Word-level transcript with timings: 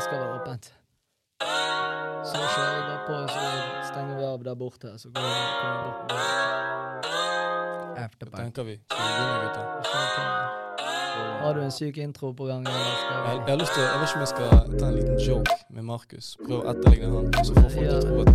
det 0.00 0.04
skal 0.08 0.20
være 0.22 0.34
åpent. 0.40 0.64
Så 2.30 2.36
kjører 2.54 2.72
vi 2.76 2.82
bare 2.88 3.00
på, 3.06 3.16
så 3.32 3.42
stenger 3.90 4.14
vi 4.20 4.24
av 4.24 4.44
der 4.46 4.54
borte. 4.62 4.88
Så 5.02 5.08
går 5.12 5.20
vi, 5.20 5.28
kommer 5.60 5.80
bort. 5.84 6.12
Hva 7.90 8.04
Afterbank. 8.06 8.40
tenker 8.44 8.62
vi? 8.68 8.74
Skal 8.88 9.04
vi 9.04 9.12
begynne, 9.18 9.36
gutter? 9.44 9.66
Har 11.42 11.52
du 11.54 11.60
en 11.60 11.70
syk 11.70 11.96
intro 11.98 12.32
på 12.32 12.44
gang? 12.48 12.64
Jeg, 12.66 12.74
jeg 13.26 13.52
har 13.52 13.56
lyst 13.60 13.72
til, 13.76 13.82
jeg 13.82 14.00
vet 14.00 14.08
ikke 14.08 14.16
om 14.16 14.24
jeg 14.24 14.32
skal 14.32 14.78
ta 14.80 14.86
en 14.88 14.94
liten 14.96 15.18
joke 15.28 15.52
med 15.70 15.82
Markus. 15.92 16.30
Prøve 16.46 16.62
å 16.62 16.72
etterligne 16.72 17.12
han, 17.16 17.30
så 17.44 17.52
får 17.58 17.68
folk 17.76 17.88
til 17.88 17.96
å 17.96 18.02
tro 18.06 18.20
at 18.24 18.32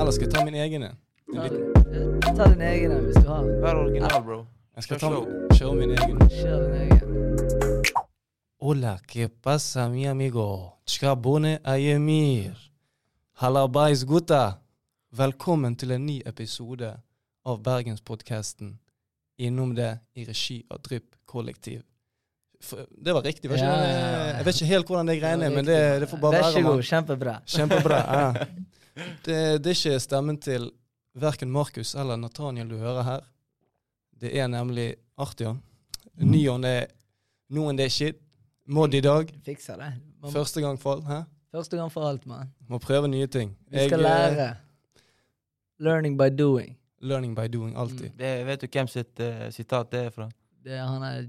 Eller 0.00 0.10
skal 0.18 0.26
jeg 0.26 0.34
ta 0.34 0.44
min 0.44 0.58
egen 0.66 0.82
en? 0.82 0.96
En 1.30 1.34
Ta, 1.34 1.42
liten- 1.46 1.72
din- 1.94 2.36
ta 2.36 2.44
din 2.50 2.60
egen 2.72 2.92
en 2.98 3.04
hvis 3.06 3.22
du 3.22 3.28
har. 3.30 3.42
Vær 3.62 3.74
original, 3.86 4.22
bro. 4.26 4.40
Jeg 4.76 4.82
skal 4.88 4.98
ta, 4.98 5.10
kjøre 5.54 5.74
min 5.78 5.90
egen. 5.94 6.18
Kjør 6.40 6.58
din 6.66 6.80
egen. 6.82 7.13
Hola, 8.66 8.98
¿qué 9.06 9.28
pasa, 9.28 9.88
mi 9.90 10.06
amigo? 10.06 10.78
Chkabone 10.86 11.60
ayemir. 11.64 12.54
Halabais, 13.34 14.04
gutta. 14.06 14.58
Velkommen 15.12 15.76
til 15.76 15.90
en 15.92 16.06
ny 16.06 16.22
episode 16.26 16.88
av 17.44 17.60
Bergenspodkasten 17.62 18.78
Innom 19.38 19.74
det 19.76 19.90
i 20.16 20.24
regi 20.24 20.62
av 20.70 20.80
Drypp 20.82 21.14
kollektiv. 21.26 21.82
For- 22.60 22.86
Det 23.04 23.12
var 23.12 23.22
riktig. 23.22 23.50
Var 23.50 23.56
ikke 23.56 23.66
Ja, 23.66 23.76
ja, 23.84 23.98
ja. 23.98 24.36
Jeg 24.38 24.44
vet 24.46 24.54
ikke 24.54 24.66
helt 24.72 24.86
hvordan 24.86 25.06
det 25.06 25.20
greiene 25.20 25.44
er, 25.44 25.50
men 25.50 25.64
det, 25.64 26.00
det 26.00 26.08
får 26.08 26.18
bare 26.22 26.32
Vær 26.32 26.42
være. 26.42 26.52
så 26.52 26.62
god. 26.62 26.82
Kjempebra. 26.82 27.40
Kjempebra. 27.46 27.98
Ja. 27.98 28.32
Det, 29.26 29.58
det 29.64 29.66
er 29.66 29.74
ikke 29.74 30.00
stemmen 30.00 30.36
til 30.38 30.70
verken 31.18 31.50
Markus 31.50 31.94
eller 31.98 32.16
Nathaniel 32.16 32.68
du 32.68 32.76
hører 32.78 33.02
her. 33.02 33.20
Det 34.20 34.30
er 34.38 34.46
nemlig 34.46 34.94
Artion. 35.18 35.60
Nyon 36.16 36.64
er 36.64 36.86
noen 37.50 37.76
det 37.76 37.86
er 37.86 37.90
shit. 37.90 38.20
Mod 38.66 38.94
i 38.94 39.00
dag. 39.00 39.28
Fikser 39.44 39.76
det. 39.76 39.92
Man, 40.22 40.32
Første 40.32 40.60
gang 40.60 40.80
for 40.80 40.94
alt. 40.96 41.04
Hæ? 41.08 41.22
første 41.54 41.76
gang 41.76 41.92
for 41.92 42.08
alt, 42.08 42.26
mann. 42.26 42.48
Må 42.68 42.78
prøve 42.78 43.08
nye 43.08 43.26
ting. 43.26 43.56
Vi 43.70 43.78
skal 43.78 44.00
Jeg, 44.00 44.30
eh, 44.30 44.36
lære. 44.36 44.54
Learning 45.78 46.18
by 46.18 46.38
doing. 46.38 46.78
Learning 47.00 47.36
by 47.36 47.46
doing, 47.52 47.76
alltid. 47.78 48.10
Mm. 48.10 48.18
Det, 48.18 48.46
vet 48.46 48.62
du 48.62 48.66
hvem 48.72 48.86
sitt 48.86 49.20
uh, 49.20 49.50
sitat 49.50 49.92
det 49.92 50.00
er 50.04 50.10
fra? 50.10 50.28
Det 50.64 50.72
er 50.72 50.86
han 50.86 51.02
er 51.02 51.26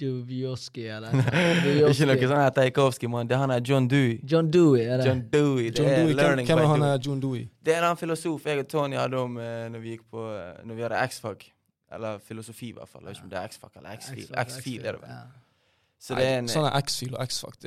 Duvjoski, 0.00 0.86
eller 0.86 1.10
ikke 1.90 2.06
noe 2.06 2.28
sånn 2.30 2.38
her 2.38 2.52
Tchaikovsky, 2.54 3.08
mann. 3.10 3.28
Det 3.28 3.34
er 3.34 3.42
han 3.42 3.50
er 3.50 3.62
John 3.66 3.88
Dewey. 3.90 4.20
John 4.30 4.50
Dewey, 4.50 4.84
er 4.86 4.96
det? 5.02 5.08
John 5.08 5.22
Dewey. 5.32 5.64
Det 5.70 5.78
John 5.82 5.88
er 5.90 5.96
Dewey, 5.96 6.12
hvem, 6.14 6.20
learning 6.22 6.46
hvem 6.46 6.58
by 6.58 6.62
er 6.62 6.70
han 6.72 6.84
er 6.88 7.00
John 7.06 7.22
Dewey? 7.22 7.48
Det 7.66 7.74
er 7.74 7.86
en 7.90 7.96
filosof 7.98 8.46
jeg 8.46 8.62
og 8.62 8.68
Tony 8.68 8.96
hadde 8.96 9.18
om 9.18 9.36
uh, 9.36 9.44
når 9.74 9.82
vi 9.84 9.96
gikk 9.96 10.06
på 10.10 10.22
uh, 10.30 10.38
Når 10.64 10.74
vi 10.78 10.86
hadde 10.86 11.02
X-fag. 11.10 11.44
Eller 11.92 12.18
filosofi, 12.22 12.68
i 12.68 12.72
hvert 12.76 12.88
fall. 12.88 13.02
Jeg 13.02 13.08
vet 13.08 13.16
ikke 13.16 13.26
om 13.26 13.30
det 13.34 13.38
er 13.42 13.52
X-fag 13.52 13.76
eller 13.76 13.98
X-fil. 13.98 14.32
X-fil 14.46 14.86
er 14.86 14.98
det 14.98 15.02
vel. 15.02 15.12
ja. 15.12 15.26
Så 15.98 16.14
det 16.14 16.24
er 16.28 16.38
en 16.38 16.48
Sånn 16.48 16.66
er 16.68 16.76
X-fil 16.78 17.14
og 17.14 17.22
X-fakt 17.26 17.64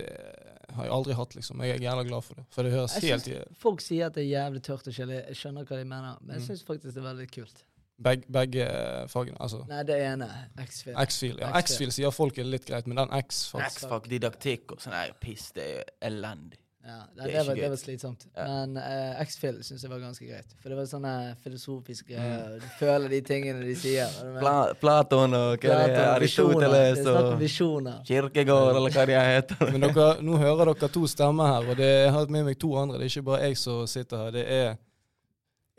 har 0.76 0.86
jeg 0.88 0.94
aldri 0.96 1.14
hatt, 1.18 1.34
liksom. 1.36 1.62
Jeg 1.66 1.76
er 1.76 1.84
jævla 1.84 2.04
glad 2.08 2.24
for 2.24 2.36
det. 2.36 2.46
For 2.50 2.64
det 2.64 2.72
høres 2.72 2.94
helt 3.04 3.24
synes- 3.28 3.58
Folk 3.60 3.82
sier 3.82 4.06
at 4.08 4.14
det 4.16 4.24
er 4.24 4.30
jævlig 4.40 4.62
tørt 4.64 4.88
og 4.88 4.94
kjedelig. 4.94 5.18
Jeg 5.28 5.36
skjønner 5.36 5.66
hva 5.68 5.78
de 5.82 5.84
mener, 5.86 6.18
men 6.22 6.36
jeg 6.40 6.42
Mm. 6.42 6.48
syns 6.48 6.64
faktisk 6.64 6.94
det 6.96 6.98
er 7.04 7.14
veldig 7.14 7.32
kult. 7.32 7.64
Begge, 8.02 8.24
begge 8.32 8.62
eh, 8.66 9.08
fagene. 9.08 9.38
Altså 9.40 9.68
Nei, 9.68 9.84
det 9.84 10.00
ene. 10.02 10.28
X-Fil. 10.58 10.96
X-fil. 10.98 11.38
Ja, 11.40 11.52
X-fil. 11.60 11.92
Sier 11.92 12.10
folk 12.12 12.38
er 12.40 12.44
litt 12.46 12.66
greit, 12.66 12.88
men 12.88 12.96
den 12.98 13.10
X-fakt 13.10 13.76
X-fakt, 13.76 14.10
didaktikk 14.10 14.72
og 14.72 14.80
sånn 14.80 15.14
piss. 15.20 15.52
Det 15.52 15.64
er 15.78 15.84
elendig. 16.02 16.58
Ja, 16.84 16.96
det, 17.16 17.24
Det 17.24 17.32
det, 17.34 17.42
var, 17.48 17.56
det 17.56 17.70
var 17.70 17.78
slitsomt. 17.78 18.24
Ja. 18.36 18.46
Men 18.48 18.78
uh, 18.78 19.22
X-Fill 19.22 19.60
syns 19.64 19.84
jeg 19.86 19.92
var 19.92 20.00
ganske 20.02 20.26
greit. 20.26 20.56
For 20.64 20.70
det 20.74 20.78
var 20.80 20.88
sånne 20.90 21.12
filosofiske 21.44 22.10
Mm. 22.10 22.18
greier. 22.18 22.56
Du 22.64 22.68
føler 22.80 23.10
de 23.14 23.20
tingene 23.22 23.62
de 23.68 23.76
sier. 23.78 24.10
Pla 24.40 24.56
Platon 24.82 25.34
og 25.38 25.66
Aristoteles 25.66 27.06
og 27.08 27.36
visjoner. 27.40 28.02
Kirkegård, 28.08 28.76
eller 28.76 28.90
hva 28.96 29.06
de 29.10 29.18
heter. 29.18 29.72
Men 29.72 29.86
dere, 29.88 30.08
nå 30.26 30.38
hører 30.42 30.74
dere 30.74 30.90
to 30.92 31.06
stemmer 31.08 31.48
her, 31.54 31.70
og 31.72 31.78
det, 31.78 31.90
jeg 32.08 32.12
har 32.18 32.26
med 32.34 32.46
meg 32.50 32.58
to 32.62 32.74
andre. 32.82 32.98
Det 32.98 33.08
er 33.10 33.14
ikke 33.16 33.28
bare 33.30 33.44
jeg 33.46 33.58
som 33.62 33.86
sitter 33.88 34.26
her. 34.26 34.32
Det 34.36 34.46
er 34.50 34.74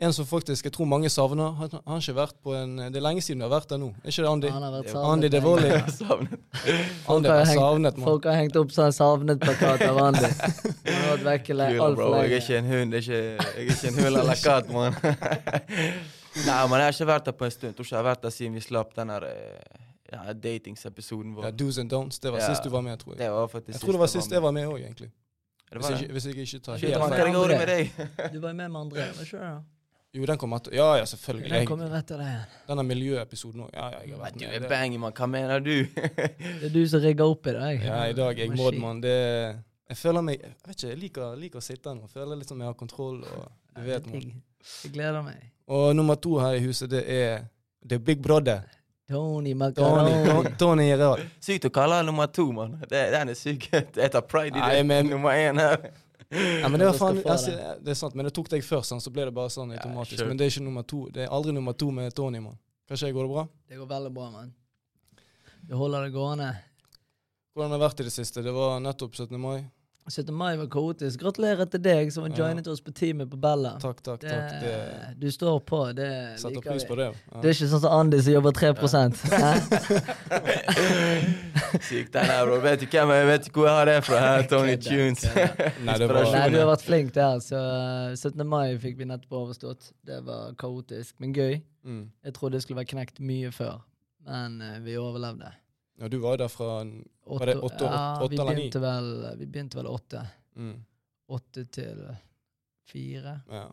en 0.05 0.13
som 0.13 0.25
faktisk 0.29 0.65
jeg 0.67 0.73
tror 0.75 0.85
mange 0.89 1.09
savner. 1.09 1.51
Han 1.59 1.69
har 1.87 2.01
ikke 2.03 2.15
vært 2.17 2.35
på 2.43 2.53
en 2.57 2.75
Det 2.91 2.95
er 2.99 3.05
lenge 3.05 3.21
siden 3.25 3.39
du 3.41 3.45
har 3.47 3.53
vært 3.53 3.69
der 3.73 3.77
nå. 3.81 3.89
Er 4.03 4.11
ikke 4.13 4.23
det 4.25 4.31
Andy? 4.31 4.49
Han 4.53 4.63
har 4.67 4.71
vært 4.75 4.89
savnet. 4.93 5.11
Andy 5.13 5.27
lenge. 5.27 5.35
Devoli. 5.35 5.69
Andy 7.15 7.29
har, 7.29 7.45
hengt, 7.45 7.59
savnet, 7.59 7.97
man. 7.97 8.05
folk 8.07 8.25
har 8.29 8.37
hengt 8.39 8.55
opp 8.61 8.71
sånn 8.75 8.93
savnet-plakat 8.95 9.85
av 9.89 10.01
Andy. 10.07 10.27
Han 10.27 10.99
har 10.99 11.07
vært 11.13 11.25
vekke 11.29 11.57
le- 11.57 11.69
Kul, 11.77 12.03
Jeg 12.19 12.31
er 12.31 12.37
ikke 12.41 12.57
en 12.61 12.69
hund. 12.73 12.93
Ikke, 12.99 13.21
jeg 13.23 13.39
er 13.39 13.71
ikke 13.73 13.87
en 13.93 13.97
hund 14.01 14.21
eller 14.23 14.43
katt, 14.43 14.69
mann. 14.73 14.93
Nei, 16.47 16.61
men 16.65 16.79
jeg 16.81 16.85
har 16.87 16.93
ikke 16.95 17.09
vært 17.13 17.25
der 17.29 17.35
på 17.37 17.45
en 17.45 17.51
stund. 17.53 17.75
Tror 17.77 17.85
ikke 17.85 17.93
jeg 17.95 18.01
har 18.01 18.07
vært 18.11 18.23
der 18.25 18.33
siden 18.33 18.55
vi 18.57 18.61
slapp 18.65 18.95
den 18.97 19.11
der 19.13 19.25
eh, 19.29 19.81
ja, 20.13 20.33
datingsepisoden 20.33 21.35
vår. 21.37 21.45
Ja, 21.49 21.51
do's 21.63 21.77
and 21.81 21.91
don'ts. 21.93 22.17
Det 22.21 22.31
var 22.33 22.41
Ja. 22.41 22.47
sist 22.53 22.63
du 22.65 22.69
var 22.73 22.81
med, 22.81 22.97
tror 23.01 23.13
jeg. 23.13 23.19
Det 23.21 23.29
var 23.31 23.47
faktisk 23.51 23.75
Jeg 23.77 23.81
tror 23.83 23.91
det 23.97 24.01
var 24.01 24.07
sist 24.15 24.31
jeg 24.31 24.41
var 24.41 24.51
med 24.55 24.65
òg, 24.67 24.79
egentlig. 24.81 25.11
Det 25.73 25.77
Hvis 25.79 25.83
var 25.85 25.91
jeg, 25.95 26.01
ikke- 26.01 26.11
hvis 26.13 26.25
jeg 26.25 26.35
ikke 26.37 26.59
tar 26.65 26.77
helt 26.77 26.81
feil. 26.81 26.91
Du 28.33 28.39
var 28.39 28.53
med 28.53 28.69
med 28.71 28.79
André, 28.81 29.05
var 29.17 29.23
ikke 29.25 29.39
det? 29.41 29.53
Jo, 30.13 30.25
den 30.29 30.37
kommer 30.37 30.57
etter. 30.61 30.73
Ja, 30.77 30.97
ja, 30.99 31.05
selvfølgelig. 31.09 31.49
Den 31.49 31.65
kom 31.65 31.79
jo 31.81 31.87
etter 31.97 32.19
deg 32.21 32.57
denne 32.69 32.83
miljøepisoden 32.85 33.63
òg. 33.65 33.69
Ja, 33.73 33.87
ja, 33.95 34.01
jeg 34.05 34.13
har 34.13 34.19
vært 34.21 34.35
med. 34.35 34.43
Du 34.43 34.45
er 34.55 34.59
Det- 34.59 34.69
bang, 34.69 34.97
mann. 35.01 35.13
Hva 35.17 35.25
mener 35.27 35.59
du? 35.59 35.71
Det 36.61 36.67
er 36.69 36.69
du 36.69 36.83
som 36.87 37.01
rigger 37.01 37.25
opp 37.25 37.47
i 37.47 37.53
dag. 37.55 37.81
Ja, 37.83 38.03
i 38.05 38.13
dag 38.13 38.37
er 38.39 38.43
jeg 38.45 38.51
modmann. 38.55 39.01
Det 39.01 39.15
Jeg 39.89 39.97
føler 39.97 40.21
meg 40.21 40.39
Jeg 40.41 40.53
vet 40.67 40.75
ikke, 40.77 40.89
jeg 40.89 40.99
liker, 40.99 41.35
liker 41.35 41.57
å 41.59 41.63
sitte 41.65 41.89
her 41.89 41.95
nå. 41.97 42.07
Føler 42.13 42.37
litt 42.37 42.47
som 42.47 42.59
jeg 42.61 42.67
har 42.69 42.73
kontroll, 42.77 43.23
og 43.23 43.49
du 43.75 43.81
Ja, 43.81 43.87
vet 43.87 44.05
man. 44.11 44.21
Jeg 44.83 44.93
gleder 44.93 45.23
meg. 45.25 45.49
Og 45.67 45.95
nummer 45.95 46.15
to 46.15 46.37
her 46.39 46.53
i 46.53 46.59
huset, 46.59 46.89
det 46.89 47.03
er 47.09 47.45
The 47.87 47.97
Big 47.99 48.21
Brother. 48.21 48.61
Tony 49.09 49.53
Macaroni. 49.53 50.13
Ton- 50.29 50.55
Tony 50.57 50.85
Gerard. 50.87 51.19
Sykt 51.41 51.65
å 51.65 51.69
kalle 51.73 51.95
han 51.99 52.05
nummer 52.05 52.27
to, 52.31 52.51
mann. 52.51 52.77
Den 52.89 53.29
er 53.29 53.33
syk. 53.35 53.67
Jeg 53.73 54.11
tar 54.11 54.21
pride 54.21 54.55
i 54.55 54.59
Nei, 54.61 54.75
det. 54.77 54.85
men- 54.85 55.09
Nummer 55.09 55.29
én 55.35 55.59
her. 55.59 55.89
Ja, 56.29 56.69
men 56.69 56.79
det 56.79 56.87
var 56.89 56.97
faen 56.97 57.21
altså, 57.23 57.53
det. 57.53 57.91
Er 57.91 57.97
sant, 57.99 58.15
men 58.15 58.27
det 58.27 58.33
tok 58.35 58.49
deg 58.51 58.63
først, 58.65 58.95
så 59.03 59.13
ble 59.13 59.27
det 59.29 59.35
bare 59.35 59.51
sånn 59.53 59.73
automatisk. 59.75 60.21
Ja, 60.21 60.27
Men 60.29 60.39
det 60.39 60.47
er 60.47 60.53
ikke 60.53 60.65
nummer 60.65 60.85
to. 60.87 61.05
Det 61.13 61.25
er 61.25 61.33
aldri 61.33 61.53
nummer 61.55 61.75
to 61.77 61.89
med 61.95 62.13
Tony, 62.15 62.41
mann. 62.43 62.59
Hva 62.89 62.99
skjer, 62.99 63.13
går 63.15 63.27
det 63.27 63.33
bra? 63.33 63.45
Det 63.69 63.79
går 63.79 63.89
veldig 63.89 64.11
bra, 64.15 64.29
mann. 64.33 64.53
Du 65.63 65.75
holder 65.79 66.07
det 66.07 66.15
gående. 66.15 66.49
Hvordan 67.53 67.71
har 67.71 67.79
det 67.79 67.85
vært 67.85 68.01
i 68.01 68.07
det 68.09 68.13
siste? 68.15 68.43
Det 68.43 68.51
var 68.55 68.79
nettopp 68.83 69.15
17. 69.15 69.37
mai. 69.39 69.63
17. 70.09 70.33
mai 70.35 70.57
var 70.57 70.67
kaotisk. 70.67 71.19
Gratulerer 71.21 71.65
til 71.71 71.79
deg 71.81 72.11
som 72.11 72.23
har 72.23 72.29
Ja. 72.31 72.35
joinet 72.47 72.67
oss 72.67 72.81
på 72.81 72.91
teamet 72.93 73.29
på 73.31 73.37
Bella. 73.39 73.77
Takk, 73.79 74.01
takk, 74.03 74.19
Det, 74.21 74.29
takk. 74.29 74.61
Det 74.61 75.19
du 75.19 75.31
står 75.31 75.59
på, 75.65 75.79
det 75.95 76.39
setter 76.39 76.55
liker 76.55 76.71
pris 76.71 76.83
på 76.89 76.95
det. 76.99 77.07
Ja. 77.31 77.41
Det 77.41 77.49
er 77.49 77.53
ikke 77.55 77.69
sånn 77.71 77.81
som 77.85 77.91
Andy 77.99 78.19
som 78.21 78.33
jobber 78.33 78.51
3 78.51 78.73
Hæ? 78.73 79.53
Sykt 81.87 82.13
den 82.13 82.25
her, 82.25 82.45
bro. 82.45 82.59
Vet 82.61 82.79
du 82.81 82.85
hvem 82.85 83.09
jeg 83.15 83.27
vet 83.27 83.49
hvor 83.53 83.65
jeg 83.67 83.75
har 83.77 83.85
det 83.85 83.97
fra? 84.05 84.19
her? 84.19 84.43
Tony 84.51 84.75
Tunes. 84.77 85.23
Nei, 85.85 85.97
det 85.97 86.09
var 86.09 86.27
Nei, 86.31 86.49
du 86.53 86.59
har 86.59 86.69
vært 86.73 86.85
flink 86.85 87.13
der. 87.15 87.39
Så 87.43 87.57
eh, 87.57 88.15
17. 88.15 88.45
mai 88.47 88.77
fikk 88.81 88.97
vi 88.99 89.05
nettopp 89.09 89.31
overstått. 89.39 89.91
Det 90.05 90.19
var 90.25 90.53
kaotisk, 90.59 91.15
men 91.23 91.33
gøy. 91.33 91.61
mm. 91.83 92.03
Jeg 92.25 92.33
trodde 92.37 92.57
det 92.57 92.63
skulle 92.65 92.81
være 92.83 92.91
knekt 92.93 93.19
mye 93.23 93.51
før, 93.51 93.81
men 94.27 94.61
eh, 94.61 94.79
vi 94.85 94.97
overlevde. 94.97 95.51
Ja, 95.99 96.07
du 96.07 96.17
var 96.19 96.31
jo 96.31 96.37
der 96.37 96.47
fra 96.47 96.81
en- 96.81 97.05
Var 97.25 97.45
det 97.45 97.55
åtte- 97.55 97.85
ja, 97.85 98.21
åtte 98.23 98.29
vi 98.29 98.41
eller 98.41 98.55
ni? 98.55 98.69
vel 98.73 99.37
Vi 99.37 99.45
begynte 99.45 99.75
vel 99.77 99.87
åtte. 99.87 100.27
mm. 100.55 100.83
Åtte 101.29 101.65
til 101.65 102.07
fire 102.85 103.41
ja. 103.51 103.67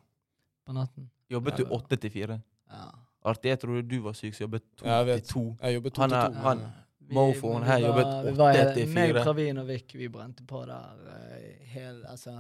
på 0.67 0.73
natten. 0.73 1.11
Jobbet 1.31 1.57
du 1.57 1.65
åtte 1.65 1.97
til 1.97 2.11
fire? 2.11 2.41
Ja. 2.71 2.85
Artig, 3.25 3.49
jeg 3.51 3.61
trodde 3.61 3.83
du 3.89 3.99
var 4.03 4.13
syk, 4.17 4.35
så 4.35 4.45
jobbet 4.47 4.63
to 4.77 4.87
Ja, 4.87 5.03
jeg 5.05 5.23
til 5.23 5.33
to. 5.35 5.57
Jeg 5.63 5.75
jobbet 5.75 5.93
to 5.95 6.01
Han 6.03 6.11
til 6.11 6.35
to. 6.35 6.41
han- 6.41 6.63
Vi- 7.01 7.15
Mofoen 7.15 7.63
her 7.65 7.79
jobbet 7.79 8.07
åtte 8.07 8.75
til 8.75 8.89
Meg, 8.89 9.15
fire. 9.15 9.23
Pravin 9.25 9.57
og 9.59 9.67
Vik, 9.69 9.95
vi 9.95 10.09
brente 10.09 10.45
på 10.47 10.65
der 10.67 10.95
uh, 11.07 11.67
hele 11.67 12.11
altså. 12.11 12.31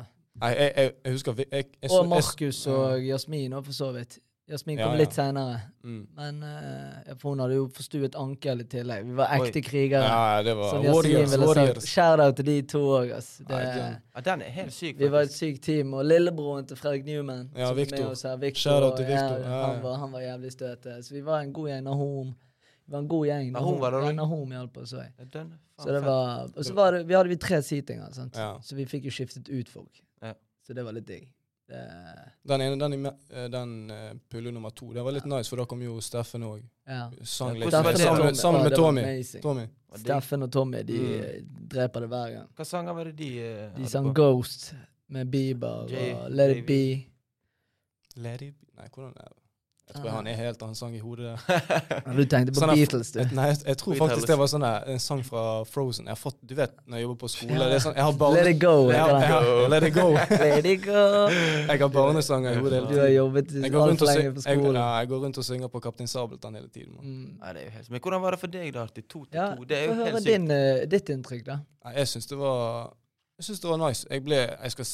Nei, 0.41 0.49
jeg, 0.49 0.73
jeg, 0.77 0.93
jeg 1.05 1.13
husker 1.13 1.35
jeg, 1.53 1.65
Og 1.91 2.09
Markus 2.09 2.67
og 2.67 3.07
Jasmin 3.07 3.53
òg, 3.53 3.65
for 3.65 3.73
så 3.73 3.93
vidt. 3.93 4.19
Jasmin 4.51 4.79
kom 4.81 4.93
ja. 4.93 4.99
litt 4.99 5.15
seinere. 5.15 5.61
mm. 5.87 6.01
Men 6.19 6.43
uh, 6.43 7.13
hun 7.23 7.39
hadde 7.45 7.55
jo 7.55 7.69
forstuet 7.75 8.17
ankel 8.19 8.65
i 8.65 8.67
tillegg. 8.73 9.05
Vi 9.07 9.15
var 9.21 9.31
Oi. 9.37 9.47
ekte 9.47 9.63
krigere. 9.63 10.03
Ja, 10.11 10.43
det 10.43 10.55
var 10.59 10.73
Som 10.73 10.83
Jasmin 10.85 10.97
Warriors. 10.97 11.31
ville 11.31 11.47
sagt. 11.47 11.59
Warriors. 11.59 11.87
Shout-out 11.93 12.37
til 12.41 12.49
de 12.51 12.57
to 12.75 12.83
òg, 12.99 13.13
Ja, 13.15 14.21
den 14.27 14.43
er 14.43 14.51
helt 14.59 14.75
syk, 14.75 14.99
vi 14.99 15.11
var 15.15 15.29
et 15.29 15.33
sykt 15.33 15.63
team. 15.63 15.95
Og 15.95 16.05
lillebroren 16.05 16.67
til 16.67 16.77
Fredrik 16.77 17.07
Newman, 17.07 17.51
Ja, 17.57 17.69
som 17.69 17.77
Victor. 17.77 17.97
med 18.03 18.07
oss 18.11 18.23
her, 18.23 18.37
Victor, 18.37 18.61
Shout-out 18.67 18.97
til 18.97 19.07
Victor. 19.07 19.39
Ja, 19.47 19.65
han, 19.67 19.83
var, 19.83 19.97
han 20.03 20.13
var 20.13 20.21
jævlig 20.21 20.53
støte. 20.53 21.03
Så 21.03 21.15
vi 21.15 21.25
var 21.25 21.41
en 21.41 21.53
god 21.53 21.69
gjeng. 21.69 21.85
Nahom. 21.85 22.35
Vi 22.87 22.93
var 22.93 22.99
en 22.99 23.09
god 23.09 23.27
gjeng. 23.27 23.53
Nahom 23.53 23.81
var 23.81 23.91
det 23.91 24.05
ja? 24.07 24.13
Nahom 24.19 24.51
hjalp 24.59 24.77
oss 24.83 24.93
òg. 24.99 25.07
Ja, 25.35 25.45
Så 25.79 25.93
det 25.95 26.01
var, 26.05 26.49
og 26.57 26.65
så 26.65 26.75
var 26.75 26.93
det, 26.93 27.07
vi 27.09 27.15
hadde 27.15 27.29
vi 27.29 27.37
tre 27.37 27.63
seatinger, 27.63 28.11
sant? 28.13 28.37
Ja. 28.37 28.57
så 28.63 28.75
vi 28.77 28.85
fikk 28.85 29.05
jo 29.07 29.11
skiftet 29.15 29.49
ut 29.49 29.69
folk. 29.69 30.03
Ja. 30.23 30.35
Så 30.67 30.75
det 30.75 30.85
var 30.85 30.93
litt 30.93 31.07
digg. 31.07 31.31
Det, 31.71 31.81
Den 32.51 32.61
ene, 32.65 32.77
den, 32.83 33.07
eh, 33.07 33.45
den 33.53 33.75
eh, 33.95 34.13
pulle 34.31 34.51
nummer 34.51 34.71
to, 34.75 34.89
det 34.93 35.05
var 35.07 35.13
litt 35.15 35.27
nice, 35.31 35.49
for 35.53 35.61
da 35.61 35.67
kom 35.71 35.83
jo 35.85 36.01
Steffen 36.03 36.43
òg. 36.43 36.63
ja. 36.89 37.05
Sang 37.23 37.55
Ja, 37.55 37.61
litt. 37.65 37.71
Sammen, 37.71 37.95
Tommy? 37.95 38.35
sammen 38.35 38.63
med 38.65 38.75
Tommy. 38.75 39.05
Tommy. 39.45 39.67
Steffen 40.01 40.43
og 40.47 40.51
Tommy 40.55 40.83
de 40.87 40.99
Mm. 40.99 41.21
eh, 41.21 41.43
dreper 41.71 42.01
det 42.01 42.09
hver 42.11 42.33
gang. 42.35 42.49
Hva 42.57 42.65
sanger 42.67 42.93
var 42.95 43.05
det 43.05 43.17
de 43.17 43.31
uh, 43.39 43.77
De 43.79 43.89
sang 43.89 44.09
på? 44.09 44.15
Ghost 44.15 44.75
med 45.09 45.31
Bieber 45.31 45.87
J- 45.91 46.15
og 46.15 46.31
Let. 46.31 46.57
It 46.57 46.67
Be. 46.67 47.07
Let 48.17 48.43
it 48.43 48.55
be 48.61 48.67
Nei, 48.81 48.89
hvordan 48.95 49.15
er 49.17 49.29
det? 49.29 49.37
Jeg 49.91 49.97
tror 49.97 50.05
jeg 50.07 50.13
har 50.15 50.21
en 50.23 50.39
helt 50.39 50.61
annen 50.63 50.77
sang 50.79 50.93
i 50.95 51.01
hodet. 51.03 51.33
Ja, 51.91 52.13
Du 52.15 52.23
tenkte 52.31 52.53
på 52.55 52.61
Sånn 52.63 52.71
er- 52.71 52.79
Beatles, 52.79 53.09
du. 53.13 53.19
Nei, 53.35 53.47
jeg, 53.51 53.57
jeg 53.67 53.77
tror 53.81 53.93
Beatles. 53.95 54.11
faktisk 54.13 54.29
det 54.31 54.37
var 54.39 54.51
sånn 54.53 54.65
en 54.71 55.01
sang 55.03 55.23
fra 55.27 55.43
Frozen. 55.67 56.07
Jeg 56.07 56.15
har 56.15 56.21
fått, 56.21 56.37
Du 56.47 56.55
vet, 56.55 56.77
når 56.87 56.97
jeg 57.01 57.05
jobber 57.07 57.19
på 57.25 57.31
skole 57.33 57.67
det 57.71 57.79
er 57.81 57.83
sånn, 57.85 57.97
Jeg 57.99 58.07
har 58.07 58.13
barne... 58.23 58.39
Let 58.41 58.51
it 58.55 58.61
go. 58.63 58.75
Jeg 58.91 59.01
har, 59.01 59.11
jeg 59.21 59.33
har, 59.35 59.69
let 59.75 59.87
it 59.89 59.95
go. 59.99 60.07
Let 60.45 60.71
it 60.73 60.85
go. 60.87 61.03
Jeg 61.35 61.83
har 61.83 61.93
barnesanger 61.99 62.53
i 62.53 62.63
hodet 62.63 62.79
hele 62.79 62.87
tiden. 62.87 62.95
Du 62.95 63.03
har 63.03 63.13
jobbet 63.17 63.51
altfor 63.51 64.11
lenge 64.13 64.31
på 64.31 64.41
på 64.41 64.47
jeg, 64.47 64.59
skolen. 64.61 64.81
ja, 64.81 64.87
jeg 65.03 65.09
går 65.15 65.25
rundt 65.27 65.39
og 65.43 65.49
synger 65.51 65.69
på 65.75 65.83
Kaptein 65.89 66.09
Sabeltann 66.15 66.55
hele 66.61 66.69
tiden. 66.71 66.95
Mm. 67.03 67.27
Nei, 67.43 67.53
det 67.57 67.61
er 67.63 67.67
jo 67.67 67.75
helt 67.81 67.91
Men 67.91 68.01
hvordan 68.07 68.23
var 68.23 68.31
det 68.37 68.41
for 68.47 68.55
deg, 68.57 68.73
da? 68.79 68.87
Til 68.95 69.05
to 69.11 69.25
til 69.27 69.41
Ja, 69.43 69.51
to? 69.59 69.65
Det 69.65 69.77
er 69.83 69.85
jo 69.91 69.95
helt 70.05 70.17
sykt. 70.23 70.31
din, 70.31 70.51
uh, 70.51 70.87
ditt 70.95 71.09
inntrykk, 71.17 71.45
da. 71.51 71.59
Nei, 71.85 71.95
jeg 71.99 72.09
syns 72.15 72.27
det 72.31 72.39
var 72.39 72.93
Jeg 73.41 73.45
synes 73.51 73.61
det 73.61 73.71
var 73.71 73.79
nice. 73.89 74.07
Jeg 74.11 74.23
ble, 74.25 74.37
jeg 74.63 74.73
skal 74.77 74.87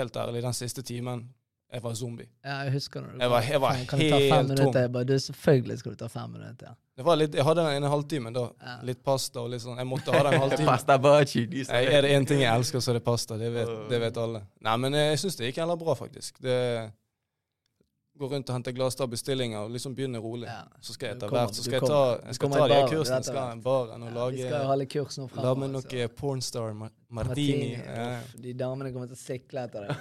helt 0.00 0.16
ærlig, 0.16 0.42
den 0.42 0.52
siste 0.56 0.82
timen 0.82 1.26
Jeg 1.72 1.82
var 1.82 1.94
zombie. 1.94 2.26
Ja, 2.44 2.56
jeg 2.64 2.72
husker 2.72 3.00
når 3.00 3.12
du 3.12 3.18
Jeg 3.20 3.30
var- 3.30 3.42
jeg 3.50 3.60
var 3.60 3.72
Kan- 3.74 3.86
Kan 3.86 3.98
du 4.00 4.08
ta 4.10 4.18
fem 4.18 4.46
minutter? 4.48 4.80
Jeg 4.80 4.92
bare, 4.92 5.04
du, 5.04 5.12
selvfølgelig 5.18 5.78
skal 5.78 5.92
du 5.92 5.96
ta 5.96 6.06
fem 6.08 6.30
minutter. 6.30 6.66
Ja. 6.66 6.72
Det 6.96 7.04
var 7.06 7.16
litt, 7.16 7.34
jeg 7.34 7.44
hadde 7.44 7.60
den 7.64 7.76
ene 7.82 7.88
halvtimen 7.88 8.32
da. 8.34 8.40
Ja. 8.60 8.74
Litt 8.82 9.02
pasta 9.04 9.40
og 9.40 9.50
litt 9.50 9.62
sånn. 9.62 9.76
Jeg 9.78 9.86
måtte 9.86 10.12
ha 10.12 10.22
den 10.30 10.40
halvtimen. 10.44 10.66
Pasta 10.66 10.98
baci, 10.98 11.46
de 11.46 11.56
Jeg, 11.64 11.86
er 11.94 12.02
det 12.02 12.10
én 12.10 12.26
ting 12.26 12.40
jeg 12.40 12.52
elsker, 12.58 12.78
så 12.80 12.90
er 12.90 12.94
det 12.98 13.04
pasta. 13.04 13.38
Det 13.38 13.52
vet, 13.54 13.68
det 13.88 14.00
vet 14.00 14.16
alle. 14.18 14.42
Nei, 14.60 14.76
men 14.76 14.92
jeg 14.92 15.18
syns 15.18 15.36
det 15.36 15.46
gikk 15.54 15.60
heller 15.62 15.76
bra, 15.76 15.94
faktisk. 15.94 16.40
Det 16.42 16.90
Gå 18.20 18.28
rundt 18.28 18.50
og 18.52 18.56
hente 18.58 18.72
glass 18.76 18.98
av 19.00 19.08
bestillinger 19.08 19.62
og 19.64 19.70
liksom 19.72 19.94
begynne 19.96 20.20
rolig. 20.20 20.44
Ja. 20.50 20.66
Så 20.84 20.92
skal 20.92 21.08
jeg 21.08 21.16
etter 21.16 21.30
hvert 21.32 21.54
så 21.56 21.62
skal 21.64 21.78
jeg 21.78 21.88
ta, 21.88 22.00
jeg 22.28 22.36
skal 22.36 22.50
ta 22.52 22.66
de 22.68 22.74
her 22.76 22.88
kursene. 22.90 23.20
Skal 23.24 23.38
jeg 23.40 23.62
baren 23.64 24.02
og 24.04 24.10
Ja, 24.18 24.26
vi 24.34 24.42
skal 24.42 24.52
lage 24.58 24.66
ha 24.68 24.74
litt 24.82 24.90
kurs 24.92 25.16
nå 25.16 25.24
La 25.24 25.28
fremover, 25.32 25.56
med 25.62 25.70
så- 25.70 25.94
noe 25.94 26.08
pornstar 26.20 26.74
ma- 26.76 26.90
martini. 27.10 27.70
Ja. 27.80 28.08
Uff, 28.20 28.34
De 28.42 28.52
damene 28.60 28.92
kommer 28.92 29.08
til 29.08 29.16
å 29.16 29.22
sikle 29.24 29.64
etter 29.64 29.88
det. 29.88 29.96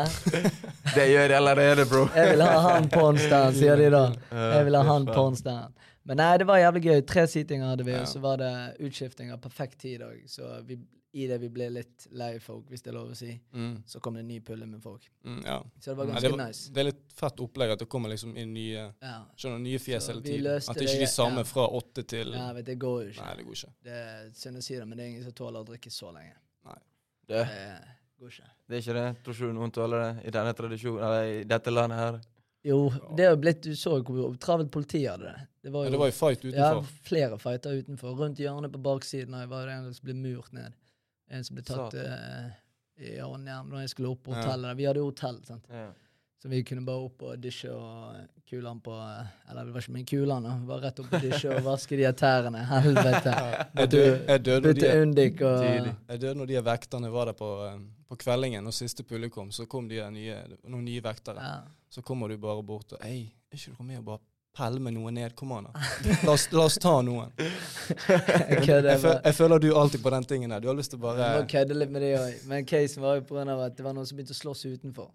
Det 0.94 1.04
gjør 1.10 1.28
de 1.28 1.36
allerede, 1.36 1.84
bro. 1.90 2.06
Jeg 2.16 2.32
vil 2.32 2.42
ha 2.46 2.56
han 2.70 2.88
pornstaren, 2.90 3.54
sier 3.54 3.76
de 3.76 3.90
da. 3.92 4.04
Jeg 4.56 4.64
vil 4.70 4.78
ha 4.80 4.82
han 4.88 5.06
pornstaren. 5.06 5.76
Men 6.08 6.16
nei, 6.16 6.30
det 6.40 6.46
var 6.48 6.58
jævlig 6.58 6.82
gøy. 6.86 7.02
Tre 7.06 7.26
seatinger 7.28 7.68
hadde 7.74 7.84
vi, 7.86 7.92
Ja. 7.92 8.00
og 8.02 8.08
så 8.08 8.22
var 8.24 8.40
det 8.40 8.52
utskifting 8.80 9.30
av 9.34 9.38
perfekt 9.44 9.78
tid 9.84 10.00
òg. 10.02 10.24
Så 10.32 10.48
vi, 10.66 10.78
i 11.12 11.26
det 11.26 11.38
vi 11.42 11.48
ble 11.50 11.66
litt 11.74 12.06
lei 12.12 12.38
folk, 12.38 12.68
hvis 12.70 12.82
det 12.84 12.90
er 12.92 12.94
lov 12.94 13.08
å 13.10 13.16
si, 13.18 13.32
Mm, 13.52 13.82
så 13.86 13.98
kom 14.00 14.14
det 14.14 14.20
en 14.20 14.28
ny 14.28 14.40
pulle 14.40 14.66
med 14.66 14.80
folk. 14.82 15.08
mm, 15.24 15.40
ja. 15.44 15.56
Så 15.80 15.90
det 15.90 15.96
var 15.96 16.04
Nei, 16.06 16.12
ganske 16.14 16.22
det, 16.28 16.30
var, 16.36 16.46
nice. 16.46 16.70
det 16.72 16.80
er 16.80 16.84
litt 16.90 17.12
fett 17.12 17.40
opplegg 17.40 17.70
at 17.72 17.78
det 17.78 17.88
kommer 17.88 18.08
liksom 18.12 18.36
inn 18.36 18.52
nye 18.54 18.92
Ja. 19.02 19.24
skjønner, 19.36 19.58
nye 19.60 19.78
fjes 19.78 20.06
hele 20.08 20.22
tiden. 20.22 20.46
At 20.46 20.74
det 20.76 20.82
ikke 20.86 20.96
er 20.96 21.00
de 21.00 21.06
samme 21.06 21.42
ja. 21.42 21.44
fra 21.44 21.66
åtte 21.68 22.06
til 22.06 22.32
ja, 22.32 22.52
vet 22.52 22.64
det 22.66 22.78
går 22.78 23.02
jo 23.04 23.08
ikke. 23.10 23.24
Nei, 23.26 23.36
det 23.36 23.44
går 23.46 23.52
ikke. 23.58 23.72
Det 23.82 23.92
er 23.92 24.30
synd 24.34 24.56
å 24.56 24.62
si 24.62 24.74
det, 24.76 24.86
men 24.86 24.98
det 24.98 25.04
er 25.04 25.10
ingen 25.10 25.24
som 25.24 25.32
tåler 25.32 25.60
å 25.60 25.66
drikke 25.66 25.90
så 25.90 26.12
lenge. 26.14 26.34
Det, 27.30 27.46
Det 27.46 28.18
går 28.18 28.28
ikke. 28.30 28.48
det 28.68 28.76
er 28.76 28.80
ikke 28.82 28.94
det. 28.94 29.22
Tror 29.24 29.34
ikke 29.34 29.46
du 29.48 29.52
noen 29.58 29.70
tåler 29.72 30.02
det 30.04 30.26
i 30.26 30.30
denne 30.34 30.52
tradisjonen, 30.54 31.02
eller 31.04 31.24
i 31.40 31.44
dette 31.44 31.70
landet 31.70 31.98
her? 31.98 32.20
Jo, 32.62 32.90
det 33.16 33.24
er 33.24 33.30
jo 33.30 33.36
blitt 33.40 33.62
Du 33.64 33.70
så 33.78 33.94
jo 33.96 34.02
hvor 34.04 34.34
travelt 34.36 34.70
politiet 34.70 35.08
hadde 35.14 35.30
det. 35.30 35.46
Det 35.62 35.70
var 35.72 35.84
Ja, 35.84 35.88
jo 35.88 35.92
det 35.94 35.98
var 36.02 36.10
jo 36.10 36.12
fight 36.12 36.42
ja, 36.44 36.50
utenfor. 36.50 36.90
flere 37.08 37.38
fighter 37.38 37.78
utenfor. 37.80 38.14
Rundt 38.18 38.36
hjørnet 38.42 38.72
på 38.72 38.82
baksiden 38.82 39.34
av 39.34 39.48
var 39.48 39.66
det 39.66 39.72
en 39.78 39.94
som 39.94 40.04
ble 40.04 40.14
murt 40.14 40.52
ned. 40.52 40.72
En 41.30 41.44
som 41.46 41.56
ble 41.56 41.62
tatt 41.64 41.94
uh, 41.94 42.50
i 43.00 43.16
håndjern 43.22 43.70
da 43.70 43.80
jeg 43.84 43.92
skulle 43.94 44.10
opp 44.12 44.24
på 44.26 44.32
Ja. 44.34 44.42
hotellet. 44.42 44.76
Vi 44.76 44.86
hadde 44.88 45.00
hotell, 45.04 45.38
sant. 45.46 45.64
Ja. 45.70 45.90
så 46.42 46.48
vi 46.48 46.62
kunne 46.64 46.82
bare 46.86 47.04
opp 47.04 47.22
og 47.22 47.38
dusje 47.40 47.68
og 47.70 48.16
kule 48.48 48.66
han 48.68 48.78
på 48.80 48.94
Eller 48.96 49.64
det 49.66 49.72
var 49.74 49.80
ikke 49.84 49.92
min 49.92 50.06
kule 50.08 50.32
han, 50.34 50.42
da. 50.48 50.54
Bare 50.66 50.80
rett 50.86 51.00
opp 51.02 51.12
og 51.12 51.20
dusje 51.22 51.50
og 51.54 51.62
vaske 51.64 51.96
de 52.00 52.12
tærne. 52.16 52.62
Helvete. 52.70 53.34
Jeg 53.76 53.90
døde, 53.90 54.38
døde 54.38 54.60
når 54.60 54.66
de 54.66 54.74
Bytte 54.74 55.02
Undik 55.02 55.40
og 55.42 55.58
Tidlig. 55.62 55.94
Jeg 56.08 56.20
døde 56.20 56.34
når 56.40 56.46
de 56.52 56.62
vekterne 56.64 57.12
var 57.12 57.24
der 57.30 57.36
på, 57.38 57.50
eh, 57.68 57.78
på 58.08 58.16
kveldingen, 58.16 58.66
og 58.66 58.74
siste 58.74 59.04
publikum, 59.04 59.46
kom. 59.46 59.52
Så 59.52 59.66
kom 59.66 59.88
de 59.88 60.00
nye, 60.10 60.40
noen 60.64 60.84
nye 60.84 61.02
vektere. 61.04 61.36
ja. 61.40 61.60
Så 61.90 62.02
kommer 62.02 62.28
du 62.28 62.36
bare 62.38 62.62
bort 62.62 62.92
og 62.92 63.00
Hei, 63.02 63.32
er 63.50 63.56
ikke 63.56 63.76
du 63.78 63.82
med 63.82 63.98
og 63.98 64.04
bare 64.04 64.18
pælme 64.56 64.90
noen 64.94 65.14
ned? 65.14 65.34
Kom 65.38 65.52
an, 65.56 65.68
da. 65.70 65.82
La 66.26 66.32
oss, 66.34 66.48
la 66.52 66.64
oss 66.66 66.76
ta 66.82 66.96
noen. 67.06 67.30
Jeg 67.38 68.60
kødder. 68.66 68.90
Jeg, 68.90 69.02
jeg 69.24 69.34
føler 69.38 69.62
du 69.62 69.68
alltid 69.78 70.02
på 70.02 70.10
den 70.16 70.24
tingen 70.28 70.50
der. 70.54 70.60
Du 70.64 70.68
har 70.70 70.76
lyst 70.78 70.90
til 70.94 71.00
å 71.00 71.12
Jeg 71.14 71.18
bare 71.22 71.40
må 71.42 71.48
kødde 71.54 71.78
litt 71.78 71.90
med 71.94 72.02
det 72.06 72.12
òg. 72.18 72.44
Men 72.50 72.66
casen 72.68 73.02
var 73.04 73.18
jo 73.20 73.26
på 73.28 73.36
grunn 73.38 73.52
av 73.54 73.62
at 73.68 73.76
det 73.78 73.86
var 73.86 73.94
noen 73.96 74.06
som 74.08 74.18
begynte 74.18 74.36
å 74.36 74.40
slåss 74.40 74.64
utenfor. 74.72 75.10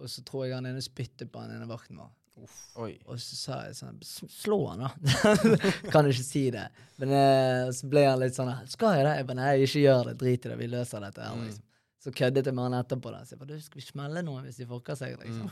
Og 0.00 0.08
så 0.08 0.22
tror 0.24 0.46
jeg 0.46 0.54
han 0.56 0.68
ene 0.70 0.80
spyttet 0.84 1.28
på 1.32 1.42
han 1.42 1.52
ene 1.56 1.68
vakten 1.68 1.98
vår. 2.00 2.12
Og 2.40 3.18
så 3.20 3.36
sa 3.36 3.56
jeg 3.66 3.74
sånn 3.76 3.98
Slå 4.32 4.56
han, 4.70 4.86
da. 4.86 5.34
kan 5.92 6.06
ikke 6.08 6.24
si 6.24 6.46
det. 6.54 6.62
Men 7.02 7.10
eh, 7.12 7.66
så 7.76 7.88
ble 7.90 8.06
han 8.06 8.16
litt 8.22 8.32
sånn 8.38 8.48
Skal 8.70 8.96
jeg 8.96 9.04
det? 9.04 9.16
Jeg 9.18 9.26
bare 9.28 9.40
nei, 9.42 9.50
ikke 9.66 9.82
gjør 9.82 10.08
det. 10.08 10.14
Drit 10.22 10.46
i 10.46 10.52
det. 10.54 10.56
Vi 10.62 10.70
løser 10.72 11.04
dette 11.04 11.20
her, 11.26 11.34
Mm. 11.36 11.42
liksom. 11.50 11.66
Så 12.00 12.08
køddet 12.16 12.46
jeg 12.48 12.56
med 12.56 12.64
han 12.64 12.78
etterpå. 12.78 13.10
da. 13.12 13.18
Så 13.28 13.34
jeg 13.34 13.42
bare, 13.42 13.58
du, 13.58 13.60
skal 13.60 13.76
vi 13.76 13.84
smelle 13.84 14.22
noen 14.24 14.46
hvis 14.48 14.56
de 14.62 14.64
fucker 14.70 14.96
seg, 14.96 15.18
liksom? 15.20 15.50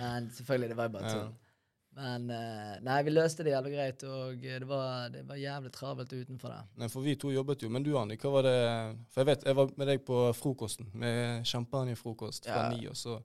Men 0.00 0.30
selvfølgelig, 0.32 0.70
det 0.72 0.78
var 0.78 0.88
jo 0.88 0.94
bare 0.94 1.10
Ja. 1.12 1.26
Men 1.94 2.30
eh, 2.32 2.76
nei, 2.80 3.02
vi 3.04 3.12
løste 3.12 3.44
det 3.44 3.52
jævlig 3.52 3.74
greit, 3.74 4.04
og 4.08 4.44
eh, 4.46 4.60
det 4.62 4.68
var, 4.68 5.10
det 5.12 5.26
var 5.28 5.36
jævlig 5.36 5.72
travelt 5.74 6.12
utenfor 6.12 6.54
det. 6.54 6.60
Nei, 6.80 6.88
for 6.92 7.04
vi 7.04 7.14
to 7.20 7.32
jobbet 7.34 7.62
jo. 7.62 7.68
Men 7.72 7.84
du, 7.84 7.92
Andy, 8.00 8.16
hva 8.22 8.32
var 8.38 8.46
det 8.48 8.56
For 9.12 9.22
jeg 9.22 9.28
vet, 9.28 9.44
jeg 9.50 9.58
var 9.58 9.74
med 9.76 9.90
deg 9.92 10.06
på 10.06 10.22
frokosten. 10.38 10.88
Med 10.94 11.44
champagnefrokost 11.48 12.48
fra 12.48 12.64
Ja. 12.64 12.72
ni, 12.72 12.86
og 12.88 12.96
så 12.96 13.20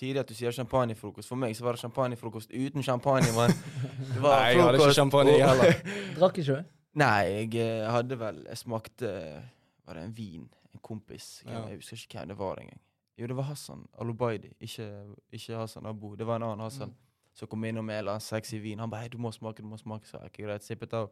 Tidlig 0.00 0.20
at 0.22 0.28
du 0.28 0.32
sier 0.32 0.52
champagnefrokost. 0.56 1.28
For 1.28 1.36
meg 1.36 1.52
så 1.56 1.64
var 1.64 1.76
det 1.76 1.82
champagnefrokost 1.82 2.52
uten 2.56 2.82
champagne, 2.82 3.32
mann. 3.36 3.52
Det 4.14 4.22
var 4.22 4.38
Nei, 4.38 4.46
jeg 4.54 4.62
hadde 4.62 4.78
ikke 4.78 4.94
champagne, 4.96 5.34
og... 5.34 5.42
heller. 5.48 5.74
Drakk 6.16 6.38
ikke 6.40 6.54
du? 6.54 6.70
Nei, 7.00 7.24
jeg 7.28 7.58
eh, 7.60 7.84
hadde 7.86 8.16
vel 8.18 8.40
Jeg 8.48 8.58
smakte 8.58 9.10
Var 9.86 9.98
det 9.98 10.04
en 10.06 10.16
vin? 10.16 10.46
En 10.72 10.80
kompis. 10.82 11.42
Ja. 11.44 11.66
Jeg 11.68 11.82
husker 11.82 12.00
ikke 12.00 12.18
hvem 12.18 12.32
det 12.32 12.38
var 12.38 12.62
engang. 12.62 12.80
Jo, 13.20 13.26
det 13.26 13.36
var 13.36 13.50
Hassan 13.50 13.84
Alubaidi. 14.00 14.54
Ikke, 14.60 14.88
ikke 15.32 15.60
Hassan 15.60 15.86
Abu. 15.86 16.14
Det 16.16 16.26
var 16.26 16.40
en 16.40 16.48
annen 16.48 16.64
Hassan. 16.64 16.88
Mm. 16.88 17.09
Så 17.34 17.46
kom 17.46 17.64
innom 17.64 17.86
med 17.86 17.94
en 17.94 17.98
eller 17.98 18.12
annen 18.12 18.20
sexy 18.20 18.58
vin. 18.58 18.78
Han 18.78 18.90
bare 18.90 19.00
'Hei, 19.02 19.08
du 19.08 19.18
må 19.18 19.30
smake, 19.32 19.62
du 19.62 19.68
må 19.68 19.76
smake'. 19.76 20.06
Så 20.06 20.18
jeg, 20.20 20.30
ikke 20.32 20.44
greit, 20.46 20.62
sippet 20.64 20.92
av. 20.94 21.10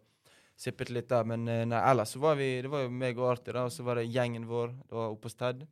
Sippet 0.57 0.91
litt 0.91 1.09
der. 1.09 1.25
Men 1.25 1.49
eh, 1.49 1.65
nei, 1.65 1.91
ellers 1.91 2.09
så 2.11 2.19
var 2.21 2.35
vi 2.37 2.61
Det 2.63 2.71
var 2.71 2.83
jo 2.83 2.91
meg 2.91 3.19
og 3.19 3.31
Arti, 3.39 3.53
da. 3.53 3.65
Og 3.65 3.71
så 3.73 3.83
var 3.85 3.95
det 3.95 4.09
gjengen 4.11 4.47
vår. 4.47 4.69
Det 4.69 4.93
var 4.93 5.11
oppe 5.11 5.25
hos 5.27 5.35
Ted. 5.35 5.67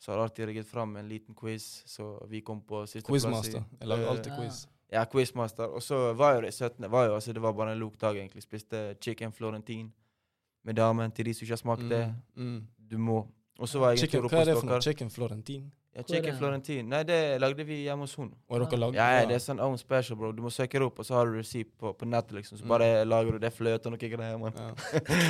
Så 0.00 0.12
har 0.12 0.18
Arti 0.24 0.44
rigget 0.46 0.66
fram 0.66 0.96
en 0.96 1.08
liten 1.08 1.34
quiz, 1.34 1.82
så 1.86 2.26
vi 2.28 2.40
kom 2.40 2.60
på 2.62 2.86
siste 2.86 3.06
Quizmaster. 3.10 3.52
plass. 3.52 3.64
Quizmaster. 3.64 3.78
Jeg 3.80 3.88
lager 3.88 4.08
alltid 4.08 4.32
quiz. 4.38 4.66
Ja, 4.92 5.04
quizmaster. 5.04 5.64
Og 5.74 5.82
så 5.82 6.12
var 6.14 6.34
jo 6.34 6.40
det 6.40 6.54
17. 6.54 6.90
Var 6.90 7.06
jo, 7.06 7.14
altså, 7.14 7.32
det 7.32 7.42
var 7.42 7.52
bare 7.52 7.72
en 7.72 7.78
lok 7.78 7.98
dag, 8.00 8.16
egentlig. 8.16 8.42
Spiste 8.42 8.96
chicken 9.00 9.32
florentine 9.32 9.90
med 10.64 10.74
damen. 10.76 11.10
Til 11.10 11.24
de 11.24 11.34
som 11.34 11.44
ikke 11.44 11.52
har 11.52 11.56
smakt 11.56 11.88
det, 11.88 12.14
Mm. 12.36 12.44
Mm. 12.44 12.66
du 12.90 12.98
må. 12.98 13.26
Og 13.58 13.68
så 13.68 13.78
var 13.78 13.90
jeg 13.90 13.98
en 14.02 14.08
Chicken, 14.08 14.22
hva 14.28 14.40
er 14.40 14.44
det 14.44 14.54
for 14.56 14.66
noe? 14.66 14.72
dere. 14.72 14.82
Chicken 14.82 15.10
Florentin? 15.10 15.72
Ja, 15.96 16.02
chicken 16.02 16.24
det? 16.32 16.38
florentine. 16.38 16.88
Nei, 16.90 17.02
det 17.06 17.18
lagde 17.40 17.64
vi 17.64 17.76
hjemme 17.84 18.02
hos 18.02 18.14
hun. 18.18 18.32
Og 18.50 18.60
dere 18.64 18.78
lagde 18.80 18.96
Ja, 18.98 19.04
ja, 19.20 19.26
det 19.30 19.36
er 19.36 19.42
sånn 19.44 19.60
own 19.62 19.76
special, 19.78 20.16
bro. 20.18 20.32
Du 20.34 20.42
må 20.42 20.50
søke 20.50 20.72
det 20.80 20.82
opp, 20.82 20.98
og 20.98 21.06
så 21.06 21.14
har 21.14 21.26
du 21.30 21.36
receipt 21.38 21.70
på, 21.78 21.92
på 21.94 22.04
nettet, 22.10 22.32
liksom. 22.40 22.58
Så 22.58 22.64
Mm. 22.64 22.68
bare 22.72 22.88
lager 23.04 23.32
du 23.32 23.38
det 23.38 23.52
fløte 23.54 23.86
og 23.86 23.94
noe 23.94 24.10
greier, 24.10 24.38
mann. 24.38 24.52
Ja. 24.58 24.72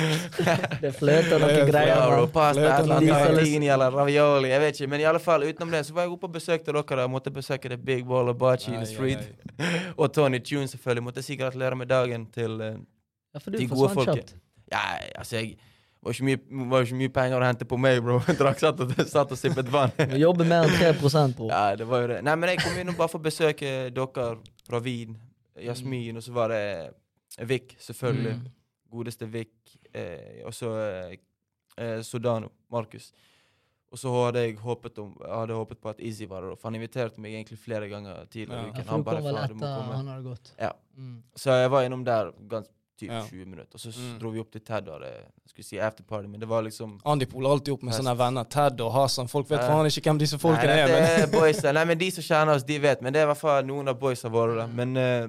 Det 0.81 0.91
fløter 0.97 1.39
noen 1.39 1.53
Ja, 1.55 1.65
greier. 1.69 1.91
Ja, 1.93 2.07
bro, 2.09 2.25
pasta, 2.33 2.59
Fløte 2.61 2.73
et 2.73 2.79
eller 2.79 3.87
og 3.87 3.93
ravioli, 3.99 4.49
jeg 4.49 4.61
vet 4.61 4.79
ikke. 4.81 4.89
Men 4.89 4.99
i 4.99 5.03
alle 5.11 5.19
fall, 5.19 5.45
utenom 5.45 5.71
det, 5.71 5.83
så 5.85 5.93
var 5.93 6.07
jeg 6.07 6.11
oppe 6.17 6.27
og 6.29 6.33
besøkte 6.33 6.73
dere. 6.73 6.99
Jeg 7.05 7.09
måtte 7.13 7.31
besøke 7.31 7.69
The 7.69 7.77
Big 7.77 8.05
Ball 8.07 8.29
of 8.29 8.37
Bachi 8.41 8.73
in 8.73 8.79
the 8.81 8.85
Street. 8.89 9.21
Og 10.01 10.11
Tony 10.13 10.39
Tune, 10.43 10.67
selvfølgelig. 10.67 11.03
Måtte 11.03 11.21
si 11.23 11.35
gratulerer 11.39 11.75
med 11.75 11.87
dagen 11.87 12.25
til 12.33 12.57
uh, 12.61 12.73
Ja, 13.33 13.39
for 13.39 13.51
du 13.51 13.57
De 13.57 13.67
gode 13.67 13.89
folket. 13.93 14.35
Ja, 14.71 14.81
altså, 15.15 15.37
jeg 15.37 15.57
var 16.05 16.13
ikke 16.13 16.25
mye, 16.27 16.67
var 16.69 16.85
ikke 16.85 16.97
mye 16.99 17.11
penger 17.13 17.41
å 17.41 17.47
hente 17.47 17.65
på 17.65 17.77
meg, 17.81 17.99
bro. 18.05 18.19
Drakk 18.39 18.59
satt 18.61 18.81
og, 18.83 18.91
satt 19.09 19.31
og 19.33 19.39
sippet 19.39 19.69
vann. 19.73 19.93
Jobber 20.25 20.45
mer 20.45 20.67
enn 20.67 20.75
3% 20.77 21.37
bro. 21.39 21.49
Ja, 21.49 21.75
det 21.79 21.87
var 21.89 22.03
jo 22.03 22.11
det. 22.13 22.19
Nei, 22.27 22.35
men 22.37 22.51
jeg 22.53 22.61
kom 22.61 22.77
innom 22.77 22.97
bare 22.99 23.09
for 23.09 23.21
å 23.21 23.25
besøke 23.25 23.71
dere 23.95 24.27
fra 24.67 24.81
Wien. 24.85 25.17
Jasmin, 25.65 26.19
og 26.19 26.25
så 26.25 26.35
var 26.35 26.51
det 26.53 26.63
Vik, 27.49 27.73
selvfølgelig. 27.81 28.35
Mm. 28.37 28.51
Godeste 28.93 29.29
Vik. 29.31 29.55
Eh, 29.95 30.43
og 30.45 30.53
så 30.53 30.75
eh, 30.83 31.15
eh, 31.81 31.97
Sodano, 32.05 32.51
Markus. 32.71 33.09
Og 33.95 33.99
så 33.99 34.11
hadde 34.25 34.43
jeg 34.43 34.59
håpet, 34.59 34.97
om, 34.99 35.13
hadde 35.23 35.57
håpet 35.57 35.79
på 35.81 35.89
at 35.89 36.01
Izzy 36.03 36.27
var 36.29 36.43
der, 36.43 36.57
for 36.59 36.69
han 36.69 36.77
inviterte 36.77 37.21
meg 37.23 37.33
egentlig 37.37 37.57
flere 37.61 37.87
ganger 37.89 38.25
tidligere. 38.27 38.69
Ja. 38.75 38.85
han 38.91 39.03
du 39.05 39.09
kom 39.09 39.09
vel 39.09 39.21
"Faen, 39.23 39.49
du 39.49 39.55
må 39.55 39.65
etter 39.65 39.93
han 39.95 40.09
hadde 40.11 40.25
gått. 40.29 40.53
Ja. 40.59 40.71
Mm. 40.97 41.19
Så 41.33 41.55
jeg 41.55 41.71
var 41.71 41.87
innom 41.87 42.03
der 42.05 42.33
ganske 42.51 42.73
typ 42.99 43.09
Ja. 43.11 43.21
20 43.29 43.45
minutter. 43.45 43.75
Og 43.75 43.79
så 43.81 43.89
Mm. 43.91 44.19
dro 44.19 44.29
vi 44.31 44.39
opp 44.39 44.51
til 44.51 44.61
Ted 44.61 44.87
og 44.87 44.99
hadde 45.01 45.11
skulle 45.47 45.65
si 45.65 45.77
afterparty, 45.77 46.27
men 46.27 46.39
det 46.39 46.47
var 46.49 46.61
liksom 46.63 46.99
Andy 47.05 47.25
poler 47.25 47.49
alltid 47.49 47.73
opp 47.73 47.83
med 47.83 47.93
sånne 47.93 48.17
venner. 48.17 48.43
Ted 48.43 48.79
og 48.81 48.91
Hasan. 48.93 49.27
Folk 49.27 49.47
vet 49.49 49.61
Ja. 49.61 49.67
faen 49.67 49.85
ikke 49.85 50.01
hvem 50.09 50.19
disse 50.19 50.37
folkene 50.37 50.67
Nei, 50.67 50.79
er. 50.79 50.87
dette 50.87 51.01
Men 51.01 51.29
er 51.29 51.39
boysa. 51.39 51.71
Nei, 51.73 51.85
men 51.85 51.97
de 51.97 52.11
som 52.11 52.23
kjenner 52.23 52.55
oss, 52.55 52.63
de 52.63 52.77
vet. 52.79 53.01
Men 53.01 53.13
det 53.13 53.19
er 53.19 53.23
i 53.25 53.33
hvert 53.33 53.37
fall 53.37 53.63
noen 53.63 53.87
av 53.89 53.99
boysa 53.99 54.29
våre. 54.29 54.55
da. 54.57 54.67
Men 54.67 54.95
uh, 54.97 55.27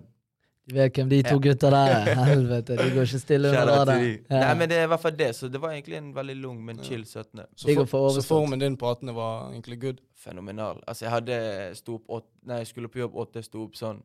Du 0.69 0.75
vet 0.75 0.93
hvem 0.95 1.09
de 1.09 1.23
to 1.23 1.39
gutta 1.39 1.71
der 1.71 1.87
er. 2.11 2.15
Helvete, 2.27 2.77
de 2.77 2.91
går 2.91 3.03
ikke 3.07 3.21
stille 3.21 3.49
under 3.51 3.67
radaren. 3.67 4.19
Ja. 4.29 4.41
Nei, 4.41 4.55
men 4.55 4.69
det 4.69 4.79
er 4.79 4.85
i 4.85 4.89
hvert 4.89 5.01
fall 5.01 5.13
det. 5.17 5.29
Så 5.37 5.49
det 5.49 5.61
var 5.61 5.71
egentlig 5.71 5.95
en 5.97 6.13
veldig 6.13 6.37
lung, 6.43 6.65
men 6.65 6.79
chill 6.83 7.05
17. 7.05 7.45
så, 7.57 7.87
for, 7.87 8.11
så 8.11 8.23
formen 8.27 8.59
din 8.59 8.77
på 8.77 8.87
18. 8.91 9.15
var 9.15 9.51
egentlig 9.53 9.81
good. 9.81 10.01
Fenomenal. 10.17 10.81
Altså, 10.89 11.05
jeg 11.05 11.11
hadde 11.13 11.77
sto 11.77 11.95
opp 11.95 12.09
åtte 12.09 12.27
Nei, 12.45 12.57
jeg 12.59 12.67
skulle 12.67 12.89
på 12.89 12.99
jobb 12.99 13.15
åtte, 13.15 13.45
sto 13.45 13.63
opp 13.63 13.75
sånn 13.77 14.03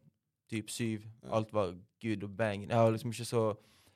typ 0.52 0.70
syv. 0.70 1.02
Alt 1.32 1.52
var 1.52 1.74
good 2.02 2.24
og 2.28 2.34
bang. 2.38 2.68
Jeg 2.70 2.78
har 2.78 2.92
liksom 2.92 3.12
ikke 3.14 3.26
så 3.30 3.44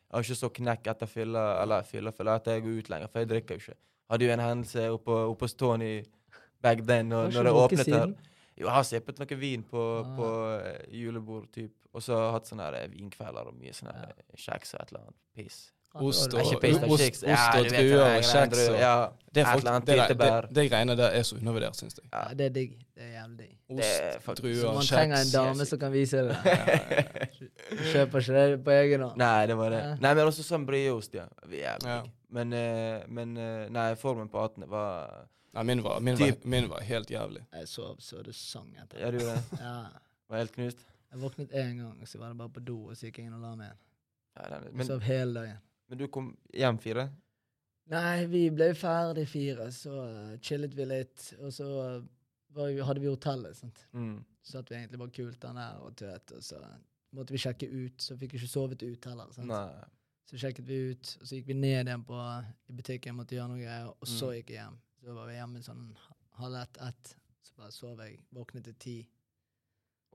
Jeg 0.05 0.13
har 0.19 0.23
ikke 0.23 0.35
så 0.39 0.49
knekk 0.53 0.87
etter 0.87 1.07
fylla, 1.09 1.43
eller 1.63 1.83
fylla, 1.83 2.11
fylla 2.15 2.35
etter 2.39 2.53
jeg 2.55 2.63
går 2.63 2.77
ut 2.79 2.89
lenger, 2.93 3.07
for 3.11 3.19
jeg 3.19 3.29
drikker 3.29 3.55
jo 3.57 3.63
ikke. 3.63 3.73
Hadde 4.13 4.25
jo 4.27 4.31
en 4.35 4.39
hendelse 4.39 4.83
oppe, 4.93 5.15
oppe 5.33 5.43
hos 5.47 5.53
Tony 5.57 6.03
back 6.61 6.83
then, 6.87 7.09
når, 7.09 7.31
når 7.33 7.43
det 7.43 7.53
åpnet 7.61 7.89
her. 7.91 8.13
Jo, 8.55 8.67
jeg 8.67 8.71
har 8.77 8.83
sippet 8.87 9.19
noe 9.19 9.37
vin 9.41 9.63
på, 9.67 9.81
Ah. 10.05 10.11
på 10.15 10.29
eh, 10.61 10.85
julebord, 11.01 11.49
typ. 11.51 11.73
Og 11.91 12.01
så 12.05 12.15
hatt 12.31 12.47
sånne 12.47 12.69
her, 12.69 12.87
vinkvelder 12.93 13.49
og 13.49 13.57
mye 13.59 13.73
sånne 13.75 13.95
eh, 14.05 14.23
kjeks 14.37 14.75
og 14.75 14.81
et 14.85 14.91
eller 14.93 15.01
annet 15.01 15.17
piss. 15.35 15.57
Ost 16.03 16.33
og- 16.33 16.41
ikke 16.41 16.59
piss, 16.61 16.77
ost- 16.83 17.01
kjeks. 17.01 17.23
ost 17.23 17.55
og 17.55 17.65
druer 17.71 18.01
og 18.17 18.23
kjeks 18.23 18.63
Ja, 18.79 19.07
Det, 19.35 19.41
er 19.43 19.51
folk, 19.51 19.63
det, 19.85 19.95
det, 20.07 20.17
det, 20.19 20.55
det 20.55 20.63
greiene 20.71 20.95
der 20.97 21.09
er 21.11 21.21
så 21.23 21.35
undervurdert, 21.35 21.75
syns 21.75 21.95
jeg. 21.99 22.05
Ja, 22.13 22.33
det 22.33 22.45
er 22.45 22.49
digg. 22.55 22.71
Det 22.95 23.03
er 23.03 23.11
jævlig 23.21 23.37
digg. 23.37 23.51
Ost, 23.69 23.79
druer 23.79 24.19
faktisk- 24.25 24.61
Så 24.61 24.73
man 24.73 24.83
trenger 24.89 25.17
en 25.21 25.31
dame 25.33 25.65
som 25.65 25.79
kan 25.79 25.91
vise 25.91 26.17
det. 26.17 26.37
Kjøper 27.91 28.19
ikke 28.21 28.33
det 28.33 28.63
på 28.65 28.71
egen 28.71 29.01
hånd. 29.01 29.17
Nei, 29.17 29.45
det 29.47 29.57
var 29.57 29.69
det. 29.73 29.81
Nei, 30.01 30.13
men 30.13 30.27
også 30.29 30.43
sånn 30.45 30.65
brieost, 30.67 31.13
ja. 31.17 31.25
Jævlig. 31.49 31.87
Ja. 31.89 32.01
Men, 32.35 32.53
eh, 32.53 33.03
men 33.07 33.37
eh, 33.37 33.67
nei, 33.71 33.87
formen 33.95 34.29
på 34.31 34.41
18 34.43 34.67
var 34.69 35.27
Nei, 35.55 35.63
min 35.63 35.81
var, 35.83 36.01
min, 36.03 36.17
var, 36.19 36.33
min 36.43 36.65
var 36.69 36.81
helt 36.83 37.07
jævlig. 37.09 37.45
Jeg 37.53 37.67
sov 37.71 37.95
så 38.03 38.21
det 38.25 38.35
sang 38.35 38.73
etter. 38.81 38.99
Ja, 38.99 39.11
du 39.11 39.19
gjorde 39.21 39.35
det? 39.39 39.59
Ja. 39.61 39.75
Var 40.29 40.37
helt 40.41 40.51
knust? 40.57 40.81
Jeg 41.13 41.21
våknet 41.21 41.51
én 41.55 41.77
gang, 41.79 42.01
så 42.05 42.19
var 42.19 42.27
det 42.33 42.37
bare 42.37 42.49
på 42.49 42.63
do, 42.65 42.75
og 42.89 42.97
så 42.97 43.07
gikk 43.07 43.21
jeg 43.21 43.27
inn 43.29 43.33
og 43.37 43.39
la 43.45 43.53
meg 43.55 43.69
igjen. 43.69 43.77
Ja, 44.35 44.49
den- 44.51 44.63
Jeg 44.65 44.73
men, 44.75 44.87
sov 44.87 44.99
hele 45.07 45.33
dagen. 45.39 45.57
Men 45.89 45.97
du 45.99 46.07
kom 46.07 46.31
hjem 46.53 46.77
fire? 46.81 47.09
Nei, 47.91 48.25
vi 48.25 48.47
ble 48.49 48.71
ferdig 48.73 49.27
fire, 49.29 49.67
så 49.71 49.93
eh, 50.07 50.37
chillet 50.41 50.73
vi 50.73 50.85
litt, 50.89 51.27
og 51.39 51.51
så 51.53 51.67
eh, 51.83 51.99
var, 52.55 52.71
vi- 52.73 52.81
hadde 52.87 53.03
vi 53.03 53.11
hotellet, 53.11 53.55
sant. 53.59 53.83
Mm. 53.93 54.15
Så 54.41 54.57
satt 54.57 54.71
vi 54.71 54.75
egentlig 54.79 54.99
bare 55.03 55.13
kulten 55.13 55.59
der 55.59 55.83
og 55.85 55.93
tøt, 55.99 56.31
og 56.37 56.41
så 56.45 56.61
måtte 57.15 57.31
vi 57.35 57.41
sjekke 57.43 57.69
ut, 57.69 58.01
så 58.01 58.17
fikk 58.17 58.33
vi 58.33 58.41
ikke 58.41 58.49
sovet 58.51 58.81
ut 58.83 59.05
heller, 59.05 59.29
sant. 59.35 59.47
Nei. 59.51 59.85
Så 60.25 60.39
sjekket 60.41 60.65
vi 60.65 60.79
ut, 60.95 61.11
og 61.21 61.27
så 61.29 61.37
gikk 61.37 61.51
vi 61.51 61.59
ned 61.59 61.85
igjen 61.85 62.03
på, 62.07 62.17
i 62.69 62.73
butikken, 62.73 63.15
måtte 63.19 63.37
gjøre 63.37 63.51
noe 63.53 63.61
greier, 63.61 63.91
og 63.93 64.07
så 64.09 64.31
Mm. 64.31 64.37
gikk 64.39 64.49
jeg 64.55 64.57
hjem. 64.63 64.79
Så 65.05 65.13
var 65.13 65.27
vi 65.29 65.35
hjemme 65.37 65.61
sånn 65.61 65.83
halv 66.39 66.55
ett, 66.63 66.77
ett, 66.81 67.15
så 67.45 67.53
bare 67.59 67.71
sov 67.71 67.99
jeg, 68.01 68.17
våknet 68.33 68.63
til 68.65 68.73
ti. 68.81 68.95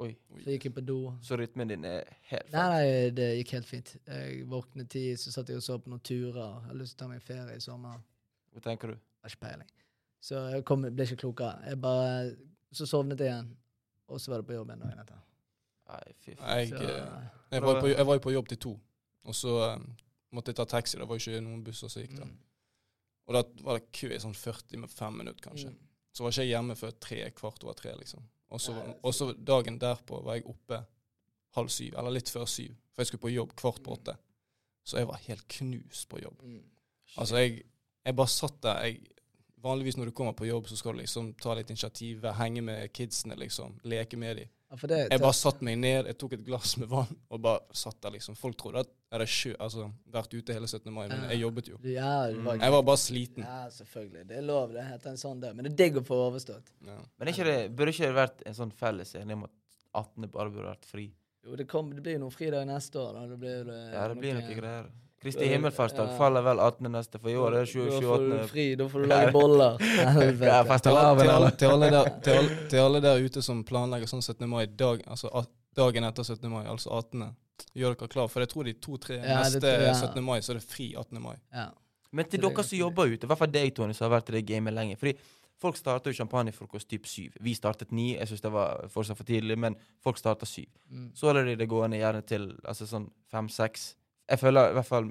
Oi. 0.01 0.15
Så 0.41 0.55
gikk 0.55 0.65
jeg 0.69 0.75
på 0.79 0.83
do. 0.87 0.99
Så 1.25 1.37
rytmen 1.37 1.69
din 1.69 1.85
er 1.85 2.09
helt 2.31 2.53
Nei, 2.55 2.67
nei, 2.73 2.85
det 3.17 3.27
gikk 3.41 3.53
helt 3.59 3.69
fint. 3.69 3.91
Jeg 4.07 4.47
våknet 4.49 4.89
ti, 4.93 5.03
så 5.21 5.33
satt 5.35 5.51
jeg 5.53 5.61
og 5.61 5.65
så 5.67 5.77
på 5.83 5.93
noen 5.93 6.01
turer. 6.07 6.39
Jeg 6.41 6.71
har 6.71 6.79
lyst 6.81 6.97
til 6.97 7.01
å 7.01 7.03
ta 7.03 7.11
meg 7.11 7.25
ferie 7.27 7.57
i 7.59 7.65
sommer. 7.65 7.99
Hva 8.55 8.63
tenker 8.65 8.95
du? 8.95 9.03
Har 9.21 9.35
ikke 9.35 9.45
peiling. 9.45 9.73
Så 10.25 10.41
jeg 10.55 10.65
kom, 10.69 10.87
ble 10.89 11.07
ikke 11.09 11.21
klokere. 11.25 11.61
Jeg 11.69 11.81
bare, 11.85 12.31
så 12.77 12.89
sovnet 12.89 13.21
jeg 13.21 13.33
igjen, 13.33 13.51
og 14.09 14.21
så 14.21 14.33
var 14.33 14.43
det 14.43 14.49
på 14.49 14.57
jobb 14.57 14.73
en 14.75 14.87
dag 14.87 15.03
etter. 15.05 15.21
Nei, 15.91 16.01
fy 16.25 16.37
faen. 16.39 16.59
Jeg, 16.61 16.73
eh, 16.81 17.29
jeg, 17.53 17.65
var 17.67 17.77
jo 17.77 17.85
på, 17.85 17.93
jeg 17.93 18.09
var 18.09 18.19
jo 18.19 18.25
på 18.25 18.35
jobb 18.37 18.51
til 18.53 18.63
to, 18.67 18.75
og 19.27 19.37
så 19.37 19.55
um, 19.75 19.87
måtte 20.37 20.53
jeg 20.53 20.61
ta 20.61 20.69
taxi. 20.77 20.99
Det 21.01 21.09
var 21.09 21.21
jo 21.21 21.25
ikke 21.27 21.45
noen 21.45 21.63
busser 21.67 21.93
som 21.93 22.05
gikk 22.05 22.17
da. 22.19 22.29
mm, 22.29 22.37
Og 23.29 23.37
da 23.37 23.45
var 23.67 23.81
det 23.81 23.89
kø 24.01 24.13
i 24.15 24.21
sånn 24.23 24.37
45 24.37 25.17
minutter, 25.21 25.45
kanskje. 25.51 25.73
mm. 25.75 25.87
Så 26.17 26.25
var 26.25 26.35
ikke 26.35 26.45
jeg 26.47 26.55
hjemme 26.55 26.77
før 26.79 26.95
tre, 27.07 27.19
kvart 27.37 27.65
over 27.67 27.77
tre, 27.79 27.93
liksom. 28.01 28.25
Og 28.51 29.15
så 29.15 29.31
dagen 29.35 29.79
derpå 29.81 30.21
var 30.27 30.39
jeg 30.39 30.49
oppe 30.51 30.81
halv 31.57 31.71
syv, 31.73 31.95
eller 31.99 32.15
litt 32.15 32.31
før 32.31 32.47
syv. 32.51 32.75
For 32.91 33.03
jeg 33.03 33.11
skulle 33.11 33.27
på 33.27 33.33
jobb 33.35 33.55
kvart 33.59 33.83
på 33.85 33.95
åtte. 33.95 34.17
Så 34.87 34.99
jeg 34.99 35.09
var 35.09 35.23
helt 35.27 35.47
knust 35.49 36.09
på 36.11 36.21
jobb. 36.23 36.43
Mm. 36.43 36.63
Altså, 37.17 37.41
jeg, 37.43 37.63
jeg 38.07 38.17
bare 38.17 38.33
satt 38.33 38.63
der. 38.63 38.85
Jeg, 38.87 39.01
vanligvis 39.61 39.99
når 39.99 40.11
du 40.11 40.17
kommer 40.17 40.33
på 40.33 40.49
jobb, 40.49 40.69
så 40.69 40.79
skal 40.79 40.97
du 40.97 41.03
liksom 41.03 41.35
ta 41.43 41.55
litt 41.55 41.71
initiativ, 41.71 42.25
henge 42.39 42.63
med 42.65 42.93
kidsene, 42.97 43.37
liksom. 43.39 43.77
Leke 43.85 44.19
med 44.19 44.41
dem. 44.41 44.55
Ja, 44.71 44.77
for 44.79 44.87
det, 44.87 44.99
Jeg 45.11 45.19
bare 45.21 45.35
satte 45.35 45.65
meg 45.67 45.79
ned, 45.83 46.07
jeg 46.07 46.17
tok 46.19 46.33
et 46.37 46.45
glass 46.47 46.77
med 46.79 46.87
vann 46.89 47.09
og 47.29 47.41
bare 47.43 47.61
satt 47.75 47.97
der, 48.05 48.13
liksom. 48.15 48.37
Folk 48.39 48.57
trodde 48.57 48.85
at 48.85 48.87
jeg 48.87 49.17
hadde 49.19 49.27
sjø, 49.27 49.55
altså, 49.59 49.89
vært 50.15 50.35
ute 50.37 50.55
hele 50.55 50.69
17. 50.71 50.93
mai, 50.95 51.09
men 51.11 51.25
jeg 51.33 51.41
jobbet 51.41 51.71
jo. 51.73 51.79
Ja, 51.91 52.13
var, 52.47 52.61
Jeg 52.63 52.71
var 52.77 52.83
bare 52.87 53.01
sliten. 53.03 53.43
ja, 53.43 53.65
selvfølgelig. 53.75 54.27
Det 54.29 54.37
er 54.39 54.43
lov, 54.47 54.71
det 54.73 54.85
heter 54.87 55.11
en 55.11 55.17
sånn 55.19 55.41
dag. 55.43 55.57
Men 55.57 55.65
det 55.67 55.73
er 55.73 55.77
digg 55.83 55.99
å 55.99 56.05
få 56.07 56.21
overstått. 56.31 56.71
Ja. 56.87 56.99
Men 57.19 57.29
ikke 57.33 57.45
det, 57.51 57.57
burde 57.75 57.91
ikke 57.97 58.07
det 58.07 58.15
vært 58.21 58.47
en 58.47 58.55
sånn 58.55 58.71
felles 58.73 59.15
enighet 59.19 59.41
om 59.41 59.45
at 59.49 59.57
18. 60.05 60.31
bare 60.31 60.51
burde 60.55 60.71
vært 60.71 60.87
fri? 60.87 61.09
Jo, 61.45 61.57
det, 61.57 61.67
kom, 61.67 61.91
det 61.97 62.03
blir 62.05 62.15
jo 62.21 62.27
noen 62.29 62.37
fridager 62.37 62.67
neste 62.71 62.95
år. 63.03 63.15
Da. 63.19 63.27
Det 63.27 63.39
blir, 63.43 63.69
eh, 63.75 63.93
Ja, 63.97 64.07
det 64.07 64.19
blir 64.23 64.35
noe- 64.39 64.47
noe 64.47 64.55
greier. 64.61 64.91
Kristi 65.21 65.47
himmelfartsdag 65.51 66.09
Ja. 66.09 66.17
faller 66.17 66.43
vel 66.43 66.59
18. 66.59 66.89
neste, 66.93 67.19
for 67.21 67.29
i 67.29 67.35
år 67.37 67.55
er 67.59 67.65
det 67.67 67.75
Da 67.75 68.01
får 68.01 68.01
du 68.01 68.07
28. 68.07 68.49
fri, 68.49 68.65
da 68.81 68.87
får 68.89 69.03
du 69.03 69.07
lage 69.13 69.33
boller. 69.33 69.77
Ja, 69.81 70.13
Til, 70.81 70.97
alle, 70.97 71.21
til, 71.21 71.31
alle, 71.31 71.51
til, 71.51 71.69
alle 71.69 71.91
der, 71.91 72.09
til, 72.25 72.33
alle, 72.39 72.69
til 72.71 72.79
alle 72.81 73.01
der 73.05 73.21
ute 73.27 73.43
som 73.45 73.61
planlegger 73.65 74.09
sånn 74.09 74.23
17. 74.25 74.49
mai 74.49 74.65
dag, 74.67 75.03
altså 75.07 75.29
at, 75.43 75.51
dagen 75.77 76.05
etter 76.09 76.25
17. 76.25 76.49
mai, 76.51 76.65
altså 76.67 76.91
18. 76.97 77.27
Gjør 77.77 77.95
dere 78.01 78.09
klar, 78.09 78.29
for 78.33 78.41
jeg 78.41 78.49
tror 78.55 78.65
de 78.65 78.73
to-tre 78.81 79.19
Ja, 79.21 79.43
neste 79.43 79.61
tror 79.61 79.85
jeg. 79.85 79.95
17. 80.01 80.25
mai, 80.25 80.39
så 80.41 80.55
er 80.55 80.59
det 80.63 80.65
fri 80.65 80.95
18. 80.97 81.21
mai. 81.21 81.37
Ja. 81.53 81.69
Men 82.13 82.25
til 82.25 82.41
det 82.41 82.49
er 82.49 82.57
dere 82.57 82.65
som 82.65 82.79
jobber 82.81 83.13
ute, 83.13 83.27
i 83.27 83.31
hvert 83.31 83.39
fall 83.45 83.53
deg, 83.53 83.75
Tony, 83.77 83.93
som 83.95 84.09
har 84.09 84.17
vært 84.17 84.33
i 84.33 84.39
det 84.39 84.47
gamet 84.49 84.73
lenge. 84.75 84.97
Fordi 84.99 85.13
folk 85.61 85.77
starter 85.77 86.11
jo 86.11 86.17
champagnefrokost 86.23 86.89
typ 86.89 87.05
syv. 87.07 87.37
Vi 87.45 87.53
startet 87.55 87.93
ni. 87.93 88.15
Jeg 88.17 88.27
syns 88.33 88.41
det 88.41 88.51
var 88.57 88.89
fortsatt 88.89 89.21
for 89.21 89.29
tidlig, 89.29 89.59
men 89.61 89.77
folk 90.03 90.17
starter 90.19 90.49
syv. 90.49 90.67
Mm. 90.89 91.11
Så 91.15 91.29
holder 91.29 91.45
de 91.53 91.59
det 91.61 91.69
gående 91.69 92.01
gjerne 92.01 92.23
til 92.27 92.49
altså 92.65 92.89
sånn 92.89 93.11
fem-seks. 93.31 93.91
Jeg 94.31 94.39
føler 94.39 94.71
i 94.71 94.77
hvert 94.79 94.87
fall 94.87 95.11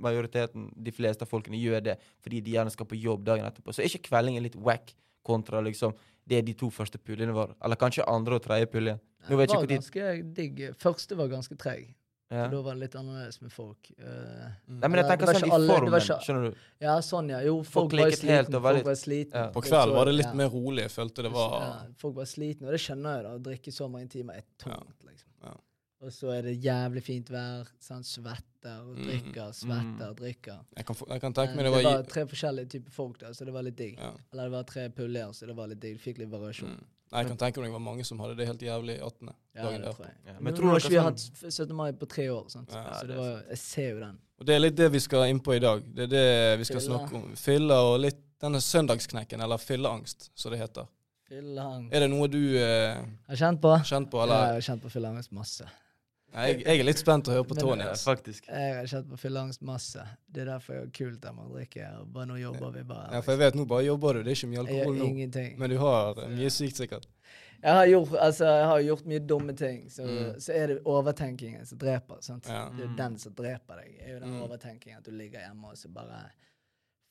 majoriteten, 0.00 0.70
de 0.76 0.92
fleste 0.94 1.26
av 1.26 1.28
folkene, 1.30 1.58
gjør 1.60 1.82
det 1.90 1.96
fordi 2.22 2.40
de 2.44 2.54
gjerne 2.56 2.72
skal 2.72 2.86
på 2.88 2.98
jobb 3.00 3.24
dagen 3.26 3.44
etterpå. 3.48 3.72
Så 3.74 3.82
er 3.82 3.90
ikke 3.90 4.08
kveldingen 4.10 4.44
litt 4.46 4.56
wack 4.56 4.94
kontra 5.26 5.60
liksom 5.64 5.94
det 6.30 6.38
er 6.38 6.42
de 6.46 6.52
to 6.54 6.68
første 6.70 6.98
puljene 7.02 7.32
våre? 7.34 7.56
Eller 7.64 7.76
kanskje 7.80 8.04
andre 8.06 8.36
og 8.38 8.42
tredje 8.44 8.68
pulje? 8.70 8.98
Nå 9.28 9.36
vet 9.40 9.48
det 9.50 9.56
jeg 9.56 9.58
var 9.58 9.64
ikke 9.64 9.66
hvor 9.66 9.72
ganske 9.74 10.34
digg. 10.36 10.60
Første 10.78 11.16
var 11.18 11.28
ganske 11.32 11.56
treg. 11.58 11.88
Ja. 12.30 12.44
Da 12.46 12.60
var 12.62 12.76
det 12.76 12.84
litt 12.84 12.92
annerledes 12.94 13.40
med 13.42 13.50
folk. 13.50 13.88
Uh, 13.98 14.52
Nei, 14.70 14.86
men 14.86 15.00
jeg 15.00 15.06
tenker 15.08 15.32
sånn 15.34 15.48
i 15.48 15.50
alle- 15.56 15.74
formen, 15.74 15.96
ikke- 15.98 16.18
skjønner 16.22 16.44
du? 16.52 16.58
ja, 16.84 16.92
sånn, 17.02 17.30
ja. 17.32 17.40
Jo, 17.42 17.56
Folk 17.64 17.90
folk, 17.90 17.92
var 18.04 18.10
sliten, 18.14 18.28
helt 18.36 18.50
var 18.54 18.60
Folk 18.60 18.76
litt- 18.76 18.86
var 18.86 18.94
sliten. 19.00 19.34
Ja. 19.34 19.50
På 19.50 19.62
kvelden 19.66 19.94
var 19.96 20.04
det 20.04 20.14
litt 20.14 20.26
Ja. 20.30 20.32
mer 20.34 20.48
rolig. 20.48 20.82
Jeg 20.86 20.92
følte 20.94 21.22
det 21.26 21.32
var 21.32 21.50
ja, 21.60 21.86
Folk 21.96 22.14
var 22.14 22.24
slitne, 22.30 22.66
og 22.66 22.70
det 22.70 22.80
skjønner 22.80 23.16
jeg. 23.16 23.22
da 23.24 23.30
Å 23.34 23.42
drikke 23.42 23.72
så 23.74 23.90
mange 23.90 24.08
timer 24.08 24.34
er 24.34 24.44
tungt. 24.58 24.94
liksom. 25.04 25.26
Og 26.00 26.12
så 26.12 26.30
er 26.32 26.42
det 26.48 26.54
jævlig 26.64 27.02
fint 27.04 27.28
vær. 27.30 27.68
Sant? 27.80 28.06
Svetter 28.08 28.78
og 28.86 28.96
Mm. 28.96 29.04
drikker, 29.06 29.50
svetter 29.52 30.08
og 30.08 30.16
drikker. 30.16 30.60
Jeg 30.76 30.86
kan, 30.86 30.96
jeg 31.08 31.20
kan 31.20 31.32
tenke 31.34 31.54
meg 31.56 31.64
det 31.66 31.72
var, 31.72 31.82
det 31.82 31.92
var, 31.92 32.02
tre 32.14 32.22
forskjellige 32.26 32.68
typer 32.68 32.90
folk, 32.90 33.18
da, 33.20 33.32
så 33.36 33.44
det 33.44 33.52
var 33.52 33.62
litt 33.62 33.76
digg. 33.76 33.98
ja. 33.98 34.12
Eller 34.32 34.44
det 34.44 34.52
var 34.52 34.62
tre 34.64 34.88
puljer, 34.88 35.32
så 35.32 35.46
det 35.46 35.56
var 35.56 35.66
litt 35.68 35.80
digg. 35.80 35.98
Du 35.98 36.02
fikk 36.02 36.18
litt 36.18 36.30
variasjon. 36.30 36.68
mm. 36.70 36.84
Nei, 37.12 37.20
Jeg 37.24 37.26
kan 37.28 37.36
tenke 37.38 37.58
meg 37.58 37.66
det 37.66 37.72
var 37.72 37.80
mange 37.82 38.04
som 38.06 38.18
hadde 38.20 38.36
det 38.36 38.46
helt 38.46 38.60
jævlig 38.62 39.00
18. 39.02 39.28
Ja, 39.56 39.62
dagen 39.64 39.80
det 39.82 39.94
tror 39.96 40.04
jeg. 40.06 40.14
Ja, 40.26 40.32
Men 40.32 40.44
men 40.44 40.54
nå 40.54 40.56
tror 40.60 40.68
har 40.70 40.78
ikke 40.78 40.88
vi 40.90 40.96
har 40.96 41.04
hatt 41.10 41.18
17. 41.50 41.74
mai 41.76 41.92
på 41.92 42.06
tre 42.08 42.28
år, 42.30 42.44
sant? 42.48 42.70
Ja, 42.72 42.92
så 43.00 43.06
det 43.08 43.16
var, 43.16 43.42
jeg 43.48 43.58
ser 43.58 43.88
jo 43.94 44.00
den. 44.00 44.18
Og 44.38 44.46
Det 44.46 44.54
er 44.54 44.58
litt 44.60 44.76
det 44.76 44.92
vi 44.92 44.98
skal 45.00 45.24
inn 45.28 45.40
på 45.40 45.56
i 45.56 45.58
dag. 45.58 45.82
Det 45.94 46.04
er 46.04 46.06
det 46.06 46.58
vi 46.60 46.64
skal 46.64 46.80
Fylla. 46.80 46.98
snakke 46.98 47.14
om. 47.16 47.34
Fylla 47.36 47.74
og 47.82 48.00
litt 48.00 48.20
denne 48.40 48.60
søndagsknekken, 48.62 49.42
eller 49.42 49.56
fylleangst, 49.58 50.30
som 50.34 50.52
det 50.52 50.60
heter. 50.60 50.86
Fylleangst. 51.28 51.92
Er 51.92 52.00
det 52.00 52.10
noe 52.10 52.28
du 52.28 52.56
eh, 52.56 53.02
Har 53.28 53.36
kjent 53.36 53.60
på? 53.60 53.74
kjent 53.84 54.08
på, 54.10 54.18
Ja, 54.26 54.54
jeg 54.54 54.62
har 54.62 54.66
kjent 54.70 54.82
på 54.82 54.90
fylleangst 54.90 55.32
masse. 55.32 55.66
Jeg, 56.32 56.60
jeg 56.62 56.78
er 56.80 56.84
litt 56.86 56.98
spent 57.00 57.26
å 57.26 57.32
høre 57.34 57.44
på 57.50 57.56
Tony. 57.58 57.82
Ja, 57.82 57.94
faktisk. 57.98 58.44
Jeg 58.46 58.74
har 58.76 58.86
kjent 58.86 59.08
på 59.10 59.16
fylleangst 59.18 59.62
masse. 59.66 60.04
Det 60.30 60.42
er 60.44 60.50
derfor 60.52 60.74
jeg 60.76 60.82
er 60.86 60.90
kult 60.94 61.24
at 61.26 61.34
man 61.34 61.48
drikker. 61.50 61.88
drikke. 61.90 62.12
Bare 62.14 62.26
nå 62.30 62.36
jobber 62.38 62.70
vi 62.76 62.82
bare. 62.86 63.08
Ja, 63.16 63.20
for 63.26 63.32
jeg 63.34 63.40
vet 63.40 63.54
nå 63.58 63.64
bare 63.66 63.84
jobber 63.88 64.14
du. 64.14 64.22
Det 64.22 64.30
er 64.30 64.38
ikke 64.38 64.50
mye 64.52 64.60
alkohol 64.62 64.94
nå. 65.00 65.04
ingenting. 65.10 65.58
Men 65.58 65.70
du 65.70 65.78
har 65.82 66.20
eh, 66.22 66.28
mye 66.36 66.50
sykt, 66.54 66.76
sikkert. 66.78 67.08
Jeg 67.60 67.74
har 67.76 67.86
gjort, 67.90 68.14
altså, 68.24 68.44
jeg 68.46 68.68
har 68.70 68.80
gjort 68.86 69.04
mye 69.10 69.18
dumme 69.28 69.52
ting, 69.58 69.82
så, 69.90 70.02
Mm. 70.06 70.38
så 70.40 70.52
er 70.56 70.66
det 70.68 70.76
overtenkingen 70.84 71.66
som 71.66 71.78
dreper. 71.78 72.20
sant? 72.22 72.46
Ja. 72.48 72.68
Det 72.76 72.84
er 72.86 72.94
den 72.96 73.18
som 73.18 73.34
dreper 73.34 73.76
deg. 73.82 73.98
er 74.00 74.12
jo 74.14 74.20
den 74.20 74.30
Mm. 74.38 74.42
overtenkingen 74.46 74.98
at 74.98 75.04
du 75.04 75.10
ligger 75.10 75.40
hjemme 75.40 75.64
og 75.68 75.76
så 75.76 75.88
bare 75.92 76.30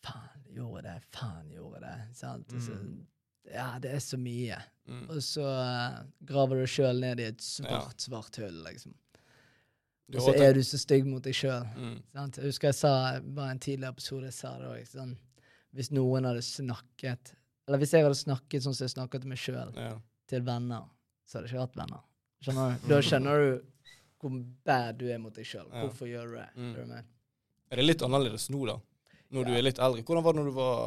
Faen, 0.01 0.41
gjorde 0.55 0.81
det. 0.83 1.01
Faen, 1.11 1.49
gjorde 1.51 1.81
det. 1.81 2.15
sant? 2.15 2.53
Og 2.53 2.61
så, 2.61 2.71
Mm. 2.71 3.05
ja, 3.53 3.77
det 3.79 3.91
er 3.93 3.99
så 3.99 4.17
mye. 4.17 4.57
Mm. 4.87 5.09
Og 5.09 5.17
så 5.21 5.43
uh, 5.43 6.03
graver 6.25 6.55
du 6.61 6.65
sjøl 6.65 6.99
ned 6.99 7.19
i 7.19 7.23
et 7.23 7.37
svart, 7.41 7.69
Ja. 7.69 7.81
svart 7.97 8.35
hull, 8.37 8.63
liksom. 8.63 8.93
Og 10.09 10.23
så 10.25 10.33
er 10.41 10.55
du 10.57 10.61
så 10.65 10.79
stygg 10.81 11.05
mot 11.05 11.23
deg 11.23 11.35
sjøl. 11.37 11.65
mm. 11.77 11.97
Jeg 12.15 12.45
husker 12.47 12.71
jeg 12.71 12.77
sa 12.79 12.93
var 13.21 13.51
en 13.51 13.59
tidligere 13.61 13.93
episode 13.93 14.29
jeg 14.29 14.37
sa 14.37 14.55
det 14.57 14.69
òg. 14.71 14.85
Sånn, 14.89 15.15
hvis 15.77 15.91
noen 15.93 16.25
hadde 16.25 16.41
snakket 16.45 17.35
Eller 17.67 17.81
hvis 17.81 17.93
jeg 17.93 18.05
hadde 18.05 18.17
snakket 18.17 18.65
sånn 18.65 18.73
som 18.73 18.87
jeg 18.87 18.95
snakket 18.95 19.21
til 19.21 19.29
meg 19.29 19.41
sjøl, 19.41 19.73
ja. 19.77 19.91
til 20.29 20.41
venner, 20.47 20.87
så 21.29 21.37
hadde 21.37 21.51
jeg 21.51 21.53
ikke 21.53 21.65
hatt 21.67 21.77
venner. 21.77 22.05
Skjønner 22.41 22.71
du? 22.71 22.87
Da 22.89 23.01
skjønner 23.05 23.43
du 23.43 23.51
hvor 24.19 24.39
bad 24.65 24.97
du 24.99 25.05
er 25.13 25.19
mot 25.21 25.35
deg 25.35 25.47
sjøl. 25.47 25.67
Ja. 25.69 25.83
Hvorfor 25.85 26.09
gjør 26.09 26.31
du 26.31 26.39
det? 26.39 26.47
Mm. 26.57 26.95
Er 27.69 27.79
det 27.79 27.85
litt 27.85 28.01
annerledes 28.03 28.49
nå, 28.51 28.63
da? 28.67 28.79
Når 29.29 29.45
du 29.45 29.53
er 29.53 29.61
litt 29.61 29.79
eldre. 29.79 30.01
Hvordan 30.07 30.25
var 30.25 30.33
det 30.33 30.41
når 30.41 30.49
du 30.49 30.55
var 30.57 30.79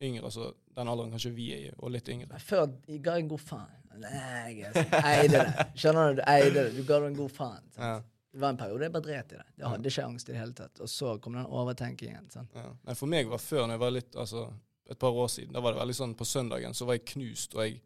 yngre? 0.00 0.24
Altså 0.30 0.48
den 0.78 0.88
alderen 0.88 1.12
kanskje 1.12 1.34
vi 1.36 1.50
er 1.52 1.66
i, 1.68 1.74
og 1.76 1.92
litt 1.92 2.08
yngre? 2.08 2.40
Før 2.40 2.64
ga 2.88 3.18
jeg 3.18 3.26
en 3.26 3.30
god 3.34 3.44
faen. 3.44 3.76
Nei, 4.00 4.62
jeg 4.62 4.70
altså, 4.70 5.00
eide 5.04 5.42
det. 5.42 5.66
Skjønner 5.82 6.14
du? 6.14 6.20
Du 6.22 6.24
eide 6.32 6.54
det. 6.56 6.70
Du 6.78 6.80
ga 6.88 7.00
det 7.02 7.10
en 7.10 7.18
god 7.18 7.34
faen. 7.36 7.66
Sant? 7.74 7.84
Ja, 7.84 8.09
Det 8.32 8.38
var 8.40 8.48
en 8.54 8.56
periode 8.56 8.82
jeg 8.86 8.92
bare 8.94 9.02
dret 9.02 9.32
i 9.32 9.36
det. 9.36 9.44
Jeg 9.58 9.66
hadde 9.72 9.88
ikke 9.90 10.04
angst 10.06 10.28
i 10.28 10.32
det 10.32 10.38
hele 10.40 10.52
tatt. 10.54 10.80
Og 10.80 10.88
så 10.88 11.16
kom 11.20 11.32
den 11.34 11.46
overtenkingen. 11.46 12.28
Sant? 12.30 12.50
ja. 12.54 12.68
Nei, 12.86 12.94
for 12.94 13.06
meg 13.10 13.26
var 13.28 13.38
før, 13.42 13.64
når 13.66 13.74
jeg 13.74 13.80
var 13.80 13.90
litt, 13.90 14.16
altså 14.16 14.44
et 14.90 14.98
par 14.98 15.10
år 15.18 15.28
siden, 15.28 15.52
da 15.54 15.60
var 15.60 15.72
det 15.74 15.80
veldig 15.80 15.94
sånn 15.98 16.14
på 16.18 16.24
søndagen 16.26 16.74
så 16.74 16.86
var 16.86 16.94
jeg 16.98 17.04
knust, 17.14 17.54
og 17.54 17.62
jeg 17.66 17.80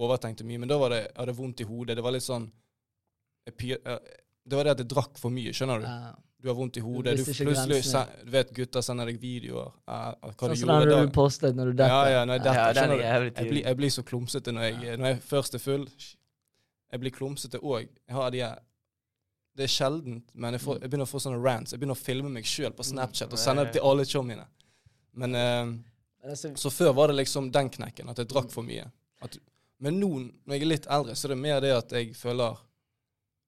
overtenkte 0.00 0.44
mye. 0.48 0.58
Men 0.58 0.68
da 0.68 0.78
var 0.80 0.90
det, 0.90 1.02
jeg 1.06 1.16
hadde 1.20 1.34
vondt 1.36 1.60
i 1.60 1.64
hodet. 1.68 1.96
Det 1.96 2.02
var 2.04 2.12
litt 2.16 2.24
sånn 2.24 2.50
jeg, 3.46 3.78
eh, 3.84 3.98
Det 4.44 4.56
var 4.56 4.64
det 4.64 4.70
at 4.72 4.78
jeg 4.82 4.88
drakk 4.90 5.18
for 5.18 5.30
mye, 5.30 5.52
skjønner 5.54 5.80
du. 5.80 5.86
Ja. 5.86 6.12
du 6.42 6.48
har 6.48 6.54
vondt 6.58 6.76
i 6.76 6.80
hodet. 6.82 7.12
Du, 7.16 7.22
ikke 7.22 7.44
plutselig 7.46 7.84
sen- 7.86 8.24
du 8.24 8.30
vet 8.34 8.48
gutter 8.52 8.80
sender 8.82 9.06
deg 9.06 9.20
videoer 9.22 9.70
av 9.86 10.16
hva 10.20 10.32
Sånn 10.34 10.50
du 10.50 10.56
som 10.56 10.68
den 10.72 10.88
da. 10.88 11.04
du 11.06 11.12
postet 11.14 11.54
når 11.54 11.70
du 11.70 11.82
Ja, 11.82 11.86
detter. 11.86 12.10
ja, 12.10 12.24
når 12.24 12.32
jeg 12.34 12.42
Ja, 12.42 12.44
detter, 12.48 12.54
Ja, 12.54 12.68
er 12.68 12.74
skjønner 12.74 12.96
du. 12.96 13.02
jævlig 13.02 13.36
Jeg 13.38 13.48
blir, 13.52 13.62
jeg 13.62 13.76
blir 13.76 13.88
så 13.90 14.02
klumsete 14.02 14.52
når 14.52 14.62
jeg, 14.62 14.98
når 14.98 15.06
jeg 15.06 15.20
først 15.22 15.54
er 15.54 15.58
full. 15.58 15.86
Jeg 16.90 17.00
blir 17.00 17.10
klumsete 17.12 17.60
òg. 17.62 17.88
Jeg 18.08 18.14
har 18.16 18.30
de 18.30 18.38
her 18.40 18.58
Det 19.56 19.66
er 19.66 19.72
sjeldent, 19.72 20.30
men 20.32 20.56
jeg, 20.56 20.62
får, 20.64 20.78
jeg 20.80 20.88
begynner 20.88 21.08
å 21.08 21.12
få 21.12 21.20
sånne 21.20 21.40
rants. 21.44 21.74
Jeg 21.74 21.80
begynner 21.82 21.98
å 21.98 22.00
filme 22.02 22.30
meg 22.32 22.46
sjøl 22.48 22.72
på 22.76 22.86
Snapchat 22.88 23.32
og 23.34 23.40
sende 23.40 23.66
det 23.66 23.74
til 23.76 23.84
alle 23.84 24.06
tjommiene. 24.08 24.46
Men 25.20 25.36
eh, 25.36 25.72
Så 26.56 26.70
før 26.72 26.94
var 26.96 27.12
det 27.12 27.18
liksom 27.18 27.50
den 27.52 27.68
knekken, 27.72 28.08
at 28.08 28.22
jeg 28.22 28.30
drakk 28.30 28.48
for 28.54 28.64
mye. 28.64 28.86
At, 29.22 29.36
men 29.82 29.98
nå, 30.00 30.08
når 30.46 30.56
jeg 30.56 30.64
er 30.64 30.70
litt 30.70 30.88
eldre, 30.88 31.16
så 31.18 31.28
er 31.28 31.34
det 31.34 31.42
mer 31.42 31.60
det 31.60 31.74
at 31.76 31.92
jeg 31.92 32.14
føler 32.16 32.56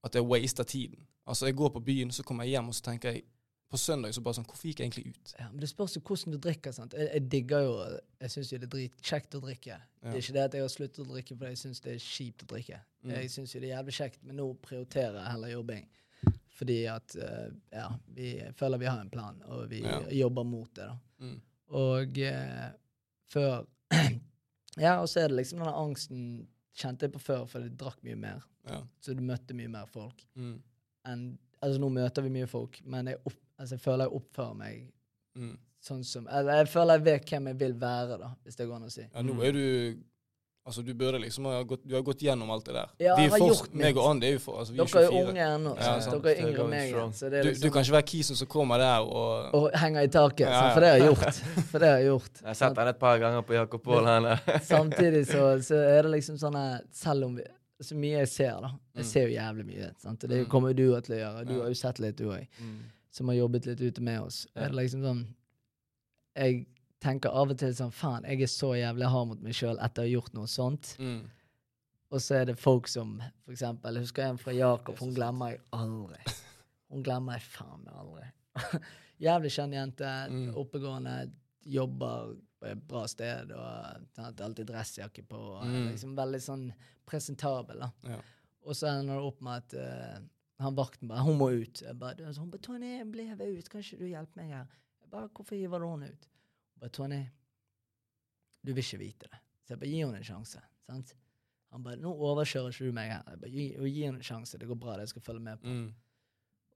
at 0.05 0.19
jeg 0.19 0.29
waster 0.29 0.69
tiden. 0.69 1.01
Altså, 1.25 1.49
jeg 1.49 1.57
går 1.57 1.73
på 1.73 1.81
byen, 1.81 2.13
så 2.13 2.23
kommer 2.27 2.45
jeg 2.45 2.59
hjem, 2.59 2.69
og 2.69 2.77
så 2.77 2.85
tenker 2.91 3.15
jeg 3.15 3.25
på 3.71 3.79
søndag 3.81 4.13
så 4.15 4.21
bare 4.23 4.37
sånn 4.39 4.45
Hvorfor 4.47 4.69
gikk 4.69 4.81
jeg 4.83 4.87
egentlig 4.91 5.15
ut? 5.15 5.33
ja, 5.39 5.47
men 5.51 5.61
det 5.61 5.69
spørs 5.71 5.97
jo 5.97 6.01
hvordan 6.05 6.35
du 6.35 6.39
drikker. 6.39 6.73
sant? 6.77 6.93
Jeg, 6.95 7.09
jeg 7.15 7.25
digger 7.33 7.61
jo 7.65 7.73
Jeg 8.21 8.31
syns 8.31 8.53
jo 8.53 8.59
det 8.59 8.69
er 8.69 8.73
dritkjekt 8.77 9.35
å 9.35 9.41
drikke. 9.43 9.79
Det 10.05 10.13
er 10.13 10.21
ikke 10.21 10.37
det 10.37 10.45
at 10.45 10.55
jeg 10.55 10.63
har 10.67 10.73
sluttet 10.75 11.01
å 11.03 11.09
drikke 11.11 11.37
fordi 11.37 11.51
jeg 11.55 11.59
syns 11.65 11.81
det 11.81 11.95
er 11.95 11.99
kjipt 12.05 12.45
å 12.45 12.49
drikke. 12.53 12.79
Mm. 13.03 13.11
Jeg 13.17 13.31
syns 13.35 13.55
jo 13.55 13.61
det 13.61 13.71
er 13.71 13.77
jævlig 13.77 13.95
kjekt, 13.99 14.21
men 14.25 14.37
nå 14.39 14.47
prioriterer 14.63 15.19
jeg 15.21 15.33
heller 15.35 15.53
jobbing. 15.55 15.89
Fordi 16.55 16.77
at 16.87 17.17
eh, 17.19 17.49
ja, 17.75 17.89
vi 18.15 18.29
føler 18.55 18.79
vi 18.79 18.87
har 18.87 19.01
en 19.03 19.11
plan, 19.11 19.41
og 19.51 19.65
vi 19.73 19.81
Ja. 19.83 20.01
jobber 20.23 20.45
mot 20.47 20.71
det. 20.77 20.87
da. 20.87 20.99
Mm. 21.25 21.41
Og 21.75 22.19
eh, 22.19 22.69
før 23.33 23.65
Ja, 24.79 24.97
og 25.01 25.09
så 25.09 25.21
er 25.25 25.29
det 25.31 25.37
liksom 25.39 25.61
denne 25.63 25.75
angsten 25.79 26.23
kjente 26.75 27.07
jeg 27.07 27.13
på 27.15 27.21
før, 27.23 27.45
for 27.47 27.63
jeg 27.63 27.77
drakk 27.79 28.01
mye 28.07 28.17
mer. 28.19 28.43
Ja. 28.67 28.81
Så 29.01 29.15
du 29.15 29.23
møtte 29.23 29.55
mye 29.55 29.71
mer 29.71 29.87
folk. 29.91 30.23
Mm. 30.35 30.57
enn 31.11 31.25
Altså, 31.65 31.79
nå 31.81 31.89
møter 31.89 32.21
vi 32.27 32.29
mye 32.35 32.47
folk, 32.51 32.77
men 32.85 33.07
jeg, 33.09 33.17
opp, 33.25 33.37
altså, 33.59 33.75
jeg 33.77 33.81
føler 33.81 34.05
jeg 34.09 34.13
oppfører 34.23 34.57
meg 34.57 34.91
Mm. 35.37 35.57
sånn 35.83 36.05
som 36.05 36.29
Eller 36.31 36.61
jeg 36.63 36.69
føler 36.69 36.95
jeg 36.95 37.05
vet 37.05 37.25
hvem 37.31 37.47
jeg 37.49 37.59
vil 37.59 37.73
være, 37.75 38.19
da, 38.21 38.29
hvis 38.45 38.55
det 38.57 38.69
går 38.69 38.77
an 38.77 38.85
å 38.87 38.91
si. 38.93 39.03
Ja, 39.15 39.23
nå 39.23 39.43
er 39.43 39.53
du 39.53 39.97
Altså, 40.67 40.81
du 40.83 40.95
burde 40.95 41.19
liksom 41.21 41.45
ha 41.45 41.59
gått, 41.63 41.83
du 41.87 41.93
har 41.95 42.01
gått 42.03 42.23
gjennom 42.25 42.49
alt 42.51 42.65
det 42.65 42.73
der. 42.73 42.89
Ja, 42.99 43.17
vi 43.19 43.25
er 43.27 43.31
har 43.35 43.39
for, 43.39 43.49
gjort 43.51 43.75
meg 43.75 43.99
og 43.99 44.07
Andy 44.15 44.27
er 44.29 44.33
jo 44.33 44.39
for 44.39 44.61
altså, 44.63 44.73
vi 44.73 44.79
er 44.81 44.87
Dere 44.87 45.03
er 45.05 45.11
24. 45.11 45.29
unge 45.29 45.43
ennå. 45.59 45.73
Ja, 45.77 46.01
sant. 46.01 46.23
Dere 46.25 46.33
er 46.33 46.41
yngre 46.47 46.63
enn 46.65 46.71
meg. 46.71 46.89
strong. 46.89 47.13
Så 47.13 47.29
det 47.29 47.35
er 47.39 47.43
Du, 47.43 47.49
liksom, 47.51 47.63
du 47.69 47.71
kan 47.75 47.83
ikke 47.85 47.93
være 47.93 48.07
kisen 48.09 48.37
som 48.39 48.47
kommer 48.49 48.79
der 48.81 49.01
og 49.05 49.55
Og 49.59 49.67
henger 49.77 50.01
i 50.01 50.09
taket, 50.09 50.41
Ja, 50.49 50.63
ja. 50.69 50.73
for 50.73 50.81
det 50.81 50.89
har 50.89 50.97
jeg 50.97 51.09
gjort. 51.11 51.35
For 51.75 51.79
det 51.79 51.89
har 51.91 51.99
jeg 51.99 52.07
gjort. 52.09 52.33
Jeg 52.41 52.47
har 52.49 52.55
sett 52.55 52.75
den 52.81 52.89
et 52.89 52.99
par 52.99 53.19
ganger 53.19 53.43
på 53.43 53.53
Jakob 53.59 53.83
Paul. 53.85 54.07
her. 54.07 54.41
Samtidig 54.73 55.27
så, 55.29 55.43
så 55.69 55.75
er 55.85 56.03
det 56.09 56.11
liksom 56.17 56.39
sånn 56.41 56.59
selv 56.93 57.25
om 57.29 57.37
vi, 57.37 57.45
så 57.85 57.95
mye 58.01 58.19
jeg 58.25 58.29
ser, 58.29 58.57
da 58.65 58.71
Jeg 58.97 59.05
Mm. 59.05 59.11
ser 59.13 59.29
jo 59.29 59.35
jævlig 59.37 59.67
mye. 59.67 59.93
Sant? 60.01 60.21
Det 60.21 60.47
Mm. 60.47 60.49
kommer 60.49 60.69
jo 60.73 60.75
du 60.81 61.01
til 61.03 61.17
å 61.17 61.19
gjøre. 61.21 61.45
Du 61.47 61.61
har 61.61 61.69
jo 61.69 61.75
sett 61.75 61.99
litt, 62.01 62.17
du 62.17 62.25
òg, 62.31 62.49
Mm. 62.59 62.81
Som 63.15 63.29
har 63.31 63.37
jobbet 63.39 63.67
litt 63.71 63.81
ute 63.85 64.03
med 64.03 64.21
oss. 64.27 64.41
Ja. 64.55 64.65
Er 64.67 64.73
det 64.75 64.81
liksom 64.83 65.05
sånn 65.07 65.25
Jeg 66.35 66.65
tenker 67.05 67.31
av 67.37 67.53
og 67.53 67.59
til 67.61 67.75
sånn 67.77 67.93
Faen, 67.95 68.25
jeg 68.27 68.43
er 68.43 68.51
så 68.51 68.73
jævlig 68.75 69.07
hard 69.13 69.29
mot 69.31 69.43
meg 69.45 69.55
sjøl 69.55 69.79
etter 69.85 70.03
å 70.03 70.07
ha 70.09 70.13
gjort 70.17 70.35
noe 70.35 70.51
sånt. 70.51 70.97
mm. 70.99 71.23
Og 72.15 72.21
så 72.23 72.37
er 72.41 72.45
det 72.47 72.55
folk 72.61 72.87
som 72.87 73.17
for 73.45 73.51
eksempel, 73.55 73.97
Jeg 73.97 74.05
husker 74.07 74.23
en 74.29 74.37
fra 74.39 74.53
Jakob. 74.55 74.99
Hun 75.03 75.15
glemmer 75.17 75.51
jeg 75.55 75.61
aldri. 75.75 76.21
Hun 76.93 77.03
glemmer 77.03 77.35
jeg 77.39 77.47
faen 77.51 77.81
meg 77.85 77.95
aldri. 77.99 78.27
Jævlig 79.27 79.51
skjønn 79.55 79.73
jente. 79.75 80.11
Mm. 80.31 80.53
Oppegående. 80.61 81.15
Jobber 81.67 82.35
på 82.61 82.69
et 82.71 82.83
bra 82.87 83.03
sted 83.11 83.51
og 83.57 84.05
sant, 84.15 84.41
alltid 84.47 84.69
dressjakke 84.71 85.25
på. 85.27 85.41
og 85.57 85.65
Mm. 85.67 85.89
Liksom 85.91 86.15
veldig 86.19 86.41
sånn 86.45 86.65
presentabel. 87.09 87.79
da. 87.83 87.91
Ja. 88.13 88.21
Og 88.65 88.77
så 88.79 88.93
ender 88.93 89.19
det 89.19 89.27
opp 89.33 89.41
med 89.43 89.65
at 89.65 89.75
eh, 89.75 90.19
han 90.65 90.77
vakten 90.77 91.09
bare 91.09 91.25
'Hun 91.25 91.39
må 91.39 91.51
ut.' 91.53 91.83
Jeg 91.83 91.99
bare, 91.99 92.33
så 92.35 92.41
hun 92.41 92.51
bare 92.51 92.63
'Tony, 92.63 92.99
jeg 92.99 93.11
ble 93.13 93.59
ut. 93.59 93.69
Kan 93.71 93.81
ikke 93.81 93.99
du 93.99 94.07
hjelpe 94.07 94.37
meg 94.37 94.49
her?' 94.51 94.67
Jeg 95.03 95.11
bare 95.11 95.29
'Hvorfor 95.29 95.55
hiver 95.57 95.79
du 95.79 95.89
henne 95.91 96.11
ut?' 96.13 96.29
Hun 96.75 96.81
bare 96.81 96.91
'Tony, 96.91 97.23
du 98.65 98.73
vil 98.73 98.85
ikke 98.85 98.99
vite 98.99 99.29
det.' 99.31 99.41
Så 99.65 99.75
jeg 99.75 99.79
bare 99.81 99.91
'Gi 99.91 100.05
henne 100.05 100.17
en 100.17 100.23
sjanse'. 100.25 100.61
sant? 100.87 101.15
Han 101.73 101.83
bare 101.83 101.97
'Nå 101.97 102.13
overkjører 102.13 102.69
ikke 102.73 102.87
du 102.87 102.93
meg 102.93 103.11
her.' 103.11 103.23
Jeg 103.31 103.41
bare 103.41 103.51
'Gi, 103.51 103.67
gi 103.95 104.05
henne 104.05 104.17
en 104.17 104.23
sjanse. 104.23 104.59
Det 104.59 104.69
går 104.69 104.75
bra. 104.75 104.93
det 104.93 105.01
jeg 105.01 105.09
skal 105.09 105.23
følge 105.23 105.41
med 105.41 105.59
på'. 105.59 105.69
Mm. 105.69 105.95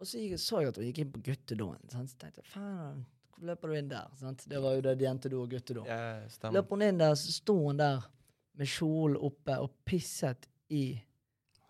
Og 0.00 0.06
så 0.06 0.18
gikk, 0.18 0.38
så 0.38 0.60
jeg 0.60 0.68
at 0.68 0.76
hun 0.76 0.84
gikk 0.84 0.98
inn 0.98 1.12
på 1.12 1.22
guttedoen. 1.22 1.90
sant? 1.90 2.10
Så 2.10 2.16
tenkte 2.18 2.42
jeg 2.42 2.46
'Faen, 2.52 3.06
hvorfor 3.30 3.46
løper 3.46 3.68
du 3.68 3.74
inn 3.74 3.88
der?' 3.88 4.16
sant? 4.16 4.44
Det 4.48 4.62
var 4.62 4.74
jo 4.74 4.80
det 4.80 5.00
jentedo 5.00 5.42
og 5.42 5.50
guttedo. 5.50 5.84
Ja, 5.86 6.28
stemmer. 6.28 6.60
Løp 6.60 6.70
hun 6.70 6.82
inn 6.82 6.98
der, 6.98 7.14
så 7.14 7.32
sto 7.32 7.66
hun 7.66 7.76
der 7.76 8.08
med 8.54 8.66
kjolen 8.66 9.16
oppe 9.16 9.58
og 9.58 9.70
pisset 9.84 10.46
i 10.70 11.00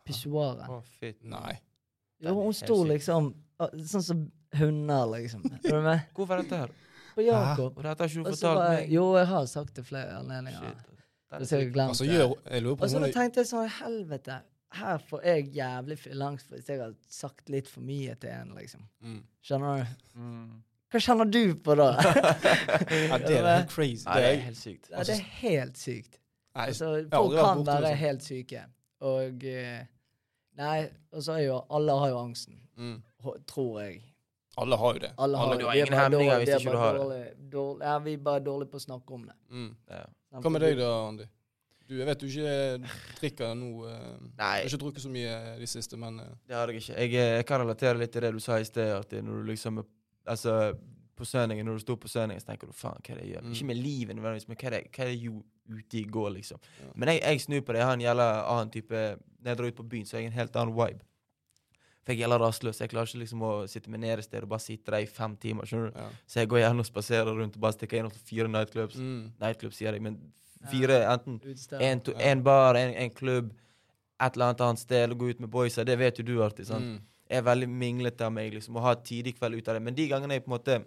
pissoaret. 0.04 0.68
Å, 0.68 0.82
fy. 0.82 1.14
Nei. 1.22 1.58
Jo, 2.24 2.34
hun 2.42 2.52
sto 2.56 2.80
liksom 2.88 3.32
sånn 3.58 4.04
som 4.04 4.20
hunder, 4.58 5.06
liksom. 5.14 5.44
Er 5.62 5.70
du 5.70 5.80
med? 5.84 6.04
Hvorfor 6.16 6.38
er 6.38 6.42
dette 6.44 6.60
her? 6.64 6.76
På 7.14 7.24
Jakob. 7.26 7.76
Og 7.78 7.82
dette 7.84 8.04
har 8.04 8.10
ikke 8.12 8.22
hun 8.22 8.28
så 8.28 8.36
fortalt 8.36 8.68
meg. 8.70 8.92
jo, 8.94 9.06
jeg 9.18 9.26
har 9.32 9.46
sagt 9.50 9.74
det 9.78 9.84
flere 9.86 10.18
anledninger. 10.20 10.60
Den 11.28 11.42
er 11.42 11.58
jeg 11.60 11.72
har 11.74 11.90
Altså, 11.90 12.04
det. 12.04 12.12
jeg 12.52 12.62
lurer 12.62 12.76
på 12.78 12.84
Og 12.86 12.90
så 12.90 12.98
hun 12.98 13.04
er 13.08 13.12
tenkte 13.12 13.42
jeg 13.42 13.48
sånn, 13.50 13.66
helvete, 13.82 14.38
her 14.78 15.02
får 15.10 15.24
jeg 15.24 15.50
jævlig 15.56 15.98
langt 16.16 16.44
hvis 16.52 16.68
jeg 16.68 16.80
har 16.80 16.94
sagt 17.08 17.48
litt 17.52 17.68
for 17.68 17.84
mye 17.84 18.14
til 18.20 18.30
en, 18.32 18.54
liksom. 18.56 18.86
mm. 19.04 19.20
Skjønner 19.44 19.82
du? 19.82 20.06
Mm. 20.20 20.62
Hva 20.88 21.00
kjenner 21.04 21.28
du 21.28 21.42
på 21.64 21.74
da? 21.76 21.88
Ja, 23.10 23.18
det 23.20 23.34
er 23.36 23.48
helt 23.58 23.70
crazy. 23.74 24.06
Nei, 24.06 24.16
Det 24.20 24.30
er, 24.30 24.40
helt 24.46 24.60
sykt. 24.62 24.88
Ja, 24.90 25.02
det 25.04 25.14
er 25.18 25.26
helt 25.42 25.78
sykt. 25.80 26.18
Altså, 26.58 26.92
folk 27.12 27.36
kan 27.36 27.64
være 27.66 27.94
helt 28.00 28.24
syke. 28.24 28.62
Og 29.04 29.44
eh, 29.44 29.84
Nei, 30.58 30.88
og 31.14 31.22
så 31.22 31.38
er 31.38 31.46
jo 31.46 31.58
alle 31.70 31.96
har 32.02 32.12
jo 32.12 32.20
angsten, 32.20 32.60
mm. 32.76 32.96
tror 33.46 33.80
jeg. 33.82 34.02
Alle 34.58 34.76
har 34.76 34.94
jo 34.96 35.02
det. 35.04 35.10
Alle 35.22 35.38
har 35.38 35.58
du 35.58 35.66
har 35.66 35.74
ingen 35.78 35.94
hemninger 35.94 36.38
hvis 36.42 36.48
vi 36.48 36.54
ikke 36.58 36.72
du 36.72 36.76
bare 36.76 36.98
dårlig, 36.98 37.18
det. 37.18 37.34
dårlig- 37.34 37.50
dårlig- 37.52 37.86
Ja, 37.86 37.98
vi 37.98 38.12
er 38.12 38.22
bare 38.26 38.40
dårlige 38.44 38.70
på 38.72 38.80
å 38.80 38.86
snakke 38.86 39.14
om 39.14 39.26
det. 39.26 39.36
Mm. 39.50 39.76
Ja. 39.90 40.04
Hva 40.40 40.50
med 40.50 40.60
deg 40.60 40.78
da, 40.78 40.88
Andy? 41.08 41.28
Du, 41.88 41.94
jeg 41.96 42.06
vet 42.06 42.20
du 42.20 42.26
ikke 42.26 42.90
drikker 43.20 43.54
nå. 43.56 43.68
uh, 43.86 44.18
Du 44.20 44.26
Jeg 44.36 44.44
har 44.44 44.66
ikke 44.66 44.80
drukket 44.82 45.02
så 45.02 45.08
mye 45.08 45.58
de 45.58 45.66
siste, 45.66 45.96
men 45.96 46.20
uh. 46.20 46.34
det 46.46 46.56
har 46.56 46.68
jeg 46.68 46.82
ikke. 46.82 46.98
Jeg, 46.98 47.14
eh, 47.14 47.36
jeg 47.38 47.46
kan 47.46 47.62
relatere 47.62 47.98
litt 47.98 48.12
til 48.12 48.20
det 48.26 48.32
du 48.34 48.40
sa 48.40 48.58
i 48.58 48.64
sted. 48.64 48.92
At 48.98 49.12
når 49.12 49.42
du 49.42 49.52
liksom 49.52 49.84
Altså, 50.28 50.74
på 51.16 51.24
søndagen, 51.24 51.64
når 51.64 51.72
du 51.72 51.78
sto 51.78 51.94
på 51.96 52.08
søndagen, 52.08 52.40
så 52.40 52.50
tenker 52.50 52.66
du 52.68 52.72
faen, 52.76 53.00
hva 53.00 53.14
er 53.14 53.16
det 53.16 53.22
jeg 53.24 53.32
gjør? 53.32 53.44
Mm. 53.46 53.52
Ikke 53.52 53.64
med 53.64 53.76
livet 53.76 54.16
nødvendigvis, 54.16 54.48
men 54.48 54.56
hva 54.60 54.66
er 54.66 54.70
det, 54.70 54.80
hva 54.92 55.04
er 55.04 55.08
det 55.08 55.22
jo 55.22 55.42
ute 55.68 55.96
i 55.98 56.04
går, 56.04 56.28
liksom. 56.34 56.60
Ja. 56.80 56.90
Men 56.94 57.08
jeg, 57.08 57.22
jeg 57.22 57.40
snur 57.40 57.60
på 57.64 57.72
det. 57.72 57.78
Jeg 57.80 57.86
har 57.88 57.96
en 57.96 58.04
jævla 58.04 58.26
annen 58.52 58.70
type 58.74 59.00
Når 59.38 59.50
jeg 59.52 59.58
drar 59.60 59.66
ut 59.72 59.76
på 59.78 59.88
byen, 59.92 60.06
så 60.06 60.16
har 60.16 60.22
jeg 60.24 60.32
en 60.32 60.38
helt 60.38 60.56
annen 60.56 60.74
vibe. 60.74 61.04
For 62.04 62.12
jeg 62.14 62.18
er 62.22 62.24
jævla 62.24 62.38
rastløs. 62.40 62.78
Jeg 62.80 62.90
klarer 62.90 63.06
ikke 63.10 63.20
liksom 63.22 63.42
å 63.44 63.50
sitte 63.68 63.90
meg 63.92 64.00
ned 64.00 64.18
et 64.18 64.24
sted 64.24 64.42
og 64.42 64.48
bare 64.48 64.64
sitte 64.64 64.90
der 64.94 65.04
i 65.04 65.06
fem 65.06 65.36
timer. 65.36 65.66
skjønner 65.68 65.92
du? 65.92 65.98
ja. 66.00 66.08
Så 66.26 66.40
jeg 66.40 66.48
går 66.48 66.58
gjerne 66.62 66.80
og 66.84 66.86
spaserer 66.88 67.34
rundt 67.36 67.56
og 67.56 67.60
bare 67.66 67.76
stikker 67.76 67.98
innom 68.00 68.14
fire 68.30 68.48
nightclubs. 68.48 68.96
Mm. 68.96 69.32
Nightclubs, 69.42 69.76
sier 69.76 69.92
jeg, 69.92 70.02
men 70.02 70.16
fire 70.70 71.02
enten 71.12 71.38
to, 72.02 72.12
Ja. 72.16 72.30
en 72.32 72.42
bar, 72.42 72.74
en, 72.80 72.94
en 72.94 73.10
klubb, 73.10 73.52
et 74.20 74.34
eller 74.34 74.46
annet 74.48 74.60
annet 74.66 74.80
sted, 74.82 75.10
og 75.12 75.18
gå 75.20 75.28
ut 75.30 75.40
med 75.40 75.50
boysa. 75.50 75.84
Det 75.84 75.98
vet 76.00 76.18
jo 76.18 76.24
du 76.24 76.42
alltid. 76.42 76.66
sant? 76.66 76.84
Mm. 76.84 76.98
Jeg 77.28 77.38
er 77.38 77.42
veldig 77.44 77.68
minglete 77.68 78.24
av 78.24 78.32
meg, 78.32 78.54
liksom, 78.56 78.76
og 78.76 78.82
har 78.82 78.94
tidlig 79.04 79.36
kveld 79.38 79.54
ut 79.60 79.68
av 79.68 79.74
det. 79.76 79.82
Men 79.84 79.94
de 79.94 80.08
gangene 80.08 80.34
jeg 80.38 80.44
på 80.46 80.48
en 80.50 80.56
måte 80.56 80.78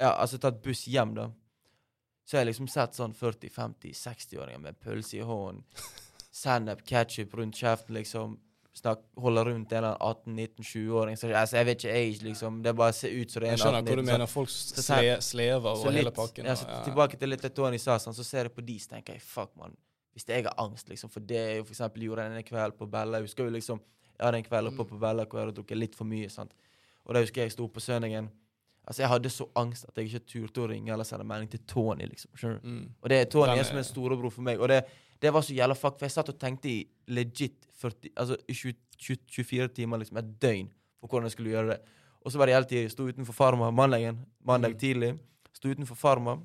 ja, 0.00 0.14
altså 0.16 0.38
tatt 0.40 0.62
buss 0.64 0.86
hjem, 0.88 1.12
da, 1.14 1.28
så 2.24 2.36
har 2.38 2.42
jeg 2.46 2.54
liksom 2.54 2.68
sett 2.72 2.96
sånn 2.96 3.12
40-50-60-åringer 3.14 4.58
med 4.64 4.80
pølse 4.80 5.18
i 5.20 5.20
hånden, 5.26 5.62
sennep, 6.32 6.80
ketchup 6.88 7.34
rundt 7.38 7.58
kjeften, 7.60 7.94
liksom. 7.98 8.38
Snakk, 8.74 9.02
holde 9.20 9.42
rundt 9.44 9.72
en 9.76 9.84
eller 9.84 9.98
18-19-20-åring. 10.00 11.16
Så, 11.20 11.28
Altså, 11.36 11.56
jeg 11.58 11.66
vet 11.68 11.82
ikke 11.84 11.92
age, 11.94 12.22
liksom. 12.24 12.62
Det 12.64 12.72
bare 12.76 12.92
ser 12.96 13.12
ut 13.20 13.30
som 13.30 13.42
det 13.42 13.48
er 13.50 13.52
en 13.52 13.58
18-19. 13.58 13.60
Jeg 13.60 13.60
skjønner 13.60 13.82
skjønner 13.82 13.96
hva 13.96 13.96
du 14.02 14.10
mener. 14.12 14.26
Folk 14.32 14.48
sle, 14.48 15.16
slever 15.20 15.74
så 15.76 15.82
over 15.82 15.92
hele 15.98 16.10
pakken. 16.16 16.44
ja, 16.48 16.54
så 16.56 16.68
ja. 16.68 16.78
Tilbake 16.86 17.18
til 17.20 17.28
litt 17.28 17.42
det 17.44 17.52
Tony 17.54 17.78
sa, 17.78 17.98
sånn, 18.00 18.16
så 18.16 18.24
ser 18.24 18.48
jeg 18.48 18.54
på 18.56 18.64
de, 18.64 18.78
så 18.80 18.94
tenker 18.94 19.12
jeg 19.18 19.22
fuck, 19.26 19.50
man. 19.60 19.76
Hvis 20.16 20.24
jeg 20.28 20.44
har 20.44 20.54
angst, 20.58 20.88
liksom, 20.88 21.10
for 21.12 21.20
det 21.20 21.36
jeg 21.36 21.64
for 21.66 21.72
eksempel 21.76 22.02
gjorde 22.08 22.24
en 22.32 22.42
kveld 22.44 22.74
på 22.76 22.88
Bella 22.92 23.16
Jeg 23.20 23.24
husker 23.30 23.44
jo 23.44 23.50
liksom 23.54 23.78
Jeg 24.18 24.26
hadde 24.26 24.36
en 24.42 24.44
kveld 24.44 24.66
oppe 24.68 24.84
Mm. 24.84 24.88
på 24.90 24.98
Bella 25.00 25.24
hvor 25.24 25.38
jeg 25.40 25.46
hadde 25.46 25.56
drukket 25.56 25.78
litt 25.78 25.94
for 25.94 26.04
mye. 26.04 26.28
sant? 26.30 26.52
Og 27.06 27.14
da 27.14 27.20
husker 27.20 27.40
jeg 27.42 27.48
jeg 27.50 27.52
sto 27.52 27.66
på 27.68 27.80
søndagen. 27.80 28.28
Altså, 28.86 29.02
jeg 29.02 29.08
hadde 29.08 29.30
så 29.30 29.48
angst 29.56 29.84
at 29.88 29.94
jeg 29.96 30.06
ikke 30.12 30.26
turte 30.26 30.60
å 30.64 30.68
ringe 30.68 30.92
eller 30.92 31.04
sende 31.04 31.24
melding 31.24 31.48
til 31.50 31.60
Tony, 31.66 32.04
liksom. 32.06 32.30
Skjønner 32.36 32.60
du? 32.62 32.68
Mm. 32.68 32.88
Og 33.02 33.08
det 33.08 33.18
er 33.20 33.24
Tony 33.30 33.46
Den 33.52 33.58
er 33.58 33.64
som 33.64 33.76
en 33.78 33.84
storebror 33.84 34.30
for 34.30 34.42
meg. 34.42 34.60
Og 34.60 34.68
det, 34.68 34.84
det 35.22 35.30
var 35.32 35.44
så 35.46 35.54
jævla 35.54 35.74
fuck, 35.78 35.98
for 35.98 36.06
jeg 36.08 36.14
satt 36.16 36.28
og 36.32 36.38
tenkte 36.42 36.68
i 36.70 36.78
legit 37.14 37.66
40, 37.82 38.10
altså 38.16 38.36
i 38.48 38.54
20, 38.58 38.74
20, 38.98 39.16
24 39.30 39.68
timer, 39.78 39.98
liksom 40.02 40.18
et 40.20 40.32
døgn, 40.42 40.68
på 41.00 41.08
hvordan 41.10 41.28
jeg 41.28 41.36
skulle 41.36 41.50
gjøre 41.54 41.68
det. 41.72 41.80
Og 42.22 42.30
så 42.32 42.38
var 42.38 42.46
det 42.50 42.54
hele 42.54 42.68
tiden, 42.70 42.90
sto 42.90 43.06
utenfor 43.08 43.34
Farma 43.34 43.70
mandagen, 43.74 44.20
mandag 44.46 44.74
Mm. 44.74 44.78
tidlig. 44.78 45.12
Sto 45.54 45.68
utenfor 45.72 45.94
Farma. 45.98 46.36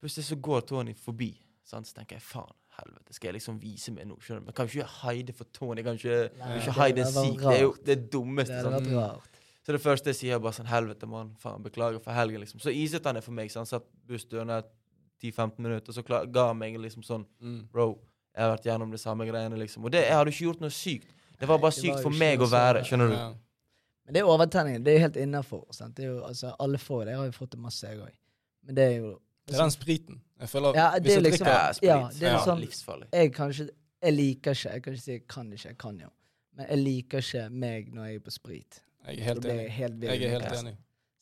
Plutselig 0.00 0.24
så 0.30 0.36
går 0.40 0.60
Tony 0.68 0.94
forbi. 0.96 1.30
Sant? 1.64 1.86
Så 1.88 1.94
tenker 1.96 2.16
jeg 2.16 2.22
faen, 2.24 2.52
helvete, 2.80 3.12
skal 3.16 3.28
jeg 3.28 3.34
liksom 3.38 3.58
vise 3.62 3.92
meg 3.92 4.06
nå? 4.08 4.16
Skjønner 4.20 4.40
du? 4.40 4.46
Men 4.50 4.54
kan 4.56 4.66
ikke 4.70 4.86
hide 5.02 5.32
for 5.36 5.44
Tony? 5.52 5.82
Kan 5.86 5.98
ikke, 6.00 6.30
Nei, 6.40 6.54
ikke 6.60 6.72
hide 6.78 7.04
en 7.04 7.12
sik? 7.12 7.38
Det 7.44 7.56
er 7.58 7.62
jo 7.62 7.74
det 7.86 7.98
dummeste. 8.12 8.56
Det 8.56 8.64
sånn. 8.64 8.88
rart. 8.96 9.26
Så 9.66 9.72
det 9.76 9.80
første 9.84 10.08
jeg 10.08 10.16
sier, 10.16 10.34
er 10.34 10.40
bare 10.40 10.56
sånn 10.56 10.66
Helvete, 10.70 11.06
mann. 11.06 11.34
Faen, 11.38 11.62
beklager 11.62 12.00
for 12.02 12.16
helgen, 12.16 12.40
liksom. 12.40 12.60
Så 12.64 12.72
iset 12.72 13.04
han 13.04 13.14
det 13.18 13.24
for 13.24 13.32
meg. 13.36 13.50
Så 13.52 13.60
han 13.60 13.68
satt 13.68 13.84
bussdørene 14.08 14.62
10-15 15.22 15.58
minutter, 15.58 15.92
så 15.92 16.02
klar, 16.02 16.26
ga 16.26 16.52
meg 16.52 16.76
liksom 16.78 17.02
sånn 17.02 17.26
Mm. 17.42 17.68
Bro, 17.72 17.98
jeg 18.34 18.42
har 18.44 18.56
vært 18.56 18.64
gjennom 18.64 18.90
de 18.90 18.98
samme 18.98 19.26
greiene, 19.26 19.56
liksom. 19.58 19.84
Og 19.84 19.90
det, 19.92 20.04
jeg 20.06 20.12
hadde 20.16 20.30
ikke 20.30 20.44
gjort 20.48 20.60
noe 20.60 20.70
sykt. 20.70 21.08
Det 21.40 21.48
var 21.48 21.58
bare 21.58 21.70
det 21.70 21.82
sykt 21.82 21.94
var 21.94 22.02
for 22.02 22.10
meg 22.10 22.38
å 22.40 22.46
være, 22.50 22.84
skjønner 22.84 23.08
du. 23.08 23.14
Ja. 23.14 23.34
Men 24.06 24.14
det 24.14 24.20
er 24.20 24.24
overtenning. 24.26 24.82
Det 24.84 24.92
er 24.92 24.98
jo 24.98 25.04
helt 25.06 25.16
innafor. 25.16 25.64
Altså, 26.26 26.54
alle 26.58 26.78
får 26.78 27.04
det. 27.04 27.10
Jeg 27.12 27.18
har 27.18 27.26
jo 27.26 27.32
fått 27.32 27.50
det 27.50 27.60
masse, 27.60 27.82
jeg 27.88 27.98
òg. 27.98 28.12
Men 28.66 28.74
det 28.74 28.84
er 28.84 28.96
jo 28.98 29.18
Det 29.46 29.54
er 29.56 29.62
den 29.62 29.70
spriten. 29.70 30.20
Jeg 30.40 30.48
føler 30.48 30.74
Ja, 30.74 30.90
det 30.98 31.02
Hvis 31.04 31.16
er 31.16 31.20
liksom- 31.20 31.46
drikker 31.46 31.52
Ja, 31.52 31.72
sprit. 31.72 31.86
ja, 31.88 32.08
det 32.08 32.22
er 32.22 32.32
Ja. 32.32 32.38
sånn- 32.44 32.60
Livsfarlig. 32.60 33.06
jeg, 33.12 33.32
kan 33.34 33.50
ikke, 33.50 33.68
jeg 34.02 34.12
liker 34.14 34.50
ikke 34.50 34.72
Jeg 34.72 34.82
kan 34.82 34.92
ikke 34.94 35.00
si 35.02 35.12
jeg 35.12 35.26
kan 35.28 35.52
ikke, 35.52 35.64
jeg 35.68 35.78
kan 35.78 35.98
jo. 36.00 36.08
Men 36.56 36.66
jeg 36.68 36.78
liker 36.78 37.18
ikke 37.18 37.50
meg 37.52 37.92
når 37.94 38.04
jeg 38.06 38.14
er 38.16 38.20
på 38.20 38.30
sprit. 38.30 38.80
Jeg 39.06 39.18
er 39.18 39.22
helt 39.24 39.44
jeg 39.44 39.52
enig. 39.58 39.70
helt. 39.70 40.00
Jeg 40.02 40.22
er 40.22 40.28
helt 40.30 40.44
enig. 40.66 40.76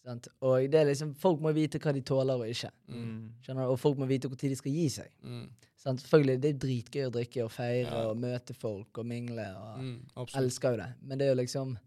Sant? 0.04 0.28
Og 0.42 0.70
det 0.70 0.74
er 0.80 0.84
liksom, 0.86 1.14
folk 1.18 1.40
må 1.40 1.52
vite 1.52 1.78
hva 1.82 1.92
de 1.92 2.00
tåler 2.06 2.34
og 2.40 2.46
ikke. 2.48 2.70
Mm. 2.88 3.32
Skjønner 3.42 3.66
du? 3.66 3.72
Og 3.74 3.78
folk 3.82 3.98
må 3.98 4.06
vite 4.08 4.28
når 4.28 4.36
de 4.40 4.56
skal 4.56 4.72
gi 4.72 4.88
seg. 4.88 5.10
Mm. 5.22 5.48
Sant? 5.76 6.00
Selvfølgelig, 6.02 6.40
Det 6.40 6.48
er 6.54 6.58
dritgøy 6.66 7.06
å 7.08 7.10
drikke 7.12 7.44
og 7.44 7.50
feire 7.52 7.90
Ja. 7.90 8.06
og 8.08 8.16
møte 8.16 8.54
folk 8.54 8.98
og 8.98 9.06
mingle. 9.06 9.46
og 9.56 9.78
Mm. 9.82 10.00
Elsker 10.34 10.70
jo 10.70 10.76
det. 10.76 10.94
Men 11.02 11.18
det 11.18 11.26
er 11.26 11.34
jo 11.34 11.42
liksom 11.42 11.78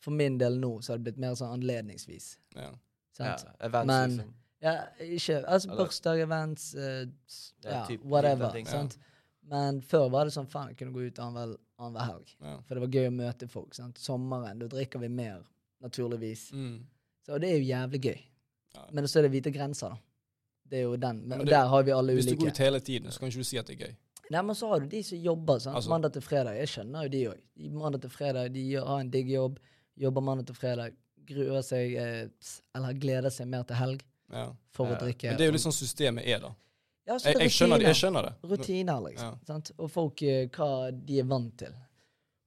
For 0.00 0.10
min 0.12 0.38
del 0.38 0.58
nå 0.60 0.78
så 0.84 0.90
har 0.92 0.98
det 0.98 1.04
blitt 1.04 1.18
mer 1.18 1.32
sånn 1.34 1.52
anledningsvis. 1.60 2.36
Ja. 2.54 2.70
Ja, 3.18 3.36
events, 3.60 3.86
Men- 3.86 4.10
liksom. 4.10 4.32
Ja, 4.62 4.86
ikke 5.00 5.44
Altså 5.48 5.68
bursdag, 5.76 6.20
events, 6.22 6.74
uh, 6.74 6.80
Ja, 7.64 7.70
ja, 7.70 7.86
typ- 7.86 8.04
whatever. 8.04 8.50
ting. 8.52 8.66
Sant? 8.66 8.96
Men 9.42 9.80
før 9.80 10.08
var 10.10 10.24
det 10.24 10.32
sånn 10.34 10.46
faen, 10.48 10.68
jeg 10.68 10.76
kunne 10.76 10.92
gå 10.92 11.06
ut 11.06 11.14
annenhver 11.18 11.56
annenhver 11.78 12.06
helg. 12.06 12.34
Ja. 12.40 12.56
For 12.62 12.74
det 12.74 12.80
var 12.80 12.88
gøy 12.88 13.08
å 13.08 13.14
møte 13.16 13.48
folk. 13.48 13.74
Sant? 13.74 13.96
Sommeren, 13.98 14.58
da 14.60 14.66
drikker 14.68 15.00
vi 15.00 15.08
mer, 15.08 15.42
naturligvis. 15.82 16.52
Mm. 16.52 16.84
Så 17.26 17.38
det 17.42 17.50
er 17.50 17.58
jo 17.58 17.66
jævlig 17.66 18.00
gøy. 18.06 18.18
Ja. 18.76 18.82
Men 18.92 19.04
så 19.10 19.18
er 19.18 19.22
det 19.26 19.30
hvite 19.34 19.52
grenser, 19.54 19.88
da. 19.96 19.96
Det 20.70 20.78
er 20.78 20.82
jo 20.86 20.96
den. 20.96 21.20
Men, 21.28 21.38
men 21.38 21.46
det- 21.46 21.52
der 21.54 21.66
har 21.70 21.82
vi 21.82 21.90
alle 21.94 22.14
Hvis 22.14 22.26
du 22.26 22.36
går 22.36 22.48
ut 22.52 22.58
hele 22.58 22.80
tiden, 22.80 23.10
så 23.10 23.18
kan 23.18 23.28
ikke 23.28 23.38
du 23.38 23.44
si 23.44 23.58
at 23.58 23.66
det 23.66 23.80
er 23.80 23.86
gøy. 23.86 23.94
Nei, 24.30 24.42
men 24.42 24.54
så 24.58 24.68
har 24.68 24.80
du 24.80 24.86
de 24.86 25.02
som 25.02 25.18
jobber 25.18 25.58
sant? 25.60 25.76
Altså- 25.76 25.90
mandag 25.90 26.12
til 26.12 26.22
fredag. 26.22 26.56
Jeg 26.58 26.68
skjønner 26.68 27.02
jo 27.04 27.08
de 27.08 27.24
òg. 27.30 27.70
Mandag 27.72 28.00
til 28.02 28.10
fredag, 28.10 28.52
de 28.54 28.72
har 28.74 29.00
en 29.00 29.10
digg 29.10 29.28
jobb, 29.30 29.58
jobber 29.96 30.20
mandag 30.20 30.46
til 30.46 30.54
fredag, 30.56 30.92
gruer 31.26 31.62
seg 31.62 31.94
eh, 31.94 32.28
Eller 32.74 32.92
gleder 32.94 33.30
seg 33.30 33.46
mer 33.48 33.62
til 33.62 33.76
helg 33.76 34.02
Ja. 34.32 34.52
for 34.70 34.86
Ja. 34.88 34.96
å 34.96 35.00
drikke. 35.00 35.28
Men 35.28 35.36
det 35.36 35.40
er 35.44 35.46
jo 35.46 35.52
litt 35.52 35.60
sånn 35.66 35.72
systemet 35.72 36.26
er, 36.26 36.40
da. 36.40 36.50
ja, 37.06 37.14
så 37.18 37.24
Jeg, 37.26 37.36
er 37.36 37.40
jeg, 37.40 37.50
skjønner, 37.50 37.78
det, 37.78 37.86
jeg 37.86 37.94
skjønner 37.94 38.22
det. 38.22 38.34
Rutiner, 38.50 39.00
liksom. 39.10 39.30
Ja. 39.32 39.38
Sant? 39.46 39.70
Og 39.78 39.90
folk 39.90 40.22
eh, 40.22 40.46
hva 40.48 40.90
de 41.06 41.18
er 41.20 41.24
vant 41.24 41.56
til. 41.58 41.72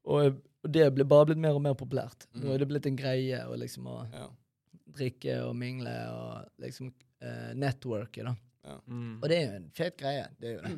Og, 0.06 0.26
og 0.64 0.72
det 0.72 0.94
blir 0.96 1.06
bare 1.06 1.26
blitt 1.28 1.38
mer 1.38 1.56
og 1.56 1.62
mer 1.62 1.74
populært. 1.76 2.28
Nå 2.36 2.44
Mm. 2.46 2.54
er 2.54 2.58
det 2.58 2.68
blitt 2.68 2.86
en 2.88 2.96
greie 2.98 3.46
Og 3.48 3.58
liksom 3.58 3.88
og, 3.88 4.08
Ja. 4.14 4.28
Drikke 4.96 5.40
og 5.46 5.56
mingle 5.56 5.94
og 6.14 6.48
liksom 6.64 6.90
uh, 7.24 7.52
networke, 7.56 8.24
da. 8.26 8.36
Mm. 8.86 9.20
Og 9.24 9.30
det 9.30 9.38
er 9.38 9.46
jo 9.48 9.56
en 9.60 9.70
fet 9.74 9.98
greie. 9.98 10.26
Det 10.40 10.50
er 10.50 10.56
jo 10.58 10.62
det. 10.68 10.78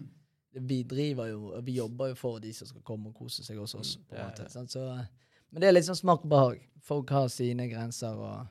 Det- 0.54 0.62
Vi 0.68 0.82
driver 0.84 1.30
jo, 1.30 1.62
vi 1.64 1.72
jobber 1.78 2.10
jo 2.12 2.16
for 2.20 2.40
de 2.44 2.50
som 2.54 2.68
skal 2.68 2.82
komme 2.84 3.08
og 3.08 3.16
kose 3.16 3.44
seg 3.44 3.56
hos 3.58 3.72
oss. 3.76 3.94
på 4.10 4.16
en 4.16 4.20
Ja, 4.20 4.26
måte. 4.28 4.48
ja. 4.52 4.64
Så, 4.68 4.82
men 5.52 5.62
det 5.62 5.68
er 5.70 5.72
litt 5.78 5.86
sånn 5.88 5.96
smak 5.96 6.26
og 6.26 6.30
behag. 6.34 6.58
Folk 6.84 7.10
har 7.16 7.30
sine 7.32 7.70
grenser. 7.72 8.18
Og, 8.20 8.48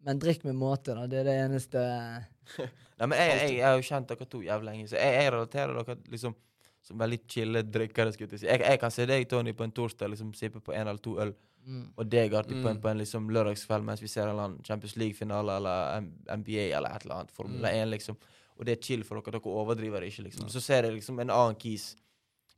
men 0.00 0.18
drikk 0.18 0.44
med 0.48 0.56
måte, 0.56 0.94
da. 0.96 1.04
Det 1.06 1.18
er 1.20 1.24
det 1.28 1.34
eneste 1.42 1.78
Nei, 2.98 3.06
men 3.06 3.18
jeg, 3.18 3.28
jeg, 3.36 3.52
jeg 3.58 3.66
har 3.66 3.76
jo 3.76 3.84
kjent 3.84 4.08
dere 4.08 4.26
to 4.32 4.40
jævlig 4.46 4.68
lenge, 4.70 4.88
så 4.88 4.96
jeg, 4.96 5.12
jeg 5.18 5.32
relaterer 5.34 5.76
dere 5.82 5.96
liksom 6.14 6.34
som 6.82 6.98
veldig 6.98 7.18
chille 7.30 7.62
drikkere. 7.68 8.12
skulle 8.16 8.32
jeg 8.32 8.40
si. 8.42 8.46
Jeg, 8.48 8.60
jeg 8.64 8.80
kan 8.80 8.90
se 8.90 9.04
deg, 9.06 9.28
Tony, 9.30 9.52
på 9.54 9.64
en 9.68 9.72
torsdag 9.76 10.08
liksom 10.10 10.32
sippe 10.34 10.58
på 10.64 10.72
en 10.74 10.88
eller 10.88 10.98
to 11.04 11.18
øl, 11.22 11.34
mm. 11.66 11.92
og 11.96 12.08
det 12.10 12.32
Arti 12.34 12.50
på 12.62 12.68
en, 12.68 12.76
Mm. 12.76 12.80
på 12.82 12.88
en 12.90 12.98
liksom 12.98 13.28
lørdagskveld 13.30 13.84
mens 13.84 14.00
vi 14.02 14.08
ser 14.08 14.22
en 14.22 14.30
eller 14.30 14.42
annen 14.44 14.64
Champions 14.64 14.96
League-finale 14.96 15.56
eller 15.56 16.00
NBA 16.36 16.70
eller 16.76 16.90
et 16.96 17.02
eller 17.04 17.14
annet. 17.14 17.30
Formel 17.32 17.58
Mm. 17.58 17.64
1, 17.64 17.88
liksom. 17.90 18.16
Og 18.58 18.64
det 18.66 18.78
er 18.78 18.82
chill 18.82 19.02
for 19.04 19.20
dere. 19.20 19.32
Dere 19.32 19.52
overdriver 19.52 20.00
det 20.00 20.12
ikke, 20.12 20.24
liksom. 20.28 20.48
Så 20.48 20.60
ser 20.60 20.82
jeg 20.84 20.92
liksom 20.94 21.18
en 21.20 21.30
annen 21.30 21.54
kis, 21.56 21.96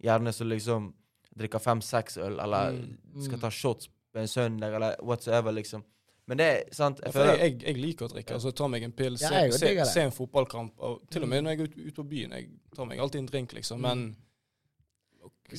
gjerne 0.03 0.33
som 0.33 0.49
liksom 0.49 0.93
drikker 1.37 1.59
fem-seks 1.61 2.17
øl, 2.19 2.39
eller 2.41 2.73
Mm. 2.73 2.97
skal 3.23 3.37
Mm. 3.39 3.41
ta 3.41 3.51
shots 3.51 3.89
på 4.13 4.21
en 4.21 4.27
søndag, 4.29 4.75
eller 4.75 4.97
whatsoever, 5.03 5.53
liksom. 5.53 5.83
Men 6.27 6.39
det 6.39 6.45
er 6.47 6.75
sant 6.75 7.01
jeg 7.05 7.13
ja, 7.13 7.21
føler, 7.21 7.39
jeg, 7.39 7.59
jeg, 7.61 7.63
jeg 7.67 7.77
liker 7.85 8.07
å 8.07 8.09
drikke. 8.13 8.33
altså 8.35 8.51
Ta 8.55 8.67
meg 8.69 8.83
en 8.83 8.93
pils, 8.93 9.21
Ja, 9.21 9.29
se, 9.29 9.35
jeg 9.35 9.53
se, 9.53 9.93
se 9.93 10.01
en 10.01 10.11
fotballkamp. 10.11 10.73
Og 10.79 11.03
til 11.11 11.23
og 11.23 11.29
med 11.29 11.45
når 11.45 11.51
jeg 11.51 11.61
er 11.61 11.65
ute 11.65 11.87
ut 11.89 11.95
på 11.97 12.09
byen. 12.09 12.31
Jeg 12.31 12.49
tar 12.75 12.85
meg 12.87 12.99
alltid 12.99 13.19
en 13.19 13.27
drink, 13.27 13.53
liksom. 13.53 13.81
Men 13.81 14.17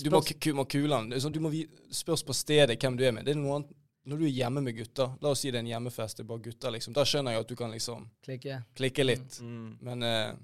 du 0.04 0.10
må, 0.10 0.22
må 0.56 0.66
kule 0.66 1.00
er 1.16 1.20
sånn, 1.24 1.34
du 1.36 1.40
må 1.40 1.52
spørs 1.92 2.24
på 2.24 2.34
stedet 2.34 2.80
hvem 2.82 2.98
du 2.98 3.04
er 3.06 3.12
med. 3.12 3.26
Det 3.26 3.36
er 3.36 3.40
noe 3.42 3.60
annet 3.62 3.74
når 4.06 4.20
du 4.22 4.26
er 4.28 4.34
hjemme 4.38 4.62
med 4.62 4.76
gutter, 4.78 5.16
la 5.22 5.30
oss 5.34 5.40
si 5.42 5.50
det 5.50 5.58
er 5.58 5.64
en 5.66 5.72
hjemmefest, 5.72 6.18
det 6.18 6.26
er 6.26 6.28
bare 6.30 6.44
gutter, 6.46 6.70
liksom. 6.76 6.94
Da 6.94 7.02
skjønner 7.10 7.34
jeg 7.34 7.42
at 7.42 7.48
du 7.50 7.56
kan 7.58 7.72
liksom 7.74 8.04
klikke. 8.28 8.60
klikke 8.78 9.04
litt. 9.06 9.40
mm. 9.42 9.72
Men 9.82 10.04
uh, 10.06 10.36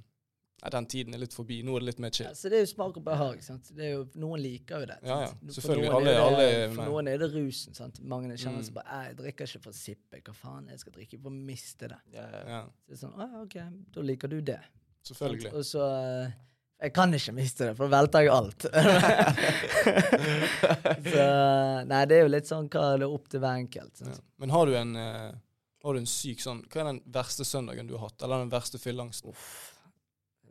den 0.74 0.86
tiden 0.90 1.14
er 1.14 1.22
litt 1.22 1.34
forbi. 1.34 1.60
Nå 1.66 1.76
er 1.78 1.82
det 1.84 1.88
litt 1.92 2.00
mer 2.02 2.12
Ja, 2.22 2.32
så 2.38 2.50
det 2.50 2.58
er 2.58 2.64
jo 2.66 2.70
smak 2.72 2.98
og 2.98 3.06
behag. 3.06 3.40
Sant? 3.46 3.70
Det 3.78 3.86
er 3.86 3.92
jo, 3.96 4.02
noen 4.22 4.42
liker 4.42 4.82
jo 4.84 4.90
det. 4.92 4.98
Ja, 5.06 5.20
sant? 5.28 5.46
ja. 5.46 5.54
Selvfølgelig. 5.58 5.92
Alle- 5.94 6.12
det, 6.12 6.20
alle 6.26 6.76
For 6.76 6.90
noen 6.90 7.08
er 7.14 7.18
det 7.22 7.30
rusen. 7.34 7.74
Sant? 7.78 8.02
Mange 8.02 8.34
kjenner 8.38 8.62
Mm. 8.62 8.66
seg 8.66 8.74
bare 8.74 8.86
«Æ, 8.90 9.08
Jeg 9.08 9.18
drikker 9.18 9.46
ikke 9.50 9.62
for 9.64 9.72
å 9.72 9.78
sippe. 9.78 10.22
Hva 10.26 10.34
faen 10.38 10.68
jeg 10.70 10.80
skal 10.80 10.94
drikke 10.94 11.22
for 11.22 11.30
å 11.30 11.34
miste 11.50 11.88
det? 11.90 11.98
ja, 12.14 12.28
ja. 12.34 12.44
Ja, 12.48 12.62
Så 12.66 12.88
det 12.88 12.98
er 12.98 13.02
sånn, 13.08 13.18
ah, 13.22 13.42
OK, 13.42 13.58
da 13.94 14.02
liker 14.02 14.28
du 14.28 14.42
det. 14.42 14.60
Sant? 15.02 15.18
selvfølgelig. 15.18 15.54
Og 15.54 15.66
så 15.66 15.86
eh, 16.26 16.32
Jeg 16.82 16.92
kan 16.96 17.12
ikke 17.14 17.34
miste 17.38 17.68
det, 17.68 17.74
for 17.78 17.86
da 17.86 17.92
velter 18.00 18.24
jeg 18.26 18.32
alt. 18.34 18.62
så 21.14 21.26
Nei, 21.86 22.00
det 22.10 22.16
er 22.18 22.24
jo 22.24 22.32
litt 22.34 22.50
sånn 22.50 22.66
hva 22.74 22.86
det 22.96 23.06
er 23.06 23.14
opp 23.14 23.28
til 23.30 23.38
hver 23.44 23.60
enkelt. 23.62 24.02
Ja. 24.02 24.16
Men 24.42 24.50
har 24.56 24.64
du 24.66 24.74
en 24.80 24.96
uh, 24.98 25.30
har 25.84 25.94
du 25.94 26.00
en 26.02 26.10
syk 26.10 26.42
sånn 26.44 26.62
Hva 26.70 26.84
er 26.84 26.90
den 26.92 27.02
verste 27.14 27.46
søndagen 27.48 27.88
du 27.90 27.96
har 27.98 28.10
hatt? 28.10 28.22
Eller 28.22 28.44
den 28.44 28.52
verste 28.54 28.82
fylleangsten? 28.82 29.34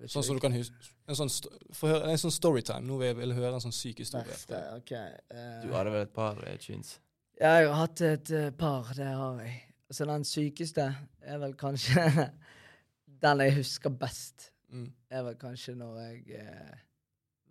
Sånn 0.09 0.25
som 0.25 0.39
du 0.39 0.43
kan 0.43 0.55
huske 0.57 0.75
En 1.11 1.19
sånn, 1.19 1.31
sto- 1.31 1.53
høre, 1.83 2.07
en 2.09 2.21
sånn 2.23 2.33
storytime. 2.35 2.87
Nå 2.87 2.99
vil 3.01 3.11
jeg 3.11 3.19
vil 3.19 3.35
høre 3.37 3.57
en 3.59 3.65
sånn 3.65 3.75
syk 3.75 4.03
historie. 4.05 4.27
verste, 4.31 4.61
okay. 4.79 5.17
Uh, 5.31 5.59
Du 5.67 5.75
hadde 5.75 5.95
vel 5.95 6.07
et 6.07 6.15
par 6.15 6.39
eh, 6.47 6.57
tunes? 6.63 6.95
Ja, 7.41 7.57
jeg 7.59 7.69
har 7.69 7.79
hatt 7.83 8.03
et 8.07 8.33
uh, 8.37 8.47
par, 8.57 8.93
det 8.97 9.11
har 9.11 9.43
jeg. 9.43 9.57
Så 9.91 10.07
den 10.07 10.25
sykeste 10.29 10.87
er 11.27 11.41
vel 11.43 11.57
kanskje 11.59 12.29
Den 13.21 13.43
jeg 13.43 13.57
husker 13.59 13.93
best, 13.93 14.47
Mm. 14.71 14.93
er 15.11 15.23
vel 15.27 15.39
kanskje 15.41 15.75
når 15.79 15.97
jeg 16.01 16.41
eh, 16.41 16.83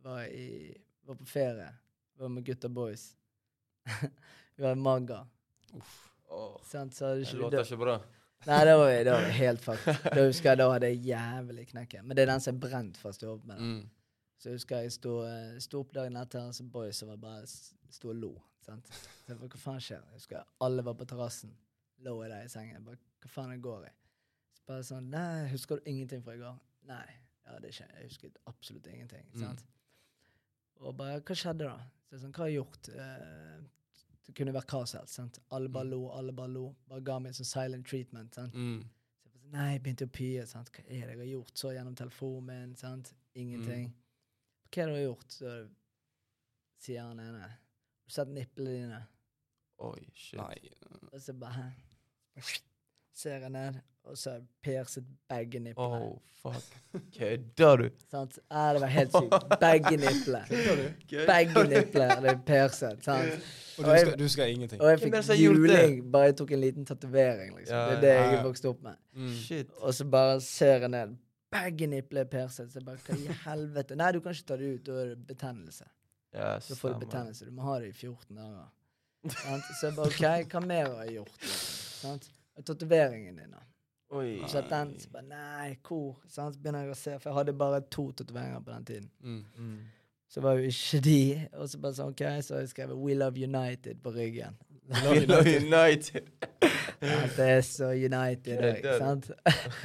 var, 0.04 0.24
i, 0.26 0.74
var 1.08 1.20
på 1.20 1.28
ferie. 1.28 1.68
Var 2.20 2.32
med 2.32 2.46
gutta 2.46 2.70
boys. 2.70 3.10
Vi 4.56 4.64
var 4.64 4.72
i 4.72 4.80
Magga. 4.80 5.20
Oh. 6.28 6.58
Sant? 6.64 6.96
Så 6.96 7.06
hadde 7.06 7.24
det 7.26 7.34
låter 7.34 7.64
ikke 7.64 7.78
bra. 7.78 8.00
nei, 8.48 8.60
det 8.66 8.76
var, 8.78 8.92
det 8.92 9.14
var 9.14 9.30
helt 9.40 9.62
fucked. 9.62 10.04
Da 10.16 10.26
husker 10.26 10.52
jeg 10.52 10.62
da 10.62 10.68
hadde 10.74 10.92
jeg 10.92 11.02
jævlig 11.12 11.68
knekken. 11.72 12.06
Men 12.08 12.18
det 12.18 12.26
er 12.26 12.34
den 12.34 12.44
som 12.44 12.56
er 12.56 12.62
brent 12.68 13.00
fast 13.00 13.24
i 13.24 13.30
hodet 13.30 13.48
med. 13.48 13.60
Mm. 13.60 13.82
Så 14.40 14.50
jeg 14.50 14.60
husker 14.60 14.86
jeg 14.86 14.96
sto, 14.96 15.16
eh, 15.28 15.58
sto 15.60 15.82
opp 15.84 15.96
dagen 15.96 16.16
etter, 16.20 16.48
og 16.48 16.56
så 16.56 16.64
boys 16.64 17.02
var 17.04 17.18
bare 17.20 17.48
sto 17.48 18.14
og 18.14 18.20
lo. 18.20 18.34
Sant? 18.64 18.88
Så 18.92 19.34
jeg 19.34 19.40
bare, 19.40 19.52
hva 19.52 19.64
faen 19.64 19.84
skjer? 19.84 20.06
Jeg 20.12 20.22
husker 20.22 20.46
alle 20.68 20.86
var 20.86 20.96
på 21.00 21.08
terrassen. 21.10 21.56
Lå 22.06 22.16
jeg 22.24 22.32
der 22.32 22.46
i 22.46 22.52
sengen. 22.52 22.78
Jeg 22.78 22.86
bare, 22.86 23.02
hva 23.24 23.32
faen 23.34 23.52
det 23.52 23.62
går 23.66 23.90
i? 23.90 23.94
Så 24.56 24.66
bare 24.72 24.86
sånn, 24.88 25.10
nei, 25.12 25.48
husker 25.52 25.80
du 25.80 25.90
ingenting 25.90 26.24
fra 26.24 26.38
i 26.38 26.42
går? 26.44 26.58
Nei, 26.90 27.08
ja, 27.46 27.60
det 27.64 27.72
skjer. 27.76 27.92
Jeg 27.96 28.10
husket 28.10 28.38
absolutt 28.50 28.88
ingenting. 28.90 29.26
Mm. 29.34 29.42
Sant? 29.44 29.64
Og 30.82 30.96
bare, 30.98 31.20
hva 31.22 31.36
skjedde 31.38 31.68
da? 31.68 31.76
Så 32.10 32.20
sånn, 32.24 32.32
hva 32.34 32.46
har 32.46 32.50
jeg 32.50 32.60
gjort? 32.62 32.90
Eh, 32.96 33.60
det 34.26 34.36
kunne 34.38 34.54
vært 34.56 34.72
hva 34.74 34.84
som 34.88 35.00
helst. 35.02 35.14
sant? 35.20 35.40
Alle 35.52 35.70
bare 35.70 35.86
Mm. 35.86 35.92
lo, 35.92 36.10
alle 36.18 36.32
bare 36.34 36.50
lo. 36.54 36.76
Bare 36.88 37.02
ga 37.02 37.20
meg 37.20 37.30
en 37.34 37.34
sånn 37.40 37.46
silent 37.52 37.86
treatment. 37.88 38.34
sant? 38.36 38.54
Mm. 38.54 38.82
Så 38.84 39.30
jeg 39.30 39.42
sånn, 39.42 39.52
nei, 39.52 39.72
jeg 39.74 39.84
begynte 39.84 40.08
å 40.08 40.12
pye. 40.12 40.46
sant? 40.48 40.72
Hva 40.72 40.80
er 40.86 41.06
det 41.08 41.18
jeg 41.18 41.18
har 41.18 41.32
gjort? 41.34 41.54
Så 41.58 41.74
gjennom 41.76 41.96
telefonen 41.96 42.46
min. 42.46 42.76
sant? 42.76 43.14
Ingenting. 43.36 43.94
Hva 44.72 44.84
er 44.84 44.86
det 44.86 44.96
du 44.96 45.00
har 45.00 45.16
gjort? 45.16 45.30
Så 45.30 45.70
sier 46.80 47.02
han 47.02 47.20
ene. 47.20 47.42
Har 47.42 47.58
du 48.08 48.14
sett 48.14 48.28
nipplene 48.28 48.74
dine? 48.74 49.08
Oi, 49.80 50.10
shit. 50.14 50.40
Nei. 50.40 50.70
Og 51.14 51.20
så 51.22 51.34
bare? 51.40 51.74
Ser 53.16 53.40
jeg 53.40 53.50
ned, 53.50 53.74
og 54.04 54.18
så 54.18 54.30
har 54.30 54.38
jeg 54.38 54.48
perset 54.64 55.06
begge 55.30 55.60
nipplene. 55.60 56.02
Oh, 56.02 56.18
fuck. 56.42 56.78
Kødder 57.18 57.76
du? 57.78 57.90
Sant? 58.12 58.40
Ja, 58.52 58.74
det 58.74 58.82
var 58.82 58.88
helt 58.88 59.12
sykt. 59.12 59.60
Begge 59.60 59.98
nipplene. 59.98 60.94
Begge 61.28 61.64
nipplene 61.68 62.16
er 62.20 62.30
jeg 62.32 62.42
perset. 62.48 63.04
sant? 63.04 63.50
Og 63.80 63.86
du 63.86 63.92
husker, 63.92 64.16
du 64.16 64.24
husker 64.24 64.46
ingenting? 64.46 64.82
Og 64.82 64.90
jeg 64.90 65.00
fikk 65.00 65.14
det 65.14 65.24
det? 65.28 65.40
juling 65.44 66.12
bare 66.12 66.24
jeg 66.32 66.38
tok 66.38 66.52
en 66.52 66.62
liten 66.62 66.86
tatovering. 66.86 67.56
liksom. 67.58 67.76
Ja, 67.76 67.86
Det 67.90 67.98
er 67.98 68.02
det 68.02 68.14
ja, 68.14 68.24
jeg 68.32 68.40
er 68.40 68.70
opp 68.70 68.82
med. 68.84 68.96
Mm. 69.14 69.34
Shit. 69.36 69.68
Og 69.82 69.94
så 69.94 70.06
bare 70.06 70.42
ser 70.42 70.78
jeg 70.88 70.90
ned. 70.90 71.16
Begge 71.52 71.88
nipler 71.88 72.22
er 72.22 72.26
perset. 72.30 72.72
Så 72.72 72.80
jeg 72.80 72.86
bare, 72.86 72.98
hva 73.06 73.16
i 73.20 73.38
helvete? 73.46 73.96
Nei, 73.96 74.12
du 74.12 74.20
kan 74.22 74.32
ikke 74.36 74.48
ta 74.52 74.58
det 74.58 74.74
ut. 74.74 74.84
Da 74.86 74.92
er 75.04 75.14
det 75.14 75.28
betennelse. 75.28 75.88
Ja, 76.34 76.40
da 76.42 76.60
får 76.60 76.74
du 76.74 76.76
stemmer. 76.78 77.00
betennelse. 77.06 77.46
Du 77.46 77.52
må 77.52 77.62
ha 77.62 77.80
det 77.80 77.88
i 77.90 77.94
14 77.94 78.36
dager. 78.36 78.68
Sant? 79.28 79.64
Så 79.80 79.88
jeg 79.88 79.96
bare 79.96 80.08
OK, 80.08 80.52
hva 80.54 80.60
mer 80.68 80.92
har 80.94 81.08
jeg 81.08 81.16
gjort? 81.20 81.48
Sant? 82.00 82.30
Tatoveringen 82.66 83.38
din. 83.38 83.56
Oi. 84.10 84.42
Så 84.50 84.64
den 84.66 84.96
så 85.00 85.10
bare, 85.14 85.24
Nei, 85.30 85.78
hvor? 85.86 86.18
Sant? 86.28 86.56
Så 86.56 86.62
begynner 86.62 86.88
jeg 86.88 86.96
å 86.96 86.98
se, 86.98 87.16
for 87.20 87.30
jeg 87.30 87.38
hadde 87.38 87.56
bare 87.60 87.82
to 87.94 88.10
tatoveringer 88.12 88.64
på 88.66 88.74
den 88.74 88.86
tiden. 88.88 89.10
Mm. 89.22 89.44
Mm. 89.58 89.80
Så 90.30 90.42
var 90.42 90.58
jo 90.58 90.70
ikke 90.70 91.02
de. 91.06 91.22
Og 91.54 91.70
så 91.70 91.82
bare 91.82 91.98
sånn, 91.98 92.14
ok, 92.16 92.26
så 92.46 92.56
har 92.56 92.66
jeg 92.66 92.74
skrevet 92.74 92.98
'We 92.98 93.18
love 93.18 93.46
United' 93.46 94.02
på 94.04 94.14
ryggen. 94.14 94.58
We 95.06 95.26
love 95.30 95.56
United. 95.56 96.30
Ja, 97.00 97.20
det 97.38 97.46
er 97.48 97.62
så 97.64 97.94
United 97.94 98.60
ikke 98.60 98.70
òg, 98.70 98.82
du? 98.84 98.94
sant? 98.98 99.30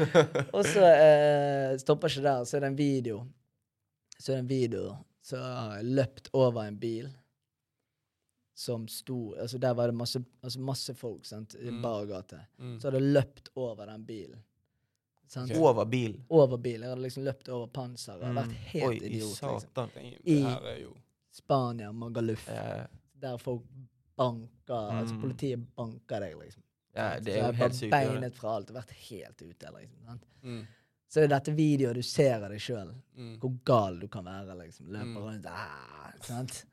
og 0.57 0.65
så 0.67 0.87
eh, 0.89 1.75
stopper 1.79 2.11
ikke 2.11 2.25
der, 2.25 2.45
så 2.49 2.57
er 2.57 2.65
det 2.65 2.73
en 2.73 2.79
video. 2.79 3.27
Så 4.19 4.33
er 4.33 4.41
det 4.41 4.45
en 4.47 4.49
video 4.51 4.95
så 5.25 5.41
har 5.41 5.77
jeg 5.79 5.93
løpt 5.99 6.29
over 6.37 6.67
en 6.69 6.77
bil. 6.81 7.09
Som 8.55 8.87
sto 8.89 9.35
altså 9.41 9.59
Der 9.59 9.75
var 9.75 9.87
det 9.91 9.95
masse, 9.95 10.21
altså 10.43 10.61
masse 10.61 10.95
folk 10.95 11.25
sant, 11.27 11.55
i 11.59 11.71
Mm. 11.71 11.83
bar 11.83 12.07
gate. 12.07 12.39
Mm. 12.59 12.79
Så 12.81 12.89
hadde 12.91 13.01
jeg 13.03 13.13
løpt 13.15 13.49
over 13.57 13.87
den 13.87 14.05
bilen. 14.07 14.43
Sant? 15.27 15.51
Ok. 15.51 15.57
Over 15.59 15.85
bilen. 15.85 16.25
Over 16.31 16.57
bilen. 16.59 16.83
Jeg 16.83 16.89
hadde 16.91 17.03
liksom 17.03 17.25
løpt 17.25 17.49
over 17.49 17.67
panseret. 17.67 18.23
Mm. 18.23 18.35
vært 18.37 18.53
helt 18.53 18.85
Oi, 18.87 18.97
idiot. 18.97 19.31
Liksom. 19.31 19.61
satan. 19.61 19.91
Liksom. 19.97 20.21
I- 20.25 20.81
jo 20.83 20.97
Spania, 21.33 21.93
Magaluf. 21.93 22.47
Ja, 22.49 22.87
Der 23.21 23.37
folk 23.39 23.63
banker 24.17 24.91
Altså 25.01 25.15
Mm. 25.15 25.21
politiet 25.21 25.67
banker 25.77 26.21
deg, 26.21 26.37
liksom. 26.39 26.63
ja, 26.95 27.19
det 27.21 27.29
er 27.35 27.37
jo 27.39 27.43
helt 27.53 27.57
har 27.57 27.69
sykt. 27.71 27.81
det 27.81 27.93
er 27.93 28.05
det. 28.05 28.11
Beinet 28.21 28.35
fra 28.35 28.57
alt. 28.57 28.71
og 28.71 28.77
Vært 28.77 28.91
helt 28.91 29.43
ute, 29.43 29.67
liksom. 29.81 29.99
Sant? 30.07 30.23
mm. 30.45 30.67
Så 31.09 31.21
er 31.23 31.27
dette 31.29 31.53
videoet 31.57 31.95
du 31.95 32.03
ser 32.03 32.43
av 32.43 32.51
deg 32.51 32.61
sjøl. 32.61 32.95
Mm. 33.17 33.39
Hvor 33.39 33.59
gal 33.65 33.99
du 34.01 34.09
kan 34.09 34.25
være, 34.25 34.57
liksom. 34.59 34.87
Løper 34.89 35.05
Mm. 35.05 35.17
rundt 35.25 35.47
ah, 35.47 36.13
Sant? 36.23 36.65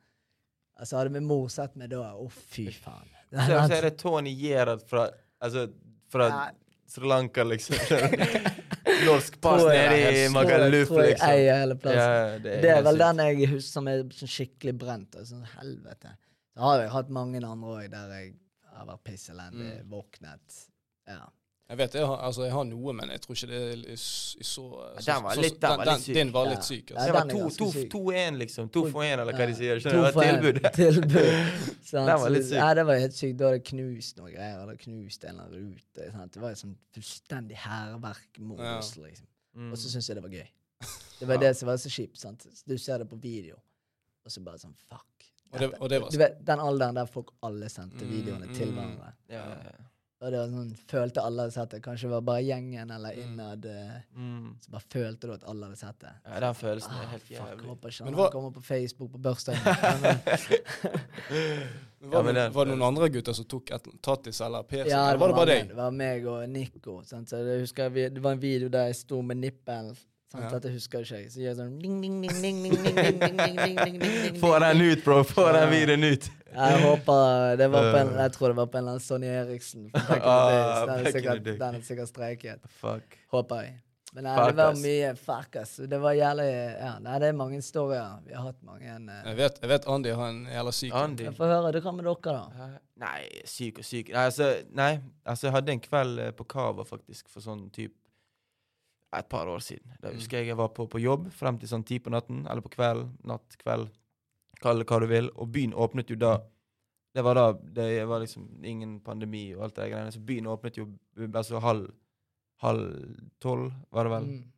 Altså, 0.81 0.97
hadde 0.97 1.13
vi 1.13 1.21
morsatt 1.21 1.75
meg 1.77 1.91
da 1.93 2.07
Å, 2.17 2.25
fy 2.51 2.65
faen. 2.73 3.05
Så, 3.31 3.45
så 3.47 3.75
er 3.77 3.85
det 3.85 3.93
Tony 4.01 4.33
Gerhard 4.35 4.81
fra, 4.89 5.05
altså, 5.39 5.67
fra 6.11 6.25
Ja. 6.31 6.39
Sri 6.91 7.07
Lanka, 7.07 7.45
liksom. 7.47 7.77
Norsk 9.07 9.37
pass 9.41 9.61
nede 9.63 9.99
i 10.25 10.29
Magaluf, 10.33 10.89
Tror 10.89 11.03
jeg 11.05 11.13
liksom. 11.13 11.29
eier 11.31 11.59
hele 11.61 11.77
plassen. 11.79 12.01
Ja, 12.01 12.39
det 12.43 12.51
er, 12.57 12.61
Det 12.65 12.71
er 12.73 12.81
vel 12.83 12.97
sykt. 12.97 13.03
den 13.05 13.21
jeg 13.23 13.49
husker 13.53 13.71
som 13.77 13.87
er 13.87 14.01
sånn 14.17 14.31
skikkelig 14.33 14.73
brent. 14.81 15.15
Altså, 15.21 15.39
helvete. 15.55 16.11
Så 16.51 16.65
har 16.65 16.81
jeg 16.83 16.91
hatt 16.97 17.13
mange 17.15 17.39
andre 17.47 17.77
òg 17.77 17.85
der 17.93 18.11
jeg 18.17 18.33
har 18.75 18.89
vært 18.89 19.03
pisselendig, 19.07 19.69
Mm. 19.77 19.87
våknet. 19.93 20.57
Ja. 21.07 21.21
Jeg 21.71 21.77
vet 21.79 21.93
jeg 21.95 22.03
har, 22.10 22.17
altså, 22.27 22.41
jeg 22.43 22.51
har 22.51 22.65
noe, 22.67 22.93
men 22.97 23.10
jeg 23.13 23.21
tror 23.23 23.36
ikke 23.38 23.47
det 23.47 23.60
er 23.63 23.84
i 23.93 23.95
så, 23.95 24.41
så 24.43 24.63
Den 25.05 25.23
var 25.23 25.36
litt- 25.39 25.60
den 25.63 25.77
var 25.79 25.86
litt 25.88 26.01
syk. 26.03 26.15
Den 26.17 26.31
var 26.36 26.49
litt 26.49 26.65
syk. 26.67 26.89
Ja, 26.91 26.95
Altså. 26.97 27.05
Det 27.07 27.13
var 27.15 27.21
den 27.21 27.29
er 27.29 27.34
to- 27.34 27.43
ganske 27.45 27.57
to- 27.62 27.71
syk. 27.71 27.91
2-1, 27.93 28.38
liksom. 28.41 28.69
To 28.75 28.84
for 28.91 29.01
én, 29.07 29.19
eller 29.23 29.38
hva 29.38 29.47
de 29.47 29.55
sier. 29.55 29.79
Skjønner 29.79 30.12
du? 30.12 30.19
Tilbud. 30.19 30.60
Tilbud. 30.81 31.91
Den 31.91 32.12
var 32.25 32.29
litt 32.36 32.45
syk. 32.49 32.57
Ja, 32.60 32.73
det 32.73 32.86
var 32.91 32.99
helt 32.99 33.13
sykt. 33.15 33.38
Da 33.39 33.45
hadde 33.47 33.60
jeg 33.62 33.65
knust 33.71 34.17
noe 34.19 34.31
greier. 34.36 34.60
Hadde 34.65 34.75
knust 34.84 35.23
en 35.23 35.29
eller 35.29 35.43
annen 35.47 35.71
rute. 35.71 36.12
Sant? 36.12 36.34
Det 36.36 36.41
var 36.43 36.49
et 36.51 36.57
sånn 36.65 36.75
fullstendig 36.97 37.55
hærverk-modus, 37.63 38.91
liksom. 38.97 39.27
Mm. 39.55 39.71
Og 39.71 39.77
så 39.79 39.89
syntes 39.91 40.07
jeg 40.12 40.15
det 40.19 40.23
var 40.23 40.36
gøy. 40.36 40.47
Det 41.21 41.27
var 41.31 41.38
det 41.38 41.53
som 41.57 41.67
var 41.71 41.79
så 41.79 41.89
kjipt. 41.91 42.17
sant? 42.19 42.45
Du 42.67 42.77
ser 42.77 42.97
det 42.99 43.07
på 43.10 43.15
video, 43.21 43.55
og 44.25 44.31
så 44.31 44.43
bare 44.43 44.60
sånn 44.60 44.75
fuck. 44.89 45.07
Og 45.53 45.60
det, 45.60 45.71
og 45.79 45.89
det 45.91 46.01
var 46.01 46.10
Du 46.12 46.17
vet, 46.17 46.38
Den 46.47 46.60
alderen 46.63 46.95
der 46.95 47.05
folk 47.12 47.31
alle 47.43 47.67
sendte 47.69 48.05
Mm, 48.05 48.12
videoene 48.12 48.53
til 48.55 48.69
mm. 48.71 48.75
hverandre. 48.75 49.13
Ja, 49.29 49.45
ja, 49.47 49.71
ja. 49.71 49.88
Og 50.21 50.29
det 50.31 50.38
var 50.38 50.49
sånn, 50.53 50.73
følte 50.88 51.21
alle 51.25 51.41
hadde 51.47 51.53
sett 51.55 51.71
det. 51.73 51.79
Kanskje 51.81 52.05
det 52.05 52.10
var 52.12 52.21
bare 52.21 52.43
gjengen 52.45 52.91
eller 52.93 53.15
Mm. 53.15 53.21
innad. 53.23 53.65
eh, 53.65 54.01
Mm. 54.15 54.55
Så 54.62 54.69
bare 54.69 54.84
følte 54.89 55.27
du 55.27 55.34
at 55.34 55.43
alle 55.49 55.65
hadde 55.65 55.77
sett 55.79 55.99
det. 55.99 56.12
ja, 56.25 56.39
den 56.39 56.53
følelsen 56.53 56.91
er 56.91 57.07
helt 57.07 57.12
helt 57.12 57.23
fuck, 57.23 57.49
jævlig. 57.49 57.65
håper 57.71 57.89
ikke 57.89 58.05
Men 58.05 58.13
han 58.13 58.23
hva- 58.23 58.31
kommer 58.31 58.51
på 58.51 58.62
Facebook 58.63 59.12
på 59.12 59.17
bursdagen. 59.17 59.62
Var, 62.01 62.23
Ja, 62.23 62.31
det, 62.34 62.49
var 62.53 62.65
det 62.65 62.71
noen 62.75 62.88
andre 62.88 63.10
gutter 63.13 63.34
som 63.34 63.45
tok 63.45 63.71
et, 63.71 63.88
Tattis 64.01 64.39
eller 64.41 64.63
PC? 64.63 64.89
ja, 64.89 65.12
det 65.12 65.19
var 65.21 65.27
det 65.29 65.36
bare 65.36 65.45
deg? 65.51 65.67
Det 65.69 65.75
var 65.77 65.91
meg 65.91 66.25
og 66.25 66.49
Nico. 66.49 67.01
Sant? 67.05 67.29
Så 67.29 67.38
jeg 67.45 67.62
husker 67.62 67.89
vi, 67.93 68.07
Det 68.10 68.21
var 68.23 68.31
en 68.31 68.39
video 68.41 68.69
der 68.69 68.86
jeg 68.89 68.95
sto 68.95 69.21
med 69.21 69.38
nippelen. 69.38 69.95
Sant? 70.31 70.43
Ja. 70.45 70.49
Dette 70.55 70.69
husker 70.71 71.03
jeg 71.03 71.25
ikke. 71.25 71.31
Så 71.33 71.41
gjør 71.41 71.49
jeg 71.49 71.57
sånn 71.59 71.73
ding, 71.81 71.97
ding, 71.99 72.21
ding, 72.23 72.37
ding, 72.39 72.61
ding, 72.63 72.77
ding, 72.83 72.95
ding, 72.95 73.19
ding, 73.19 73.41
ding, 73.43 73.59
ding, 73.59 73.99
ding, 73.99 73.99
ding, 73.99 74.37
Få 74.39 74.53
den 74.63 74.81
ut, 74.85 75.03
bro! 75.03 75.17
Få 75.27 75.49
den 75.51 75.67
videoen 75.73 76.07
ut! 76.07 76.29
Jeg 76.51 76.79
håper 76.83 77.55
det 77.59 77.67
var 77.71 77.85
på 77.91 77.99
en, 78.01 78.09
Øh. 78.15 78.17
Jeg 78.25 78.31
tror 78.35 78.47
det 78.51 78.55
var 78.57 78.65
på 78.71 78.77
en 78.77 78.83
eller 78.83 78.95
annen 78.97 79.03
Sonny 79.05 79.27
Eriksen. 79.27 79.85
Back 79.91 80.09
in 80.09 80.19
the 80.19 80.27
Ah, 80.27 80.87
days. 80.87 81.05
Den 81.59 81.75
er 81.75 81.81
sikkert, 81.85 82.03
er 82.07 82.11
streiket. 82.11 82.59
Fuck. 82.81 83.17
Håper 83.31 83.61
jeg. 83.65 83.77
Men 84.13 84.25
nei, 84.27 84.33
det 84.49 84.55
var 84.57 84.73
mye 84.75 85.11
fuck, 85.15 85.55
us. 85.61 85.77
Det 85.87 85.99
var 86.03 86.11
jævlig 86.17 86.47
Ja, 86.51 86.97
nei, 86.99 87.19
det 87.23 87.29
er 87.31 87.37
mange 87.39 87.55
historier. 87.61 88.17
Vi 88.27 88.33
har 88.35 88.43
hatt 88.49 88.57
mange 88.67 88.83
Uh, 88.83 89.21
Jeg 89.29 89.37
vet, 89.37 89.59
jeg 89.61 89.69
vet 89.71 89.87
Andy 89.87 90.11
har 90.19 90.29
en 90.33 90.41
jævla 90.51 90.71
syk. 90.75 90.91
Andy. 90.93 91.23
Jeg 91.29 91.35
får 91.37 91.45
høre. 91.53 91.71
Det 91.71 91.83
kan 91.83 91.95
med 91.95 92.03
dere, 92.09 92.33
da. 92.35 92.67
Nei, 92.99 93.21
syk 93.47 93.79
og 93.79 93.85
syk. 93.87 94.11
Nei, 94.11 94.25
altså, 94.27 94.49
nei, 94.75 94.99
altså 95.25 95.47
jeg 95.47 95.53
hadde 95.55 95.71
en 95.71 95.79
kveld 95.79 96.19
eh, 96.19 96.31
på 96.35 96.43
Cava 96.51 96.83
faktisk, 96.83 97.29
for 97.31 97.39
sånn 97.41 97.69
typ 97.71 97.95
et 99.13 99.28
par 99.30 99.47
år 99.47 99.60
siden. 99.60 99.91
Da 100.02 100.10
Mm. 100.10 100.15
husker 100.15 100.38
jeg 100.38 100.47
jeg 100.47 100.58
var 100.58 100.69
på, 100.69 100.88
på 100.88 101.00
jobb 101.02 101.32
frem 101.32 101.58
til 101.60 101.67
sånn 101.69 101.84
ti 101.86 102.00
på 102.00 102.10
natten, 102.13 102.45
eller 102.47 102.62
på 102.62 102.69
kveld, 102.71 103.10
natt, 103.28 103.58
kveld, 103.60 103.89
kall 104.62 104.80
det 104.80 104.88
hva 104.88 105.00
du 105.00 105.08
vil, 105.08 105.30
og 105.36 105.52
byen 105.52 105.74
åpnet 105.74 106.10
jo 106.10 106.15
da. 106.15 106.38
Det 107.13 107.24
var 107.24 107.36
da 107.36 107.52
det 107.54 108.06
var 108.08 108.19
liksom 108.24 108.63
ingen 108.63 109.00
pandemi 109.02 109.54
og 109.56 109.63
alt 109.63 109.76
det 109.76 109.89
greiene, 109.91 110.12
så 110.13 110.19
byen 110.24 110.47
åpnet 110.47 110.78
jo 110.78 110.86
altså 111.34 111.60
halv, 111.60 111.89
halv 112.62 113.17
tolv, 113.39 113.71
var 113.91 114.04
det 114.08 114.12
vel? 114.13 114.24
Mm. 114.30 114.52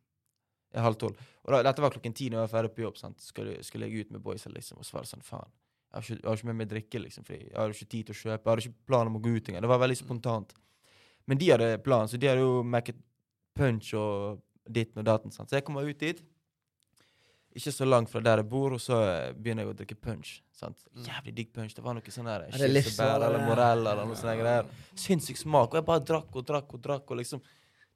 Ja, 0.74 0.82
halv 0.82 0.96
tolv. 0.98 1.16
Og 1.44 1.52
da, 1.52 1.62
dette 1.62 1.82
var 1.82 1.90
klokken 1.90 2.14
ti 2.14 2.28
når 2.30 2.38
jeg 2.44 2.46
var 2.48 2.54
ferdig 2.62 2.74
på 2.76 2.82
jobb. 2.84 2.96
sant? 2.98 3.20
Skulle, 3.22 3.56
skulle 3.64 3.86
jeg 3.88 4.06
ut 4.06 4.10
med 4.12 4.22
boysa, 4.22 4.50
liksom, 4.50 4.78
og 4.78 4.84
svare 4.86 5.06
sånn, 5.06 5.22
faen. 5.22 5.50
Jeg 5.90 5.94
har, 5.94 6.02
ikke, 6.02 6.22
jeg 6.22 6.28
har 6.30 6.36
ikke 6.40 6.46
med 6.50 6.56
meg 6.58 6.68
drikke, 6.70 7.00
liksom, 7.04 7.24
fordi 7.26 7.38
jeg 7.44 7.54
hadde 7.58 7.74
ikke 7.76 7.90
tid 7.92 8.06
til 8.06 8.14
å 8.14 8.18
kjøpe. 8.22 8.44
Jeg 8.44 8.50
hadde 8.50 8.64
ikke 8.68 8.86
plan 8.86 9.06
om 9.10 9.16
å 9.16 9.22
gå 9.22 9.34
ut 9.36 9.48
engang. 9.48 9.62
Det 9.62 9.70
var 9.70 9.78
veldig 9.84 9.98
spontant. 10.00 10.54
Men 11.26 11.38
de 11.38 11.50
hadde 11.52 11.68
plan, 11.84 12.08
så 12.10 12.18
de 12.18 12.26
hadde 12.28 12.42
jo 12.42 12.62
mekket 12.66 12.98
punch 13.54 13.92
og 13.94 14.40
ditten 14.70 14.98
og 14.98 15.04
datten. 15.04 15.30
sant? 15.32 15.48
Så 15.50 15.56
jeg 15.58 15.64
kommer 15.64 15.86
ut 15.88 15.98
dit, 15.98 16.22
ikke 17.54 17.70
så 17.70 17.86
langt 17.86 18.10
fra 18.10 18.20
der 18.24 18.40
jeg 18.42 18.48
bor, 18.50 18.72
og 18.74 18.80
så 18.82 18.96
eh, 19.06 19.32
begynner 19.32 19.62
jeg 19.64 19.70
å 19.70 19.76
drikke 19.78 19.98
punch. 20.02 20.40
sant? 20.54 20.80
Jævlig 21.06 21.34
digg 21.36 21.52
punch. 21.54 21.74
Det 21.76 21.84
var 21.84 21.94
noe 21.94 22.02
sånn 22.10 22.26
kirsebær 22.26 23.22
eller 23.28 23.44
morell 23.46 23.84
eller 23.86 24.04
noe 24.08 24.16
sånt 24.18 24.40
greier. 24.40 24.66
Sinnssyk 24.98 25.38
smak. 25.38 25.68
Og 25.70 25.78
jeg 25.78 25.86
bare 25.86 26.02
drakk 26.08 26.34
og 26.34 26.46
drakk 26.48 26.74
og 26.74 26.82
drakk 26.82 27.10
og 27.14 27.20
liksom 27.20 27.40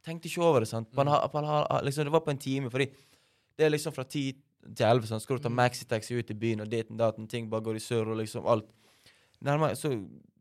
tenkte 0.06 0.30
ikke 0.30 0.44
over 0.46 0.60
det. 0.62 0.68
sant? 0.68 0.92
Man 0.94 1.06
Mm. 1.08 1.12
en, 1.34 1.44
ha- 1.44 1.80
liksom, 1.82 2.04
det 2.04 2.12
var 2.12 2.20
på 2.20 2.30
en 2.30 2.38
time, 2.38 2.70
fordi 2.70 2.86
det 3.56 3.66
er 3.66 3.70
liksom 3.70 3.92
fra 3.92 4.04
ti 4.04 4.32
til 4.76 4.86
elleve. 4.86 5.06
Sånn. 5.10 5.20
Skal 5.20 5.38
du 5.38 5.42
ta 5.42 5.48
Mm. 5.48 5.56
maxitaxi 5.56 6.18
ut 6.18 6.30
i 6.30 6.34
byen, 6.34 6.60
og 6.60 6.70
daten, 6.96 7.26
ting 7.28 7.48
bare 7.50 7.60
går 7.62 7.74
i 7.76 7.78
surr, 7.80 8.06
og 8.06 8.16
liksom 8.18 8.46
alt. 8.46 8.70
Nærmere, 9.42 9.74
så 9.74 9.90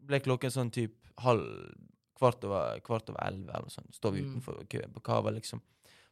ble 0.05 0.19
klokken 0.19 0.51
sånn 0.51 0.71
typ 0.71 0.93
halv 1.19 1.73
Kvart 2.17 2.43
over, 2.45 2.79
kvart 2.79 3.09
over 3.11 3.19
elleve, 3.21 3.49
eller 3.53 3.61
noe 3.61 3.69
sånt. 3.69 3.93
Står 3.93 4.11
vi 4.11 4.21
Mm. 4.23 4.41
utenfor 4.41 4.67
køen 4.67 4.91
på 4.91 5.03
Cava, 5.03 5.29
liksom. 5.29 5.61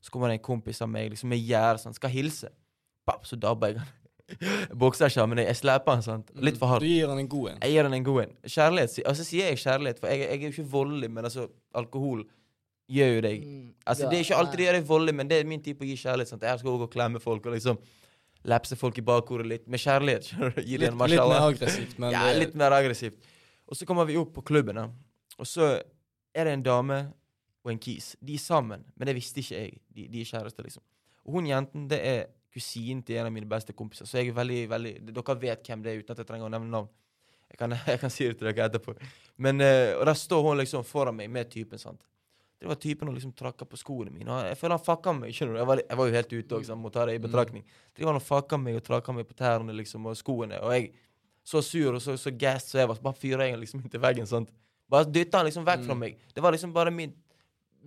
Så 0.05 0.13
kommer 0.13 0.29
det 0.29 0.37
en 0.39 0.45
kompis 0.45 0.81
av 0.85 0.89
meg 0.93 1.09
liksom 1.15 1.31
med 1.33 1.41
gjerde, 1.41 1.81
sånn, 1.81 1.95
skal 1.97 2.11
hilse. 2.13 2.51
Papp, 3.09 3.25
så 3.25 3.37
dabber 3.41 3.73
jeg 3.73 3.81
han. 3.81 3.93
Bokser 4.81 5.09
ikke, 5.11 5.25
men 5.29 5.41
jeg, 5.43 5.57
slipper 5.59 5.97
han, 5.97 6.03
sant. 6.05 6.29
Litt 6.41 6.57
for 6.61 6.69
hardt. 6.69 6.85
Du 6.85 6.89
gir 6.89 7.09
han 7.09 7.19
en 7.21 7.27
god 7.29 7.51
en. 7.51 7.59
Jeg 7.65 7.73
gir 7.75 7.87
han 7.89 7.93
en 7.97 8.05
god 8.05 8.21
en. 8.23 8.31
Kjærlighet, 8.49 8.95
altså 9.09 9.25
sier 9.27 9.51
jeg 9.51 9.59
kjærlighet, 9.61 9.99
for 10.01 10.09
jeg, 10.13 10.23
jeg 10.25 10.39
er 10.39 10.47
jo 10.47 10.53
ikke 10.55 10.65
voldelig, 10.71 11.09
men 11.13 11.27
altså, 11.29 11.47
alkohol 11.77 12.23
gjør 12.89 13.13
jo 13.15 13.21
deg 13.25 13.43
Mm. 13.45 13.67
Altså, 13.85 14.03
Ja, 14.05 14.09
Det 14.09 14.17
er 14.17 14.23
ikke 14.25 14.39
alltid 14.41 14.57
det 14.61 14.65
gjør 14.67 14.77
deg 14.79 14.87
voldelig, 14.89 15.15
men 15.17 15.29
det 15.29 15.37
er 15.39 15.47
min 15.49 15.61
tid 15.65 15.77
på 15.77 15.85
å 15.85 15.89
gi 15.89 15.95
kjærlighet. 15.97 16.29
sant? 16.33 16.41
Jeg 16.45 16.59
skal 16.59 16.69
også 16.69 16.81
gå 16.83 16.89
og 16.89 16.93
klemme 16.93 17.21
folk 17.21 17.45
og 17.45 17.53
liksom 17.57 17.77
lepse 18.45 18.75
folk 18.77 18.97
i 18.97 19.01
bakhodet 19.05 19.47
litt. 19.49 19.67
Med 19.67 19.81
kjærlighet. 19.81 20.29
Gi 20.69 20.77
Litt, 20.77 20.91
litt 20.93 20.97
mer 20.97 21.41
aggressivt, 21.49 21.97
men 22.01 22.13
Ja, 22.13 22.25
litt 22.37 22.53
mer 22.57 22.75
aggressivt. 22.77 23.17
Og 23.65 23.77
så 23.77 23.85
kommer 23.89 24.05
vi 24.05 24.17
opp 24.21 24.33
på 24.35 24.43
klubben, 24.45 24.77
da. 24.77 24.87
og 25.39 25.47
så 25.49 25.71
er 26.35 26.45
det 26.45 26.53
en 26.53 26.63
dame 26.65 26.99
og 27.65 27.71
en 27.73 27.81
kis. 27.81 28.13
De 28.21 28.35
er 28.37 28.41
sammen, 28.43 28.83
men 28.95 29.09
det 29.09 29.15
visste 29.17 29.41
ikke 29.41 29.57
jeg. 29.57 29.77
De, 29.95 30.07
de 30.13 30.21
er 30.21 30.29
kjærester, 30.29 30.67
liksom. 30.67 30.83
Og 31.25 31.39
hun 31.39 31.47
jenten, 31.49 31.87
det 31.89 31.99
er 32.05 32.27
kusinen 32.53 33.01
til 33.03 33.17
en 33.19 33.27
av 33.27 33.33
mine 33.33 33.49
beste 33.49 33.73
kompiser, 33.75 34.07
så 34.07 34.21
jeg 34.21 34.29
er 34.31 34.37
veldig, 34.37 34.59
veldig 34.71 34.91
Dere 35.09 35.35
vet 35.41 35.65
hvem 35.67 35.81
det 35.83 35.91
er, 35.91 36.03
uten 36.03 36.13
at 36.13 36.21
jeg 36.21 36.29
trenger 36.29 36.47
å 36.47 36.53
nevne 36.53 36.69
navn. 36.71 36.91
Jeg 37.49 37.57
kan, 37.59 37.73
jeg 37.91 37.99
kan 38.03 38.13
si 38.13 38.27
det 38.29 38.37
til 38.39 38.51
dere 38.51 38.69
etterpå. 38.69 38.93
Men, 39.41 39.59
uh, 39.65 39.97
og 39.99 40.05
der 40.07 40.19
står 40.21 40.45
hun 40.45 40.61
liksom 40.61 40.85
foran 40.87 41.17
meg 41.17 41.31
med 41.33 41.49
typen, 41.51 41.81
sant. 41.81 42.05
Det 42.61 42.69
var 42.69 42.77
typen 42.79 43.09
som 43.09 43.15
liksom 43.17 43.33
trakka 43.35 43.65
på 43.67 43.77
skoene 43.77 44.13
mine. 44.13 44.29
Og 44.31 44.45
jeg 44.47 44.57
føler 44.57 44.77
han 44.77 44.85
fucka 44.85 45.11
meg. 45.13 45.33
skjønner 45.35 45.57
du? 45.57 45.59
Jeg 45.59 45.67
var, 45.69 45.81
jeg 45.83 45.97
var 45.99 46.07
jo 46.07 46.13
helt 46.15 46.31
ute 46.33 46.55
òg, 46.55 46.69
må 46.79 46.89
ta 46.93 47.03
det 47.05 47.17
i 47.17 47.19
Mm. 47.19 47.63
Det 47.93 48.05
var 48.05 48.13
han 48.13 48.21
fucka 48.23 48.57
meg 48.57 48.77
og 48.79 48.83
trakka 48.83 49.13
meg 49.13 49.27
på 49.27 49.35
tærne 49.35 49.73
liksom, 49.75 50.05
og 50.05 50.15
skoene. 50.15 50.61
Og 50.63 50.71
jeg 50.73 50.93
så 51.43 51.61
sur 51.61 51.93
og 51.93 52.01
så, 52.01 52.15
så 52.17 52.31
gassed 52.31 52.71
så 52.71 52.79
jeg 52.79 52.87
var, 52.87 52.95
så 52.95 53.01
bare 53.01 53.19
fyra 53.19 53.45
jeg 53.45 53.59
liksom 53.59 53.81
inntil 53.83 54.01
veggen. 54.01 54.25
sant? 54.25 54.49
Bare 54.89 55.05
dytta 55.05 55.37
han 55.41 55.45
liksom 55.49 55.65
vekk 55.67 55.83
fra 55.85 55.93
Mm. 55.93 55.99
meg. 55.99 56.17
Det 56.33 56.41
var 56.41 56.51
liksom 56.55 56.73
bare 56.73 56.91
min, 56.91 57.13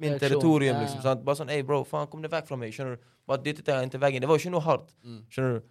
min 0.00 0.18
territorium. 0.18 0.74
Ja, 0.76 0.80
ja. 0.80 0.86
liksom, 0.86 1.02
sant? 1.02 1.24
Bare 1.24 1.36
sånn 1.40 1.50
Ei, 1.50 1.62
bro, 1.62 1.82
faen, 1.84 2.08
kom 2.10 2.22
deg 2.22 2.30
vekk 2.32 2.46
fra 2.50 2.56
meg. 2.60 2.72
skjønner 2.76 2.96
du? 2.96 3.02
Bare 3.28 3.42
dyttet 3.44 3.66
jeg 3.68 3.88
inntil 3.88 4.00
veggen. 4.00 4.20
Det 4.24 4.28
var 4.30 4.38
jo 4.38 4.42
ikke 4.44 4.54
noe 4.54 4.64
hardt. 4.64 4.92
Mm. 5.04 5.22
skjønner 5.30 5.58
du? 5.58 5.66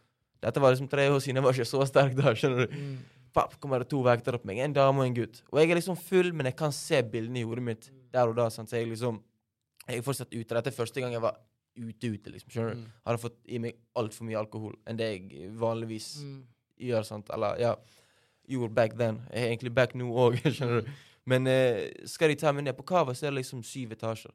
Dette 0.45 0.61
var 0.61 0.71
liksom 0.75 0.87
tre 0.91 1.07
år 1.09 1.19
siden. 1.23 1.39
Jeg 1.39 1.43
var 1.47 1.53
ikke 1.57 1.65
så 1.71 1.85
sterk 1.89 2.15
da. 2.19 2.33
skjønner 2.37 2.67
du? 2.67 2.75
Mm. 2.77 2.97
Papp, 3.33 3.55
kommer 3.61 3.79
det 3.83 3.89
to 3.91 3.99
vektere 4.05 4.39
på 4.41 4.47
meg. 4.49 4.59
En 4.65 4.73
dame 4.73 4.99
og 5.01 5.05
en 5.09 5.13
gutt. 5.17 5.41
Og 5.51 5.59
jeg 5.61 5.71
er 5.71 5.79
liksom 5.79 5.97
full, 5.97 6.31
men 6.33 6.45
jeg 6.51 6.55
kan 6.59 6.71
se 6.71 7.01
bildene 7.03 7.41
i 7.41 7.45
hodet 7.47 7.63
mitt 7.63 7.89
der 8.13 8.29
og 8.31 8.35
da. 8.37 8.49
sant? 8.53 8.69
Så 8.69 8.77
jeg 8.79 8.87
liksom 8.93 9.21
Jeg 9.87 9.97
er 9.99 10.03
fortsatt 10.03 10.33
ute. 10.33 10.53
Dette 10.53 10.67
er 10.67 10.75
første 10.75 10.99
gang 11.01 11.13
jeg 11.15 11.21
var 11.23 11.37
ute 11.77 12.09
ute, 12.11 12.31
liksom. 12.33 12.49
skjønner 12.51 12.73
du? 12.73 12.79
Mm. 12.81 12.87
Hadde 13.05 13.21
fått 13.21 13.37
i 13.47 13.59
meg 13.63 13.75
altfor 13.95 14.25
mye 14.27 14.37
alkohol 14.39 14.73
enn 14.89 14.97
det 14.97 15.07
jeg 15.13 15.51
vanligvis 15.55 16.07
Mm. 16.23 16.41
gjør. 16.79 17.05
sant? 17.05 17.29
Eller 17.33 17.57
ja, 17.61 17.75
gjorde 18.49 18.73
back 18.73 18.97
then. 18.97 19.21
Jeg 19.31 19.43
er 19.43 19.47
egentlig 19.55 19.73
back 19.73 19.93
nå 19.95 20.09
òg, 20.11 20.35
skjønner 20.57 20.81
du. 20.81 20.91
Men 21.27 21.47
eh, 21.51 21.89
skal 22.07 22.31
de 22.31 22.37
ta 22.39 22.53
meg 22.55 22.63
ned 22.69 22.75
på 22.77 22.85
Cava, 22.87 23.13
så 23.13 23.27
er 23.27 23.33
det 23.33 23.41
liksom 23.41 23.63
syv 23.67 23.91
etasjer. 23.97 24.31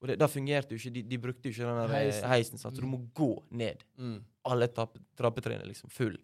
Og 0.00 0.08
det, 0.10 0.16
da 0.20 0.26
fungerte 0.28 0.74
jo 0.74 0.80
ikke 0.80 0.92
De, 0.92 1.02
de 1.08 1.18
brukte 1.20 1.48
jo 1.48 1.54
ikke 1.54 1.66
den 1.68 1.82
eh, 1.82 1.92
Heisen. 1.96 2.28
heisen, 2.30 2.58
så 2.60 2.70
så 2.70 2.80
du 2.80 2.86
må 2.88 3.02
gå 3.16 3.30
ned 3.50 3.84
Mm. 3.98 4.18
alle 4.44 4.68
trapp, 4.68 4.96
trappetrinnene 5.18 5.66
liksom 5.68 5.90
full. 5.90 6.16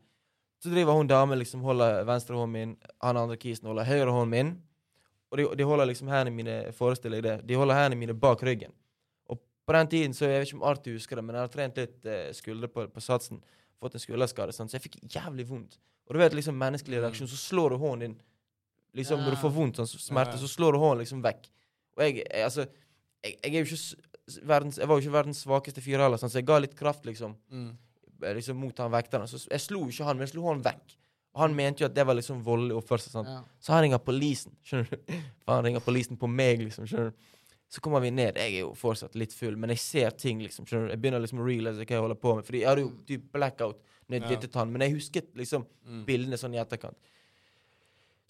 Så 0.63 0.71
driver 0.71 0.95
hun 0.95 1.09
dame 1.11 1.35
liksom 1.37 1.61
holder 1.67 2.05
venstre 2.07 2.37
hånden 2.39 2.53
min, 2.53 2.77
han 3.03 3.17
andre 3.17 3.37
kisen 3.37 3.67
holder 3.67 3.85
høyre 3.89 4.11
hånden 4.15 4.31
min. 4.31 4.53
Og 5.33 5.39
de, 5.39 5.47
de 5.57 5.65
holder 5.65 5.87
liksom 5.89 6.09
hendene 6.13 6.37
mine 6.37 6.57
forestiller 6.77 7.17
jeg 7.19 7.25
det, 7.25 7.37
de 7.49 7.55
holder 7.59 7.75
hendene 7.81 7.99
mine 7.99 8.15
bak 8.15 8.43
ryggen. 8.47 8.73
Og 9.29 9.41
på 9.67 9.73
den 9.75 9.89
tiden, 9.89 10.15
så 10.15 10.29
jeg 10.29 10.41
vet 10.43 10.49
ikke 10.53 10.61
om 10.61 10.67
Arthur 10.69 10.93
husker 10.93 11.17
det, 11.19 11.25
men 11.25 11.35
jeg 11.37 11.43
har 11.47 11.53
trent 11.55 11.77
litt 11.81 12.07
eh, 12.07 12.29
skuldre 12.37 12.69
på, 12.69 12.87
på 12.93 13.01
satsen. 13.01 13.41
fått 13.83 13.95
en 13.99 14.01
skulderskade, 14.05 14.53
sånn, 14.55 14.69
så 14.71 14.77
jeg 14.79 14.85
fikk 14.85 15.01
jævlig 15.11 15.49
vondt. 15.49 15.79
Og 16.07 16.15
du 16.15 16.19
vet 16.21 16.35
liksom 16.37 16.55
menneskelig 16.55 17.01
Mm. 17.01 17.05
reaksjon, 17.09 17.29
så 17.33 17.37
slår 17.41 17.71
du 17.71 17.77
hånden 17.83 18.01
din 18.13 18.21
Liksom 18.95 19.21
Når 19.25 19.31
du 19.31 19.37
får 19.41 19.53
vondt, 19.55 19.77
sånn 19.81 19.89
smerte, 19.89 20.35
Ja, 20.37 20.41
ja. 20.41 20.43
så 20.47 20.49
slår 20.53 20.73
du 20.73 20.79
hånden 20.79 20.99
liksom 21.05 21.23
vekk. 21.25 21.47
Og 21.97 22.03
jeg, 22.05 22.17
jeg 22.27 22.45
altså 22.45 22.67
jeg, 23.25 23.37
jeg 23.43 23.55
er 23.55 23.65
jo 23.65 23.77
ikke 23.77 24.47
verdens 24.47 24.77
Jeg 24.79 24.89
var 24.89 24.99
jo 24.99 25.03
ikke 25.07 25.15
verdens 25.17 25.43
svakeste 25.47 25.81
fyr 25.85 25.99
heller, 26.03 26.17
sånn, 26.21 26.31
så 26.33 26.41
jeg 26.41 26.47
ga 26.47 26.59
litt 26.59 26.75
kraft, 26.77 27.05
liksom 27.09 27.37
Mm. 27.51 27.77
eh, 28.23 28.35
liksom 28.35 28.57
mot 28.57 28.77
han 28.79 28.91
vekteren. 28.93 29.27
Så 29.29 29.47
jeg 29.51 29.61
slo 29.61 29.87
ikke 29.89 30.05
han, 30.05 30.17
men 30.19 30.27
jeg 30.27 30.35
slo 30.35 30.47
han 30.49 30.63
vekk. 30.63 30.97
Og 31.35 31.41
han 31.41 31.55
mente 31.57 31.81
jo 31.81 31.87
at 31.87 31.95
det 31.95 32.05
var 32.07 32.15
liksom 32.15 32.43
voldelig 32.45 32.77
oppførsel. 32.77 33.11
Sånn. 33.11 33.27
Ja. 33.27 33.43
Så 33.59 33.73
han 33.73 33.83
ringer 33.83 33.99
politien. 33.99 34.53
Skjønner 34.63 34.91
du? 34.91 34.97
For 35.45 35.55
han 35.57 35.65
ringer 35.65 35.81
politien 35.81 36.19
på 36.21 36.29
meg, 36.29 36.61
liksom. 36.61 36.85
skjønner 36.87 37.11
du? 37.11 37.17
Så 37.73 37.81
kommer 37.81 38.03
vi 38.05 38.11
ned. 38.13 38.37
Jeg 38.37 38.53
er 38.53 38.61
jo 38.67 38.75
fortsatt 38.77 39.15
litt 39.17 39.33
full, 39.33 39.57
men 39.57 39.71
jeg 39.73 39.79
ser 39.81 40.11
ting, 40.11 40.43
liksom. 40.45 40.67
skjønner 40.69 40.91
du? 40.91 40.93
Jeg 40.93 41.01
begynner 41.01 41.23
liksom 41.25 41.41
å 41.41 41.47
realize 41.49 41.81
hva 41.81 41.89
jeg 41.89 42.01
holder 42.05 42.21
på 42.21 42.35
med. 42.37 42.45
Fordi 42.45 42.61
jeg 42.61 42.69
hadde 42.69 42.83
jo 42.85 42.91
typ 43.09 43.33
blackout 43.33 43.81
når 44.11 44.21
jeg 44.21 44.31
Ja. 44.31 44.37
tann 44.47 44.61
han, 44.61 44.73
men 44.73 44.81
jeg 44.83 44.93
husket 44.99 45.33
liksom 45.35 45.65
Mm. 45.89 46.05
bildene 46.05 46.37
sånn 46.37 46.55
i 46.55 46.59
etterkant. 46.61 46.97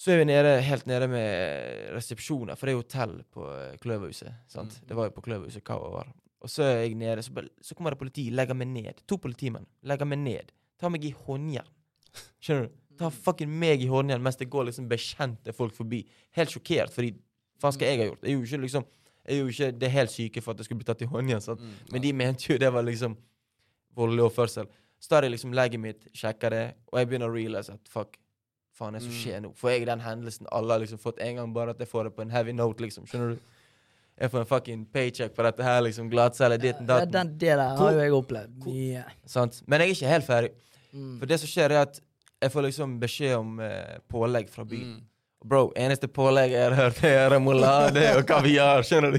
Så 0.02 0.10
er 0.10 0.18
vi 0.18 0.26
nede, 0.26 0.56
helt 0.66 0.88
nede 0.90 1.06
med 1.06 1.92
resepsjoner, 1.94 2.58
for 2.58 2.66
det 2.66 2.72
er 2.72 2.80
hotell 2.80 3.12
på 3.30 3.44
eh, 3.54 3.76
Kløverhuset. 3.82 4.32
sant? 4.50 4.74
Mm. 4.80 4.86
Det 4.88 4.96
var 4.98 5.06
jo 5.06 5.14
på 5.14 5.22
Kløverhuset 5.28 5.62
Kava 5.66 5.92
var. 5.92 6.08
Og 6.42 6.50
så 6.50 6.64
er 6.66 6.80
jeg 6.80 6.96
nede, 6.98 7.22
så, 7.22 7.44
så 7.62 7.76
kommer 7.78 7.94
det 7.94 8.00
politi, 8.00 8.24
legger 8.34 8.58
meg 8.58 8.72
ned. 8.72 9.04
To 9.06 9.20
politimenn 9.22 9.68
legger 9.86 10.08
meg 10.10 10.18
ned. 10.24 10.50
Tar 10.80 10.90
meg 10.90 11.06
i 11.06 11.12
håndjern. 11.14 11.68
Skjønner 12.42 12.66
du? 12.66 12.80
Tar 12.98 13.14
fucking 13.14 13.52
meg 13.62 13.84
i 13.84 13.88
håndjern 13.88 14.24
mens 14.24 14.40
det 14.40 14.50
går 14.50 14.66
liksom 14.68 14.88
bekjente 14.90 15.54
folk 15.54 15.76
forbi. 15.76 16.02
Helt 16.36 16.50
sjokkert, 16.50 16.90
fordi 16.92 17.14
hva 17.62 17.70
skal 17.72 17.92
jeg 17.92 18.00
ha 18.02 18.08
gjort? 18.10 18.26
Jeg 18.26 18.34
er 18.34 18.40
jo 18.40 18.48
ikke 18.48 18.62
liksom 18.66 18.88
jeg 19.22 19.36
er 19.36 19.38
jo 19.38 19.52
ikke 19.52 19.70
det 19.78 19.90
helt 19.94 20.10
syke 20.10 20.42
for 20.42 20.50
at 20.50 20.58
jeg 20.58 20.66
skulle 20.66 20.82
bli 20.82 20.88
tatt 20.88 21.04
i 21.06 21.08
håndjern. 21.12 21.44
sant? 21.44 21.62
Mm. 21.62 21.76
Men 21.94 22.02
de 22.02 22.12
mente 22.24 22.50
jo 22.50 22.58
det 22.58 22.72
var 22.74 22.82
liksom 22.82 23.14
voldelig 23.94 24.26
oppførsel. 24.26 24.66
Så 24.98 25.14
tar 25.14 25.26
jeg 25.26 25.36
liksom 25.36 25.54
legget 25.54 25.82
mitt, 25.82 26.08
sjekker 26.14 26.50
det, 26.50 26.64
og 26.90 26.98
jeg 26.98 27.10
begynner 27.10 27.30
å 27.30 27.34
realize 27.34 27.74
at 27.74 27.90
fuck, 27.90 28.18
faen 28.78 28.94
er 28.94 28.98
det 28.98 29.02
som 29.06 29.12
Mm. 29.12 29.20
skjer 29.22 29.40
nå? 29.42 29.50
For 29.56 29.70
jeg 29.70 29.82
er 29.82 29.86
den 29.92 30.00
hendelsen 30.00 30.46
alle 30.52 30.72
har 30.72 30.80
liksom 30.80 30.98
fått 30.98 31.18
en 31.20 31.36
gang, 31.36 31.52
bare 31.52 31.70
at 31.70 31.78
jeg 31.78 31.88
får 31.88 32.04
det 32.04 32.16
på 32.16 32.22
en 32.22 32.30
heavy 32.30 32.52
note, 32.52 32.80
liksom. 32.82 33.04
Skjønner 33.06 33.34
du? 33.34 33.38
Jeg 34.20 34.30
får 34.30 34.40
en 34.40 34.46
fucking 34.46 34.86
paycheck 34.92 35.34
på 35.34 35.42
dette 35.42 35.62
her, 35.64 35.80
liksom. 35.82 36.10
Glattcelle, 36.10 36.58
ditten, 36.58 36.86
Ja, 36.86 37.00
datten. 37.00 37.12
den, 37.12 37.28
det 37.38 37.56
der 37.56 37.76
Hvor- 37.76 37.78
har 37.78 37.92
jo 37.92 37.98
jeg 38.00 38.12
opplevd 38.12 38.62
Cool. 38.62 38.74
Yeah. 38.74 39.04
Sant? 39.26 39.62
Men 39.66 39.80
jeg 39.80 39.88
er 39.90 39.94
ikke 39.94 40.08
helt 40.08 40.26
ferdig. 40.26 40.50
Mm. 40.94 41.18
For 41.18 41.26
det 41.26 41.40
som 41.40 41.48
skjer, 41.48 41.70
er 41.70 41.82
at 41.82 42.00
jeg 42.42 42.50
får 42.52 42.62
liksom 42.62 42.98
beskjed 43.00 43.36
om 43.38 43.60
eh, 43.60 43.98
pålegg 44.10 44.48
fra 44.50 44.64
byen. 44.64 44.96
Mm. 44.96 45.00
Bro, 45.44 45.72
eneste 45.74 46.06
pålegg 46.06 46.50
jeg 46.52 46.70
har 46.70 46.74
hørt, 46.76 47.02
er 47.04 47.30
remolade 47.30 48.16
og 48.16 48.26
kaviar. 48.26 48.82
Skjønner 48.82 49.12
du? 49.12 49.18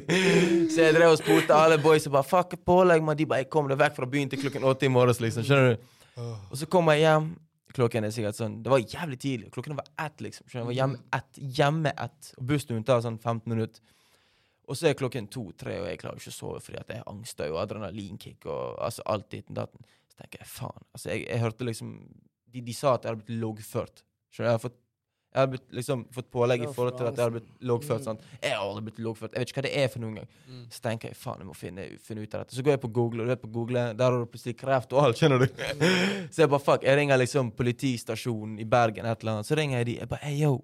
Så 0.72 0.78
jeg 0.78 0.94
drev 0.96 1.12
og 1.12 1.18
spurte 1.20 1.52
alle 1.52 1.78
boys 1.78 2.06
og 2.08 2.14
bare 2.14 2.24
Fuck 2.24 2.54
pålegg, 2.66 3.04
man. 3.04 3.18
De 3.18 3.26
bare 3.26 3.40
Jeg 3.40 3.50
kom 3.50 3.68
deg 3.68 3.78
vekk 3.78 3.96
fra 3.96 4.06
byen 4.06 4.30
til 4.30 4.40
klokken 4.40 4.64
åtte 4.64 4.84
i 4.86 4.88
morges, 4.88 5.20
liksom. 5.20 5.44
Skjønner 5.44 5.76
du? 5.76 6.22
Og 6.52 6.56
så 6.58 6.66
kommer 6.70 6.94
jeg 6.94 7.02
hjem. 7.10 7.36
Klokken 7.74 8.06
er 8.06 8.14
sikkert 8.14 8.38
sånn 8.38 8.60
Det 8.62 8.70
var 8.70 8.84
jævlig 8.84 9.18
tidlig. 9.22 9.50
Klokken 9.54 9.78
var 9.80 9.88
ett, 10.06 10.22
liksom. 10.22 10.46
Jeg 10.52 10.68
var 10.68 10.76
hjemme 10.78 11.02
ett. 11.18 11.40
Hjemme 11.58 11.94
ett. 12.06 12.32
Og 12.38 12.48
bussen 12.52 12.86
tar 12.86 13.02
sånn 13.06 13.18
15 13.18 13.50
minutter. 13.50 13.82
Og 14.64 14.78
så 14.80 14.88
er 14.88 14.96
klokken 14.96 15.28
to-tre, 15.28 15.76
og 15.82 15.90
jeg 15.90 16.00
klarer 16.00 16.22
ikke 16.22 16.32
å 16.32 16.36
sove 16.38 16.60
fordi 16.64 16.80
at 16.80 16.92
jeg 16.94 17.02
har 17.02 17.10
angstøy 17.12 17.50
og 17.50 17.60
adrenalinkick 17.66 18.46
og 18.48 18.78
altså 18.86 19.04
alt 19.12 19.28
ditten 19.34 19.58
datten. 19.58 19.84
Så 20.08 20.22
tenker 20.22 20.40
jeg 20.40 20.52
faen. 20.54 20.86
Altså, 20.94 21.10
jeg, 21.12 21.26
jeg 21.28 21.44
hørte 21.44 21.68
liksom 21.68 21.90
de, 22.54 22.62
de 22.62 22.76
sa 22.78 22.94
at 22.94 23.04
jeg 23.04 23.12
hadde 23.12 23.26
blitt 23.26 23.42
loggført. 23.42 24.04
Så? 24.30 24.46
Jeg 24.46 24.54
har 24.54 24.62
fått 24.62 24.80
jeg 25.34 25.42
har 25.42 25.48
blitt, 25.50 25.64
liksom, 25.74 26.06
fått 26.14 26.28
pålegg 26.32 26.62
i 26.62 26.68
forhold 26.70 26.98
til 26.98 27.08
at 27.10 27.16
jeg 27.18 27.24
har 27.26 27.32
blitt 27.34 27.48
loggført. 27.66 28.00
Mm. 28.00 28.06
sant? 28.06 28.22
Jeg 28.44 28.52
har 28.54 28.62
aldri 28.68 28.84
blitt 28.92 29.00
loggført. 29.02 29.34
Jeg 29.34 29.40
vet 29.42 29.50
ikke 29.54 29.62
hva 29.62 29.66
det 29.66 29.72
er 29.84 29.88
for 29.90 30.00
noen 30.04 30.16
gang. 30.20 30.28
Mm. 30.48 30.66
Så 30.70 30.82
tenker 30.86 31.10
jeg 31.10 31.18
faen, 31.18 31.40
jeg 31.42 31.48
må 31.50 31.56
finne, 31.58 31.88
finne 32.06 32.22
ut 32.22 32.36
av 32.36 32.44
dette. 32.44 32.56
Så 32.56 32.62
går 32.64 32.76
jeg 32.78 32.82
på 32.86 32.92
Google, 32.94 33.22
og 33.24 33.26
du 33.26 33.34
vet 33.34 33.42
på 33.42 33.50
Google, 33.56 33.88
der 33.98 34.04
har 34.12 34.20
du 34.20 34.26
plutselig 34.30 34.56
kreft 34.60 34.94
og 34.94 35.02
alt, 35.08 35.18
skjønner 35.18 35.42
du. 35.42 35.48
så 36.34 36.44
jeg 36.46 36.50
bare 36.54 36.60
fuck, 36.62 36.84
jeg 36.86 36.98
ringer 37.02 37.18
liksom 37.18 37.50
politistasjonen 37.58 38.60
i 38.62 38.66
Bergen, 38.70 39.06
et 39.10 39.20
eller 39.26 39.40
annet. 39.40 39.50
Så 39.50 39.58
ringer 39.58 39.82
jeg 39.82 39.90
de. 39.90 39.98
Jeg 40.04 40.10
bare 40.14 40.24
hey, 40.28 40.38
yo. 40.44 40.60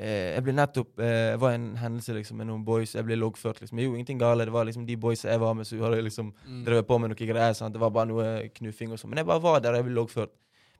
Eh, 0.00 0.30
jeg 0.36 0.44
ble 0.46 0.54
nettopp 0.56 1.00
eh, 1.04 1.34
var 1.40 1.52
en 1.56 1.66
hendelse 1.76 2.14
liksom 2.16 2.38
med 2.40 2.48
noen 2.48 2.62
boys. 2.64 2.94
Jeg 2.96 3.04
ble 3.04 3.16
loggført. 3.20 3.58
liksom. 3.60 3.76
Jeg 3.80 3.88
gjorde 3.88 3.98
ingenting 4.00 4.20
gale. 4.20 4.46
Det 4.48 4.54
var 4.54 4.64
liksom 4.68 4.86
de 4.88 4.96
boys 4.96 5.24
jeg 5.28 5.40
var 5.42 5.56
med, 5.58 5.66
som 5.68 5.82
hadde 5.84 6.02
liksom 6.06 6.30
Mm. 6.46 6.62
drevet 6.64 6.86
på 6.88 6.98
med 7.00 7.10
noe 7.12 7.16
greier. 7.32 7.52
sant? 7.54 7.72
Det 7.74 7.80
var 7.80 7.90
bare 7.90 8.08
noe 8.08 8.48
knuffing 8.48 8.92
og 8.92 8.98
sånn. 8.98 9.10
Men 9.10 9.18
jeg 9.18 9.26
bare 9.26 9.40
var 9.44 9.60
der, 9.60 9.74
jeg 9.74 9.84
ble 9.84 9.94
loggført. 9.98 10.32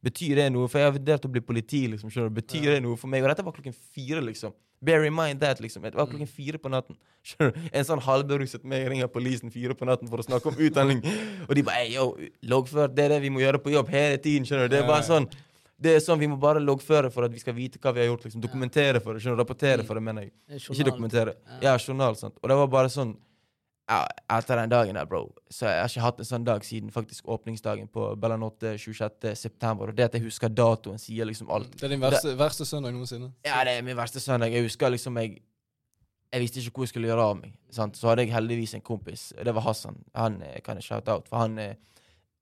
Betyr 0.03 0.35
det 0.37 0.53
noe? 0.53 0.67
For 0.69 0.79
jeg 0.81 0.87
har 0.91 0.99
vurdert 0.99 1.25
å 1.27 1.31
bli 1.31 1.41
politi. 1.41 1.87
liksom, 1.91 2.09
skjønner 2.11 2.33
du? 2.33 2.41
Betyr 2.41 2.65
Ja. 2.65 2.71
det 2.75 2.83
noe 2.83 2.97
for 2.97 3.07
meg? 3.09 3.23
Og 3.23 3.29
dette 3.29 3.45
var 3.45 3.53
klokken 3.53 3.75
fire, 3.75 4.21
liksom. 4.25 4.53
Bear 4.83 5.05
in 5.05 5.15
mind 5.15 5.41
that, 5.41 5.61
liksom. 5.61 5.83
Det 5.83 5.95
var 5.95 6.07
Mm. 6.07 6.13
klokken 6.17 6.29
fire 6.29 6.59
på 6.59 6.71
natten. 6.71 6.97
Skjønner 7.25 7.53
du? 7.53 7.61
En 7.73 7.85
sånn 7.85 8.01
halvberuset 8.01 8.65
meg 8.65 8.89
ringer 8.89 9.09
politiet 9.09 9.53
fire 9.53 9.75
på 9.75 9.85
natten 9.85 10.09
for 10.09 10.17
å 10.17 10.25
snakke 10.25 10.47
om 10.47 10.55
utdanning. 10.67 11.05
Og 11.49 11.55
de 11.55 11.63
bare 11.63 11.87
yo, 11.93 12.17
loggført, 12.45 12.95
det 12.95 13.05
er 13.05 13.09
det 13.11 13.21
vi 13.23 13.29
må 13.29 13.41
gjøre 13.41 13.59
på 13.63 13.71
jobb 13.73 13.89
hele 13.89 14.17
tiden. 14.17 14.45
skjønner 14.47 14.69
du? 14.71 14.77
Det 14.77 14.83
er 14.85 14.89
bare 14.89 15.03
sånn 15.03 15.29
det 15.81 15.97
er 15.97 16.01
sånn 16.01 16.19
Vi 16.19 16.27
må 16.29 16.39
bare 16.39 16.61
loggføre 16.61 17.11
for 17.11 17.25
at 17.25 17.33
vi 17.33 17.39
skal 17.39 17.55
vite 17.55 17.79
hva 17.81 17.93
vi 17.95 18.01
har 18.01 18.09
gjort. 18.15 18.25
liksom 18.25 18.41
Dokumentere 18.43 19.01
for 19.03 19.15
det. 19.15 19.23
skjønner 19.23 19.37
du? 19.37 19.45
Rapportere 19.45 19.81
Mm. 19.81 19.87
for 19.87 19.95
det, 19.95 20.03
mener 20.03 20.23
jeg. 20.23 20.33
Ikke 20.61 20.85
dokumentere. 20.85 21.35
Ja. 21.63 21.73
Ja, 21.73 21.79
journal. 21.79 22.15
sant 22.17 22.35
Og 22.43 22.49
det 22.51 22.57
var 22.57 22.67
bare 22.69 22.89
sånn 22.89 23.17
ja, 23.91 24.05
Etter 24.31 24.61
den 24.61 24.71
dagen 24.71 24.95
der, 24.95 25.07
bro 25.11 25.25
Så 25.51 25.67
jeg 25.67 25.81
har 25.83 25.91
ikke 25.91 26.05
hatt 26.05 26.21
en 26.23 26.29
sånn 26.29 26.45
dag 26.47 26.65
siden 26.67 26.93
faktisk 26.95 27.27
åpningsdagen 27.35 27.89
på 27.91 28.05
Bellanotte 28.23 28.77
26. 28.79 29.33
september. 29.35 29.91
Og 29.91 29.97
det 29.99 30.07
at 30.07 30.15
jeg 30.15 30.23
husker 30.29 30.53
datoen, 30.53 30.99
sier 31.03 31.27
liksom 31.27 31.51
alt. 31.51 31.73
Det 31.75 31.89
er 31.89 31.95
din 31.97 32.03
verste, 32.05 32.37
verste 32.39 32.67
søndag 32.69 32.95
noensinne? 32.95 33.33
Ja, 33.47 33.65
det 33.67 33.75
er 33.79 33.87
min 33.87 33.99
verste 33.99 34.23
søndag. 34.23 34.55
Jeg 34.55 34.69
husker 34.69 34.93
liksom 34.95 35.19
jeg 35.19 35.41
Jeg 36.31 36.41
visste 36.45 36.61
ikke 36.63 36.79
hvor 36.79 36.87
jeg 36.87 36.93
skulle 36.93 37.09
gjøre 37.11 37.23
av 37.27 37.39
meg. 37.41 37.55
Sant? 37.75 37.97
Så 37.99 38.07
hadde 38.07 38.23
jeg 38.23 38.31
heldigvis 38.31 38.77
en 38.79 38.85
kompis. 38.87 39.33
Det 39.35 39.55
var 39.55 39.65
Hassan. 39.67 39.97
Han 40.15 40.43
eh, 40.47 40.61
kan 40.63 40.79
jeg 40.79 40.87
shout 40.87 41.09
out. 41.09 41.27
For 41.29 41.43
han 41.43 41.59
eh, 41.59 41.75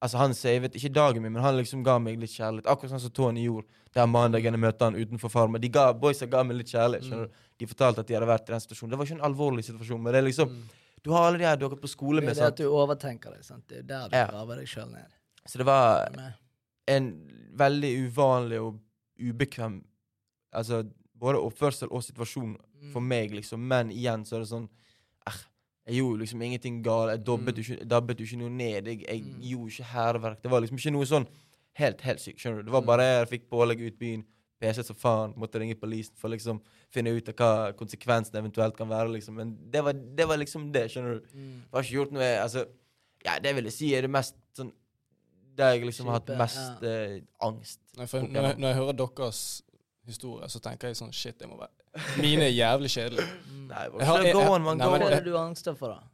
Altså 0.00 0.18
han 0.20 0.34
savet 0.34 0.76
ikke 0.78 0.92
dagen 0.94 1.22
min, 1.22 1.32
men 1.32 1.42
han 1.42 1.56
liksom 1.56 1.80
ga 1.82 1.96
meg 1.98 2.20
litt 2.20 2.30
kjærlighet. 2.30 2.68
Akkurat 2.70 2.92
sånn 2.92 3.00
som 3.02 3.10
Tony 3.10 3.42
gjorde 3.48 3.66
den 3.96 4.10
mandagen 4.12 4.54
jeg 4.54 4.60
møtte 4.62 4.84
han 4.86 4.94
utenfor 4.94 5.32
Farmen. 5.32 5.60
De 5.60 5.70
ga, 5.74 5.88
boysa 5.92 6.28
ga 6.30 6.44
meg 6.46 6.60
litt 6.60 6.70
kjærlighet. 6.70 7.08
Mm. 7.10 7.48
De 7.58 7.66
fortalte 7.66 8.04
at 8.04 8.06
de 8.06 8.14
hadde 8.14 8.28
vært 8.28 8.46
i 8.46 8.52
den 8.54 8.62
situasjonen. 8.62 8.92
Det 8.92 9.00
var 9.00 9.08
ikke 9.08 9.16
en 9.16 9.26
alvorlig 9.26 9.64
situasjon, 9.66 10.02
men 10.04 10.14
det 10.14 10.20
er 10.20 10.28
liksom 10.28 10.52
Mm. 10.52 10.68
Du 11.04 11.10
har 11.10 11.28
alle 11.28 11.38
de 11.38 11.44
her 11.44 11.56
du 11.56 11.64
har 11.64 11.70
gått 11.74 11.82
på 11.82 11.88
skole 11.88 12.20
Det 12.20 12.24
er 12.24 12.34
med. 12.34 12.36
det 12.36 12.46
at 12.46 12.56
du 12.56 12.64
overtenker 12.68 13.30
det. 13.36 13.44
sant? 13.44 13.64
Det 13.68 13.78
er 13.78 13.82
der 13.82 14.08
du 14.08 14.16
Ja. 14.16 14.26
graver 14.26 14.56
deg 14.56 14.66
sjøl 14.66 14.90
ned. 14.92 15.06
Så 15.46 15.58
det 15.58 15.66
var 15.66 16.08
en 16.88 17.28
veldig 17.56 18.08
uvanlig 18.10 18.60
og 18.60 18.78
ubekvem 19.20 19.84
Altså 20.54 20.82
både 21.18 21.36
oppførsel 21.44 21.88
og 21.90 22.02
situasjon 22.02 22.56
mm. 22.56 22.92
for 22.92 23.00
meg, 23.00 23.30
liksom. 23.34 23.60
Men 23.60 23.90
igjen 23.90 24.24
så 24.24 24.36
er 24.36 24.40
det 24.40 24.48
sånn 24.48 24.68
eh, 25.26 25.32
Jeg 25.88 25.96
gjorde 26.02 26.20
liksom 26.20 26.42
ingenting 26.42 26.82
galt. 26.82 27.10
Jeg 27.10 27.24
dobbet 27.24 27.56
jo 27.56 27.62
ikke, 27.74 27.84
dabbet 27.88 28.20
ikke 28.20 28.38
noe 28.38 28.50
ned. 28.50 28.86
Jeg, 28.86 29.04
jeg 29.08 29.22
Mm. 29.24 29.40
gjorde 29.42 29.70
ikke 29.72 29.84
hærverk. 29.84 30.42
Det 30.42 30.50
var 30.50 30.60
liksom 30.60 30.76
ikke 30.78 30.92
noe 30.92 31.04
sånn 31.06 31.26
helt 31.74 32.00
helt 32.00 32.18
sykt. 32.20 32.38
skjønner 32.40 32.56
du? 32.58 32.62
Det 32.64 32.72
var 32.72 32.80
Mm. 32.82 32.86
bare 32.86 33.02
jeg 33.02 33.28
fikk 33.28 33.48
pålegg 33.50 33.80
ut 33.86 33.98
byen. 33.98 34.24
PC 34.60 34.82
som 34.86 34.96
faen. 34.98 35.34
Måtte 35.38 35.60
ringe 35.62 35.76
politiet 35.78 36.16
for 36.18 36.28
liksom 36.32 36.60
finne 36.90 37.12
ut 37.14 37.28
av 37.30 37.34
hva 37.38 37.50
konsekvensen 37.78 38.36
eventuelt 38.40 38.76
kan 38.76 38.88
være. 38.90 39.12
liksom. 39.14 39.34
Men 39.38 39.56
det 39.70 39.84
var, 39.84 39.92
det 39.92 40.26
var 40.28 40.36
liksom 40.40 40.70
det. 40.74 40.86
skjønner 40.90 41.18
du? 41.20 41.30
Mm. 41.34 41.54
Jeg 41.62 41.72
har 41.78 41.82
ikke 41.86 41.96
gjort 42.00 42.12
noe 42.18 42.28
altså, 42.42 42.66
Ja, 43.24 43.38
det 43.42 43.54
vil 43.56 43.64
jeg 43.70 43.72
si 43.74 43.94
er 43.98 44.02
det 44.06 44.10
mest 44.14 44.36
sånn 44.56 44.72
Der 45.58 45.72
jeg 45.74 45.84
liksom 45.88 46.06
har 46.06 46.20
hatt 46.20 46.28
mest 46.38 46.58
mest 46.58 46.84
eh, 46.86 47.16
angst. 47.42 47.80
Nei, 47.98 48.06
for 48.06 48.22
når, 48.22 48.42
jeg, 48.52 48.58
når 48.62 48.68
jeg 48.68 48.78
hører 48.78 48.98
deres 49.00 49.40
historie, 50.06 50.48
så 50.48 50.60
tenker 50.62 50.88
jeg 50.92 50.96
sånn 51.00 51.10
Shit, 51.12 51.38
det 51.40 51.48
må 51.50 51.58
være 51.58 51.74
Mine 52.22 52.46
er 52.46 52.54
jævlig 52.54 52.90
kjedelige. 52.94 53.26
Mm. 53.58 53.64
Nei, 53.74 53.82
Jeg 53.98 54.06
har- 54.06 54.22
jeg- 54.24 54.36
on, 54.36 54.62
man. 54.64 54.78
Nei, 54.78 54.86
men 54.88 55.00
Hva 55.02 55.08
er 55.10 55.14
det 55.20 55.24
du 55.26 55.34
angster 55.36 55.74
for, 55.76 55.92
da? 55.92 56.06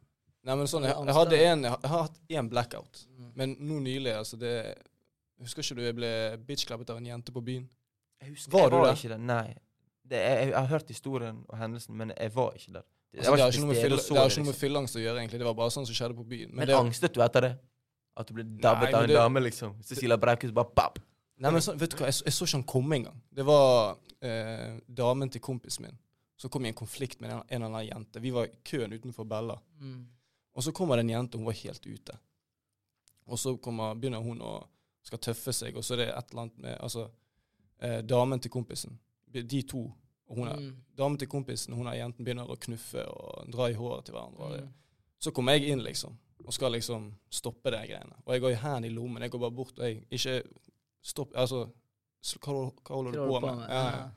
Nei, 0.43 0.55
men 0.59 0.67
sånn, 0.67 0.83
jeg, 0.83 0.95
jeg 1.07 1.15
hadde 1.15 1.37
en 1.45 1.61
jeg 1.63 1.71
har 1.87 2.01
hatt 2.03 2.17
én 2.29 2.49
blackout. 2.51 3.05
Mm. 3.15 3.29
Men 3.39 3.53
nå 3.59 3.77
nylig, 3.85 4.11
altså 4.17 4.35
det 4.41 4.75
Husker 5.39 5.63
ikke 5.63 5.75
du 5.77 5.81
jeg 5.85 5.95
ble 5.95 6.09
bitch-klappet 6.47 6.89
av 6.91 6.97
en 6.99 7.05
jente 7.07 7.31
på 7.35 7.41
byen? 7.43 7.63
Jeg 8.25 8.33
husker, 8.33 8.51
Var 8.55 8.65
jeg 8.65 8.71
du 8.73 8.77
var 8.81 8.85
der? 8.89 8.97
ikke 8.99 9.09
der. 9.13 9.21
Nei. 9.29 9.53
Det, 10.05 10.17
jeg, 10.21 10.49
jeg 10.49 10.57
har 10.57 10.67
hørt 10.69 10.89
historien 10.93 11.39
og 11.49 11.57
hendelsen, 11.57 11.95
men 11.97 12.11
jeg 12.17 12.33
var 12.35 12.51
ikke 12.57 12.73
der. 12.79 12.83
Jeg 13.15 13.19
Altså, 13.21 13.31
det 13.35 13.41
har 13.45 13.51
ikke 13.53 13.61
noe 13.63 13.67
med 13.71 13.75
stede 13.75 13.89
fyll- 13.89 13.95
det 13.95 14.03
det, 14.05 14.05
ikke 14.05 14.15
noe 14.15 14.45
med 14.45 14.53
liksom. 14.53 14.61
fylleangst 14.65 14.95
å 14.99 15.01
gjøre, 15.05 15.17
egentlig. 15.21 15.39
Det 15.39 15.47
var 15.47 15.53
bare 15.61 15.71
sånn 15.73 15.85
som 15.87 15.95
skjedde 15.95 16.15
på 16.17 16.25
byen. 16.33 16.49
Men 16.57 16.67
det, 16.67 16.75
angstet 16.75 17.13
du 17.15 17.21
etter 17.23 17.41
det? 17.47 17.53
At 18.17 18.27
du 18.27 18.33
ble 18.37 18.43
dabbet 18.43 18.89
men 18.91 18.95
av 18.95 19.03
en 19.03 19.09
det- 19.09 19.15
dame, 19.21 19.39
liksom? 19.45 19.75
Cecilia 19.83 20.17
Brækhus 20.17 20.51
bare 20.53 20.69
bap. 20.75 20.99
Nei, 21.37 21.51
men 21.51 21.61
så, 21.61 21.73
vet 21.75 21.89
du 21.91 21.97
hva, 21.97 22.05
jeg, 22.11 22.13
så- 22.19 22.25
jeg 22.25 22.33
så 22.33 22.45
ikke 22.45 22.57
han 22.57 22.63
komme 22.63 22.95
engang. 22.99 23.21
Det 23.33 23.45
var 23.45 23.97
eh, 24.21 24.79
damen 24.87 25.29
til 25.29 25.41
kompisen 25.41 25.83
min 25.85 25.97
som 26.37 26.49
kom 26.49 26.65
i 26.65 26.67
en 26.67 26.73
konflikt 26.75 27.21
med 27.21 27.31
en, 27.31 27.41
en 27.49 27.61
eller 27.63 27.65
annen 27.77 27.87
jente. 27.87 28.19
Vi 28.21 28.31
var 28.31 28.45
i 28.45 28.51
køen 28.63 28.91
utenfor 28.93 29.23
Bella. 29.27 29.55
Mm. 29.79 30.05
Og 30.55 30.63
så 30.63 30.71
kommer 30.75 30.95
det 30.97 31.05
en 31.05 31.09
jente, 31.15 31.37
hun 31.37 31.45
var 31.45 31.53
helt 31.53 31.85
ute. 31.85 32.17
Og 33.27 33.39
så 33.39 33.55
kommer, 33.57 33.95
begynner 33.95 34.21
hun 34.23 34.41
å 34.41 34.67
skal 35.05 35.19
tøffe 35.19 35.53
seg, 35.53 35.75
og 35.77 35.83
så 35.85 35.93
er 35.95 35.97
det 36.03 36.07
et 36.11 36.31
eller 36.31 36.41
annet 36.41 36.57
med 36.57 36.77
Altså, 36.81 37.07
eh, 37.85 38.01
damen 38.01 38.39
til 38.41 38.51
kompisen. 38.51 38.97
De 39.35 39.61
to. 39.67 39.85
Og 40.27 40.37
hun 40.39 40.47
er, 40.47 40.57
Mm. 40.57 40.75
damen 40.97 41.17
til 41.21 41.27
kompisen 41.27 41.73
hun 41.77 41.87
er 41.87 41.99
jenten 41.99 42.25
begynner 42.25 42.49
å 42.49 42.55
knuffe 42.57 43.03
og 43.05 43.49
dra 43.53 43.67
i 43.69 43.73
håret 43.77 44.05
til 44.07 44.15
hverandre. 44.15 44.61
Mm. 44.63 44.69
Så 45.19 45.31
kommer 45.31 45.53
jeg 45.53 45.69
inn, 45.69 45.83
liksom, 45.83 46.15
og 46.45 46.53
skal 46.53 46.71
liksom 46.71 47.11
stoppe 47.29 47.71
de 47.71 47.77
greiene. 47.87 48.15
Og 48.25 48.33
jeg 48.33 48.41
går 48.41 48.51
i 48.55 48.61
hendene 48.61 48.87
i 48.87 48.93
lommen. 48.95 49.21
Jeg 49.21 49.31
går 49.31 49.39
bare 49.39 49.51
bort 49.51 49.79
og 49.79 49.85
jeg 49.85 50.05
ikke 50.11 50.41
Stopp 51.05 51.35
Altså, 51.37 51.67
hva, 52.41 52.53
hva 52.81 52.95
holder 52.95 53.11
du 53.11 53.17
på 53.27 53.39
med? 53.45 53.59
Ja, 53.69 53.83
ja. 53.97 54.09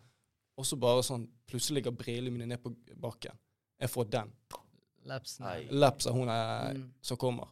Og 0.56 0.64
så 0.64 0.76
bare 0.80 1.02
sånn 1.02 1.28
Plutselig 1.46 1.74
ligger 1.82 1.90
brillene 1.96 2.30
mine 2.32 2.46
ned 2.46 2.58
på 2.62 2.72
bakken. 3.00 3.32
Jeg 3.80 3.88
får 3.90 4.04
den. 4.10 4.32
Lapsen. 5.04 5.44
av 6.10 6.14
hun 6.14 6.28
er 6.28 6.74
Mm. 6.74 6.92
som 7.02 7.16
kommer. 7.16 7.48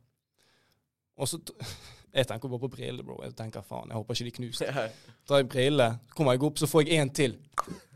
Og 1.17 1.29
så 1.29 1.39
Jeg 2.17 2.29
tenker 2.31 2.49
bare 2.49 2.63
på 2.63 2.71
briller, 2.73 3.05
bro. 3.05 3.19
Jeg 3.25 3.35
tenker 3.37 3.65
faen, 3.67 3.91
jeg 3.93 3.99
håper 3.99 4.17
ikke 4.17 4.29
de 4.29 4.35
knuser. 4.39 4.81
Tar 5.29 5.43
jeg 5.43 5.49
briller, 5.53 5.99
kommer 6.17 6.37
jeg 6.37 6.47
opp, 6.49 6.63
så 6.63 6.69
får 6.71 6.87
jeg 6.87 7.03
en 7.03 7.13
til. 7.13 7.37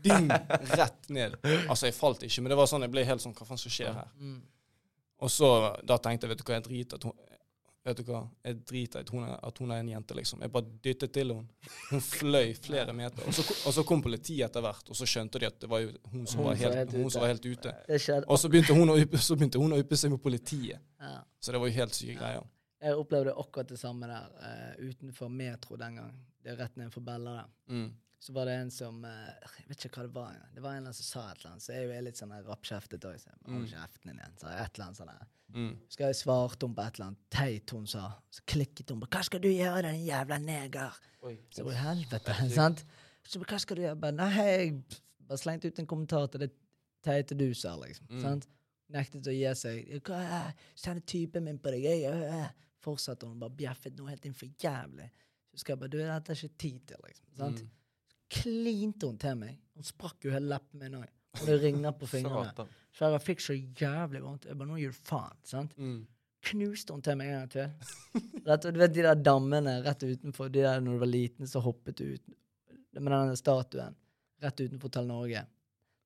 Ding! 0.05 0.29
Rett 0.77 1.09
ned. 1.09 1.39
Altså, 1.65 1.87
jeg 1.87 1.97
falt 1.97 2.21
ikke, 2.27 2.43
men 2.45 2.53
det 2.53 2.59
var 2.61 2.69
sånn, 2.69 2.85
jeg 2.85 2.93
ble 2.93 3.05
helt 3.07 3.23
sånn 3.23 3.33
Hva 3.37 3.49
faen 3.49 3.61
som 3.61 3.73
skjer 3.73 3.95
her? 3.97 4.13
Mm. 4.21 4.39
Og 5.21 5.29
så 5.33 5.49
da 5.85 5.97
tenkte 6.01 6.27
jeg, 6.27 6.35
vet 6.35 6.41
du 6.41 6.47
hva, 6.47 6.57
jeg 6.59 6.67
driter 6.69 7.05
hun 7.09 7.17
Vet 7.81 7.97
du 7.97 8.03
hva, 8.05 8.19
jeg 8.45 8.59
driter 8.69 9.01
i 9.01 9.05
at 9.07 9.09
hun 9.09 9.23
er, 9.25 9.37
at 9.41 9.57
hun 9.57 9.71
er 9.73 9.79
en 9.81 9.87
jente, 9.89 10.13
liksom. 10.13 10.43
Jeg 10.45 10.51
bare 10.53 10.67
dyttet 10.85 11.13
til 11.15 11.31
henne. 11.33 11.69
Hun 11.89 12.03
fløy 12.05 12.51
flere 12.61 12.93
meter. 12.93 13.25
Og 13.25 13.33
så, 13.33 13.45
og 13.65 13.73
så 13.73 13.83
kom 13.89 14.03
politiet 14.05 14.43
etter 14.45 14.61
hvert, 14.61 14.91
og 14.93 14.99
så 14.99 15.07
skjønte 15.09 15.41
de 15.41 15.47
at 15.49 15.57
det 15.63 15.69
var 15.71 15.81
jo 15.81 15.89
hun 16.11 16.27
som 16.29 16.43
var 16.45 16.59
helt, 16.61 16.93
hun 16.93 17.09
som 17.09 17.23
var 17.25 17.31
helt 17.33 17.47
ute. 17.49 17.73
Og 18.27 18.37
så 18.37 18.51
begynte 18.53 18.75
hun 18.77 18.93
å 18.93 18.99
yppe 19.01 19.97
seg 19.97 20.13
med 20.13 20.21
politiet. 20.21 20.77
Så 21.41 21.55
det 21.55 21.63
var 21.63 21.71
jo 21.71 21.77
helt 21.79 21.97
syke 21.97 22.19
greier. 22.21 22.45
Jeg 22.81 22.97
opplevde 22.97 23.33
akkurat 23.37 23.69
det 23.69 23.79
samme 23.79 24.07
der 24.09 24.29
uh, 24.41 24.87
utenfor 24.89 25.27
Metro 25.29 25.75
den 25.77 25.95
gang. 25.99 26.15
Det 26.41 26.51
er 26.53 26.57
rett 26.63 26.77
ned 26.77 26.89
for 26.93 27.01
Bella 27.05 27.35
der. 27.41 27.51
Mm. 27.69 27.91
Så 28.21 28.33
var 28.33 28.45
det 28.45 28.53
en 28.61 28.71
som 28.73 29.03
uh, 29.05 29.09
Jeg 29.59 29.67
vet 29.69 29.85
ikke 29.85 29.99
hva 30.01 30.07
det 30.07 30.15
var. 30.15 30.39
Det 30.55 30.63
var 30.63 30.77
en 30.77 30.89
som 30.93 31.05
sa 31.05 31.27
et 31.31 31.37
eller 31.41 31.51
annet. 31.51 31.63
Så 31.65 31.73
jeg 31.75 31.83
er 31.89 31.93
jo 31.99 32.05
litt 32.07 32.17
sånn 32.21 32.33
rappkjeftet 32.47 33.05
òg. 33.09 33.19
Så 33.21 33.29
Mm. 33.47 33.67
kjeften 33.67 34.09
din 34.11 34.19
igjen. 34.19 34.35
Så 34.41 34.47
et 34.49 34.73
eller 34.75 34.85
annet 34.87 34.97
sånn 34.97 35.11
der. 35.13 35.27
Mm. 35.51 35.71
Skal 35.89 36.05
jeg 36.07 36.15
svarte 36.15 36.65
hun 36.67 36.75
på 36.75 36.81
et 36.87 36.95
eller 36.95 37.07
annet 37.11 37.23
teit 37.29 37.69
hun 37.75 37.87
sa. 37.87 38.03
Så 38.31 38.41
klikket 38.47 38.89
hun 38.89 39.01
på 39.01 39.07
'Hva 39.07 39.23
skal 39.23 39.41
du 39.41 39.49
gjøre, 39.49 39.81
den 39.81 40.05
jævla 40.05 40.37
neger?' 40.39 40.99
Oi. 41.23 41.37
Så 41.51 41.65
jeg 41.69 41.77
helvete, 41.77 42.49
sant? 42.49 42.85
Så 43.23 43.39
hva 43.39 43.59
skal 43.59 43.75
du 43.77 43.81
gjøre? 43.81 43.99
Bare, 43.99 44.11
Nei, 44.11 44.29
jeg 44.31 44.83
bare 45.27 45.37
slengte 45.37 45.67
ut 45.67 45.79
en 45.79 45.85
kommentar 45.87 46.27
til 46.31 46.39
det 46.39 46.51
teite 47.03 47.37
du 47.37 47.53
sa, 47.53 47.75
liksom. 47.75 48.07
Mm. 48.09 48.21
Sant? 48.21 48.47
Nektet 48.89 49.27
å 49.27 49.31
gi 49.31 49.53
seg. 49.55 50.01
Hva 50.03 50.15
er 50.19 50.53
kjenner 50.75 51.01
typen 51.05 51.43
min 51.43 51.59
på 51.59 51.69
deg. 51.71 51.83
Jeg, 51.83 52.01
jeg, 52.01 52.21
jeg. 52.21 52.49
Fortsatte 52.81 53.27
hun 53.29 53.39
bare 53.41 53.53
bjeffet 53.57 53.97
noe 53.99 54.09
helt 54.11 54.25
inn 54.25 54.37
for 54.37 54.49
jævlig. 54.61 55.09
Så 55.51 55.61
skal 55.61 55.75
jeg 55.75 55.81
bare 55.83 55.93
Du, 55.93 55.97
dette 55.99 56.33
er 56.33 56.39
ikke 56.39 56.61
tid 56.63 56.79
til, 56.89 57.01
liksom. 57.07 57.27
Sant? 57.37 57.61
Mm. 57.61 58.15
Klinte 58.31 59.09
hun 59.09 59.17
til 59.21 59.35
meg. 59.41 59.57
Hun 59.75 59.87
sprakk 59.87 60.25
jo 60.25 60.31
hele 60.33 60.53
leppen 60.53 60.79
min 60.81 60.99
òg. 61.01 61.09
Og 61.39 61.45
det 61.47 61.57
ringer 61.63 61.93
på 61.95 62.07
fingrene. 62.11 62.65
Så 62.91 63.07
jeg 63.07 63.23
fikk 63.23 63.43
så 63.43 63.55
jævlig 63.55 64.21
vondt. 64.23 64.47
Jeg 64.49 64.57
bare 64.59 64.67
Nå 64.71 64.79
gir 64.79 64.91
du 64.95 64.99
faen. 65.11 65.37
sant? 65.47 65.77
Mm. 65.77 66.01
knuste 66.41 66.93
hun 66.95 67.03
til 67.05 67.17
meg 67.19 67.27
en 67.29 67.35
gang 67.39 67.49
til. 67.53 68.21
Rett, 68.47 68.63
du 68.73 68.79
vet 68.81 68.93
de 68.95 69.03
der 69.05 69.19
dammene 69.21 69.75
rett 69.85 70.03
utenfor, 70.03 70.49
de 70.49 70.63
der 70.65 70.79
når 70.81 70.95
du 70.97 71.01
var 71.03 71.11
liten, 71.11 71.47
så 71.47 71.61
hoppet 71.61 71.99
du 72.01 72.15
ut 72.15 72.31
med 72.97 73.13
den 73.13 73.37
statuen 73.37 73.93
rett 74.41 74.63
utenfor 74.63 74.89
Hotel 74.89 75.05
Norge. 75.07 75.43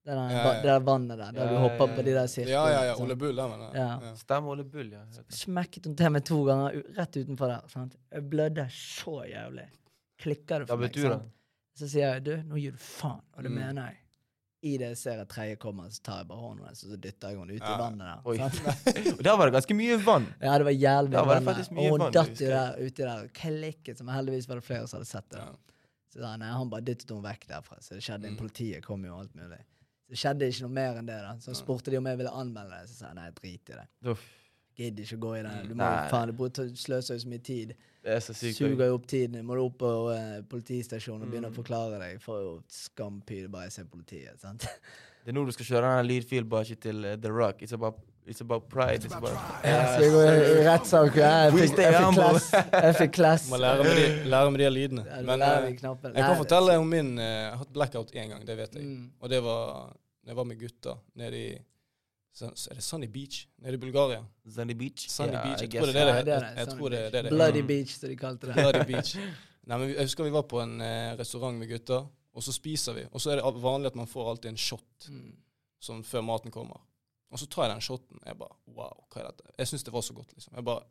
Det 0.06 0.14
der, 0.14 0.30
Ja, 0.30 0.42
ja. 0.46 0.50
det 0.62 0.68
der 0.70 0.82
vannet 0.86 1.18
der, 1.18 1.32
der 1.34 1.40
Ja, 1.42 1.46
du 1.50 1.56
hopper 1.64 1.88
ja, 1.90 1.96
på 1.96 2.02
de 2.06 2.12
der 2.14 2.26
sirklene. 2.30 2.52
Ja, 2.54 2.66
ja, 2.70 2.82
ja. 2.86 2.94
sant? 2.94 3.04
Ole 3.08 3.16
Bull, 3.18 3.34
der, 3.36 3.48
men 3.50 3.60
Ja. 3.74 3.86
ja. 4.06 4.14
Stemmer 4.20 4.52
Ole 4.54 4.64
Bull, 4.64 4.92
ja. 4.94 5.00
Smekket 5.34 5.86
hun 5.90 5.96
til 5.98 6.10
meg 6.14 6.24
to 6.28 6.38
ganger 6.46 6.78
rett 6.96 7.16
utenfor 7.18 7.50
der. 7.50 7.68
Sant? 7.72 7.96
Jeg 8.14 8.22
blødde 8.30 8.68
så 8.70 9.16
jævlig. 9.26 9.66
Klikker 10.22 10.62
det 10.62 10.68
for 10.70 10.76
meg. 10.78 10.92
du, 10.94 11.02
sant? 11.02 11.32
Så 11.76 11.88
sier 11.90 12.14
jeg 12.14 12.24
du, 12.24 12.36
nå 12.46 12.56
gir 12.62 12.70
du 12.72 12.78
faen. 12.78 13.20
Og 13.36 13.42
det 13.42 13.50
Mm. 13.50 13.58
mener 13.58 13.82
jeg. 13.90 13.96
I 14.62 14.76
det 14.78 14.86
jeg 14.88 14.96
ser 14.96 15.18
at 15.20 15.28
tredje 15.28 15.56
kommer, 15.60 15.90
så 15.92 16.00
tar 16.02 16.16
jeg 16.22 16.28
bare 16.28 16.38
hånden 16.40 16.64
hennes 16.64 16.84
og 16.84 16.90
så 16.90 16.96
dytter 16.96 17.28
jeg 17.30 17.38
henne 17.38 17.52
ut 17.58 17.60
Ja. 17.62 17.74
i 17.74 17.78
vannet 17.82 18.06
der. 18.06 19.12
Og 19.18 19.22
der 19.22 19.36
var 19.36 19.46
det 19.50 19.52
ganske 19.58 19.74
mye 19.76 19.98
vann. 20.06 20.26
Ja, 20.40 20.56
det 20.58 20.64
var 20.64 20.72
jævlig 20.72 21.10
mye 21.12 21.26
var 21.26 21.34
det 21.40 21.44
vann 21.46 21.78
Og 21.78 22.00
hun 22.00 22.12
datt 22.12 22.40
jo 22.40 22.46
der 22.48 22.78
uti 22.80 23.02
der 23.02 23.24
og 23.26 23.32
klikket, 23.32 23.98
som 23.98 24.08
heldigvis 24.08 24.48
var 24.48 24.56
det 24.56 24.64
flere 24.64 24.86
som 24.88 24.98
hadde 24.98 25.10
sett 25.10 25.28
det. 25.30 25.38
Ja. 25.38 25.52
Så 26.14 26.20
da, 26.24 26.36
nei, 26.40 26.48
han 26.50 26.70
bare 26.70 26.80
dyttet 26.82 27.10
henne 27.10 27.22
vekk 27.28 27.46
derfra. 27.50 27.76
Så 27.82 27.94
det 27.94 28.02
skjedde 28.02 28.30
Mm. 28.32 28.36
Politiet 28.38 28.82
kom 28.82 29.04
jo 29.04 29.12
og 29.14 29.20
alt 29.20 29.34
mulig. 29.36 29.58
Så 30.06 30.14
det 30.14 30.18
skjedde 30.22 30.48
ikke 30.52 30.62
noe 30.68 30.74
mer 30.76 30.98
enn 31.00 31.06
det. 31.08 31.16
da. 31.24 31.32
Så 31.42 31.54
spurte 31.58 31.90
de 31.90 31.98
om 31.98 32.06
jeg 32.06 32.18
ville 32.20 32.30
anmelde 32.30 32.76
det. 32.80 32.88
Så 32.90 32.94
sa 33.00 33.08
jeg 33.10 33.16
nei, 33.18 33.30
drit 33.40 33.70
i 33.72 33.78
det. 33.80 33.86
Uff, 34.12 34.26
Gidder 34.76 35.02
ikke 35.06 35.16
å 35.16 35.20
gå 35.24 35.30
i 35.38 35.42
den. 35.42 35.68
Du 35.70 35.74
må 35.74 35.80
Nei. 35.82 36.04
jo 36.04 36.10
faen, 36.12 36.28
du 36.28 36.34
sløser 36.76 37.16
jo 37.16 37.20
så 37.22 37.28
mye 37.32 37.42
tid. 37.42 37.70
det 38.04 38.12
er 38.12 38.20
så 38.20 38.34
sykt. 38.36 38.58
Suger 38.58 38.86
jo 38.90 38.94
opp 38.98 39.06
tiden. 39.08 39.40
Må 39.48 39.56
du 39.56 39.62
opp 39.64 39.78
på 39.80 39.90
eh, 40.12 40.42
politistasjonen 40.50 41.24
og 41.24 41.30
begynne 41.32 41.48
Mm. 41.48 41.54
å 41.54 41.56
forklare 41.56 41.98
deg. 42.02 42.20
Får 42.20 42.40
jo 42.44 42.50
skampyr 42.68 43.48
bare 43.48 43.64
jeg 43.70 43.72
ser 43.72 43.84
politiet. 43.90 44.38
sant? 44.38 44.60
Det 45.24 45.32
er 45.32 45.34
nå 45.34 45.44
du 45.48 45.50
skal 45.56 45.66
kjøre 45.66 45.88
den 45.96 46.06
ikke 46.62 46.76
til 46.84 47.04
eh, 47.04 47.16
The 47.16 47.32
Rock. 47.32 47.62
It's 47.62 47.72
about, 47.72 47.98
it's 48.26 48.40
about 48.40 48.68
pride. 48.68 49.04
It's 49.04 49.14
about 49.14 49.36
pride. 49.62 50.06
i 50.06 50.64
rettssak? 50.66 51.16
Ja, 51.16 51.30
jeg 51.46 51.52
fikk, 51.52 51.78
jeg 51.78 51.94
fikk 51.94 52.14
class. 52.16 52.48
Jeg 52.72 52.96
fikk. 52.98 53.20
Må 53.50 53.60
lære 53.62 53.84
med 53.86 53.96
de, 54.00 54.08
lære 54.32 54.50
med 54.50 54.60
de 54.64 54.70
lydene. 54.70 55.04
Men 55.28 55.42
eh, 55.46 55.68
jeg 55.70 55.78
kan 56.24 56.36
fortelle 56.40 56.76
om 56.80 56.88
min 56.90 57.14
eh, 57.18 57.24
Jeg 57.30 57.50
har 57.52 57.62
hatt 57.62 57.72
blackout 57.78 58.12
én 58.16 58.28
gang, 58.34 58.42
det 58.46 58.56
vet 58.58 58.74
jeg. 58.74 58.84
Mm. 58.84 59.08
Og 59.20 59.30
det 59.30 59.40
var 59.46 59.62
når 60.26 60.32
jeg 60.32 60.36
var 60.36 60.44
med 60.50 60.58
gutta 60.58 60.96
nede 61.14 61.38
i 61.38 61.48
Er 62.42 62.74
det 62.74 62.82
Sunny 62.84 63.06
Beach? 63.06 63.46
Nede 63.62 63.78
i 63.78 63.80
Bulgaria? 63.80 64.20
Sunny 64.54 64.74
Beach. 64.74 65.06
Sunny 65.10 65.38
Beach. 65.44 65.62
Jeg 65.62 65.70
tror 65.70 65.86
det 65.92 66.02
er 66.02 66.22
det 66.26 66.32
jeg, 66.34 66.52
jeg 66.56 66.68
tror 66.74 66.88
det, 66.90 67.02
det 67.12 67.24
det. 67.24 67.30
Bloody. 67.30 67.62
Beach, 67.62 67.94
som 68.00 68.10
de 68.10 68.16
kalte 68.16 68.50
det. 68.50 68.54
Bloody 68.58 68.82
Beach. 68.92 69.14
Nei, 69.66 69.78
men 69.78 69.88
Jeg 69.94 70.04
husker 70.10 70.26
vi 70.26 70.34
var 70.34 70.44
på 70.50 70.60
en 70.62 70.80
eh, 70.80 71.14
restaurant 71.18 71.56
med 71.58 71.70
gutta, 71.70 72.02
og 72.36 72.42
så 72.44 72.52
spiser 72.52 72.94
vi. 72.98 73.06
Og 73.12 73.22
så 73.22 73.32
er 73.32 73.40
det 73.40 73.62
vanlig 73.62 73.90
at 73.94 73.96
man 73.98 74.06
får 74.10 74.30
alltid 74.34 74.50
en 74.52 74.60
shot 74.60 75.08
Mm. 75.08 75.32
sånn 75.86 76.02
før 76.02 76.22
maten 76.26 76.50
kommer. 76.50 76.80
Og 77.30 77.38
så 77.38 77.46
tar 77.50 77.66
jeg 77.66 77.74
den 77.74 77.80
shoten. 77.80 78.20
Jeg 78.26 78.38
bare 78.38 78.54
Wow, 78.66 79.06
hva 79.10 79.22
er 79.22 79.30
dette? 79.30 79.50
Jeg 79.58 79.68
syns 79.68 79.84
det 79.84 79.92
var 79.92 80.04
så 80.06 80.14
godt, 80.14 80.32
liksom. 80.34 80.54
Jeg 80.54 80.64
bare 80.64 80.82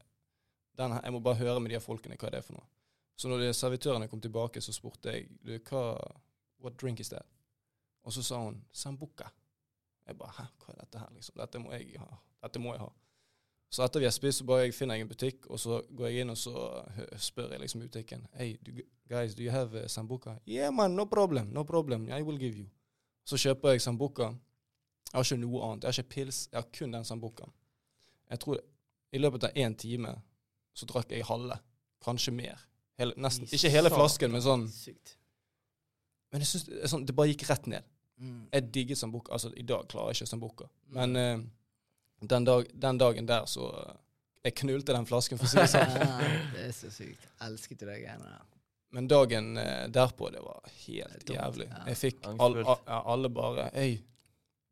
her, 0.77 1.01
Jeg 1.03 1.13
må 1.13 1.19
bare 1.19 1.35
høre 1.35 1.59
med 1.59 1.69
de 1.69 1.75
her 1.75 1.83
folkene 1.83 2.17
hva 2.19 2.31
det 2.31 2.41
er 2.41 2.47
for 2.47 2.57
noe. 2.57 2.67
Så 3.15 3.31
når 3.31 3.45
de 3.45 3.53
servitørene 3.53 4.07
kom 4.07 4.21
tilbake, 4.21 4.61
så 4.61 4.73
spurte 4.73 5.11
jeg 5.11 5.29
du, 5.41 5.57
hva 5.69 5.95
What 6.63 6.81
drink 6.81 6.99
is 6.99 7.09
that? 7.09 7.25
Og 8.03 8.13
så 8.13 8.23
sa 8.23 8.37
hun 8.37 8.63
sambuca. 8.71 9.29
Jeg 10.07 10.17
bare 10.17 10.31
Hæ, 10.37 10.43
hva 10.59 10.73
er 10.73 10.79
dette 10.83 10.99
her, 10.99 11.09
liksom? 11.13 11.35
Dette 11.39 11.59
må 11.59 11.71
jeg 11.73 11.99
ha. 11.99 12.17
Dette 12.43 12.59
må 12.59 12.73
jeg 12.73 12.83
ha. 12.83 12.91
Så 13.69 13.83
etter 13.83 13.99
vi 13.99 14.05
har 14.05 14.13
spist, 14.13 14.39
så 14.39 14.45
bare 14.47 14.67
jeg 14.67 14.75
finner 14.77 14.95
jeg 14.95 15.03
en 15.03 15.09
butikk, 15.09 15.47
og 15.49 15.59
så 15.59 15.81
går 15.89 16.07
jeg 16.07 16.23
inn 16.23 16.31
og 16.31 16.37
så 16.37 16.53
spør 17.19 17.55
jeg 17.55 17.63
liksom 17.65 17.81
butikken 17.81 18.27
Hey, 18.37 18.55
do, 18.63 18.71
guys, 19.09 19.35
do 19.35 19.43
you 19.43 19.51
have 19.51 19.75
uh, 19.75 19.87
sambuca? 19.87 20.37
Yeah, 20.47 20.73
man, 20.73 20.95
no 20.95 21.05
problem. 21.05 21.49
No 21.51 21.63
problem. 21.63 22.07
I 22.09 22.21
will 22.21 22.39
give 22.39 22.55
you. 22.55 22.69
Så 23.25 23.37
kjøper 23.41 23.69
jeg 23.75 23.81
sambuca. 23.81 24.29
Jeg 25.11 25.17
har 25.19 25.23
ikke 25.27 25.37
noe 25.41 25.61
annet. 25.67 25.83
Jeg 25.85 25.91
har 25.93 25.99
ikke 26.03 26.13
pils. 26.15 26.39
Jeg 26.51 26.59
har 26.61 26.69
kun 26.75 26.91
den 26.95 27.05
sambucaen. 27.07 27.51
Jeg 28.31 28.39
tror 28.43 28.59
I 29.15 29.19
løpet 29.21 29.43
av 29.47 29.51
én 29.61 29.75
time 29.79 30.15
så 30.75 30.85
drakk 30.89 31.11
jeg 31.15 31.23
halve. 31.29 31.55
Kanskje 32.03 32.33
mer. 32.35 32.59
Hele, 32.99 33.13
nesten, 33.19 33.47
ikke 33.51 33.69
hele 33.71 33.89
flasken, 33.91 34.31
men 34.31 34.41
sånn 34.43 34.65
Sykt. 34.71 35.15
Men 36.31 36.41
jeg 36.43 36.47
synes 36.49 36.65
det, 36.67 36.89
sånn, 36.91 37.05
det 37.07 37.15
bare 37.15 37.31
gikk 37.31 37.45
rett 37.49 37.67
ned. 37.71 37.83
Mm. 38.19 38.41
Jeg 38.53 38.65
digger 38.75 38.95
sambuca. 38.99 39.31
Altså, 39.35 39.51
i 39.59 39.63
dag 39.67 39.85
klarer 39.91 40.11
jeg 40.13 40.21
ikke 40.21 40.31
sambuca. 40.33 40.67
Men 40.95 41.15
eh, 41.19 41.37
den, 42.23 42.47
dag, 42.47 42.67
den 42.73 42.99
dagen 42.99 43.27
der 43.29 43.45
så 43.51 43.69
eh, 43.83 43.93
Jeg 44.47 44.55
knulte 44.61 44.93
den 44.95 45.07
flasken, 45.09 45.39
for 45.39 45.47
å 45.47 45.51
si 45.51 45.57
det 45.57 45.69
sånn. 45.71 45.95
Det 46.55 46.65
er 46.67 46.73
så 46.75 46.91
sykt. 46.93 47.23
Elsket 47.45 47.79
du 47.81 47.85
de 47.87 47.95
greiene 48.03 48.27
der. 48.33 48.43
Men 48.95 49.07
dagen 49.11 49.57
eh, 49.59 49.87
derpå, 49.91 50.29
det 50.31 50.43
var 50.45 50.59
helt 50.85 51.15
Det 51.19 51.25
dumt, 51.31 51.39
jævlig. 51.39 51.69
ja. 51.71 51.79
Jeg 51.91 51.97
fikk 52.03 52.19
all, 52.27 52.35
Angstfullt. 52.35 52.67
a- 52.67 52.91
ja, 52.93 52.99
alle 53.15 53.31
bare 53.33 53.65
Hei, 53.75 53.89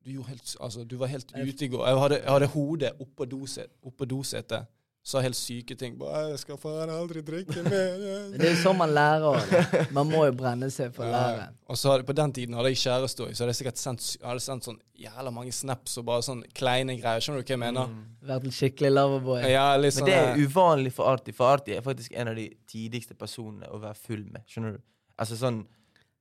du, 0.06 0.22
helt, 0.28 0.56
altså, 0.60 0.84
du 0.84 0.96
var 1.00 1.08
helt 1.08 1.32
ute 1.36 1.66
i 1.66 1.68
går. 1.72 1.88
Jeg 1.88 1.98
hadde, 2.06 2.22
jeg 2.24 2.32
hadde 2.32 2.48
hodet 2.54 2.94
oppå 3.00 3.26
doset, 3.30 3.68
Opp 3.84 4.04
dosetet. 4.10 4.66
Sa 5.04 5.20
helt 5.20 5.36
syke 5.36 5.76
ting. 5.76 5.98
Bare 6.00 6.30
'Jeg 6.30 6.40
skal 6.40 6.58
faen 6.58 6.90
aldri 6.90 7.20
drikke 7.22 7.60
mer'. 7.68 8.38
det 8.40 8.46
er 8.48 8.54
jo 8.54 8.60
sånn 8.62 8.78
man 8.80 8.94
lærer 8.96 9.26
av 9.36 9.50
det. 9.50 9.82
Man 9.92 10.08
må 10.08 10.22
jo 10.30 10.32
brenne 10.32 10.70
seg 10.72 10.94
for 10.96 11.04
å 11.04 11.10
Ja, 11.10 11.18
lære. 11.28 11.48
Og 11.68 11.76
så 11.78 11.92
hadde, 11.92 12.06
på 12.08 12.16
den 12.16 12.32
tiden 12.32 12.56
hadde 12.56 12.72
jeg 12.72 12.80
kjæreste 12.86 13.26
òg, 13.26 13.34
så 13.36 13.44
hadde 13.44 13.52
jeg 13.52 13.60
sikkert 13.60 13.82
sendt, 13.82 14.06
hadde 14.24 14.40
sendt 14.46 14.64
sånn 14.70 14.80
jævla 14.96 15.34
mange 15.36 15.52
snaps 15.52 15.98
og 16.00 16.06
bare 16.08 16.24
sånn 16.24 16.46
kleine 16.56 16.96
greier. 17.02 17.20
Skjønner 17.20 17.44
du 17.44 17.44
hva 17.44 17.56
jeg 17.58 17.60
mener? 17.66 17.92
Mm. 17.92 18.06
Vært 18.32 18.48
en 18.48 18.56
skikkelig 18.62 18.92
loverboy. 18.96 19.42
Ja, 19.52 19.66
litt 19.76 19.92
Men 19.92 20.00
sånn 20.00 20.08
det 20.08 20.16
er 20.22 20.32
eh, 20.38 20.46
uvanlig 20.48 20.94
for 20.96 21.12
Arti, 21.12 21.36
for 21.36 21.52
Arti 21.58 21.76
er 21.76 21.84
faktisk 21.84 22.16
en 22.16 22.32
av 22.32 22.36
de 22.40 22.48
tidligste 22.72 23.14
personene 23.20 23.68
å 23.76 23.82
være 23.84 24.00
full 24.08 24.24
med. 24.32 24.48
Skjønner 24.48 24.78
du? 24.78 24.84
Altså 25.20 25.36
sånn 25.36 25.66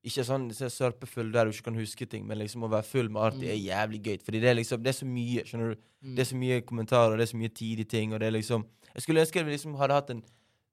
Ikke 0.03 0.25
sånn 0.27 0.49
så 0.51 0.67
sørpefull 0.73 1.29
der 1.31 1.47
du 1.47 1.55
ikke 1.55 1.69
kan 1.69 1.79
huske 1.79 2.07
ting, 2.11 2.25
men 2.27 2.41
liksom 2.41 2.65
å 2.67 2.71
være 2.73 2.87
full 2.89 3.11
med 3.13 3.23
Arti 3.23 3.47
er 3.47 3.59
jævlig 3.61 4.01
gøy. 4.03 4.17
Fordi 4.27 4.41
det 4.43 4.49
er 4.51 4.57
liksom 4.59 4.83
Det 4.83 4.91
er 4.91 4.99
så 4.99 5.07
mye, 5.07 5.45
skjønner 5.47 5.75
du. 5.75 5.83
Mm. 6.03 6.15
Det 6.17 6.25
er 6.25 6.31
så 6.33 6.39
mye 6.41 6.61
kommentarer, 6.67 7.17
det 7.17 7.27
er 7.29 7.31
så 7.31 7.39
mye 7.39 7.53
tid 7.55 7.83
i 7.85 7.87
ting, 7.87 8.15
og 8.15 8.19
det 8.19 8.27
er 8.27 8.35
liksom 8.35 8.65
Jeg 8.95 9.05
skulle 9.05 9.23
ønske 9.23 9.45
vi 9.45 9.55
liksom 9.55 9.77
hadde 9.79 9.99
hatt 10.01 10.11
en 10.11 10.25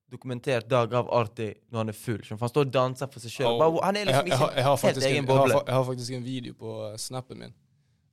dokumentert 0.09 0.69
dag 0.69 0.93
av 0.97 1.09
Arti 1.13 1.51
når 1.69 1.84
han 1.84 1.91
er 1.91 1.97
full. 1.97 2.21
For 2.25 2.41
han 2.41 2.51
står 2.51 2.67
og 2.67 2.73
danser 2.73 3.09
for 3.13 3.23
seg 3.23 3.36
sjøl. 3.36 3.61
Oh. 3.61 3.80
Han 3.86 3.97
er 3.97 4.07
jeg, 4.07 4.09
liksom 4.09 4.30
jeg, 4.32 4.36
ikke 4.39 4.51
jeg, 4.55 4.65
helt 4.65 4.82
faktisk 4.84 5.05
en, 5.05 5.11
egen 5.11 5.19
jeg, 5.23 5.30
har, 5.30 5.41
boble. 5.43 5.59
jeg 5.67 5.77
har 5.77 5.86
faktisk 5.89 6.15
en 6.17 6.23
video 6.25 6.57
på 6.59 6.77
eh, 6.88 6.95
snappen 7.01 7.43
min. 7.43 7.57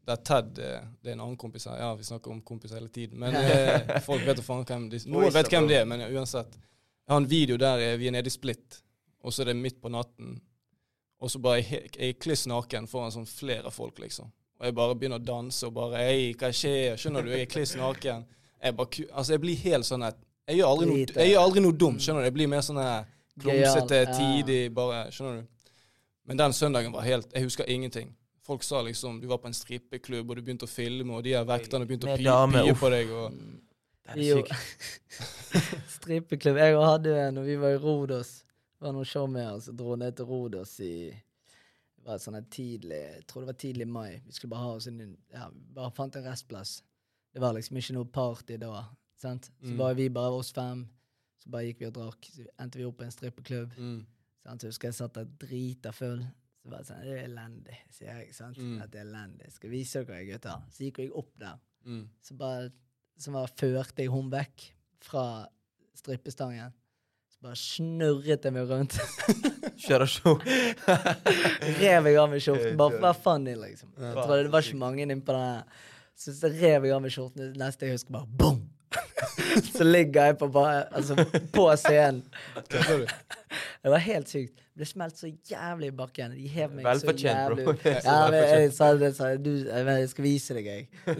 Der 0.06 0.20
Ted 0.22 0.60
eh, 0.62 0.82
Det 1.00 1.10
er 1.10 1.16
en 1.16 1.22
annen 1.24 1.38
kompis 1.40 1.66
her. 1.70 1.78
Ja, 1.80 1.94
vi 1.96 2.04
snakker 2.06 2.34
om 2.34 2.42
kompis 2.46 2.74
hele 2.76 2.90
tiden. 2.92 3.16
Men 3.22 3.38
eh, 3.40 3.96
folk 4.04 4.26
vet 4.26 4.42
faen 4.44 4.66
hvem 4.68 4.90
de 4.92 5.00
Noen 5.14 5.32
vet 5.34 5.48
hvem 5.52 5.70
det 5.70 5.80
er, 5.80 5.88
men 5.88 6.04
uansett. 6.10 6.58
Jeg 7.06 7.14
har 7.14 7.22
en 7.22 7.30
video 7.30 7.56
der 7.62 7.96
vi 7.96 8.10
er 8.10 8.14
nede 8.18 8.28
i 8.28 8.34
Split, 8.34 8.82
og 9.22 9.32
så 9.32 9.44
er 9.44 9.52
det 9.52 9.60
midt 9.62 9.80
på 9.80 9.88
natten. 9.94 10.36
Og 11.20 11.30
så 11.32 11.40
bare 11.40 11.62
jeg, 11.62 11.90
jeg 11.96 12.12
er 12.12 12.18
kliss 12.20 12.44
naken 12.50 12.86
foran 12.90 13.12
sånn 13.14 13.26
flere 13.28 13.70
folk, 13.72 13.98
liksom. 14.02 14.28
Og 14.60 14.66
jeg 14.68 14.74
bare 14.76 14.94
begynner 14.96 15.20
å 15.20 15.24
danse 15.24 15.66
og 15.68 15.74
bare 15.76 16.00
Hei, 16.00 16.32
hva 16.40 16.48
skjer? 16.52 16.96
Skjønner 17.00 17.24
du? 17.26 17.32
Jeg 17.34 17.44
er 17.46 17.50
kliss 17.52 17.74
naken. 17.76 18.24
Jeg 18.62 18.76
bare 18.76 19.06
Altså, 19.12 19.34
jeg 19.34 19.42
blir 19.42 19.58
helt 19.66 19.88
sånn 19.88 20.04
at 20.06 20.16
Jeg 20.48 20.60
gjør 20.60 20.70
aldri 20.72 20.86
noe, 20.88 21.02
jeg 21.12 21.32
gjør 21.32 21.42
aldri 21.42 21.64
noe 21.64 21.76
dumt, 21.76 22.00
skjønner 22.04 22.24
du? 22.24 22.28
Jeg 22.30 22.36
blir 22.38 22.48
mer 22.52 22.64
sånn 22.64 22.80
klumsete, 23.42 23.98
tidig, 24.16 24.60
bare 24.76 25.02
Skjønner 25.12 25.42
du? 25.42 25.50
Men 26.26 26.40
den 26.40 26.56
søndagen 26.56 26.94
var 26.94 27.04
helt 27.06 27.32
Jeg 27.36 27.44
husker 27.48 27.68
ingenting. 27.70 28.14
Folk 28.46 28.62
sa 28.62 28.80
liksom 28.86 29.20
du 29.20 29.26
var 29.28 29.40
på 29.42 29.48
en 29.50 29.56
strippeklubb, 29.56 30.30
og 30.30 30.38
du 30.38 30.42
begynte 30.46 30.68
å 30.68 30.70
filme, 30.70 31.16
og 31.18 31.24
de 31.26 31.32
her 31.34 31.44
vekterne 31.48 31.86
begynte 31.86 32.06
å 32.06 32.16
pye 32.16 32.74
på 32.78 32.90
deg. 32.94 33.10
Og. 33.10 33.40
Det 34.06 34.22
Jo. 34.22 34.36
er 34.38 34.46
sykt. 34.46 35.90
Strippeklubb. 35.96 36.60
Jeg 36.62 36.76
hadde 36.78 37.14
en 37.24 37.40
og 37.42 37.48
vi 37.48 37.56
var 37.58 37.74
i 37.74 37.80
Rodos. 37.82 38.44
Det 38.76 38.84
var 38.84 38.92
noen 38.92 39.04
show 39.08 39.26
med 39.30 39.46
oss. 39.54 39.66
Dro 39.72 39.94
ned 39.96 40.16
til 40.18 40.26
Rodos 40.28 40.74
i 40.84 40.92
det 41.10 42.04
var 42.12 42.18
sånn 42.22 42.36
tidlig 42.52 42.98
Jeg 43.00 43.22
tror 43.26 43.42
det 43.42 43.48
var 43.50 43.56
tidlig 43.58 43.82
i 43.86 43.90
mai. 43.90 44.20
Vi 44.26 44.32
skulle 44.36 44.50
bare 44.52 44.62
ha 44.66 44.74
oss 44.76 44.86
en 44.86 45.16
ja, 45.32 45.48
bare 45.50 45.90
fant 45.96 46.14
en 46.16 46.24
restplass. 46.28 46.82
Det 47.34 47.40
var 47.42 47.52
liksom 47.56 47.76
ikke 47.80 47.96
noe 47.96 48.04
party 48.14 48.56
da. 48.62 48.84
Sant? 49.18 49.48
Så 49.62 49.72
Mm. 49.72 49.78
var 49.78 49.94
vi 49.94 50.08
bare 50.08 50.36
oss 50.38 50.52
fem. 50.52 50.88
Så 51.42 51.50
bare 51.50 51.64
gikk 51.66 51.80
vi 51.80 51.86
og 51.86 51.94
drakk. 51.94 52.24
Så 52.30 52.44
endte 52.60 52.78
vi 52.78 52.84
opp 52.84 52.98
på 52.98 53.04
en 53.04 53.10
strippeklubb. 53.10 53.72
Mm. 53.78 54.06
Sant? 54.44 54.60
Så 54.60 54.68
husker 54.68 54.88
jeg 54.88 54.94
satt 54.94 55.14
der 55.14 55.24
drita 55.24 55.92
full. 55.92 56.22
Så 56.62 56.70
var 56.70 56.78
det 56.78 56.86
sånn, 56.86 57.02
det 57.02 57.18
er 57.18 57.24
elendig, 57.28 57.76
sier 57.90 58.20
jeg. 58.22 58.34
sant? 58.34 58.56
Mm. 58.58 58.80
At 58.82 58.90
det 58.90 59.00
er 59.00 59.04
elendig. 59.06 59.52
Skal 59.52 59.70
vise 59.70 60.04
dere, 60.04 60.24
gutter. 60.26 60.62
Så 60.70 60.84
gikk 60.86 60.98
jeg 60.98 61.12
opp 61.12 61.32
der. 61.38 61.58
Mm. 61.84 62.08
Så 62.22 62.36
bare, 62.36 62.70
så 63.18 63.32
bare 63.32 63.48
førte 63.56 63.98
jeg 64.02 64.08
hun 64.10 64.30
vekk 64.30 64.70
fra 65.00 65.46
strippestangen. 65.94 66.72
Bare 67.46 67.58
snurret 67.60 68.42
jeg 68.42 68.54
meg 68.56 68.66
rundt. 68.66 68.96
Kjører 69.84 70.08
show. 70.10 70.40
rev 71.80 72.08
jeg 72.10 72.16
av 72.18 72.32
meg 72.32 72.40
skjorten. 72.42 72.72
Bare 72.80 72.96
for 72.96 72.98
å 72.98 73.04
være 73.04 73.20
funny, 73.22 73.52
liksom. 73.60 73.92
Ja. 74.00 74.08
Jeg 74.08 74.16
tror 74.16 74.40
det 74.40 74.50
var 74.50 74.66
ikke 74.66 74.80
mange 74.80 75.04
inne 75.04 75.16
på 75.22 75.36
den. 75.36 75.76
Så, 76.18 76.34
så 76.34 76.50
rev 76.50 76.88
jeg 76.88 76.96
av 76.96 77.04
meg 77.04 77.14
skjorten. 77.14 77.52
Neste 77.60 77.86
jeg 77.86 78.00
husker, 78.00 78.16
bare 78.16 78.26
boom! 78.40 78.64
så 79.76 79.86
ligger 79.86 80.32
jeg 80.32 80.38
på, 80.40 80.48
bare, 80.56 80.80
altså, 80.90 81.14
på 81.54 81.68
scenen. 81.78 82.24
Det 83.86 83.90
var 83.92 84.02
helt 84.02 84.26
sykt. 84.28 84.56
Det 84.74 84.80
ble 84.80 84.86
smelt 84.90 85.14
så 85.20 85.28
jævlig 85.46 85.88
i 85.92 85.94
bakken. 85.94 86.32
De 86.34 86.48
hev 86.50 86.72
meg 86.74 86.82
så 86.82 86.90
Velfortjent, 86.90 87.36
jævlig 87.38 87.64
bro. 87.68 87.74
Ja, 88.08 88.16
men 88.32 88.38
jeg 88.42 88.72
sa 88.74 88.88
det, 88.98 89.10
sa 89.14 89.28
jeg, 89.30 89.38
du, 89.44 89.50
jeg 89.70 90.08
skal 90.10 90.26
vise 90.26 90.56
deg, 90.56 90.66
jeg. 90.72 90.88
Jeg, 91.06 91.14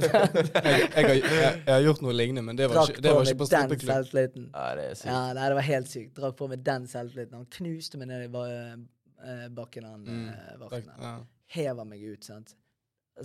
jeg, 0.67 0.91
har, 0.97 1.15
jeg, 1.15 1.23
jeg 1.31 1.71
har 1.71 1.85
gjort 1.87 2.03
noe 2.03 2.17
lignende, 2.17 2.43
men 2.49 2.59
det 2.59 2.67
var 2.73 2.91
ikke, 2.91 3.05
det 3.07 3.13
på 3.13 3.15
var 3.21 3.23
med 3.23 3.31
ikke 3.33 3.39
på 3.45 3.47
den 3.47 3.63
strippeklubb. 3.69 3.93
selvtilliten. 3.95 4.49
Ja, 4.51 4.67
det 4.81 4.85
er 4.91 4.99
sykt. 4.99 5.09
Ja, 5.13 5.23
nei, 5.39 5.47
det 5.53 5.59
var 5.61 5.67
helt 5.71 5.91
sykt. 5.95 6.13
Drakk 6.19 6.37
på 6.43 6.49
med 6.51 6.67
den 6.67 6.91
selvtilliten. 6.91 7.39
Han 7.39 7.47
knuste 7.61 8.03
meg 8.03 8.11
ned 8.11 8.27
i 8.27 8.31
eh, 8.35 9.49
bakken, 9.63 9.87
han 9.93 10.03
Mm. 10.11 10.29
eh, 10.35 10.55
vakten. 10.65 10.91
Ja. 11.07 11.15
Hever 11.57 11.85
meg 11.95 12.03
ut, 12.03 12.25
sant. 12.27 12.57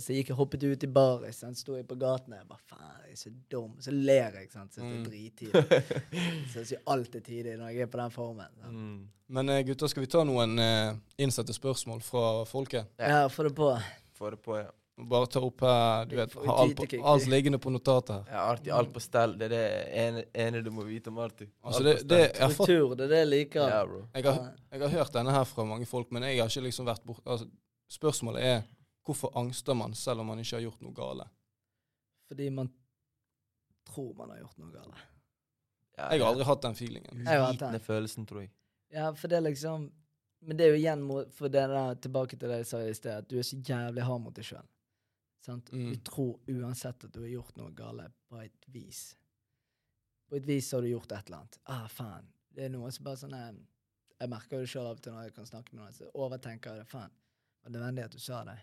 Så 0.00 0.12
jeg 0.14 0.22
gikk 0.24 0.30
hoppet 0.38 0.62
ut 0.64 0.84
i 0.84 0.88
baris, 0.88 1.36
sant. 1.42 1.58
Sto 1.60 1.74
jeg 1.76 1.84
på 1.88 1.98
gaten 2.00 2.32
og 2.32 2.46
Bare 2.48 2.62
faen, 2.64 2.92
jeg 3.04 3.12
er 3.12 3.18
så 3.20 3.32
dum. 3.52 3.74
Så 3.84 3.92
ler 3.92 4.38
jeg, 4.40 4.50
sant. 4.52 4.72
Så 4.72 4.80
det 4.80 4.88
Mm. 4.88 5.00
er 5.02 5.08
drittidlig. 5.10 5.96
Så 6.52 6.64
jeg 6.70 6.80
alt 6.88 7.14
er 7.18 7.20
tidlig 7.26 7.56
når 7.60 7.68
jeg 7.74 7.82
er 7.86 7.90
på 7.92 7.98
den 8.00 8.10
formen. 8.14 8.60
Mm. 8.70 9.08
Men 9.36 9.48
eh, 9.52 9.62
gutter, 9.68 9.88
skal 9.92 10.04
vi 10.06 10.08
ta 10.12 10.22
noen 10.24 10.56
uh, 10.58 10.94
innsatte 11.20 11.52
spørsmål 11.56 12.00
fra 12.04 12.44
folket? 12.48 12.88
Ja. 12.98 13.26
Få 13.28 13.42
det 13.48 13.54
på. 13.56 13.68
Få 14.16 14.30
det 14.32 14.40
på, 14.44 14.56
ja. 14.62 14.70
Bare 15.08 15.26
ta 15.26 15.40
opp 15.40 15.60
her, 15.64 16.04
du 16.06 16.16
vet, 16.18 16.34
ha 16.36 16.54
alt, 16.62 16.76
på, 16.76 16.86
alt 17.08 17.24
liggende 17.32 17.58
på 17.58 17.70
notatet 17.72 18.12
her. 18.12 18.26
ja 18.36 18.42
Arti, 18.52 18.70
alt 18.70 18.90
på 18.92 19.00
stell. 19.00 19.32
Det 19.40 19.46
er 19.48 19.54
det 19.54 19.62
ene, 20.02 20.24
ene 20.36 20.60
du 20.62 20.68
må 20.70 20.84
vite 20.84 21.08
om 21.10 21.16
Arti. 21.24 21.46
Altså, 21.64 21.80
Alt 21.80 21.86
det, 21.88 21.94
det, 22.12 22.18
jeg, 22.38 22.52
fått, 22.52 22.68
Struktur, 22.68 22.92
det 23.00 23.06
er 23.06 23.12
det 23.14 23.22
jeg 23.22 23.30
liker. 23.32 23.72
Ja, 23.72 23.80
bro. 23.88 24.02
jeg, 24.14 24.24
har, 24.28 24.52
jeg 24.70 24.82
har 24.84 24.92
hørt 24.98 25.16
denne 25.16 25.32
her 25.36 25.48
fra 25.48 25.64
mange 25.66 25.88
folk, 25.88 26.12
men 26.12 26.28
jeg 26.28 26.38
har 26.42 26.52
ikke 26.52 26.64
liksom 26.68 26.86
vært 26.92 27.04
borte 27.08 27.24
Altså, 27.24 27.48
spørsmålet 27.92 28.44
er 28.52 28.62
hvorfor 29.06 29.32
angster 29.38 29.74
man 29.74 29.94
selv 29.94 30.20
om 30.20 30.30
man 30.32 30.42
ikke 30.42 30.56
har 30.58 30.66
gjort 30.66 30.82
noe 30.84 30.94
gale? 30.96 31.28
Fordi 32.28 32.50
man 32.50 32.70
tror 33.88 34.14
man 34.14 34.30
har 34.30 34.42
gjort 34.42 34.58
noe 34.62 34.72
galt. 34.72 35.08
Ja, 35.96 36.12
Jeg 36.12 36.22
har 36.22 36.30
aldri 36.32 36.44
hatt 36.48 36.62
den 36.62 36.76
feelingen. 36.76 37.24
Jeg. 37.26 37.40
Uvitende 37.40 37.80
følelsen, 37.82 38.26
tror 38.26 38.44
jeg. 38.44 38.52
Ja, 38.92 39.10
for 39.16 39.28
det 39.28 39.36
er 39.40 39.48
liksom 39.48 39.90
Men 40.42 40.56
det 40.58 40.64
er 40.64 40.72
jo 40.72 40.78
igjen 40.80 41.02
mot, 41.06 41.28
for 41.30 41.46
det 41.46 41.60
der, 41.70 41.94
tilbake 42.02 42.34
til 42.34 42.50
det 42.50 42.56
jeg 42.64 42.66
sa 42.66 42.78
i 42.82 42.94
sted, 42.98 43.12
at 43.22 43.28
du 43.30 43.36
er 43.38 43.44
så 43.46 43.60
jævlig 43.62 44.02
hard 44.02 44.24
mot 44.24 44.34
deg 44.34 44.42
sjøl. 44.48 44.64
Mm. 45.46 45.92
Du 45.92 46.00
tror 46.02 46.40
uansett 46.50 47.04
at 47.04 47.12
du 47.14 47.20
har 47.20 47.28
gjort 47.30 47.60
noe 47.60 47.70
galt 47.78 48.16
på 48.26 48.40
et 48.42 48.66
vis. 48.74 49.04
På 50.26 50.40
et 50.40 50.48
vis 50.48 50.72
har 50.74 50.82
du 50.82 50.88
gjort 50.90 51.12
et 51.12 51.30
eller 51.30 51.44
annet. 51.44 51.60
Ah, 51.70 51.86
faen. 51.86 52.26
Det 52.50 52.66
er 52.66 52.74
noe 52.74 52.90
som 52.90 53.06
bare 53.06 53.20
sånn 53.20 53.38
eh, 53.38 53.54
Jeg 54.18 54.32
merker 54.34 54.58
det 54.58 54.72
sjøl 54.72 54.88
av 54.90 54.98
og 54.98 55.04
til 55.04 55.14
når 55.14 55.28
jeg 55.28 55.36
kan 55.38 55.46
snakke 55.46 55.76
med 55.76 55.84
noen, 55.84 55.94
så 55.94 56.10
overtenker 56.10 56.74
jeg 56.74 56.82
det. 56.82 56.90
Faen, 56.90 57.14
var 57.62 57.70
det 57.70 57.78
nødvendig 57.78 58.04
at 58.08 58.18
du 58.18 58.18
sa 58.26 58.42
det? 58.50 58.58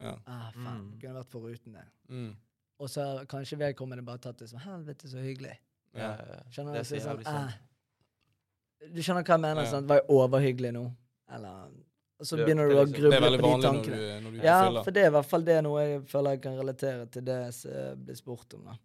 Ja. 0.00 0.18
Ah, 0.26 0.50
faen. 0.52 0.82
Mm. 0.82 0.98
Kunne 1.00 1.14
vært 1.20 1.30
foruten 1.32 1.72
det. 1.78 1.84
Mm. 2.12 2.34
Og 2.78 2.90
så 2.92 3.00
har 3.06 3.24
kanskje 3.30 3.56
vedkommende 3.58 4.04
bare 4.04 4.18
tatt 4.18 4.38
det 4.42 4.48
som 4.50 4.58
helvete, 4.60 5.08
så 5.08 5.22
hyggelig. 5.24 5.56
Ja. 5.96 6.10
ja. 6.20 6.40
Skjønner 6.52 6.76
du? 6.76 6.84
Så 6.84 6.98
så 7.00 7.14
sånn, 7.16 7.24
ah, 7.32 7.52
du 8.92 9.00
skjønner 9.02 9.24
hva 9.24 9.36
jeg 9.38 9.40
mener? 9.46 9.64
Ja. 9.64 9.70
Sånn, 9.72 9.86
Var 9.88 10.02
jeg 10.02 10.08
overhyggelig 10.12 10.72
nå? 10.76 10.86
Eller 11.32 11.68
Og 12.18 12.24
så 12.24 12.36
Det- 12.36 12.46
begynner 12.46 12.68
du 12.68 12.74
å 12.76 12.84
liksom- 12.84 12.92
Det 12.92 13.00
gruble 13.00 13.16
er 13.16 13.20
veldig 13.20 13.40
på 13.40 13.42
de 13.42 13.48
vanlig 13.52 13.62
når 13.62 13.72
du, 13.72 13.90
tankene. 13.90 14.22
når 14.22 14.30
du 14.32 14.36
Ja, 14.44 14.62
føler. 14.64 14.84
for 14.84 14.90
det 14.90 15.02
er 15.02 15.06
i 15.06 15.10
hvert 15.10 15.26
fall 15.26 15.42
det 15.44 15.62
noe 15.64 15.80
jeg 15.82 16.02
føler 16.06 16.30
jeg 16.30 16.42
kan 16.42 16.52
relatere 16.56 17.10
til 17.10 17.22
det 17.22 17.54
som 17.54 17.70
eh, 17.72 17.94
blir 17.94 18.16
spurt 18.16 18.54
om. 18.54 18.64
da. 18.64 18.76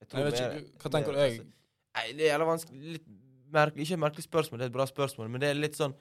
Jeg 0.00 0.08
tror 0.08 0.18
Jeg 0.18 0.32
vet 0.32 0.40
ikke, 0.40 0.78
hva 0.78 0.90
tenker 0.90 1.12
du? 1.12 1.18
Jeg, 1.18 1.40
Nei, 1.94 2.12
det 2.12 2.20
er 2.20 2.38
jævla 2.38 2.46
vanskelig 2.46 2.92
litt 2.92 3.06
merkelig, 3.52 3.80
Ikke 3.80 3.92
et 3.92 3.98
merkelig 4.00 4.24
spørsmål, 4.28 4.58
det 4.58 4.62
er 4.62 4.66
et 4.66 4.72
bra 4.72 4.86
spørsmål, 4.86 5.30
men 5.30 5.40
det 5.40 5.50
er 5.50 5.54
litt 5.60 5.76
sånn 5.76 5.94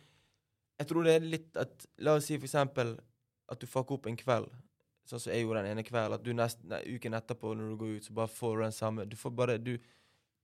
Jeg 0.79 0.87
tror 0.87 1.03
det 1.03 1.15
er 1.21 1.25
litt 1.25 1.57
at 1.57 1.85
La 1.99 2.13
oss 2.15 2.25
si 2.25 2.37
for 2.37 2.45
eksempel 2.45 2.97
at 3.49 3.59
du 3.59 3.65
fucker 3.67 3.95
opp 3.97 4.07
en 4.07 4.17
kveld, 4.17 4.49
sånn 5.07 5.19
som 5.23 5.31
jeg 5.33 5.45
gjorde 5.45 5.63
den 5.63 5.71
ene 5.77 5.83
kvelden. 5.87 6.13
At 6.17 6.23
du 6.23 6.33
nest, 6.33 6.63
nei, 6.67 6.81
uken 6.97 7.13
etterpå, 7.13 7.53
når 7.55 7.69
du 7.69 7.77
går 7.77 7.93
ut, 7.97 8.03
så 8.09 8.13
bare 8.13 8.27
får 8.27 8.57
du 8.57 8.63
den 8.63 8.71
samme 8.75 9.05
Du 9.07 9.15
får 9.15 9.31
bare 9.31 9.57
Du, 9.57 9.77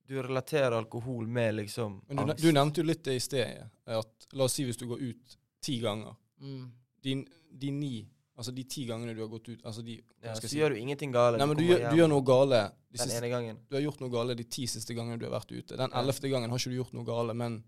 du 0.07 0.21
relaterer 0.21 0.71
alkohol 0.77 1.27
med 1.27 1.55
liksom 1.55 2.01
men 2.07 2.17
du, 2.17 2.23
angst. 2.23 2.43
du 2.43 2.51
nevnte 2.51 2.81
jo 2.81 2.87
litt 2.87 3.03
det 3.03 3.15
i 3.15 3.19
sted. 3.19 3.69
At, 3.87 4.27
la 4.33 4.43
oss 4.47 4.53
si 4.53 4.63
hvis 4.65 4.77
du 4.77 4.85
går 4.87 4.99
ut 5.01 5.37
ti 5.63 5.79
ganger. 5.79 6.15
Mm. 6.39 6.71
De, 7.03 7.25
de 7.51 7.71
ni 7.71 8.09
Altså 8.35 8.49
de 8.51 8.63
ti 8.65 8.87
gangene 8.89 9.13
du 9.13 9.19
har 9.21 9.27
gått 9.29 9.45
ut 9.51 9.61
altså 9.63 9.83
de, 9.85 9.93
ja, 10.23 10.31
skal 10.33 10.49
Så 10.49 10.55
si? 10.55 10.57
gjør 10.57 10.73
du 10.73 10.77
ingenting 10.81 11.11
gale. 11.13 11.37
Nei, 11.37 11.45
men 11.45 11.55
du, 11.59 11.61
gjør- 11.67 11.83
du 11.91 11.97
gjør 11.99 12.07
noe 12.09 12.23
gale 12.25 12.61
de 12.89 12.97
den 12.97 13.03
siste, 13.03 13.17
ene 13.19 13.29
gangen. 13.29 13.59
Du 13.69 13.75
har 13.77 13.83
gjort 13.83 13.99
noe 14.01 14.09
gale 14.09 14.33
de 14.35 14.43
ti 14.49 14.65
siste 14.65 14.95
gangene 14.97 15.19
du 15.21 15.25
har 15.27 15.35
vært 15.35 15.51
ute. 15.53 15.77
Den 15.77 15.91
Ja. 15.93 15.99
ellevte 16.01 16.31
gangen 16.31 16.49
har 16.49 16.57
ikke 16.57 16.71
du 16.73 16.79
gjort 16.79 16.93
noe 16.97 17.05
gale, 17.05 17.33
men 17.37 17.59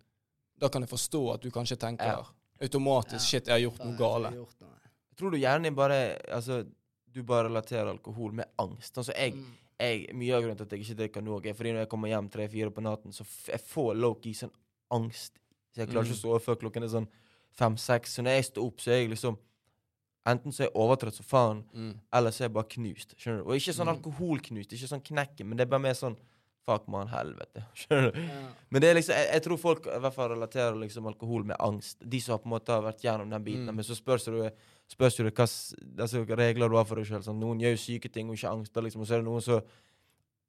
da 0.57 0.67
kan 0.73 0.81
jeg 0.81 0.89
forstå 0.89 1.21
at 1.35 1.41
du 1.45 1.51
kanskje 1.51 1.77
tenker 1.77 2.05
Ja. 2.09 2.25
automatisk 2.65 3.21
Ja. 3.21 3.27
shit, 3.29 3.45
jeg 3.45 3.53
har 3.53 3.61
gjort 3.71 3.85
noe 3.85 3.95
gale. 3.95 4.31
gjort 4.33 4.59
noe. 4.61 4.74
Jeg 5.15 5.21
tror 5.21 5.31
du 5.31 5.37
gjerne 5.39 5.71
bare 5.75 6.17
Altså, 6.29 6.65
du 7.13 7.21
bare 7.23 7.47
relaterer 7.47 7.87
alkohol 7.87 8.33
med 8.33 8.45
angst. 8.59 8.97
Altså, 8.97 9.13
jeg, 9.15 9.33
Mm. 9.33 9.45
jeg, 9.79 10.09
mye 10.13 10.33
av 10.35 10.41
grunnen 10.43 10.57
til 10.57 10.63
at 10.65 10.71
jeg 10.71 10.81
ikke 10.83 10.97
drikker 10.99 11.23
nå, 11.23 11.37
er 11.45 11.53
fordi 11.53 11.71
når 11.71 11.79
jeg 11.85 11.89
kommer 11.89 12.07
hjem 12.09 12.29
tre-fire 12.29 12.69
på 12.71 12.81
natten, 12.83 13.11
så 13.13 13.23
jeg 13.47 13.59
får 13.61 13.95
low-key 13.95 14.33
sånn 14.33 14.51
angst. 14.91 15.39
Så 15.73 15.77
jeg 15.85 15.87
klarer 15.89 16.05
ikke 16.05 16.19
å 16.19 16.23
sove 16.23 16.39
før 16.41 16.55
klokken 16.59 16.83
er 16.83 16.87
sånn 16.91 17.07
fem-seks. 17.55 18.15
Så 18.15 18.21
når 18.23 18.35
jeg 18.35 18.43
står 18.51 18.65
opp, 18.67 18.77
så 18.81 18.91
er 18.91 19.01
jeg 19.03 19.09
liksom 19.11 19.37
Enten 20.27 20.51
så 20.51 20.63
er 20.63 20.67
jeg 20.71 20.73
overtrøtt 20.75 21.13
som 21.13 21.25
faen, 21.25 21.63
Mm. 21.71 21.99
eller 22.11 22.31
så 22.31 22.41
er 22.41 22.47
jeg 22.47 22.53
bare 22.53 22.63
knust. 22.67 23.13
Skjønner 23.15 23.43
du? 23.43 23.49
Og 23.51 23.55
ikke 23.59 23.73
sånn 23.77 23.85
Mm. 23.85 24.01
alkoholknust, 24.01 24.71
ikke 24.73 24.89
sånn 24.89 25.03
knekken, 25.03 25.45
men 25.45 25.55
det 25.57 25.67
er 25.67 25.69
bare 25.69 25.79
mer 25.81 25.93
sånn 25.93 26.17
Fuck, 26.65 26.87
man, 26.89 27.07
helvete. 27.11 27.61
Skjønner 27.79 28.11
du? 28.15 28.21
Ja. 28.25 28.43
Men 28.73 28.81
det 28.81 28.89
er 28.89 28.97
liksom, 28.97 29.13
jeg, 29.19 29.27
jeg 29.37 29.43
tror 29.45 29.59
folk 29.61 29.85
i 29.85 29.99
hvert 30.01 30.15
fall 30.15 30.31
relaterer 30.33 30.79
liksom 30.81 31.05
alkohol 31.11 31.45
med 31.45 31.59
angst. 31.61 31.99
De 32.01 32.21
som 32.23 32.39
på 32.41 32.49
en 32.49 32.55
måte 32.55 32.73
har 32.73 32.81
vært 32.87 33.03
gjennom 33.05 33.29
den 33.29 33.43
biten. 33.45 33.67
Mm. 33.69 33.75
Men 33.77 33.85
så 33.85 33.97
spørs 33.97 34.25
du 34.25 34.39
spørs 34.91 35.17
du 35.17 35.23
hva 35.25 35.45
altså, 35.45 36.23
regler 36.37 36.69
du 36.69 36.77
har 36.77 36.85
for 36.89 37.01
deg 37.01 37.09
sjøl. 37.09 37.23
Sånn. 37.25 37.39
Noen 37.41 37.61
gjør 37.61 37.75
jo 37.77 37.81
syke 37.85 38.09
ting 38.13 38.29
og 38.29 38.37
ikke 38.39 38.53
angster, 38.53 38.85
Liksom. 38.85 39.01
Og 39.05 39.09
så 39.09 39.17
er 39.17 39.23
det 39.23 39.29
noen 39.29 39.45
som 39.45 39.61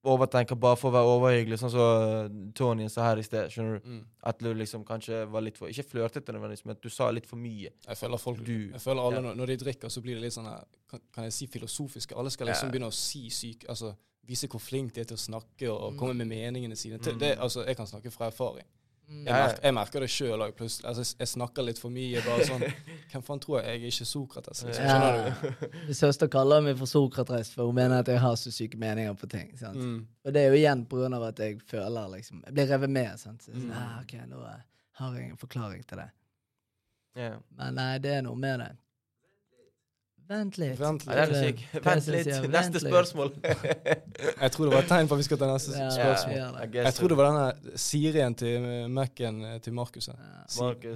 overtenker 0.06 0.58
bare 0.60 0.78
for 0.78 0.92
å 0.92 0.94
være 0.94 1.14
overhyggelig, 1.16 1.56
sånn 1.60 1.72
som 1.72 2.34
Tony 2.56 2.86
sa 2.92 3.08
her 3.08 3.20
i 3.20 3.24
sted. 3.26 3.50
Skjønner 3.52 3.80
du? 3.80 3.88
Mm. 3.96 4.02
At 4.30 4.42
du 4.42 4.48
liksom 4.54 4.84
kanskje 4.86 5.24
var 5.32 5.42
litt 5.44 5.58
for 5.58 5.72
Ikke 5.72 5.86
flørtete 5.88 6.34
nødvendigvis, 6.34 6.64
men 6.66 6.76
at 6.76 6.84
du 6.84 6.92
sa 6.92 7.08
litt 7.14 7.26
for 7.26 7.40
mye. 7.40 7.72
Jeg 7.88 7.98
føler 7.98 8.22
folk 8.22 8.42
Du- 8.44 8.70
Jeg 8.72 8.80
føler 8.84 9.02
alle 9.02 9.16
ja. 9.20 9.24
når, 9.28 9.34
når 9.40 9.46
de 9.52 9.56
drikker, 9.64 9.88
så 9.90 10.02
blir 10.04 10.14
det 10.14 10.22
litt 10.22 10.36
sånn 10.36 10.46
her, 10.48 10.64
kan, 10.88 11.00
kan 11.12 11.24
jeg 11.26 11.32
si 11.32 11.46
filosofiske? 11.50 12.16
Alle 12.16 12.30
skal 12.30 12.46
liksom 12.46 12.68
Ja. 12.68 12.72
begynne 12.72 12.92
å 12.92 12.94
si 12.94 13.28
syk 13.30 13.66
Altså 13.68 13.96
vise 14.26 14.48
hvor 14.48 14.60
flink 14.60 14.94
de 14.94 15.00
er 15.00 15.04
til 15.04 15.16
å 15.16 15.20
snakke 15.20 15.68
og, 15.70 15.80
og 15.80 15.92
Mm. 15.92 15.98
komme 15.98 16.14
med 16.14 16.26
meningene 16.28 16.76
sine. 16.76 16.98
Til- 16.98 17.14
Mm. 17.14 17.18
Det, 17.20 17.38
altså, 17.38 17.64
jeg 17.66 17.76
kan 17.76 17.86
snakke 17.86 18.10
fra 18.10 18.26
erfaring. 18.26 18.64
Mm. 19.08 19.18
Jeg, 19.24 19.26
Ja, 19.26 19.36
ja. 19.36 19.46
merker, 19.46 19.60
jeg 19.62 19.74
merker 19.74 20.00
det 20.00 20.08
sjøl 20.10 20.40
òg. 20.42 20.52
Altså, 20.60 20.82
jeg- 20.98 21.18
jeg 21.20 21.28
snakker 21.28 21.62
litt 21.64 21.78
for 21.78 21.90
mye. 21.90 22.20
bare 22.24 22.44
sånn, 22.44 22.60
Hvem 23.12 23.22
faen 23.22 23.40
tror 23.40 23.62
jeg? 23.62 23.66
Jeg 23.66 23.82
er 23.82 23.86
ikke 23.86 24.04
Sokrates. 24.04 24.64
Liksom. 24.64 24.84
Ja. 24.84 24.98
Skjønner 24.98 25.60
du? 25.60 25.68
Min 25.86 25.94
søster 25.94 26.28
kaller 26.28 26.60
meg 26.60 26.76
for 26.78 26.86
Sokrates, 26.86 27.50
for 27.54 27.66
hun 27.66 27.74
mener 27.74 27.98
at 28.00 28.06
jeg 28.08 28.18
har 28.18 28.34
så 28.34 28.50
syke 28.50 28.76
meninger 28.76 29.14
på 29.14 29.28
ting. 29.28 29.56
sant? 29.56 29.76
Mm. 29.78 30.06
Og 30.24 30.32
det 30.32 30.42
er 30.42 30.48
jo 30.50 30.56
igjen 30.56 31.14
av 31.14 31.22
at 31.22 31.36
jeg 31.38 31.60
føler 31.62 32.08
liksom 32.10 32.42
Jeg 32.46 32.54
blir 32.54 32.66
revet 32.66 32.90
med. 32.90 33.18
sant? 33.20 33.42
Så, 33.42 33.52
sånn, 33.52 33.70
Mm. 33.70 33.72
ah, 33.72 34.00
ok, 34.00 34.12
nå 34.28 34.42
eh, 34.44 34.60
har 34.94 35.14
jeg 35.14 35.30
en 35.30 35.36
forklaring 35.36 35.84
til 35.86 35.98
det. 35.98 36.10
Yeah. 37.16 37.38
Men 37.56 37.74
nei, 37.76 37.98
det 37.98 38.10
er 38.12 38.22
noe 38.22 38.34
med 38.36 38.58
det. 38.60 38.76
Vent 40.26 40.56
litt. 40.58 40.74
Vent 40.80 41.04
Ja, 41.06 41.14
vent, 41.14 41.34
er 41.36 41.82
Vent 41.84 42.06
litt. 42.10 42.24
sier, 42.26 42.46
Neste 42.50 42.72
vent 42.72 42.82
spørsmål. 42.82 43.28
Jeg 44.42 44.50
tror 44.52 44.64
det 44.66 44.72
var 44.72 44.80
et 44.82 44.88
tegn 44.90 45.06
på 45.10 45.14
at 45.14 45.20
vi 45.20 45.26
skal 45.28 45.38
ta 45.38 45.48
neste 45.52 45.74
Ja, 45.76 45.90
spørsmål. 45.94 46.36
ja. 46.36 46.82
Jeg 46.82 46.94
tror 46.96 47.12
det 47.12 47.18
var 47.20 47.28
denne 47.30 47.76
Sirien 47.78 48.34
til 48.34 48.64
Mac-en 48.90 49.38
eh, 49.44 49.58
til 49.62 49.76
Markus. 49.76 50.08
Ja. 50.08 50.14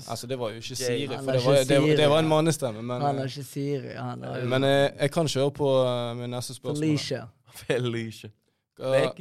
Altså, 0.08 0.26
det 0.26 0.38
var 0.40 0.50
jo 0.50 0.62
ikke 0.62 0.76
Siri, 0.80 1.06
for 1.06 1.14
er 1.30 1.38
det 1.38 1.44
var, 1.46 1.58
det, 1.68 1.98
det 2.00 2.08
var 2.10 2.24
en 2.24 2.30
mannestemme. 2.32 2.82
Men, 2.82 2.96
Han 3.00 3.20
har 3.20 3.24
eh, 3.24 3.30
ikke 3.30 3.44
Siri. 3.46 3.92
Han 3.94 4.24
er 4.24 4.40
jo 4.40 4.48
men 4.50 4.66
jeg, 4.66 4.92
jeg 5.00 5.12
kan 5.14 5.30
kjøre 5.34 5.52
på 5.60 5.68
eh, 5.84 6.16
med 6.22 6.32
neste 6.34 6.56
spørsmål. 6.58 6.86
Felicia. 6.88 7.22
Felicia. 7.60 8.30
Uh, 8.80 9.12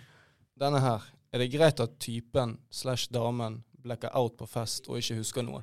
denne 0.64 0.80
her. 0.80 1.06
Er 1.34 1.38
det 1.42 1.50
greit 1.52 1.80
at 1.82 1.94
typen 2.00 2.56
slash 2.70 3.06
damen 3.14 3.60
blekker 3.84 4.10
out 4.16 4.34
på 4.38 4.46
fest 4.48 4.88
og 4.88 4.98
ikke 4.98 5.20
husker 5.20 5.46
noe? 5.46 5.62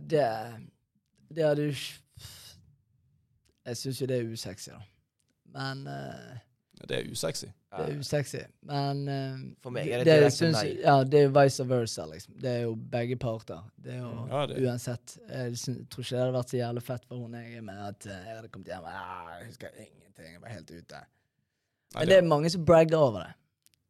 Det 0.00 0.24
Det 1.34 1.44
hadde 1.44 1.62
jo 1.68 1.74
ikke 1.74 2.00
Jeg 3.66 3.76
syns 3.76 4.00
jo 4.00 4.06
det 4.06 4.16
er 4.20 4.32
usexy, 4.32 4.70
da. 4.70 4.80
Men 5.54 5.86
uh, 5.86 6.38
Det 6.88 6.96
er 6.98 7.10
usexy. 7.12 7.46
Det 7.74 7.84
er 7.94 7.98
usexy. 7.98 8.36
Men 8.62 9.00
uh, 9.08 9.38
For 9.62 9.70
meg 9.74 9.88
er 9.88 9.98
det 10.02 10.06
det 10.06 10.16
direkte 10.18 10.36
synes, 10.36 10.58
nei. 10.62 10.74
Ja, 10.82 10.96
det 11.04 11.20
er 11.20 11.24
jo 11.28 11.32
vice 11.40 11.64
versa, 11.68 12.04
liksom. 12.10 12.34
Det 12.42 12.50
er 12.50 12.60
jo 12.66 12.74
begge 12.74 13.16
parter. 13.16 13.62
Det 13.82 13.94
er 13.94 13.98
jo 14.02 14.26
Ja, 14.30 14.46
det- 14.46 14.60
uansett. 14.66 15.16
Jeg 15.28 15.52
syns- 15.58 15.88
tror 15.90 16.02
ikke 16.04 16.10
det 16.16 16.20
hadde 16.24 16.36
vært 16.38 16.50
så 16.54 16.56
jævlig 16.60 16.82
fett 16.82 17.04
for 17.08 17.16
hun 17.22 17.34
jeg 17.34 17.56
er 17.56 17.62
med, 17.62 17.78
at 17.88 18.06
eh, 18.06 18.12
jeg 18.28 18.36
hadde 18.36 18.48
kommet 18.48 18.68
hjem 18.68 18.82
og 18.84 18.90
«Ah, 18.92 19.38
Jeg 19.38 19.46
husker 19.48 19.68
ingenting, 19.78 20.32
jeg 20.32 20.40
var 20.42 20.48
helt 20.48 20.70
ute. 20.70 21.00
Nei, 21.94 22.00
Men 22.00 22.08
det 22.08 22.16
er 22.18 22.22
mange 22.28 22.50
som 22.50 22.64
bragger 22.64 22.96
over 22.98 23.20
det. 23.24 23.32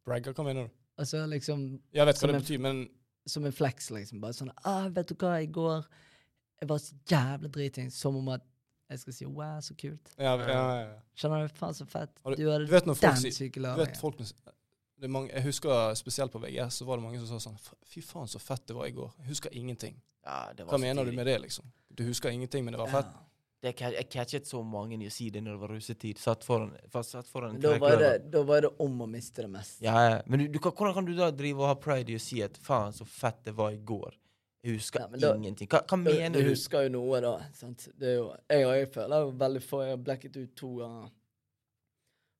Bragger, 0.05 0.33
hva 0.33 0.43
mener 0.45 0.63
du? 0.67 0.69
Altså 0.97 1.25
liksom 1.27 1.81
Jeg 1.93 2.05
vet 2.05 2.15
hva 2.15 2.19
Som 2.19 2.29
det 2.29 2.35
en- 2.35 2.41
betyr, 2.41 2.59
men 2.59 2.89
som 3.27 3.45
en 3.45 3.51
flex, 3.51 3.89
liksom. 3.91 4.21
Bare 4.21 4.33
sånn 4.33 4.51
ah, 4.63 4.87
'Vet 4.89 5.07
du 5.09 5.15
hva, 5.15 5.41
i 5.41 5.47
går 5.47 5.83
Jeg 6.61 6.69
var 6.69 6.77
så 6.77 6.93
jævlig 7.09 7.51
driting.' 7.51 7.91
Som 7.91 8.15
om 8.15 8.29
at 8.29 8.41
jeg 8.89 8.99
skal 8.99 9.13
si 9.13 9.25
'wow, 9.25 9.61
så 9.61 9.73
kult'. 9.73 10.13
ja, 10.17 10.35
ja, 10.35 10.47
ja, 10.47 10.79
ja. 10.79 10.99
Skjønner 11.15 11.47
du? 11.47 11.53
Faen, 11.57 11.73
så 11.73 11.85
fett. 11.85 12.11
Har 12.23 12.35
Du 12.35 12.51
hadde 12.51 12.67
Du 12.67 12.71
vet 12.71 12.85
når 12.85 12.93
folk 12.93 13.13
den 13.13 13.21
sier 13.21 13.31
syke 13.31 13.61
du 14.97 15.05
er 15.05 15.11
mange, 15.11 15.31
Jeg 15.33 15.43
husker 15.43 15.93
spesielt 15.95 16.31
på 16.31 16.39
VGS 16.39 16.79
så 16.79 16.85
var 16.85 16.97
det 16.97 17.03
mange 17.03 17.19
som 17.19 17.39
sa 17.39 17.49
sånn 17.49 17.57
Fy 17.83 18.01
faen, 18.01 18.29
så 18.31 18.39
fett 18.39 18.63
det 18.67 18.75
var 18.77 18.87
i 18.87 18.93
går. 18.95 19.11
Jeg 19.19 19.27
husker 19.27 19.49
ingenting. 19.51 19.97
Ja, 20.23 20.53
det 20.55 20.63
var 20.63 20.73
Hva 20.73 20.79
så 20.79 20.81
mener 20.81 21.05
du 21.05 21.11
med 21.11 21.27
det, 21.27 21.39
liksom? 21.43 21.65
Du 21.89 22.03
husker 22.07 22.29
ingenting, 22.29 22.65
men 22.65 22.73
det 22.73 22.79
var 22.79 22.87
fett? 22.87 23.11
Ja. 23.11 23.21
Det, 23.65 23.73
jeg 23.81 24.09
catchet 24.13 24.47
så 24.47 24.61
mange 24.63 24.97
i 25.01 25.07
å 25.09 25.11
si 25.13 25.29
det 25.33 25.41
når 25.41 25.55
det 25.55 25.61
var 25.63 25.71
russetid. 25.73 26.19
Satt 26.21 26.43
foran, 26.45 26.73
fast 26.93 27.15
satt 27.15 27.27
foran 27.27 27.57
Da 27.59 27.77
var, 27.81 27.97
det, 27.97 28.11
da 28.31 28.43
var 28.45 28.61
det 28.61 28.69
om 28.83 28.99
å 29.01 29.07
miste 29.09 29.41
det 29.41 29.49
mest. 29.49 29.79
Ja, 29.81 29.95
ja. 30.09 30.19
Men 30.29 30.43
du, 30.43 30.47
du, 30.53 30.59
hvordan 30.59 30.93
kan 30.93 31.07
du 31.07 31.15
da 31.17 31.31
drive 31.33 31.63
og 31.63 31.71
ha 31.71 31.77
pride 31.81 32.13
i 32.13 32.19
å 32.19 32.21
si 32.21 32.43
at 32.45 32.59
faen, 32.61 32.93
så 32.93 33.07
fett 33.09 33.41
det 33.47 33.55
var 33.57 33.73
i 33.73 33.81
går? 33.81 34.13
Jeg 34.65 34.79
husker 34.79 34.99
Ja, 35.05 35.07
da- 35.21 35.35
ingenting. 35.37 35.69
Hva, 35.69 35.83
hva 35.85 35.97
mener 36.01 36.39
du 36.39 36.47
du? 36.47 36.49
husker 36.55 36.87
jo 36.87 36.89
noe, 36.95 37.19
da. 37.21 37.35
Sant? 37.53 37.87
Det 37.99 38.07
er 38.09 38.15
jo, 38.17 38.29
jeg, 38.49 38.63
jeg 38.79 38.87
føler 38.95 39.25
jo 39.27 39.33
veldig 39.43 39.61
få. 39.61 39.81
Jeg 39.85 39.93
har 39.93 40.03
blacket 40.07 40.37
ut 40.41 40.55
to 40.57 40.71
ganger. 40.79 41.11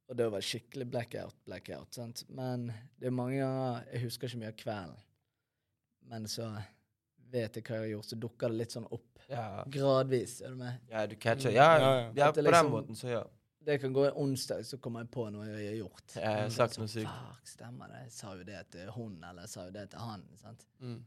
Og 0.09 0.17
det 0.17 0.28
var 0.32 0.41
skikkelig 0.45 0.88
blackout, 0.89 1.36
blackout. 1.45 1.93
Sant? 1.97 2.23
Men 2.30 2.67
det 2.99 3.07
er 3.09 3.13
mange 3.13 3.38
ganger 3.41 3.84
Jeg 3.93 4.01
husker 4.05 4.28
ikke 4.30 4.41
mye 4.43 4.51
av 4.53 4.57
kvelden. 4.59 4.97
Men 6.09 6.28
så 6.30 6.49
vet 7.34 7.55
jeg 7.57 7.63
hva 7.65 7.80
jeg 7.80 7.82
har 7.86 7.91
gjort, 7.95 8.09
så 8.11 8.19
dukker 8.21 8.49
det 8.53 8.57
litt 8.59 8.76
sånn 8.76 8.86
opp. 8.93 9.21
Ja, 9.30 9.63
Gradvis. 9.73 10.36
Er 10.45 10.49
du 10.53 10.59
med? 10.59 10.82
ja 10.91 11.05
du 11.09 11.15
catcher. 11.15 11.49
Ja, 11.55 11.69
ja, 11.80 11.89
ja. 11.95 12.11
ja, 12.15 12.32
på 12.32 12.41
liksom, 12.41 12.43
den 12.43 12.53
liksom- 12.53 12.71
måten, 12.71 12.95
så 12.95 13.07
ja. 13.09 13.23
Det 13.65 13.80
kan 13.82 13.93
gå 13.93 14.03
en 14.05 14.13
onsdag, 14.21 14.61
så 14.65 14.78
kommer 14.78 15.01
jeg 15.01 15.09
på 15.09 15.23
noe 15.34 15.45
jeg 15.47 15.71
har 15.71 15.78
gjort. 15.88 16.15
Ja, 16.15 16.21
jeg 16.21 16.41
har 16.43 16.49
sagt 16.53 16.76
er 16.78 16.82
noe 16.84 16.88
sykt. 16.91 17.09
Fuck, 17.09 17.47
stemmer 17.49 17.88
det. 17.89 18.01
Jeg 18.03 18.11
sa 18.13 18.36
jo 18.38 18.43
det 18.45 18.59
til 18.69 18.91
hun, 18.93 19.15
eller 19.23 19.41
jeg 19.41 19.49
sa 19.49 19.63
jo 19.65 19.71
det 19.71 19.89
til 19.89 19.99
han. 19.99 20.26
Sant? 20.38 20.67
Mm. 20.80 20.99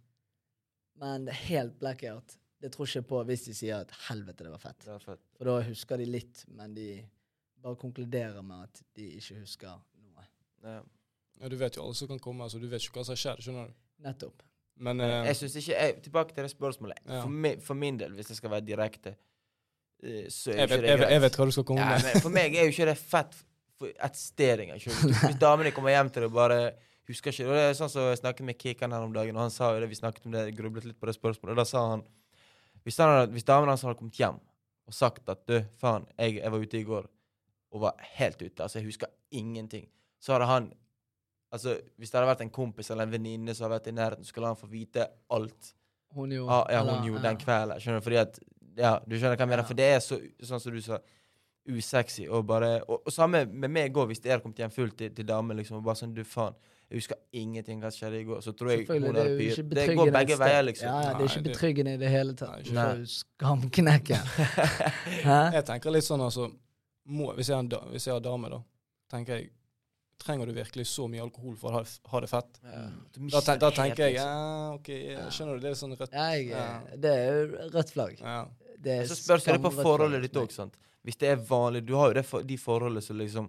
Men 1.01 1.29
helt 1.49 1.79
blackout. 1.81 2.37
Det 2.59 2.73
tror 2.75 2.89
ikke 2.91 3.05
på 3.13 3.21
hvis 3.29 3.45
de 3.47 3.55
sier 3.55 3.85
at 3.85 3.93
helvete, 4.09 4.43
det 4.45 4.51
var 4.51 4.63
fett. 4.63 4.81
Det 4.83 4.91
var 4.91 5.05
fett. 5.05 5.23
For 5.39 5.47
da 5.51 5.61
husker 5.69 6.01
de 6.01 6.09
litt, 6.11 6.43
men 6.59 6.75
de 6.75 6.89
bare 7.63 7.79
konkluderer 7.79 8.43
med 8.43 8.67
at 8.67 8.83
de 8.99 9.07
ikke 9.19 9.39
husker 9.43 9.79
noe. 10.03 10.27
Ja. 10.67 10.81
Ja, 11.39 11.49
du 11.53 11.55
vet 11.59 11.79
jo 11.79 11.85
alle 11.85 11.95
som 11.95 12.11
kan 12.11 12.19
komme, 12.23 12.47
altså 12.47 12.59
du 12.59 12.67
vet 12.71 12.83
ikke 12.83 12.99
hva 12.99 13.07
som 13.07 13.19
skjer. 13.19 13.39
skjønner 13.45 13.71
du. 13.71 13.77
Nettopp. 14.03 14.43
Men 14.79 15.03
uh, 15.03 15.25
Jeg 15.27 15.37
synes 15.41 15.57
ikke 15.59 15.75
jeg, 15.75 15.95
Tilbake 16.03 16.35
til 16.35 16.47
det 16.47 16.51
spørsmålet. 16.53 16.99
Ja. 17.07 17.23
For, 17.23 17.35
mi, 17.35 17.55
for 17.63 17.79
min 17.79 17.99
del, 17.99 18.15
hvis 18.19 18.31
jeg 18.33 18.41
skal 18.41 18.53
være 18.55 18.67
direkte, 18.67 19.15
eh, 20.03 20.27
så 20.31 20.53
er 20.55 20.65
jeg, 20.65 20.71
vet, 20.71 20.79
ikke 20.79 20.83
det 20.83 20.99
greit. 20.99 21.15
jeg 21.15 21.23
vet 21.25 21.39
hva 21.39 21.47
du 21.49 21.55
skal 21.57 21.67
komme 21.71 21.87
Ja, 21.87 22.03
med. 22.03 22.21
for 22.27 22.35
meg 22.35 22.55
er 22.59 22.69
jo 22.69 22.75
ikke 22.75 22.89
det 22.91 22.99
fett 22.99 23.39
for 23.79 23.91
engang. 23.95 24.83
Hvis 24.83 25.39
damene 25.39 25.71
kommer 25.75 25.95
hjem 25.95 26.11
til 26.11 26.25
deg 26.27 26.31
og 26.31 26.39
bare 26.39 26.61
husker 27.09 27.33
ikke 27.33 27.49
Og 27.49 27.55
det 27.57 27.65
er 27.67 27.77
sånn 27.79 27.91
som 27.93 28.09
jeg 28.11 28.21
snakket 28.21 28.47
med 28.49 28.59
Kikan 28.61 28.93
her 28.95 29.05
om 29.05 29.13
dagen, 29.15 29.37
og 29.37 29.47
han 29.47 29.55
sa 29.55 29.73
jo 29.75 29.81
det, 29.83 29.89
vi 29.91 29.99
snakket 29.99 30.27
om 30.29 30.35
det, 30.35 30.47
grublet 30.57 30.85
litt 30.89 30.99
på 31.01 31.09
det 31.09 31.17
spørsmålet, 31.17 31.55
og 31.55 31.61
da 31.63 31.67
sa 31.69 31.85
han 31.95 32.03
Hvis, 32.85 32.99
han 33.03 33.31
hvis 33.35 33.47
damen 33.49 33.69
hans 33.69 33.83
hadde 33.87 33.99
kommet 33.99 34.19
hjem 34.21 34.41
og 34.89 34.95
sagt 34.97 35.29
at 35.29 35.43
du, 35.49 35.59
faen, 35.77 36.07
jeg, 36.17 36.39
jeg 36.41 36.53
var 36.53 36.63
ute 36.65 36.79
i 36.79 36.87
går 36.89 37.09
og 37.77 37.83
var 37.83 37.99
helt 38.17 38.41
ute, 38.41 38.63
altså 38.65 38.79
jeg 38.79 38.87
husker 38.89 39.11
ingenting, 39.37 39.89
så 40.21 40.33
hadde 40.37 40.47
han 40.49 40.71
Altså, 41.53 41.79
Hvis 41.97 42.11
det 42.11 42.19
hadde 42.19 42.29
vært 42.29 42.43
en 42.45 42.51
kompis 42.53 42.91
eller 42.93 43.07
en 43.07 43.13
venninne 43.13 43.55
som 43.57 43.65
hadde 43.65 43.79
vært 43.79 43.87
i 43.89 43.93
nærheten, 43.97 44.25
så 44.25 44.35
skulle 44.35 44.51
han 44.51 44.59
få 44.61 44.67
vite 44.69 45.07
alt 45.33 45.71
Hun 46.13 46.33
gjorde 46.35 46.53
Ah, 46.53 46.67
ja, 46.75 46.83
hun 46.85 47.07
gjorde 47.07 47.23
ja. 47.23 47.29
den 47.31 47.39
kvelden. 47.41 47.81
Skjønner 47.81 48.03
du? 48.03 48.05
Fordi 48.05 48.19
at 48.21 48.41
Ja, 48.77 48.91
du 49.01 49.15
skjønner 49.17 49.37
hva 49.37 49.47
jeg 49.47 49.49
mener. 49.49 49.63
Ja. 49.65 49.69
For 49.71 49.79
det 49.79 49.87
er 49.95 50.03
så, 50.05 50.19
sånn 50.45 50.61
som 50.61 50.75
du 50.77 50.83
sa, 50.85 50.99
usexy. 51.69 52.27
Og 52.29 52.45
bare 52.47 52.83
Og, 52.85 53.01
og 53.01 53.13
samme 53.13 53.47
med 53.49 53.73
meg 53.73 53.89
i 53.89 53.95
går, 53.97 54.11
hvis 54.11 54.21
jeg 54.21 54.35
hadde 54.35 54.45
kommet 54.45 54.61
hjem 54.61 54.75
fullt 54.77 54.99
til, 55.01 55.15
til 55.17 55.27
damen 55.29 55.57
liksom, 55.57 55.81
og 55.81 55.89
bare 55.89 56.01
sånn 56.03 56.13
Du, 56.17 56.21
faen, 56.29 56.57
jeg 56.89 57.03
husker 57.03 57.19
ingenting 57.37 57.83
hva 57.83 57.91
skjedde 57.93 58.21
i 58.23 58.25
går. 58.25 58.41
Så 58.41 58.55
tror 58.57 58.71
jeg 58.73 58.87
hun 58.89 59.03
det 59.03 59.11
er 59.11 59.17
hadde 59.19 59.37
pyet. 59.37 59.73
Det 59.77 59.85
går 59.99 60.11
begge 60.15 60.37
sted. 60.39 60.41
veier, 60.47 60.63
liksom. 60.65 60.89
Ja, 60.89 61.01
ja, 61.05 61.11
det 61.19 61.27
er 61.27 61.35
ikke 61.35 61.45
betryggende 61.51 61.93
i 61.95 62.01
det 62.01 62.09
hele 62.15 62.33
tatt. 62.39 62.71
Nei, 62.73 62.87
ikke. 63.03 63.13
skamknekken. 63.19 64.33
Jeg 65.59 65.65
tenker 65.69 65.93
litt 65.93 66.07
sånn, 66.09 66.25
altså 66.25 66.49
må, 67.09 67.31
hvis, 67.37 67.49
jeg 67.49 67.59
en 67.59 67.69
hvis 67.93 68.07
jeg 68.07 68.13
har 68.17 68.21
dame, 68.25 68.51
da, 68.53 68.59
tenker 69.13 69.39
jeg 69.41 69.51
Trenger 70.19 70.49
du 70.51 70.53
virkelig 70.57 70.83
så 70.91 71.05
mye 71.07 71.23
alkohol 71.23 71.55
for 71.55 71.71
å 71.71 71.79
ha, 71.79 71.81
ha 72.11 72.21
det 72.25 72.29
fett? 72.29 72.57
Ja. 72.67 72.81
Da, 73.31 73.41
ten, 73.47 73.61
da 73.63 73.69
tenker 73.71 74.03
jeg 74.03 74.17
liksom. 74.17 74.33
ja, 74.33 74.73
OK, 74.75 74.89
Ja. 75.13 75.27
skjønner 75.31 75.55
du, 75.55 75.63
det 75.63 75.71
er 75.71 75.77
sånn 75.79 75.95
rødt 75.95 76.17
Jeg, 76.19 76.49
Ja. 76.51 76.65
Det 77.05 77.13
er 77.15 77.53
rødt 77.77 77.93
flagg. 77.95 78.17
ja. 78.19 78.41
Det 78.83 78.97
er 78.97 79.07
Så 79.11 79.15
spørs 79.19 79.47
det 79.47 79.61
på 79.63 79.71
forholdet 79.77 80.23
ditt 80.27 80.37
òg, 80.43 80.51
sant. 80.55 80.75
Hvis 81.07 81.17
det 81.23 81.31
er 81.33 81.39
vanlig 81.49 81.85
Du 81.87 81.95
har 81.99 82.11
jo 82.11 82.19
det 82.19 82.27
for, 82.27 82.43
de 82.43 82.59
forholdene 82.59 83.03
som 83.03 83.19
liksom 83.19 83.47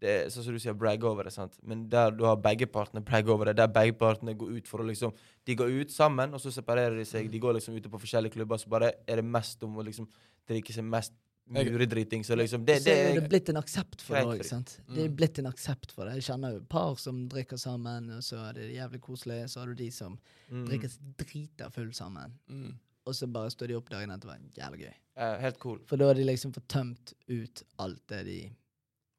det 0.00 0.08
er, 0.10 0.28
Sånn 0.32 0.44
som 0.46 0.54
du 0.56 0.58
sier, 0.62 0.72
brag 0.74 1.02
over 1.04 1.24
det, 1.28 1.32
sant. 1.34 1.56
Men 1.62 1.88
der 1.92 2.10
du 2.16 2.24
har 2.24 2.36
begge 2.40 2.66
partene 2.66 3.02
brag 3.04 3.28
over 3.28 3.50
det, 3.50 3.56
der 3.60 3.68
begge 3.68 3.92
partene 4.00 4.34
går 4.34 4.56
ut 4.58 4.68
for 4.68 4.80
å 4.80 4.86
liksom 4.88 5.12
De 5.46 5.54
går 5.54 5.68
ut 5.82 5.90
sammen, 5.92 6.32
og 6.34 6.40
så 6.40 6.50
separerer 6.52 6.96
de 6.96 7.04
seg. 7.04 7.30
De 7.30 7.38
går 7.38 7.54
liksom 7.58 7.74
ute 7.76 7.88
på 7.92 7.98
forskjellige 8.00 8.32
klubber, 8.38 8.56
så 8.56 8.68
bare 8.72 8.92
er 9.06 9.16
det 9.20 9.24
mest 9.24 9.62
om 9.62 9.76
å 9.76 9.84
liksom 9.84 10.08
drikke 10.48 10.72
seg 10.72 10.84
mest 10.84 11.12
muredriting. 11.50 12.22
Så 12.24 12.36
liksom 12.38 12.64
Det, 12.64 12.78
så 12.80 12.84
det 12.84 12.92
er 12.98 13.08
er 13.10 13.20
det 13.20 13.28
blitt 13.28 13.48
en 13.50 13.56
aksept 13.60 14.02
for 14.06 14.14
det 14.16 14.24
òg. 14.40 14.44
sant? 14.46 14.76
Mm. 14.86 14.94
Det 14.94 15.04
er 15.04 15.08
blitt 15.20 15.38
en 15.42 15.46
aksept 15.50 15.92
for 15.92 16.04
det. 16.06 16.14
Jeg 16.20 16.28
kjenner 16.30 16.54
jo 16.54 16.60
par 16.70 16.94
som 17.00 17.24
drikker 17.28 17.58
sammen, 17.58 18.10
og 18.16 18.22
så 18.22 18.36
er 18.48 18.52
det 18.60 18.68
jævlig 18.76 19.00
koselig. 19.00 19.40
Så 19.50 19.60
har 19.60 19.66
du 19.66 19.74
de 19.74 19.90
som 19.90 20.18
mm, 20.50 20.64
drikker 20.68 20.90
drita 21.18 21.70
full 21.74 21.92
sammen, 21.92 22.38
Mm. 22.48 22.74
og 23.06 23.14
så 23.14 23.26
bare 23.26 23.50
står 23.50 23.68
de 23.68 23.74
opp 23.76 23.90
dagen 23.90 24.10
etterpå. 24.10 24.38
Jævlig 24.56 24.84
gøy. 24.86 24.94
ja, 25.16 25.36
Helt 25.40 25.58
cool. 25.58 25.78
For 25.86 25.96
da 25.96 26.06
har 26.06 26.14
de 26.14 26.24
liksom 26.24 26.52
fått 26.54 26.68
tømt 26.68 27.14
ut 27.28 27.62
alt 27.78 28.02
det 28.08 28.24
de 28.26 28.40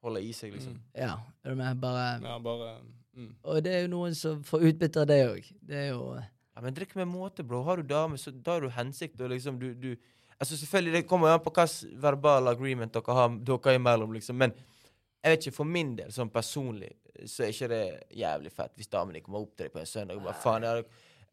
Holder 0.02 0.26
i 0.26 0.32
seg, 0.34 0.56
liksom. 0.56 0.78
Mm. 0.80 0.86
Ja, 0.98 1.16
er 1.44 1.54
du 1.54 1.60
med? 1.60 1.82
Bare 1.82 2.06
Ja, 2.24 2.38
bare 2.42 2.72
mm. 3.14 3.34
Og 3.44 3.60
det 3.66 3.74
er 3.76 3.84
jo 3.86 3.92
noen 3.94 4.16
som 4.18 4.42
får 4.46 4.66
utbytte 4.72 5.04
av 5.04 5.12
det 5.12 5.20
òg. 5.28 5.52
Det 5.62 5.78
er 5.78 5.92
jo 5.92 6.16
Ja, 6.18 6.62
Men 6.62 6.76
drikk 6.76 6.96
med 6.96 7.08
måte, 7.08 7.44
bro. 7.48 7.62
Har 7.64 7.78
du 7.78 7.84
dame, 7.88 8.18
så 8.18 8.32
da 8.32 8.58
har 8.58 8.66
du 8.66 8.70
hensikt. 8.70 9.22
Og 9.22 9.30
liksom 9.30 9.60
du, 9.60 9.74
du 9.74 9.96
Altså 10.42 10.58
Selvfølgelig, 10.58 10.94
det 10.94 11.08
kommer 11.08 11.28
an 11.30 11.40
på 11.40 11.52
hvilken 11.54 12.02
verbal 12.02 12.48
agreement 12.50 12.94
dere 12.94 13.14
har 13.14 13.36
dere 13.46 13.76
imellom, 13.78 14.14
liksom. 14.14 14.36
Men 14.42 14.56
jeg 15.24 15.32
vet 15.32 15.46
ikke, 15.46 15.56
for 15.56 15.70
min 15.70 15.94
del, 15.96 16.10
sånn 16.10 16.32
personlig, 16.34 16.96
så 17.30 17.46
er 17.46 17.54
ikke 17.54 17.68
det 17.70 17.84
jævlig 18.18 18.52
fett 18.56 18.72
hvis 18.80 18.90
damen 18.90 19.14
din 19.14 19.22
kommer 19.22 19.44
opp 19.44 19.52
til 19.54 19.68
deg 19.68 19.76
på 19.76 19.82
en 19.84 19.86
søndag 19.86 20.18
og 20.18 20.26
bare 20.26 20.42
faen, 20.42 20.66
jeg, 20.66 20.86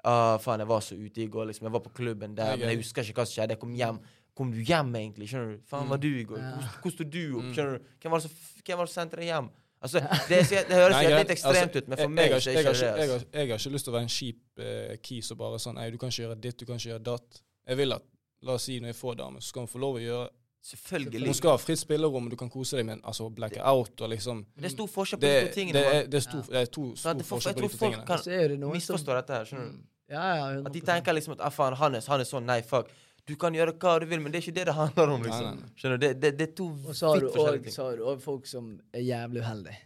ah, 0.04 0.34
faen, 0.42 0.60
jeg 0.60 0.68
var 0.68 0.84
så 0.84 0.98
ute 0.98 1.22
i 1.24 1.28
går, 1.32 1.48
liksom. 1.48 1.70
Jeg 1.70 1.76
var 1.78 1.84
på 1.86 1.94
klubben 1.96 2.36
der, 2.36 2.58
men 2.60 2.68
jeg 2.68 2.82
husker 2.82 3.08
ikke 3.08 3.22
hva 3.22 3.26
som 3.30 3.38
skjedde. 3.38 3.56
Jeg 3.56 3.62
kom 3.62 3.72
hjem. 3.80 4.02
Kom 4.38 4.52
du 4.54 4.58
hjem, 4.62 4.92
egentlig? 5.00 5.26
Skjønner 5.32 5.56
du? 5.56 5.62
Faen, 5.66 5.86
Mm. 5.88 5.90
var 5.90 5.98
du 5.98 6.08
i 6.14 6.24
går? 6.24 6.38
Ja. 6.38 6.50
Hvordan, 6.78 6.92
sto 6.94 7.04
du 7.04 7.22
opp? 7.38 7.44
Mm. 7.48 7.54
Skjønner 7.56 7.78
du? 7.78 7.88
Hvem 8.04 8.12
var 8.14 8.20
det 8.22 8.28
som, 8.28 8.36
det 8.68 8.88
sendte 8.94 9.16
deg 9.18 9.26
hjem? 9.32 9.48
Altså, 9.82 10.00
det, 10.28 10.38
det 10.50 10.74
høres 10.74 10.94
Nei, 10.94 11.02
jeg, 11.06 11.18
litt 11.22 11.32
ekstremt 11.36 11.56
Altså, 11.74 11.78
ut, 11.82 11.88
men 11.88 11.98
for 11.98 12.08
meg 12.10 12.30
jeg 12.30 12.40
så 12.42 12.50
er 12.50 12.54
ikke- 12.54 12.54
jeg 12.54 12.54
det 12.54 12.78
jeg 12.78 13.10
altså. 13.10 13.18
har- 13.18 13.40
Jeg 13.40 13.48
har 13.48 13.58
ikke 13.58 13.72
lyst 13.74 13.84
til 13.84 13.92
å 13.92 13.96
være 13.96 14.06
en 14.08 14.14
kjip 14.18 14.40
eh, 14.58 14.96
kis 15.02 15.30
og 15.30 15.38
bare 15.38 15.58
sånn 15.58 15.74
Nei, 15.74 15.90
du 15.90 15.98
kan 15.98 16.08
ikke 16.10 16.22
gjøre 16.26 16.40
ditt, 16.40 16.56
du 16.58 16.64
kan 16.66 16.76
ikke 16.76 16.90
gjøre 16.94 17.02
datt. 17.04 17.42
Jeg 17.68 17.76
vil 17.76 17.92
at 17.92 18.02
La 18.42 18.52
oss 18.54 18.62
si 18.64 18.78
når 18.80 18.86
jeg 18.92 18.96
får 19.02 19.16
dame, 19.18 19.38
så 19.42 19.48
skal 19.50 19.60
hun 19.66 19.68
få 19.68 19.78
lov 19.82 19.94
å 19.98 20.02
gjøre 20.02 20.28
Selvfølgelig. 20.68 21.26
Hun 21.26 21.34
skal 21.34 21.50
ha 21.50 21.56
fritt 21.58 21.78
spillerom, 21.78 22.28
du 22.30 22.36
kan 22.36 22.50
kose 22.50 22.76
deg 22.76 22.86
med 22.86 23.00
altså 23.02 23.30
blackout 23.34 24.00
og 24.02 24.10
liksom 24.10 24.36
Men 24.42 24.62
det 24.62 24.64
er 24.64 24.74
stor 24.74 24.86
forskjell 24.90 25.18
på 25.18 25.26
Det, 25.26 25.34
de 25.34 25.40
to 25.40 25.46
det, 25.46 25.54
tingene. 25.54 25.84
er, 25.94 26.06
det 26.06 26.14
er 26.14 26.20
stor, 26.26 26.42
det 26.42 26.56
er 26.62 26.66
to 26.66 26.82
Sant, 26.94 26.98
stor 26.98 27.14
det 27.14 27.24
får- 27.26 27.38
forskjell 27.38 27.54
jeg 27.54 27.56
på 27.56 27.60
de 27.62 27.68
to 27.68 27.78
tingene. 27.78 28.06
kan- 28.06 28.18
tror 28.18 28.48
folk 28.48 28.60
kan 28.60 28.72
misforstå 28.78 29.14
dette 29.18 29.32
her. 29.38 29.44
skjønner 29.44 29.66
du? 29.70 29.78
Mm. 29.78 29.82
Ja, 30.10 30.34
ja, 30.34 30.62
At 30.66 30.72
de 30.72 30.80
tenker 30.80 31.12
liksom 31.14 31.32
at 31.32 31.40
ah, 31.40 31.50
faen, 31.50 31.74
han, 31.76 31.94
er, 31.94 32.00
han 32.06 32.20
er 32.20 32.24
sånn, 32.24 32.44
nei, 32.46 32.60
fuck. 32.62 32.88
Du 33.28 33.34
kan 33.36 33.52
gjøre 33.54 33.74
hva 33.76 33.98
du 34.00 34.06
vil, 34.08 34.20
men 34.24 34.32
det 34.32 34.40
er 34.40 34.46
ikke 34.46 34.54
det 34.56 34.64
det 34.70 34.74
handler 34.74 35.10
om. 35.14 35.22
liksom. 35.26 35.44
Nei, 35.44 35.54
nei, 35.54 35.62
nei. 35.66 35.72
Skjønner 35.76 35.98
du? 36.00 36.06
Det, 36.06 36.12
det, 36.20 36.30
det 36.38 36.46
er 36.48 36.54
to 36.56 36.66
Og 36.68 36.76
vidt 36.78 36.86
forskjellige 36.88 37.32
ting. 37.34 37.62
ting. 37.68 37.72
så 37.76 37.82
har 37.90 37.96
du 38.00 38.04
òg 38.14 38.20
folk 38.24 38.46
som 38.46 38.70
er 38.92 39.00
jævlig 39.04 39.42
uheldige. 39.44 39.76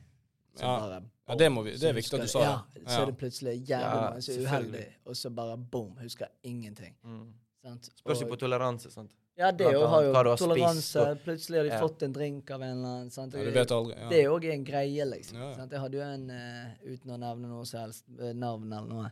Ja. 0.61 0.67
bare, 0.79 1.03
Ja, 1.29 1.35
det 1.41 1.49
må 1.53 1.63
vi- 1.65 1.73
det 1.81 1.89
er 1.89 1.95
viktig 1.97 2.15
at 2.15 2.21
du 2.21 2.29
sa 2.29 2.39
det. 2.39 2.83
ja. 2.83 2.89
Så 2.93 3.03
er 3.03 3.07
det 3.07 3.17
plutselig 3.19 3.55
jævlig 3.65 3.81
Ja, 3.81 4.11
mange 4.11 4.23
som 4.23 4.35
er 4.35 4.47
uheldige, 4.47 4.89
og 5.07 5.15
så 5.17 5.31
bare 5.35 5.57
boom, 5.57 5.97
husker 6.03 6.27
ingenting. 6.45 6.95
Mm. 7.05 7.33
Sant? 7.65 7.89
Spørs 7.97 8.21
jo 8.21 8.27
på 8.27 8.37
toleranse. 8.37 8.91
sant? 8.93 9.11
Ja, 9.39 9.51
det 9.51 9.73
jo 9.73 9.87
har 9.87 10.03
jo 10.05 10.13
har 10.13 10.25
toleranse. 10.37 10.83
spist, 10.83 10.97
og- 10.97 11.19
Plutselig 11.25 11.57
har 11.57 11.65
de 11.65 11.71
Ja. 11.71 11.81
fått 11.81 12.03
en 12.03 12.13
drink 12.13 12.51
av 12.51 12.61
en 12.63 12.69
eller 12.77 12.89
annen. 12.89 13.11
Sant? 13.11 13.33
Ja, 13.35 13.45
du 13.45 13.51
vet 13.51 13.69
aldri. 13.71 13.97
Ja. 13.99 14.09
Det 14.11 14.19
er 14.25 14.29
òg 14.29 14.45
en 14.53 14.65
greie, 14.65 15.05
liksom. 15.07 15.39
Ja, 15.39 15.49
ja. 15.49 15.55
Sant? 15.57 15.71
Jeg 15.73 15.81
hadde 15.81 15.95
jo 15.95 16.03
en, 16.03 16.31
uh, 16.31 16.75
uten 16.85 17.11
å 17.11 17.19
nevne 17.19 17.49
noe 17.49 17.65
som 17.65 17.81
helst, 17.81 18.05
eh, 18.21 18.33
navn 18.35 18.71
eller 18.73 18.89
noe, 18.89 19.11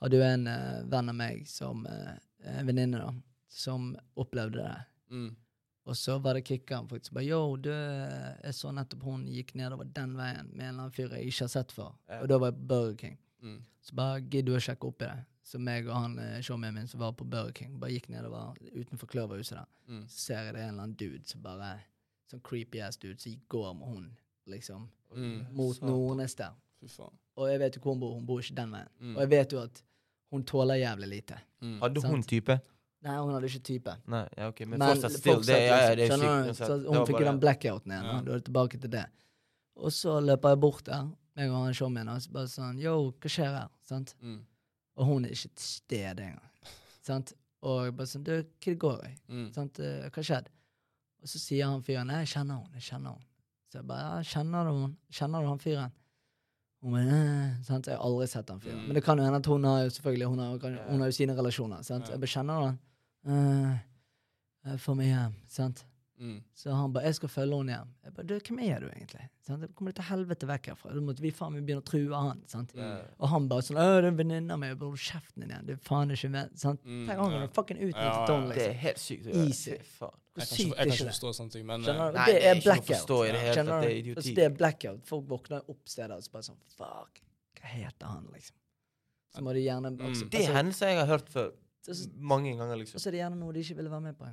hadde 0.00 0.12
jo 0.16 0.22
en 0.22 0.46
uh, 0.46 0.82
venn 0.86 1.08
av 1.10 1.14
meg 1.14 1.46
som 1.46 1.86
uh, 1.86 2.16
En 2.46 2.64
venninne, 2.66 2.92
da, 2.98 3.12
som 3.48 3.92
opplevde 4.16 4.62
det. 4.62 4.80
Mm. 5.10 5.36
Og 5.88 5.96
så 5.96 6.18
var 6.20 6.36
det 6.36 6.44
kickeren 6.44 6.88
faktisk. 6.88 7.14
Bare, 7.16 7.24
Yo, 7.24 7.56
du, 7.56 7.70
jeg 7.72 8.54
så 8.54 8.72
nettopp 8.76 9.06
hun 9.08 9.24
gikk 9.32 9.54
nedover 9.56 9.88
den 9.96 10.12
veien 10.18 10.50
med 10.52 10.66
en 10.66 10.68
eller 10.68 10.82
annen 10.84 10.92
fyr 10.92 11.14
jeg 11.16 11.30
ikke 11.30 11.46
har 11.46 11.52
sett 11.54 11.72
før. 11.72 11.94
Yeah. 12.10 12.22
Og 12.22 12.28
da 12.28 12.38
var 12.42 12.52
jeg 12.52 12.58
på 12.58 12.68
Burger 12.74 12.96
King. 13.00 13.18
Mm. 13.40 13.58
Så 13.80 13.96
bare 13.96 14.20
gidder 14.20 14.50
du 14.50 14.58
å 14.58 14.62
sjekke 14.66 14.90
opp 14.90 15.02
i 15.02 15.08
det. 15.08 15.24
Så 15.48 15.60
meg 15.64 15.88
og 15.88 15.96
han 15.96 16.18
eh, 16.20 16.40
showmanen 16.44 16.82
min 16.82 16.90
som 16.90 17.00
var 17.00 17.14
på 17.16 17.24
Burger 17.24 17.54
King, 17.56 17.78
bare 17.80 17.94
gikk 17.94 18.10
nedover 18.12 18.58
utenfor 18.74 19.08
Kløverhuset 19.08 19.56
der. 19.56 19.70
Mm. 19.88 20.02
Så 20.12 20.20
ser 20.26 20.42
jeg 20.44 20.58
det 20.58 20.60
er 20.60 20.66
en 20.66 20.74
eller 20.74 20.88
annen 20.90 20.98
dude 21.00 21.24
som 21.30 21.44
bare 21.44 21.78
Sånn 22.28 22.42
creepy 22.44 22.82
ass 22.84 22.98
dude 23.00 23.16
som 23.22 23.36
går 23.48 23.70
med 23.78 23.88
hun. 23.88 24.08
liksom. 24.52 24.82
Mm. 25.16 25.46
Mot. 25.56 25.78
Nordnes 25.80 26.34
der. 26.36 26.52
Og 27.38 27.46
jeg 27.48 27.60
vet 27.62 27.76
jo 27.76 27.80
hvor 27.80 27.94
hun 27.94 28.00
bor. 28.02 28.14
Hun 28.18 28.26
bor 28.28 28.42
ikke 28.42 28.56
den 28.58 28.74
veien. 28.76 28.90
Mm. 29.00 29.14
Og 29.14 29.22
jeg 29.22 29.30
vet 29.32 29.54
jo 29.54 29.62
at 29.62 29.80
hun 30.34 30.44
tåler 30.44 30.82
jævlig 30.82 31.08
lite. 31.08 31.38
Mm. 31.64 31.78
Hadde 31.80 32.02
hun 32.04 32.22
type? 32.22 32.58
Nei, 33.06 33.14
hun 33.22 33.30
hadde 33.36 33.46
ikke 33.46 33.62
type. 33.68 33.92
Nei, 34.10 34.24
ja, 34.36 34.48
ok, 34.50 34.60
men, 34.66 34.80
Men 34.80 34.88
fortsatt 34.90 35.14
still. 35.14 35.36
fortsatt, 35.38 35.54
det, 35.54 35.58
ja, 35.68 35.76
ja, 35.84 35.94
det 35.94 36.04
er 36.08 36.12
skjønner, 36.16 36.48
sykt. 36.50 36.66
Så 36.66 36.78
hun 36.88 37.06
fikk 37.06 37.20
jo 37.22 37.26
den 37.28 37.40
blackouten 37.44 37.92
igjen. 37.94 38.08
Ja. 38.10 38.16
Da 38.26 38.32
er 38.34 38.40
det 38.40 38.46
tilbake 38.48 38.80
til 38.82 38.90
det. 38.90 39.04
Og 39.78 39.92
så 39.94 40.16
løper 40.24 40.54
jeg 40.56 40.60
bort 40.64 40.82
der, 40.88 41.04
meg 41.38 41.52
og 41.54 41.60
han 41.68 41.76
showmien, 41.78 42.08
og 42.10 42.22
så 42.24 42.32
bare 42.34 42.50
sånn 42.50 42.80
Yo, 42.82 42.96
hva 43.22 43.30
skjer 43.30 43.52
her? 43.54 43.68
Sant? 43.86 44.16
Mm. 44.20 44.40
Og 44.98 45.06
hun 45.12 45.28
er 45.28 45.36
ikke 45.36 45.52
til 45.54 45.68
stede 45.68 46.24
engang. 46.26 46.72
Sant? 47.06 47.32
Og 47.62 47.84
jeg 47.86 47.94
bare 48.00 48.10
sånn 48.10 48.24
Du, 48.26 48.32
hva 48.34 48.72
det 48.72 48.74
går 48.82 48.98
i? 49.06 49.12
Mm. 49.30 49.46
Sant? 49.54 49.78
Eh, 49.82 50.08
Hva 50.14 50.24
skjedde? 50.26 50.50
Og 51.22 51.30
så 51.30 51.38
sier 51.42 51.66
han 51.70 51.80
fyren 51.86 52.10
Nei, 52.10 52.20
jeg 52.24 52.32
kjenner 52.34 52.58
hun, 52.60 52.74
jeg 52.74 52.84
kjenner 52.90 53.14
hun. 53.14 53.22
Så 53.70 53.78
jeg 53.80 53.86
bare 53.88 54.02
Ja, 54.10 54.26
kjenner 54.34 54.66
du 54.68 54.74
hun? 54.82 54.92
Kjenner 55.14 55.46
du 55.46 55.50
han 55.52 55.62
fyren? 55.62 55.94
Hun 56.82 56.94
bare 56.94 57.22
sant? 57.66 57.86
Jeg 57.90 57.98
har 57.98 58.04
aldri 58.06 58.28
sett 58.30 58.50
han 58.50 58.60
fyren. 58.62 58.82
Mm. 58.82 58.90
Men 58.90 58.98
det 58.98 59.04
kan 59.06 59.18
jo 59.18 59.24
hende 59.26 59.40
at 59.42 59.50
hun 59.54 59.64
har 59.70 59.80
jo 59.86 59.94
selvfølgelig 59.96 60.28
Hun 60.34 60.42
har, 60.44 60.68
hun 60.90 61.00
har 61.02 61.10
jo 61.10 61.16
sine 61.22 61.38
relasjoner. 61.38 61.82
Sant? 61.86 62.10
Jeg 62.10 62.22
bare 62.22 62.34
kjenner 62.34 62.62
han? 62.66 62.78
«Eh, 63.26 63.78
jeg 64.68 64.80
meg 64.96 65.06
hjem. 65.06 65.34
Sant? 65.48 65.84
Mm. 66.18 66.40
Så 66.52 66.72
han 66.74 66.92
bare 66.92 67.04
'Jeg 67.04 67.14
skal 67.14 67.28
følge 67.28 67.56
henne 67.56 67.72
hjem'. 67.72 67.90
Jeg 68.04 68.14
bare 68.14 68.26
'Du, 68.26 68.34
hvem 68.48 68.58
er 68.58 68.80
du 68.80 68.86
egentlig?' 68.88 69.28
Sant? 69.46 69.60
kommer 69.60 69.74
kommer 69.74 69.92
til 69.92 70.04
helvete 70.04 70.46
vekk 70.48 70.66
herfra. 70.66 70.94
Da 70.94 71.00
måtte 71.00 71.20
vi 71.22 71.30
faen 71.30 71.52
meg 71.52 71.62
begynne 71.64 71.80
å 71.82 71.84
true 71.86 72.14
han. 72.16 72.42
Sant? 72.46 72.72
Ja. 72.74 72.98
Og 73.20 73.28
han 73.28 73.48
bare 73.48 73.62
sånn 73.62 73.76
'Å, 73.78 74.00
det 74.00 74.04
er 74.04 74.08
en 74.08 74.16
venninne 74.16 74.50
av 74.52 74.58
meg.' 74.58 74.78
Bare 74.78 74.88
'Hold 74.90 74.98
kjeften 74.98 75.40
din 75.42 75.50
igjen. 75.50 75.66
Du 75.66 75.72
er 75.72 75.76
faen 75.76 76.10
ikke 76.10 76.28
med.' 76.30 76.58
Sant? 76.58 76.82
Mm, 76.84 77.06
Tenk 77.06 77.18
han 77.20 77.30
yeah. 77.32 77.46
fucking 77.48 77.78
ut 77.78 77.94
Ja, 77.94 78.02
ja, 78.02 78.26
ja, 78.26 78.26
Det 78.26 78.56
liksom. 78.56 78.68
er 78.70 78.72
helt 78.72 78.98
sykt. 78.98 79.26
Easy. 79.26 79.78
faen. 79.78 80.10
Jeg 80.38 80.46
kan 80.74 80.86
ikke, 80.86 81.06
forstå 81.06 81.34
sånne 81.34 81.50
ting, 81.52 81.66
men 81.66 81.82
Skjønner 81.82 82.08
eh. 82.08 82.14
Nei, 82.14 82.26
det 82.26 82.34
det 82.34 82.44
er 82.46 82.60
blackout. 82.62 83.28
i 83.28 83.32
det 83.32 83.40
hele 83.40 83.64
det 83.64 83.90
er 83.90 84.02
idioti. 84.02 84.16
Altså, 84.18 84.34
det 84.34 84.44
er 84.44 84.56
blackout. 84.56 85.06
Folk 85.06 85.24
våkner 85.28 85.62
opp 85.70 85.82
steder 85.88 86.14
og 86.16 86.22
så 86.22 86.30
bare 86.32 86.42
sånn 86.42 86.58
Fuck, 86.76 87.22
hva 87.60 87.68
heter 87.68 88.06
han, 88.06 88.26
liksom? 88.34 88.54
Så 89.34 89.40
må 89.42 89.52
de 89.52 89.60
gjerne 89.62 89.90
Mm. 89.96 90.06
altså, 90.06 90.28
Det 90.30 90.40
er 90.48 90.52
hendelser 90.52 90.86
jeg 90.88 90.98
har 90.98 91.06
hørt 91.06 91.28
før 91.28 91.52
så- 91.88 92.04
så- 92.04 92.10
mange 92.20 92.52
ganger, 92.56 92.76
liksom. 92.76 92.96
Og 92.96 93.00
så 93.02 93.08
er 93.08 93.16
det 93.16 93.20
gjerne 93.24 93.38
noe 93.40 93.52
de 93.52 93.60
ikke 93.64 93.76
ville 93.76 93.90
være 93.90 94.00
med 94.00 94.14
på. 94.18 94.28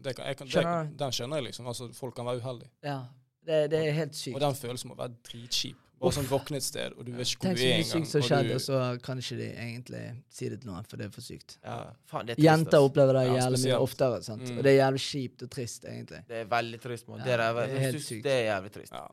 det 0.00 0.16
kan, 0.16 0.26
jeg 0.26 0.36
kan, 0.38 0.46
Skjønner 0.48 0.88
du? 0.88 0.96
den 0.96 1.10
skjønner 1.12 1.36
jeg, 1.36 1.44
liksom. 1.50 1.66
Altså, 1.66 1.92
folk 1.94 2.14
kan 2.16 2.24
være 2.24 2.40
uheldige. 2.40 2.70
Ja. 2.82 3.00
Det, 3.46 3.70
det 3.70 3.78
er 3.88 3.92
helt 3.92 4.14
sykt. 4.16 4.34
Og 4.34 4.40
den 4.40 4.54
følelsen 4.54 4.88
må 4.88 4.96
være 4.96 5.14
dritkjip. 5.24 5.76
Bare 6.00 6.12
sånn 6.16 6.24
våkne 6.30 6.56
et 6.56 6.62
sted, 6.64 6.92
og 6.96 7.04
du 7.04 7.12
vet 7.12 7.26
ikke 7.28 7.40
hvor 7.44 7.48
Tenk 7.50 7.56
du 7.58 7.60
så 7.60 7.68
er 7.68 7.76
mye 7.76 7.84
sykt 7.84 8.06
som 8.08 8.20
engang. 8.22 8.28
skjedde, 8.30 8.54
og 8.54 8.60
så 8.64 9.02
kan 9.04 9.18
ikke 9.20 9.36
de 9.36 9.48
egentlig 9.52 10.04
si 10.30 10.48
det 10.48 10.60
til 10.62 10.70
noen, 10.70 10.84
for 10.88 10.96
det 10.96 11.06
er 11.06 11.10
for 11.10 11.20
sykt. 11.20 11.58
Ja, 11.62 11.90
faen, 12.08 12.24
det 12.24 12.32
er 12.32 12.36
trist, 12.40 12.46
Jenter 12.48 12.78
opplever 12.80 13.12
det 13.18 13.24
Ja, 13.28 13.34
jævlig 13.36 13.60
mye 13.66 13.80
oftere, 13.84 14.22
sant? 14.24 14.40
Mm. 14.48 14.56
og 14.56 14.64
det 14.64 14.70
er 14.72 14.78
jævlig 14.80 15.02
kjipt 15.04 15.42
og 15.42 15.50
trist, 15.50 15.84
egentlig. 15.84 16.22
Det 16.26 16.36
er 16.40 16.44
veldig 16.46 16.80
trist, 16.80 17.08
mann. 17.08 17.18
Ja, 17.18 17.24
det, 17.24 17.32
er, 17.40 17.52
det 17.66 17.76
er 17.76 17.78
helt 17.84 18.00
sykt. 18.02 18.22
det 18.24 18.32
er 18.32 18.44
jævlig 18.48 18.72
trist. 18.72 18.92
Ja. 18.92 19.06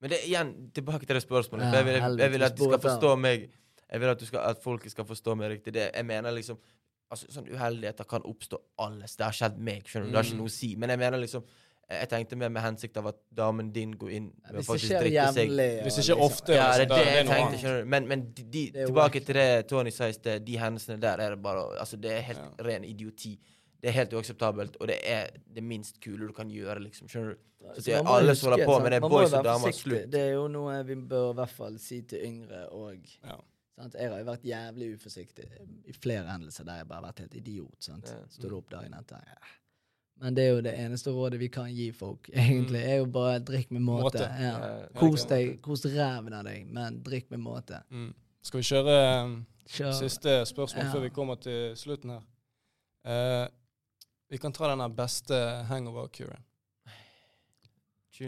Men 0.00 0.10
det 0.10 0.18
igjen 0.26 0.72
tilbake 0.74 1.06
til 1.06 1.14
det 1.14 1.22
spørsmålet. 1.22 1.62
Ja, 1.62 1.70
jeg, 1.78 1.84
vil, 1.84 1.94
jeg, 1.94 2.18
jeg 2.18 2.30
vil 2.32 2.42
at 2.42 2.56
de 2.56 2.64
skal 2.64 2.78
forstå 2.90 3.16
meg 3.18 3.50
Jeg 3.92 4.00
vil 4.00 4.08
at, 4.08 4.18
du 4.18 4.26
skal, 4.26 4.40
at 4.40 4.58
folk 4.62 4.90
skal 4.90 5.04
forstå 5.04 5.34
meg 5.36 5.50
riktig. 5.50 5.74
Det, 5.74 5.90
jeg 5.94 6.06
mener 6.06 6.30
liksom 6.32 6.58
altså, 7.12 7.28
Sånn 7.36 7.48
uheldigheter 7.52 8.08
kan 8.10 8.22
oppstå 8.28 8.58
alles. 8.82 9.16
Det 9.16 9.24
har 9.28 9.36
skjedd 9.36 9.58
meg. 9.58 9.84
skjønner 9.84 10.08
du? 10.08 10.12
Det 10.12 10.18
har 10.18 10.24
ikke 10.24 10.38
Mm. 10.38 10.42
noe 10.42 10.50
å 10.52 10.56
si. 10.60 10.72
Men 10.76 10.90
jeg 10.94 10.98
mener 10.98 11.18
liksom 11.22 11.44
Jeg 11.92 12.08
tenkte 12.08 12.36
mer 12.40 12.48
med 12.48 12.62
hensikt 12.64 12.96
av 12.96 13.06
at 13.10 13.16
damen 13.36 13.70
din 13.72 13.90
går 13.92 14.10
inn 14.16 14.28
med 14.46 14.54
Hvis 14.54 14.64
det 14.64 14.66
faktisk 14.66 14.86
skjer 14.88 15.02
seg 15.02 15.12
jævlig 15.12 15.82
Hvis 15.84 15.96
det 15.96 16.04
ikke 16.04 16.16
liksom- 16.16 16.22
ofte, 16.24 16.54
Ja, 16.54 16.66
altså, 16.70 16.78
det 16.78 16.90
er 16.90 16.96
det 16.96 17.04
det 17.04 17.12
jeg 17.12 17.26
tenkte. 17.26 17.46
annet. 17.48 17.60
skjønner 17.60 17.80
du 17.82 17.88
Men, 17.94 18.08
men 18.08 18.20
de, 18.32 18.42
de, 18.44 18.70
tilbake 18.86 19.24
til 19.26 19.34
det 19.34 19.68
Tony 19.68 19.90
sa 19.90 20.04
i 20.08 20.12
sted. 20.12 20.44
De 20.46 20.56
hendelsene 20.56 21.00
der 21.00 21.20
er 21.20 21.30
det 21.34 21.42
bare 21.42 21.78
Altså, 21.78 22.00
det 22.00 22.10
er 22.12 22.20
helt 22.22 22.38
Ja. 22.38 22.64
ren 22.64 22.84
idioti. 22.84 23.38
Det 23.82 23.88
er 23.88 23.92
helt 23.92 24.10
uakseptabelt, 24.12 24.76
og 24.80 24.86
det 24.88 25.00
er 25.04 25.26
det 25.52 25.62
minst 25.62 26.00
kule 26.00 26.26
du 26.28 26.32
kan 26.32 26.48
gjøre, 26.48 26.78
liksom. 26.80 27.08
Skjønner 27.08 27.34
du? 27.34 27.36
Så 27.74 27.82
det 27.84 27.94
er 27.94 28.02
alle 28.08 28.34
som 28.36 28.50
holder 28.50 28.64
på 28.66 28.72
sant? 28.72 28.82
med 28.84 28.92
det, 28.92 29.00
boys 29.02 29.32
og 29.32 29.44
damer, 29.44 29.72
slutt. 29.72 30.10
Det 30.10 30.20
er 30.20 30.32
jo 30.32 30.48
noe 30.48 30.82
vi 30.84 30.94
bør 30.94 31.30
i 31.30 31.34
hvert 31.34 31.50
fall 31.50 31.78
si 31.78 32.00
til 32.02 32.20
yngre 32.24 32.68
og 32.72 32.96
Ja. 33.24 33.36
Sant? 33.76 33.94
Jeg 33.98 34.10
har 34.12 34.18
jo 34.22 34.28
vært 34.28 34.44
jævlig 34.46 34.92
uforsiktig 34.96 35.48
i 35.88 35.92
flere 35.96 36.26
hendelser 36.28 36.64
der 36.68 36.82
jeg 36.82 36.88
bare 36.90 37.00
har 37.00 37.08
vært 37.10 37.24
helt 37.24 37.34
idiot. 37.40 37.76
sant? 37.82 38.08
Ja. 38.12 38.22
Stått 38.30 38.52
opp 38.58 38.70
dagen 38.70 38.94
etter. 38.98 39.22
Ja. 39.26 39.52
Men 40.22 40.34
det 40.36 40.42
er 40.44 40.50
jo 40.52 40.60
det 40.62 40.74
eneste 40.78 41.10
rådet 41.10 41.38
vi 41.40 41.48
kan 41.50 41.70
gi 41.74 41.88
folk, 41.96 42.28
egentlig. 42.30 42.82
er 42.84 43.00
jo 43.00 43.06
bare 43.10 43.38
drikk 43.42 43.70
med 43.74 43.82
måte. 43.82 44.04
Måte. 44.04 44.28
Ja. 44.44 44.58
Kos 45.00 45.24
deg, 45.30 45.56
kos 45.64 45.86
ræven 45.88 46.36
av 46.36 46.44
deg, 46.46 46.66
men 46.70 47.00
drikk 47.02 47.30
med 47.32 47.40
måte. 47.42 47.80
Mm. 47.90 48.12
Skal 48.42 48.60
vi 48.60 48.68
kjøre 48.68 48.94
um, 49.24 49.34
Kjør. 49.72 49.92
siste 49.98 50.36
spørsmål 50.46 50.84
Ja. 50.84 50.92
før 50.92 51.00
vi 51.06 51.10
kommer 51.10 51.40
til 51.42 51.76
slutten 51.78 52.10
her? 52.10 52.22
Uh, 53.02 53.48
vi 54.30 54.38
kan 54.38 54.52
ta 54.52 54.68
den 54.70 54.94
beste 54.96 55.34
hangover-kuren. 55.68 56.44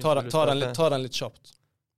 Ta, 0.01 0.15
ta, 0.31 0.73
ta 0.75 0.89
den 0.91 1.03
litt 1.05 1.15
kjapt. 1.15 1.53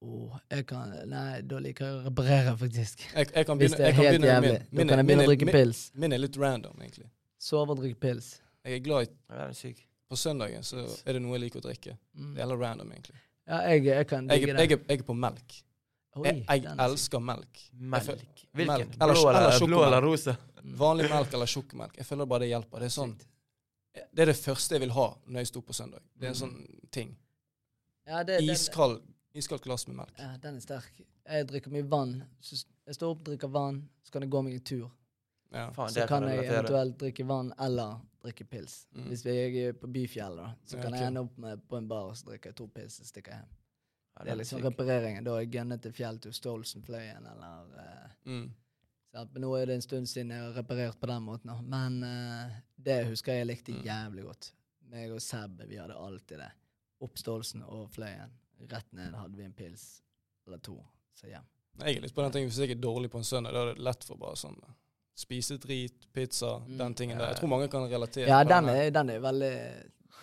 Åh, 0.07 0.34
jeg 0.52 0.66
kan 0.70 0.92
Nei, 1.11 1.40
da 1.50 1.59
liker 1.62 1.86
jeg 1.88 1.94
å 1.98 2.02
reparere, 2.07 2.52
faktisk. 2.61 3.00
Jeg, 3.14 3.30
jeg 3.34 3.46
kan 3.48 3.59
Hvis 3.59 3.72
det 3.74 3.80
er 3.80 3.86
jeg 3.90 3.94
kan 3.96 4.04
helt 4.04 4.24
jævlig. 4.28 4.52
min. 4.52 4.62
Da 4.62 4.62
kan 4.62 4.62
jeg 4.62 4.70
begynne 4.70 4.96
min, 4.96 5.07
begynne 5.07 5.18
å 5.18 5.24
er- 5.24 5.30
drikke 5.32 5.46
min, 5.48 5.54
pils. 5.57 5.80
min 5.94 6.12
er 6.12 6.18
litt 6.22 6.36
random, 6.38 6.76
egentlig. 6.84 7.09
Sove 7.38 7.70
og 7.74 7.80
drikke 7.82 7.98
pils. 8.00 8.28
Jeg 8.64 8.74
er 8.80 8.84
glad 8.86 9.07
i 9.07 9.11
er 9.42 9.52
syk. 9.52 9.82
På 10.09 10.16
søndagen 10.16 10.62
så 10.62 10.84
er 11.07 11.12
det 11.16 11.22
noe 11.22 11.34
jeg 11.34 11.42
liker 11.46 11.61
å 11.61 11.66
drikke. 11.66 11.96
Mm. 12.16 12.34
Det 12.34 12.42
gjelder 12.44 12.59
random, 12.62 12.92
egentlig. 12.92 13.16
Ja, 13.48 13.61
jeg, 13.70 13.84
jeg 13.86 14.07
kan 14.09 14.26
digge 14.28 14.50
er- 14.50 14.57
det. 14.57 14.68
jeg, 14.70 14.78
er- 14.78 14.84
jeg 14.88 14.98
er 15.00 15.02
på 15.11 15.14
melk. 15.16 15.62
Oi, 16.16 16.24
Jeg, 16.30 16.64
er 16.64 16.76
elsker 16.86 17.20
melk. 17.20 17.59
Melk. 17.72 18.07
Melk. 18.07 18.44
Hvilken? 18.54 18.94
Eller- 19.02 19.14
Blå 19.14 19.28
eller 19.28 19.40
eller, 19.50 19.66
blå 19.66 19.82
eller 19.84 20.00
rosa? 20.02 20.36
Mm. 20.62 20.76
Vanlig 20.78 21.11
melk 21.11 21.34
eller 21.34 21.46
sjokomelk. 21.46 21.96
Jeg 21.96 22.07
føler 22.07 22.26
bare 22.26 22.40
det 22.40 22.48
hjelper. 22.54 22.78
Det 22.80 22.86
er 22.86 22.94
sånn 23.00 23.16
Det 24.14 24.22
er 24.22 24.26
det 24.26 24.36
første 24.36 24.70
jeg 24.74 24.80
vil 24.80 24.90
ha 24.90 25.07
når 25.26 25.38
jeg 25.40 25.46
sto 25.46 25.61
på 25.61 25.72
søndag. 25.74 26.00
Det 26.18 26.24
er 26.26 26.28
en 26.28 26.34
sånn 26.34 26.57
ting. 26.90 27.16
Ja, 28.07 28.22
det, 28.22 28.40
den, 28.40 28.50
Iskald 28.54 29.00
Iskald 29.37 29.62
glass 29.64 29.87
med 29.87 29.97
melk. 30.01 30.14
ja, 30.18 30.30
den 30.43 30.57
er 30.57 30.61
sterk. 30.64 31.01
Jeg 31.26 31.47
drikker 31.51 31.70
mye 31.74 31.84
vann. 31.91 32.14
Så 32.41 32.62
jeg 32.87 32.95
står 32.97 33.11
opp, 33.16 33.24
drikker 33.26 33.49
vann, 33.53 33.82
så 34.07 34.12
kan 34.14 34.22
jeg 34.24 34.30
gå 34.32 34.43
meg 34.47 34.55
en 34.55 34.61
tur. 34.64 34.91
Ja. 35.53 35.68
Faen, 35.76 35.91
Så 35.93 36.07
kan 36.09 36.22
kan 36.24 36.28
jeg 36.32 36.47
eventuelt 36.49 36.97
drikke 36.99 37.24
vann 37.26 37.53
eller 37.59 38.01
drikke 38.22 38.45
pils. 38.51 38.87
Mm. 38.95 39.05
Hvis 39.11 39.22
jeg 39.24 39.57
er 39.68 39.72
på 39.78 39.87
Byfjellet, 39.93 40.37
da, 40.43 40.55
så 40.66 40.76
Ja, 40.76 40.82
kan 40.82 40.93
ok. 40.95 40.99
jeg 41.01 41.07
ende 41.07 41.20
opp 41.20 41.39
med 41.39 41.62
på 41.68 41.76
en 41.78 41.89
bar 41.89 42.09
og 42.11 42.16
så 42.16 42.24
drikker 42.30 42.51
jeg 42.51 42.57
to 42.57 42.66
pils 42.68 43.01
og 43.01 43.07
stikker 43.07 43.32
hjem. 43.32 43.49
Ja, 44.16 44.22
Det 44.24 44.26
er 44.28 44.30
den 44.32 44.39
liksom 44.39 44.59
syk. 44.61 44.64
repareringen. 44.70 45.24
Da 45.24 45.30
har 45.30 45.41
jeg 45.41 45.51
gunnet 45.53 45.82
til 45.82 45.93
fjell 45.93 46.18
til 46.18 46.32
Stolsenfløyen 46.32 47.26
eller 47.32 47.66
uh, 47.76 48.11
Mm. 48.24 48.53
Men 49.32 49.41
nå 49.43 49.55
er 49.57 49.66
det 49.66 49.74
en 49.74 49.82
stund 49.82 50.07
siden 50.09 50.30
jeg 50.30 50.41
har 50.43 50.53
reparert 50.62 50.99
på 51.01 51.07
den 51.07 51.22
måten. 51.22 51.51
Men 51.68 52.03
uh, 52.03 52.51
det 52.76 53.07
husker 53.09 53.32
jeg 53.32 53.47
jeg 53.47 53.47
likte 53.47 53.72
Mm. 53.72 53.82
jævlig 53.84 54.24
godt. 54.24 54.53
Meg 54.91 55.11
og 55.12 55.20
Seb, 55.22 55.62
vi 55.68 55.76
hadde 55.76 55.95
alltid 55.97 56.39
det. 56.39 56.51
Opp 57.01 57.16
Stolsen 57.18 57.62
og 57.62 57.91
Fløyen. 57.91 58.30
Rett 58.70 58.92
ned 58.96 59.14
hadde 59.14 59.36
vi 59.36 59.44
en 59.44 59.52
pils 59.52 60.02
eller 60.46 60.59
to. 60.64 60.78
Så 61.14 61.28
hjem. 61.28 61.44
Jeg 61.82 61.96
er 61.98 62.00
litt 62.07 62.14
på 62.16 62.22
den 62.24 62.32
tingen 62.32 62.48
Hvis 62.48 62.59
jeg 62.62 62.70
er 62.72 62.80
dårlig 62.80 63.11
på 63.12 63.18
en 63.20 63.24
søndag, 63.28 63.52
da 63.52 63.62
er 63.66 63.74
det 63.74 63.82
lett 63.84 64.04
for 64.09 64.16
bare 64.20 64.36
sånn 64.40 64.57
Spise 65.16 65.57
drit, 65.61 66.07
pizza, 66.12 66.59
Mm. 66.66 66.76
den 66.78 66.94
tingen 66.94 67.18
der. 67.18 67.28
Jeg 67.32 67.36
tror 67.40 67.48
mange 67.48 67.68
kan 67.72 67.86
relatere. 67.88 68.28
Ja, 68.28 68.42
den 68.44 68.68
er, 68.68 68.90
den 68.90 69.11
er 69.11 69.20
veldig 69.20 69.52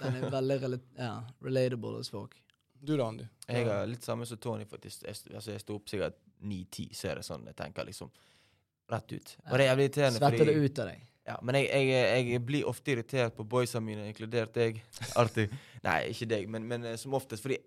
Den 0.01 0.15
er 0.15 0.29
veldig 0.29 0.79
ja, 0.97 1.23
relatable 1.41 1.97
hos 1.97 2.09
folk. 2.09 2.35
Du 2.83 2.97
da, 2.97 3.07
Andy? 3.07 3.25
Jeg 3.47 3.65
er 3.67 3.85
litt 3.87 4.03
samme 4.03 4.25
som 4.25 4.37
Tony, 4.37 4.65
faktisk. 4.65 5.03
Jeg, 5.07 5.15
altså, 5.33 5.51
jeg 5.51 5.61
står 5.61 5.75
opp 5.79 5.89
sikkert 5.89 6.17
ni-ti, 6.41 6.89
så 6.93 7.09
er 7.09 7.15
det 7.21 7.25
sånn 7.25 7.45
jeg 7.47 7.55
tenker 7.55 7.85
liksom 7.87 8.09
rett 8.91 9.13
ut. 9.13 9.35
Og 9.47 9.57
det 9.57 9.63
er 9.63 9.69
jævlig 9.71 9.85
irriterende. 9.87 10.19
Svetter 10.19 10.45
det 10.49 10.55
ut 10.59 10.79
av 10.83 10.89
deg. 10.91 11.05
Ja, 11.25 11.37
men 11.41 11.55
jeg, 11.55 11.69
jeg, 11.71 12.25
jeg 12.33 12.41
blir 12.45 12.65
ofte 12.67 12.91
irritert 12.91 13.35
på 13.37 13.45
boysa 13.47 13.79
mine, 13.79 14.09
inkludert 14.11 14.53
deg. 14.57 14.81
Alltid. 15.15 15.53
Nei, 15.87 15.99
ikke 16.11 16.27
deg, 16.33 16.49
men, 16.51 16.67
men 16.67 16.83
eh, 16.91 16.97
som 16.99 17.15
oftest. 17.15 17.45
Fordi 17.45 17.57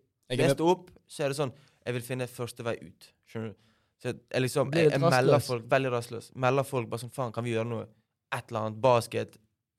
Står 0.55 0.71
opp, 0.73 0.91
så 1.07 1.25
er 1.25 1.29
det 1.33 1.37
sånn 1.39 1.53
Jeg 1.87 1.95
vil 1.95 2.03
finne 2.03 2.27
første 2.27 2.65
vei 2.67 2.75
ut. 2.83 3.09
Skjønner 3.31 3.53
du? 3.53 3.57
Så 4.03 4.11
jeg, 4.11 4.43
liksom 4.43 4.73
Jeg, 4.75 4.91
jeg 4.91 5.01
melder 5.01 5.39
folk 5.41 5.65
Veldig 5.71 5.93
rastløs. 5.95 6.31
Melder 6.35 6.67
folk 6.67 6.89
bare 6.91 7.01
sånn 7.05 7.13
Faen, 7.15 7.33
kan 7.33 7.45
vi 7.47 7.55
gjøre 7.55 7.69
noe? 7.71 7.87
Et 8.35 8.51
eller 8.51 8.61
annet. 8.67 8.81
Basket, 8.83 9.39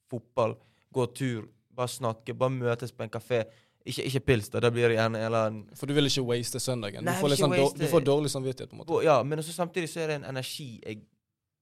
fotball, 0.09 0.55
gå 0.95 1.05
tur, 1.13 1.49
bare 1.75 1.91
snakke, 1.91 2.33
bare 2.33 2.49
møtes 2.55 2.91
på 2.95 3.03
en 3.03 3.11
kafé. 3.13 3.43
Ikke, 3.87 4.03
ikke 4.07 4.19
pils, 4.27 4.49
da. 4.51 4.59
Da 4.63 4.71
blir 4.73 4.87
det 4.89 4.97
gjerne 4.97 5.19
en 5.19 5.25
eller 5.29 5.45
annen 5.49 5.75
for 5.77 5.87
du 5.87 5.93
vil 5.95 6.07
ikke 6.09 6.23
waste 6.27 6.59
søndagen. 6.59 7.05
Nei, 7.07 7.13
du, 7.15 7.21
får 7.21 7.33
liksom 7.35 7.53
waste- 7.53 7.79
du 7.79 7.85
får 7.91 8.03
dårlig 8.07 8.31
samvittighet, 8.33 8.69
på 8.71 8.75
en 8.75 8.81
måte. 8.81 9.03
Ja, 9.05 9.19
men 9.23 9.43
samtidig 9.43 9.91
så 9.91 10.01
er 10.03 10.07
det 10.11 10.15
en 10.21 10.25
energi 10.31 10.79
jeg 10.83 11.03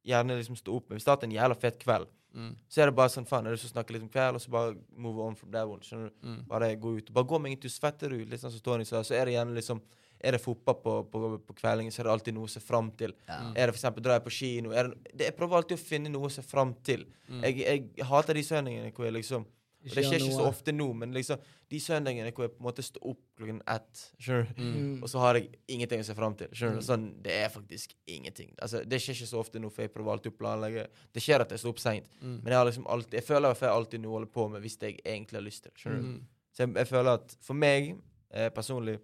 gjerne 0.05 0.38
liksom 0.39 0.55
står 0.57 0.77
opp 0.79 0.89
med. 0.89 1.01
Har 1.05 1.17
vært 1.17 1.27
en 1.27 1.36
jævla 1.36 1.57
fet 1.59 1.77
kveld, 1.81 2.07
Mm. 2.36 2.55
så 2.67 2.81
er 2.81 2.89
det 2.89 2.95
bare 2.97 3.11
sånn 3.13 3.27
faen, 3.29 3.45
er 3.47 3.55
det 3.55 3.61
så 3.61 3.69
snakke 3.71 3.95
litt 3.95 4.03
om 4.03 4.09
kveld, 4.11 4.36
og 4.36 4.43
så 4.43 4.51
bare 4.51 4.73
move 4.99 5.23
on 5.23 5.38
from 5.39 5.53
that 5.53 5.69
one. 5.69 5.83
Skjønner 5.86 6.11
du? 6.11 6.15
Mm. 6.27 6.41
Bare 6.49 6.71
gå 6.75 6.97
ut. 6.97 7.11
Bare 7.15 7.29
gå 7.31 7.39
med 7.39 7.53
ingenting, 7.53 7.71
svetter 7.71 8.11
du 8.11 8.17
ut, 8.19 8.33
så 8.33 8.49
står 8.49 8.57
som 8.59 8.65
Tony 8.65 8.88
så 8.91 9.03
er 9.15 9.29
det 9.29 9.38
gjerne 9.38 9.55
liksom 9.55 9.83
Er 10.25 10.31
det 10.31 10.39
fotball 10.41 10.75
på, 10.81 10.91
på, 11.11 11.19
på 11.45 11.53
kveldingen, 11.53 11.91
så 11.91 12.01
er 12.01 12.07
det 12.07 12.11
alltid 12.13 12.33
noe 12.33 12.47
å 12.47 12.49
se 12.49 12.61
fram 12.63 12.88
til. 12.97 13.11
Ja. 13.27 13.39
Er 13.51 13.67
det 13.67 13.75
eksempel 13.75 14.03
drar 14.03 14.15
jeg 14.15 14.23
på 14.25 14.31
kino 14.33 14.71
er 14.71 14.88
det, 14.88 15.11
det, 15.11 15.25
Jeg 15.27 15.36
prøver 15.38 15.59
alltid 15.59 15.75
å 15.77 15.81
finne 15.81 16.09
noe 16.09 16.29
å 16.29 16.33
se 16.33 16.41
fram 16.41 16.71
til. 16.88 17.03
Mm. 17.27 17.43
Jeg, 17.43 17.59
jeg 17.59 18.07
hater 18.09 18.39
de 18.39 18.43
søndagene 18.47 18.93
hvor 18.95 19.05
jeg 19.05 19.17
liksom 19.19 19.45
og 19.86 19.95
Det 19.95 20.03
skjer 20.05 20.19
ikke 20.25 20.33
så 20.36 20.45
ofte 20.49 20.71
nå, 20.73 20.88
men 20.97 21.11
liksom 21.13 21.38
de 21.69 21.79
søndagene 21.79 22.31
hvor 22.33 22.45
jeg 22.47 22.51
på 22.55 22.61
en 22.61 22.65
måte 22.67 22.83
står 22.86 23.05
opp 23.11 23.19
klokken 23.38 23.61
ett. 23.67 24.01
Mm. 24.27 24.47
Mm. 24.57 25.03
Og 25.03 25.09
så 25.09 25.19
har 25.19 25.36
jeg 25.39 25.49
ingenting 25.67 25.99
å 26.01 26.05
se 26.07 26.15
fram 26.17 26.36
til. 26.36 26.47
Mm. 26.47 26.81
Sånn, 26.81 27.05
det 27.21 27.31
er 27.43 27.49
faktisk 27.53 27.93
ingenting. 28.07 28.53
Altså, 28.61 28.83
det 28.86 28.99
skjer 29.01 29.15
ikke 29.19 29.27
så 29.29 29.39
ofte 29.39 29.59
nå, 29.61 29.69
for 29.71 29.81
jeg 29.86 29.93
prøver 29.93 30.11
alltid 30.15 30.33
å 30.33 30.38
planlegge. 30.39 30.88
Det 31.13 31.21
skjer 31.23 31.41
at 31.45 31.49
jeg 31.55 31.59
står 31.63 31.69
opp 31.75 31.79
seint, 31.79 32.07
Mm. 32.21 32.39
men 32.43 32.51
jeg 32.51 32.57
har 32.57 32.65
liksom 32.65 32.88
alltid 32.88 33.13
Jeg 33.19 33.23
føler 33.23 33.49
at 33.51 33.59
jeg 33.61 33.69
alltid 33.69 34.01
noe 34.01 34.11
å 34.11 34.17
holde 34.19 34.31
på 34.31 34.49
med 34.51 34.61
hvis 34.61 34.77
jeg 34.81 34.99
egentlig 35.05 35.38
har 35.39 35.45
lyst 35.45 35.63
til 35.63 35.71
det. 35.75 36.01
Mm. 36.01 36.25
Så 36.51 36.57
jeg, 36.65 36.73
jeg 36.75 36.88
føler 36.88 37.13
at 37.13 37.38
for 37.41 37.53
meg 37.53 37.95
eh, 38.31 38.49
personlig 38.49 38.99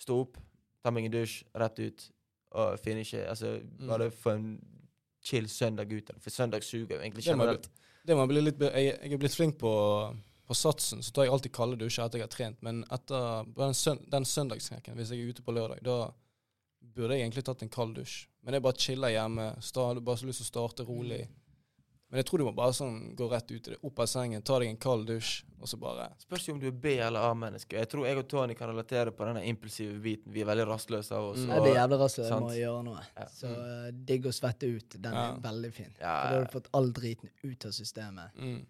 Stå 0.00 0.14
opp, 0.22 0.36
ta 0.82 0.90
meg 0.90 1.04
en 1.04 1.12
dusj, 1.12 1.42
rett 1.54 1.78
ut, 1.78 2.10
og 2.52 2.78
finishe. 2.80 3.20
Altså, 3.28 3.60
Mm. 3.78 3.86
bare 3.88 4.10
få 4.10 4.30
en 4.34 4.46
chill 5.22 5.44
søndag 5.48 5.92
ut. 5.92 6.10
For 6.20 6.30
søndag 6.30 6.62
suger 6.64 6.96
jo 6.96 7.02
egentlig 7.02 7.24
generelt. 7.26 7.68
Det 8.10 8.16
må 8.18 8.24
jeg 8.24 8.32
bli 8.32 8.40
litt 8.42 8.62
jeg, 8.66 8.86
jeg 8.90 9.14
er 9.14 9.20
blitt 9.22 9.36
flink 9.38 9.60
på, 9.60 9.70
på 10.50 10.54
satsen, 10.58 10.98
så 10.98 11.12
tar 11.14 11.28
jeg 11.28 11.34
alltid 11.36 11.52
kalde 11.54 11.76
dusjer 11.78 12.08
etter 12.08 12.18
jeg 12.18 12.26
har 12.26 12.32
trent. 12.34 12.56
Men 12.66 12.80
etter 12.90 13.46
den, 13.54 13.76
søn, 13.78 14.00
den 14.10 14.26
søndagsknekken, 14.26 14.96
hvis 14.98 15.12
jeg 15.14 15.22
er 15.22 15.30
ute 15.30 15.44
på 15.46 15.54
lørdag, 15.54 15.78
da 15.86 16.00
burde 16.96 17.14
jeg 17.14 17.28
egentlig 17.28 17.44
tatt 17.46 17.62
en 17.62 17.70
kald 17.70 17.94
dusj. 18.00 18.24
Men 18.42 18.56
jeg 18.56 18.64
bare 18.64 18.82
chiller 18.82 19.14
hjemme. 19.14 19.46
Start, 19.62 20.02
bare 20.02 20.18
så 20.18 20.26
lyst 20.26 20.42
til 20.42 20.48
å 20.48 20.50
starte 20.50 20.88
rolig. 20.88 21.20
Men 22.10 22.18
jeg 22.18 22.26
tror 22.26 22.38
du 22.38 22.44
må 22.44 22.52
bare 22.56 22.72
sånn 22.74 23.14
gå 23.14 23.28
rett 23.30 23.50
ut 23.52 23.68
i 23.68 23.70
det. 23.70 23.76
Opp 23.86 24.00
av 24.02 24.06
sengen, 24.10 24.42
ta 24.42 24.56
deg 24.58 24.68
en 24.72 24.76
kald 24.82 25.06
dusj, 25.06 25.44
og 25.62 25.68
så 25.70 25.78
bare 25.78 26.08
Spørs 26.18 26.48
jo 26.48 26.54
om 26.56 26.58
du 26.60 26.66
er 26.66 26.72
B- 26.72 26.96
eller 26.98 27.20
A-menneske. 27.30 27.76
Jeg 27.78 27.86
tror 27.92 28.06
jeg 28.08 28.18
og 28.18 28.26
Tony 28.28 28.54
kan 28.58 28.68
relatere 28.72 29.12
på 29.14 29.24
denne 29.28 29.44
impulsive 29.46 29.94
biten. 30.02 30.32
Vi 30.34 30.42
er 30.42 30.48
veldig 30.50 30.66
rastløse 30.66 31.12
av 31.14 31.28
oss. 31.28 31.38
Mm. 31.44 31.52
Jeg 31.54 31.62
blir 31.62 31.74
jævlig 31.78 31.98
rastløs, 32.00 32.26
jeg 32.32 32.40
må 32.42 32.50
gjøre 32.56 32.82
noe. 32.88 33.04
Ja. 33.16 33.26
Så 33.30 33.46
uh, 33.54 33.90
digg 34.10 34.26
å 34.26 34.32
svette 34.34 34.66
ut. 34.66 34.96
Den 34.98 35.12
Ja. 35.14 35.26
er 35.36 35.38
veldig 35.44 35.72
fin. 35.72 35.92
Ja, 36.00 36.16
For 36.22 36.28
da 36.30 36.40
har 36.40 36.44
du 36.48 36.52
fått 36.58 36.68
all 36.74 36.90
driten 36.92 37.30
ut 37.44 37.64
av 37.70 37.70
systemet. 37.78 38.34
mm, 38.34 38.66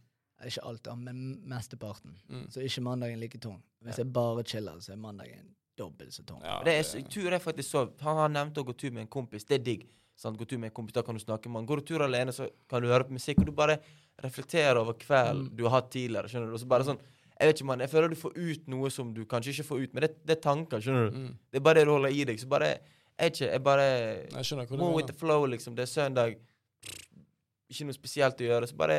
Ikke 0.51 0.63
alt, 0.65 0.87
men 0.99 1.23
mesteparten. 1.49 2.15
mm. 2.29 2.45
Så 2.53 2.61
ikke 2.65 2.83
mandagen 2.83 3.21
like 3.21 3.39
tung. 3.41 3.63
Hvis 3.85 3.97
jeg 3.97 4.13
bare 4.13 4.45
chiller, 4.45 4.77
så 4.81 4.93
er 4.93 4.97
mandagen 4.97 5.55
dobbelt 5.79 6.13
så 6.13 6.23
tung. 6.27 6.43
Ja, 6.45 6.63
det 6.63 6.75
er, 6.77 7.03
tur 7.09 7.33
er 7.33 7.39
faktisk 7.41 7.71
så 7.71 7.87
Han, 8.01 8.17
har 8.17 8.29
nevnt 8.29 8.59
å 8.61 8.65
gå 8.65 8.77
tur 8.77 8.91
med 8.93 9.03
en 9.03 9.09
kompis. 9.09 9.45
Det 9.49 9.61
er 9.61 9.65
digg. 9.65 9.87
Sant? 10.21 10.37
Gå 10.37 10.45
tur 10.49 10.59
med 10.61 10.69
en 10.69 10.75
kompis, 10.77 10.93
Da 10.99 11.03
kan 11.07 11.17
du 11.17 11.21
snakke 11.23 11.49
med 11.49 11.63
han. 11.63 11.67
Går 11.71 11.81
du 11.81 11.87
tur 11.95 12.03
alene, 12.05 12.33
så 12.37 12.49
kan 12.69 12.83
du 12.85 12.89
høre 12.93 13.07
på 13.09 13.15
musikk, 13.17 13.39
og 13.41 13.47
du 13.49 13.53
bare 13.57 13.79
reflekterer 14.23 14.77
over 14.77 14.93
kvelden 15.01 15.47
Mm. 15.49 15.57
du 15.57 15.63
har 15.65 15.81
hatt 15.81 15.91
tidligere. 15.91 16.29
skjønner 16.29 16.47
du? 16.51 16.53
Og 16.55 16.61
så 16.61 16.69
bare 16.69 16.85
sånn 16.85 16.99
Jeg 17.41 17.49
vet 17.49 17.57
ikke, 17.57 17.67
man, 17.71 17.81
jeg 17.81 17.89
føler 17.89 18.09
du 18.13 18.17
får 18.21 18.33
ut 18.37 18.67
noe 18.69 18.91
som 18.93 19.15
du 19.17 19.25
kanskje 19.25 19.55
ikke 19.55 19.65
får 19.65 19.79
ut, 19.83 19.95
men 19.95 20.01
det, 20.05 20.11
det 20.27 20.37
er 20.37 20.41
tanker. 20.45 20.79
skjønner 20.85 21.11
du? 21.11 21.17
mm. 21.17 21.35
Det 21.51 21.57
er 21.57 21.61
bare 21.65 21.75
det 21.81 21.85
du 21.87 21.91
holder 21.93 22.11
i 22.13 22.25
deg. 22.25 22.39
Så 22.39 22.47
bare 22.49 22.69
Jeg 23.19 23.33
ikke, 23.33 23.49
jeg 23.53 23.63
bare 23.65 23.87
Jeg 24.29 24.45
skjønner 24.45 24.67
hva 24.69 24.77
du 24.79 24.85
with 24.97 25.07
the 25.07 25.13
flow, 25.17 25.47
liksom. 25.47 25.75
Det 25.75 25.83
er 25.83 25.93
søndag. 25.93 26.37
Ikke 27.71 27.87
noe 27.87 27.97
spesielt 27.97 28.41
å 28.43 28.45
gjøre, 28.49 28.69
så 28.69 28.77
bare 28.77 28.97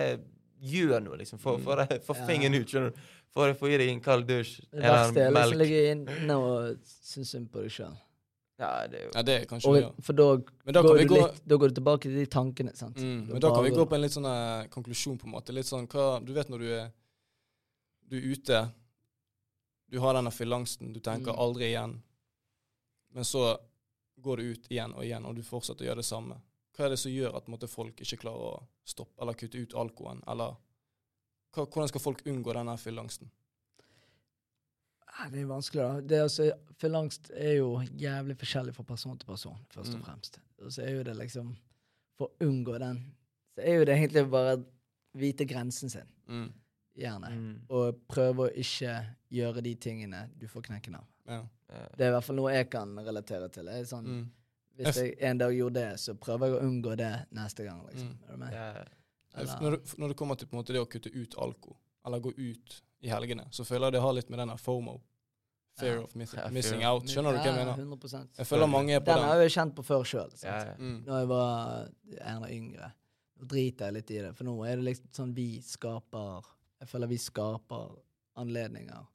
gjør 0.63 1.03
noe, 1.03 1.17
liksom. 1.17 1.37
Få 1.39 1.57
Mm. 1.59 2.25
fingeren 2.27 2.55
ut, 2.61 2.67
skjønner 2.67 2.89
du. 2.95 2.99
Få 3.33 3.53
få 3.55 3.69
i 3.69 3.77
deg 3.77 3.89
en 3.89 4.01
kald 4.01 4.25
dusj. 4.27 4.59
Det 4.71 4.83
eller 4.83 4.89
verste 4.89 5.21
er 5.21 5.31
liksom 5.31 5.53
å 5.53 5.57
ligge 5.61 5.91
inne 5.91 6.35
og 6.35 6.77
synes 6.83 7.29
synd 7.31 7.49
på 7.51 7.61
deg 7.61 7.71
sjøl. 7.71 7.95
Ja, 8.61 8.87
det 8.87 8.99
er 8.99 9.05
jo 9.07 9.11
Ja, 9.15 9.21
det 9.25 9.35
er 9.41 9.45
kanskje 9.49 9.71
det. 9.73 9.81
Ja. 9.81 9.91
For 10.05 10.13
da 10.19 10.27
da 10.71 10.81
går, 10.85 10.97
du 11.01 11.05
gå 11.09 11.17
litt, 11.17 11.39
da 11.49 11.57
går 11.57 11.71
du 11.73 11.75
tilbake 11.79 12.01
til 12.05 12.17
de 12.19 12.25
tankene, 12.29 12.75
sant. 12.77 12.97
Mm, 13.01 13.23
men 13.31 13.41
da 13.41 13.49
kan 13.55 13.63
vi 13.65 13.71
gå 13.73 13.85
på 13.89 13.95
en 13.97 14.01
litt 14.05 14.13
sånn 14.13 14.27
eh, 14.29 14.67
konklusjon, 14.73 15.17
på 15.17 15.25
en 15.27 15.33
måte. 15.33 15.55
Litt 15.55 15.65
sånn 15.69 15.87
hva 15.89 16.19
Du 16.23 16.31
vet 16.37 16.49
når 16.53 16.59
du 16.65 16.69
er 16.77 16.91
Du 18.11 18.17
er 18.19 18.27
ute, 18.35 18.61
du 19.91 19.99
har 20.03 20.13
denne 20.13 20.31
fyllangsten, 20.31 20.93
du 20.93 20.99
tenker 20.99 21.31
Mm. 21.33 21.39
aldri 21.39 21.65
igjen. 21.71 22.01
Men 23.13 23.23
så 23.23 23.57
går 24.21 24.37
du 24.37 24.43
ut 24.51 24.67
igjen 24.71 24.93
og 24.93 25.03
igjen, 25.03 25.25
og 25.25 25.35
du 25.35 25.41
fortsetter 25.41 25.83
å 25.85 25.87
gjøre 25.89 26.03
det 26.03 26.05
samme. 26.05 26.35
Hva 26.77 26.85
er 26.85 26.89
det 26.89 26.99
som 26.99 27.11
gjør 27.11 27.35
at 27.35 27.47
måte, 27.47 27.67
folk 27.67 27.95
ikke 27.99 28.17
klarer 28.21 28.39
å 28.55 28.63
stoppe 28.85 29.19
eller 29.21 29.33
kutte 29.33 29.57
ut 29.59 29.73
alkoholen? 29.73 30.21
Eller 30.27 30.55
hva, 31.51 31.65
hvordan 31.65 31.87
skal 31.89 32.01
folk 32.01 32.21
unngå 32.25 32.53
denne 32.53 32.77
fyllangsten? 32.77 33.29
Det 35.31 35.41
er 35.41 35.45
vanskelig, 35.45 35.81
da. 35.83 36.01
Det 36.01 36.19
altså, 36.23 36.51
Fyllangst 36.81 37.31
er 37.35 37.57
jo 37.57 37.81
jævlig 37.99 38.37
forskjellig 38.39 38.73
fra 38.73 38.83
person 38.83 39.17
til 39.17 39.25
person, 39.27 39.57
først 39.69 39.93
og 39.93 39.99
Mm. 39.99 40.05
fremst. 40.05 40.39
Og 40.61 40.71
så 40.71 40.81
er 40.85 40.95
jo 40.95 41.03
det 41.03 41.15
liksom 41.17 41.55
For 42.17 42.27
å 42.27 42.45
unngå 42.47 42.77
den, 42.79 42.97
så 43.55 43.61
er 43.65 43.79
jo 43.79 43.85
det 43.85 43.95
egentlig 43.97 44.29
bare 44.29 44.57
å 44.57 44.63
vite 45.17 45.45
grensen 45.45 45.89
sin, 45.89 46.07
Mm, 46.27 46.51
gjerne. 46.97 47.29
Mm. 47.31 47.59
Og 47.69 47.95
prøve 48.07 48.47
å 48.49 48.53
ikke 48.55 49.05
gjøre 49.31 49.61
de 49.63 49.75
tingene 49.75 50.29
du 50.37 50.47
får 50.47 50.61
knekken 50.63 50.95
av. 50.95 51.05
ja. 51.27 51.41
Det 51.97 52.01
er 52.05 52.09
i 52.09 52.11
hvert 52.11 52.23
fall 52.23 52.35
noe 52.35 52.51
jeg 52.53 52.69
kan 52.69 52.95
relatere 52.95 53.49
til. 53.51 53.65
Det 53.65 53.73
er 53.73 53.83
sånn, 53.85 54.05
Mm, 54.05 54.29
Hvis 54.77 54.95
jeg 54.95 55.15
en 55.19 55.37
dag 55.37 55.51
gjorde 55.53 55.73
det, 55.73 55.99
så 55.99 56.13
prøver 56.13 56.45
jeg 56.47 56.53
å 56.59 56.63
unngå 56.63 56.95
det 56.97 57.25
neste 57.31 57.63
gang. 57.63 57.81
liksom. 57.87 58.07
Mm. 58.09 58.17
Er 58.27 58.31
du 58.31 58.37
med? 58.37 58.53
Ja. 58.53 58.83
Eller- 59.35 59.59
Når, 59.61 59.71
det, 59.71 59.97
når 59.99 60.07
det 60.07 60.17
kommer 60.17 60.35
til 60.37 60.47
på 60.47 60.53
en 60.53 60.59
måte, 60.63 60.73
det 60.73 60.81
å 60.81 60.85
kutte 60.89 61.11
ut 61.15 61.35
alko, 61.37 61.75
eller 62.05 62.19
gå 62.19 62.33
ut 62.37 62.81
i 63.01 63.09
helgene, 63.09 63.47
så 63.51 63.63
føler 63.65 63.87
jeg 63.87 63.93
det 63.93 64.01
har 64.01 64.13
litt 64.13 64.29
med 64.29 64.39
denne 64.39 64.57
FOMO. 64.57 64.99
Fear 65.79 65.95
Ja. 65.95 66.01
of 66.03 66.15
miss, 66.15 66.33
Ja, 66.33 66.41
fear 66.41 66.51
missing 66.51 66.83
out. 66.83 67.03
Skjønner 67.03 67.31
du 67.31 67.37
hva 67.39 67.45
jeg 67.45 67.55
mener? 67.55 67.75
100 67.77 68.27
Jeg 68.37 68.45
føler 68.47 68.67
mange 68.67 68.93
er 68.93 68.99
på 68.99 69.05
Den 69.05 69.15
den. 69.17 69.23
har 69.29 69.35
jeg 69.39 69.49
jo 69.49 69.59
kjent 69.61 69.75
på 69.75 69.83
før 69.83 70.03
sjøl. 70.03 70.43
Ja, 70.43 70.57
ja. 70.65 70.73
Mm, 70.77 71.03
Når 71.05 71.17
jeg 71.19 71.27
var 71.27 71.89
en 72.21 72.43
av 72.43 72.49
yngre. 72.51 72.91
Nå 73.39 73.47
driter 73.47 73.85
jeg 73.85 73.93
litt 73.93 74.11
i 74.11 74.21
det, 74.21 74.35
for 74.35 74.43
nå 74.43 74.63
er 74.67 74.75
det 74.75 74.83
liksom 74.85 75.07
sånn 75.13 75.33
vi 75.33 75.61
skaper 75.61 76.43
Jeg 76.81 76.87
føler 76.89 77.07
vi 77.07 77.17
skaper 77.17 77.95
anledninger 78.37 79.07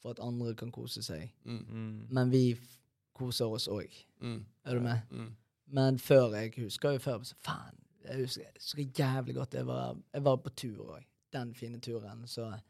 for 0.00 0.10
at 0.10 0.20
andre 0.20 0.54
kan 0.54 0.70
kose 0.72 1.02
seg. 1.02 1.30
mm, 1.44 1.66
Mm. 1.68 2.06
Men 2.10 2.30
vi 2.30 2.52
f- 2.52 2.78
koser 3.14 3.46
oss 3.46 3.66
òg. 3.68 3.90
mm, 4.20 4.44
Er 4.66 4.74
du 4.74 4.80
med? 4.80 5.02
mm, 5.10 5.34
Men 5.68 5.98
før, 5.98 6.30
jeg 6.34 6.52
husker 6.64 6.92
jo 6.92 6.98
før 6.98 7.20
så 7.24 7.34
Faen, 7.42 7.74
jeg 8.04 8.16
husker, 8.20 8.44
så 8.58 8.76
jævlig 8.92 9.34
godt 9.34 9.50
jeg 9.54 9.66
var, 9.66 9.96
jeg 10.12 10.22
var 10.22 10.36
på 10.36 10.50
tur 10.54 10.76
òg. 10.96 11.04
Den 11.32 11.54
fine 11.54 11.80
turen. 11.80 12.26
Så 12.26 12.60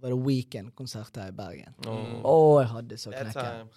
var 0.00 0.14
det 0.14 0.18
Weekend-konsert 0.26 1.16
her 1.20 1.28
i 1.28 1.36
Bergen. 1.36 1.74
Åh. 1.86 2.20
oh, 2.24 2.56
jeg 2.62 2.70
hadde 2.74 2.98
så 2.98 3.12
knekken. 3.12 3.70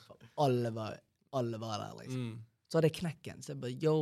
Alle 0.43 0.71
var, 0.73 0.97
alle 1.31 1.57
var 1.61 1.77
der, 1.79 1.95
liksom. 2.01 2.27
mm. 2.29 2.43
Så 2.67 2.77
hadde 2.77 2.89
jeg 2.89 2.97
knekken. 2.97 3.41
Så 3.43 3.53
jeg 3.53 3.61
bare 3.61 3.75
yo, 3.83 3.95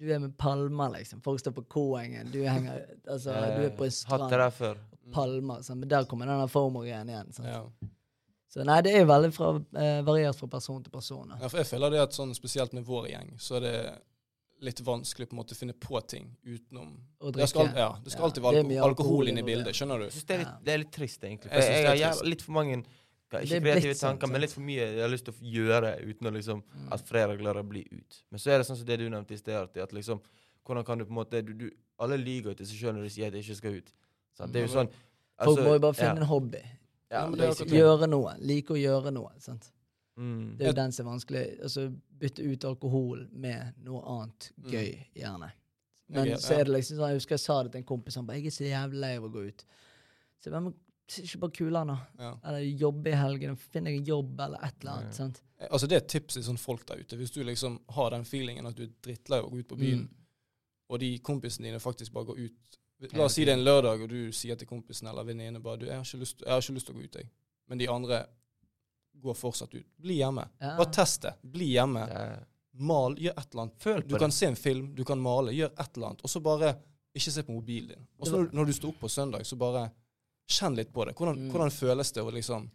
du 0.00 0.06
er 0.12 0.18
med 0.22 0.36
palmer, 0.38 0.94
liksom. 0.96 1.20
Folk 1.22 1.40
står 1.40 1.54
på 1.58 1.64
K-engen. 1.74 2.30
Du 2.32 2.40
henger 2.46 2.86
Altså, 3.06 3.34
Ja, 3.34 3.50
du 3.58 3.66
er 3.66 3.74
på 3.76 3.84
en 3.84 3.92
strand. 3.94 4.22
Hatt 4.22 4.32
det 4.32 4.38
der 4.40 4.54
før. 4.56 4.78
Palmer. 5.12 5.60
Sånn. 5.66 5.82
Men 5.82 5.90
der 5.92 6.06
kommer 6.08 6.30
den 6.30 6.48
FOMO-greien 6.48 7.10
igjen. 7.10 7.34
Sånn. 7.36 7.50
Ja. 7.50 7.66
Så 8.52 8.64
nei, 8.68 8.78
det 8.84 8.94
er 8.98 9.06
veldig 9.08 9.30
fra, 9.32 9.50
eh, 9.80 10.00
variert 10.04 10.36
fra 10.36 10.48
person 10.52 10.82
til 10.84 10.92
person. 10.92 11.28
da. 11.28 11.38
ja, 11.40 11.48
for 11.48 11.62
jeg 11.62 11.70
føler 11.70 11.94
det 11.94 12.00
at 12.02 12.16
sånn, 12.16 12.34
spesielt 12.36 12.74
med 12.76 12.84
vår 12.84 13.06
gjeng, 13.08 13.30
så 13.40 13.56
er 13.56 13.64
det 13.64 13.76
litt 14.62 14.80
vanskelig 14.86 15.26
på 15.28 15.34
en 15.34 15.40
måte 15.42 15.54
å 15.56 15.58
finne 15.58 15.74
på 15.74 16.00
ting 16.06 16.28
utenom 16.46 16.92
Å 17.20 17.32
Det 17.34 17.48
skal, 17.50 17.70
ja, 17.74 17.88
det 18.02 18.12
skal 18.14 18.22
Ja, 18.22 18.26
alltid 18.28 18.42
være 18.44 18.58
alko 18.62 18.72
alkohol 18.72 18.88
alkohol 18.88 19.28
inn 19.32 19.38
i 19.38 19.42
bildet, 19.46 19.74
skjønner 19.74 19.98
du? 19.98 20.04
Jeg 20.06 20.12
syns 20.16 20.26
det, 20.28 20.34
er 20.34 20.42
litt- 20.44 20.64
det 20.64 20.72
er 20.74 20.78
litt 20.84 20.92
trist, 20.94 21.22
egentlig. 21.24 21.50
For 21.50 21.58
Jeg 21.58 21.84
jeg, 21.84 21.98
jeg 21.98 22.08
har 22.12 22.24
litt 22.24 22.42
for 22.42 22.52
mange 22.52 22.76
Ikke 23.32 23.60
kreative 23.60 23.82
blitt 23.88 24.00
tanker, 24.00 24.28
men 24.28 24.40
litt 24.44 24.52
for 24.52 24.60
mye 24.60 24.86
jeg 24.92 25.00
har 25.00 25.08
lyst 25.08 25.24
til 25.24 25.34
å 25.34 25.52
gjøre 25.56 25.92
uten 26.04 26.26
å 26.28 26.32
liksom 26.36 26.62
Mm. 26.62 26.92
at 26.92 27.00
fredag 27.08 27.40
lørdag 27.40 27.68
blir 27.68 27.86
ut. 27.92 28.22
Men 28.30 28.38
så 28.38 28.50
er 28.52 28.58
det 28.58 28.66
sånn 28.68 28.76
som 28.76 28.86
det 28.86 28.98
du 28.98 29.08
nevnte 29.10 29.32
i 29.32 29.36
sted, 29.38 29.54
at 29.76 29.92
liksom 29.92 30.20
Hvordan 30.64 30.84
kan 30.86 30.98
du 30.98 31.04
på 31.04 31.10
en 31.10 31.16
måte 31.16 31.42
du, 31.44 31.52
du, 31.54 31.70
Alle 31.98 32.16
lyver 32.18 32.54
til 32.56 32.66
seg 32.66 32.76
sjøl 32.78 32.94
når 32.94 33.02
de 33.02 33.10
sier 33.10 33.26
at 33.26 33.32
de 33.32 33.38
ikke 33.42 33.56
skal 33.56 33.74
ut. 33.74 33.92
Sant? 34.36 34.52
Det 34.52 34.62
er 34.62 34.66
jo 34.68 34.74
sånn 34.74 34.90
Folk 35.42 35.58
må 35.58 35.72
jo 35.74 35.78
bare 35.80 35.94
finne 35.94 36.14
ja, 36.14 36.20
en 36.22 36.26
hobby. 36.28 36.62
ja, 37.10 37.22
Ja, 37.22 37.26
men 37.26 37.38
det 37.38 37.48
er 37.60 37.64
Gjøre 37.66 38.06
noe. 38.08 38.36
Like 38.38 38.68
å 38.70 38.76
gjøre 38.78 39.12
noe. 39.12 39.32
sant? 39.40 39.72
Mm. 40.16 40.56
Det 40.58 40.66
er 40.66 40.70
jo 40.72 40.76
den 40.76 40.92
som 40.92 41.06
er 41.06 41.10
vanskelig. 41.10 41.42
Altså 41.62 41.86
bytte 42.20 42.42
ut 42.52 42.64
alkohol 42.64 43.28
med 43.32 43.72
noe 43.84 44.02
annet 44.04 44.52
Mm. 44.58 44.70
gøy, 44.70 45.06
gjerne. 45.16 45.50
Men 46.08 46.28
er- 46.28 46.36
så 46.36 46.54
er 46.58 46.64
det 46.64 46.72
liksom 46.74 46.96
sånn, 46.98 47.08
jeg 47.08 47.16
husker 47.16 47.32
jeg 47.32 47.40
sa 47.40 47.62
det 47.62 47.72
til 47.72 47.78
en 47.78 47.84
kompis, 47.84 48.14
han 48.14 48.26
bare 48.26 48.36
'Jeg 48.36 48.46
er 48.46 48.50
så 48.50 48.64
jævlig 48.64 49.00
lei 49.00 49.16
av 49.16 49.22
å 49.24 49.32
gå 49.32 49.46
ut'. 49.48 49.64
Så 50.40 50.50
jeg 50.50 50.52
bare, 50.52 50.66
er 50.66 51.22
ikke 51.22 51.38
bare 51.40 51.50
kulere 51.50 51.84
nå. 51.86 51.98
Ja. 52.18 52.34
Eller 52.44 52.58
jobbe 52.78 53.06
i 53.10 53.14
helgen, 53.16 53.56
finne 53.56 53.86
en 53.90 54.04
jobb 54.04 54.40
eller 54.40 54.58
et 54.64 54.74
eller 54.80 54.92
annet. 54.92 55.04
Ja. 55.06 55.10
sant? 55.12 55.42
Altså 55.70 55.86
Det 55.88 55.92
er 55.92 55.96
et 56.04 56.08
tips 56.08 56.34
til 56.34 56.42
sånn 56.42 56.58
folk 56.58 56.86
der 56.86 56.96
ute. 56.96 57.16
Hvis 57.16 57.30
du 57.32 57.42
liksom 57.44 57.80
har 57.88 58.10
den 58.10 58.24
feelingen 58.24 58.66
at 58.66 58.74
du 58.76 58.82
er 58.82 58.88
drittlei 59.02 59.38
av 59.38 59.44
å 59.46 59.50
gå 59.50 59.58
ut 59.60 59.68
på 59.68 59.76
byen, 59.78 59.98
Mm. 60.00 60.08
og 60.90 61.00
de 61.00 61.18
kompisene 61.18 61.64
dine 61.64 61.78
faktisk 61.80 62.12
bare 62.12 62.24
går 62.26 62.38
ut 62.38 62.52
La 63.14 63.24
oss 63.24 63.34
si 63.34 63.44
det 63.44 63.48
er 63.52 63.58
en 63.58 63.64
lørdag, 63.64 64.00
og 64.02 64.08
du 64.10 64.30
sier 64.30 64.54
til 64.54 64.68
kompisen 64.68 65.08
eller 65.08 65.24
venninnen 65.24 65.60
bare 65.60 65.76
du, 65.76 65.86
jeg 65.86 65.96
har, 65.96 66.04
lyst, 66.18 66.38
'Jeg 66.40 66.48
har 66.48 66.60
ikke 66.60 66.74
lyst 66.74 66.86
til 66.86 66.94
å 66.94 66.98
gå 66.98 67.04
ut', 67.04 67.14
jeg. 67.16 67.28
Men 67.68 67.78
de 67.78 67.88
andre 67.88 68.26
går 69.22 69.34
fortsatt 69.38 69.74
ut. 69.74 69.86
Bli 70.02 70.18
hjemme. 70.20 70.44
Ja. 70.60 70.74
Bare 70.78 70.90
test 70.92 71.22
det. 71.22 71.34
Bli 71.42 71.72
hjemme. 71.76 72.06
Ja. 72.10 72.24
Mal. 72.82 73.16
Gjør 73.20 73.34
et 73.38 73.48
eller 73.52 73.62
annet. 73.66 73.74
Føl 73.82 74.00
Du 74.02 74.14
det. 74.14 74.18
kan 74.22 74.32
se 74.32 74.46
en 74.48 74.56
film, 74.56 74.94
du 74.96 75.04
kan 75.04 75.20
male. 75.20 75.52
Gjør 75.52 75.72
et 75.78 75.96
eller 75.96 76.06
annet. 76.12 76.22
Og 76.24 76.30
så 76.32 76.40
bare 76.40 76.74
ikke 77.14 77.30
se 77.34 77.42
på 77.44 77.52
mobilen 77.52 77.88
din. 77.94 78.06
Og 78.18 78.26
så 78.26 78.38
når, 78.38 78.48
når 78.56 78.70
du 78.70 78.72
står 78.72 78.88
opp 78.94 79.00
på 79.04 79.10
søndag, 79.12 79.44
så 79.46 79.56
bare 79.60 79.90
kjenn 80.48 80.74
litt 80.76 80.92
på 80.92 81.04
det. 81.04 81.12
Hvordan, 81.18 81.36
Mm. 81.38 81.50
hvordan 81.52 81.70
føles 81.70 82.12
det 82.12 82.22
å 82.24 82.30
liksom 82.32 82.70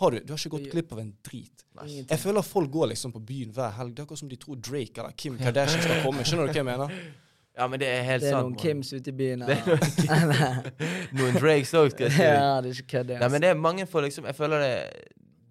har 0.00 0.10
du, 0.10 0.20
du 0.24 0.32
har 0.32 0.38
ikke 0.40 0.50
gått 0.56 0.70
glipp 0.72 0.92
av 0.92 0.98
en 1.02 1.10
drit. 1.22 1.64
Ingenting. 1.76 2.06
Jeg 2.08 2.18
føler 2.22 2.42
folk 2.42 2.70
går 2.72 2.86
liksom 2.94 3.12
på 3.12 3.20
byen 3.20 3.50
hver 3.52 3.70
helg. 3.76 3.94
Det 3.94 4.00
er 4.00 4.06
akkurat 4.06 4.18
som 4.18 4.28
de 4.30 4.36
tror 4.40 4.56
Drake 4.56 4.96
eller 5.02 5.12
Kim 5.12 5.36
Kardashian 5.38 5.82
skal 5.84 6.00
komme. 6.06 6.24
Skjønner 6.24 6.46
du 6.48 6.52
hva 6.52 6.56
jeg 6.56 6.64
mener? 6.64 6.94
ja, 7.60 7.66
men 7.68 7.80
det 7.82 7.88
er 7.92 8.02
helt 8.08 8.22
sant. 8.24 8.24
Det 8.24 8.30
er 8.30 8.32
sant. 8.32 8.46
noen 8.46 8.54
man. 8.56 8.62
Kims 8.64 8.92
ute 8.96 9.12
i 9.12 9.16
byen. 9.20 9.44
Det 9.44 9.58
er 9.58 10.24
noen, 10.30 10.70
Noen 11.20 11.36
Drakes 11.36 11.74
òg, 11.76 11.90
skal 11.92 12.06
jeg 12.08 12.16
si. 12.16 12.22
ja, 12.24 12.60
det 12.64 12.70
er 12.72 12.80
ikke 12.80 12.90
kødd. 12.96 13.12
Nei, 13.12 13.18
men 13.20 13.28
altså. 13.28 13.42
det 13.44 13.50
er 13.52 13.60
mange 13.68 13.86
for 13.92 14.06
liksom 14.08 14.24
Jeg 14.30 14.38
føler 14.40 14.64
det 14.64 14.72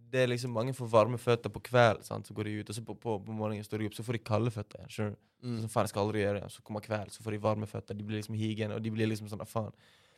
Det 0.10 0.24
er 0.24 0.32
liksom 0.32 0.54
mange 0.56 0.74
får 0.74 0.90
varme 0.90 1.20
føtter 1.22 1.52
på 1.54 1.62
kvelden, 1.70 2.24
så 2.26 2.36
går 2.36 2.50
de 2.50 2.56
ut, 2.60 2.70
og 2.70 2.76
så 2.78 2.84
på, 2.86 2.96
på, 2.98 3.18
på 3.26 3.36
morgenen 3.36 3.66
står 3.68 3.84
de 3.84 3.90
opp, 3.90 3.98
så 3.98 4.06
får 4.06 4.18
de 4.18 4.22
kalde 4.32 4.54
føtter 4.54 4.82
igjen. 4.82 4.94
Skjønner 4.96 5.16
du? 5.16 5.22
Mm. 5.40 5.58
Så 5.62 5.70
faen, 5.72 5.88
jeg 5.88 5.94
skal 5.94 6.04
aldri 6.04 6.24
gjøre 6.24 6.42
det. 6.42 6.52
Så 6.52 6.64
kommer 6.66 6.84
kvelden, 6.84 7.14
så 7.14 7.24
får 7.24 7.36
de 7.36 7.42
varme 7.44 7.70
føtter. 7.70 7.98
De 7.98 8.06
blir 8.08 8.20
liksom 8.20 8.38
higen, 8.40 8.74
og 8.76 8.82
de 8.84 8.92
blir 8.96 9.08
liksom 9.12 9.30
sånn, 9.32 9.46
faen. 9.48 9.72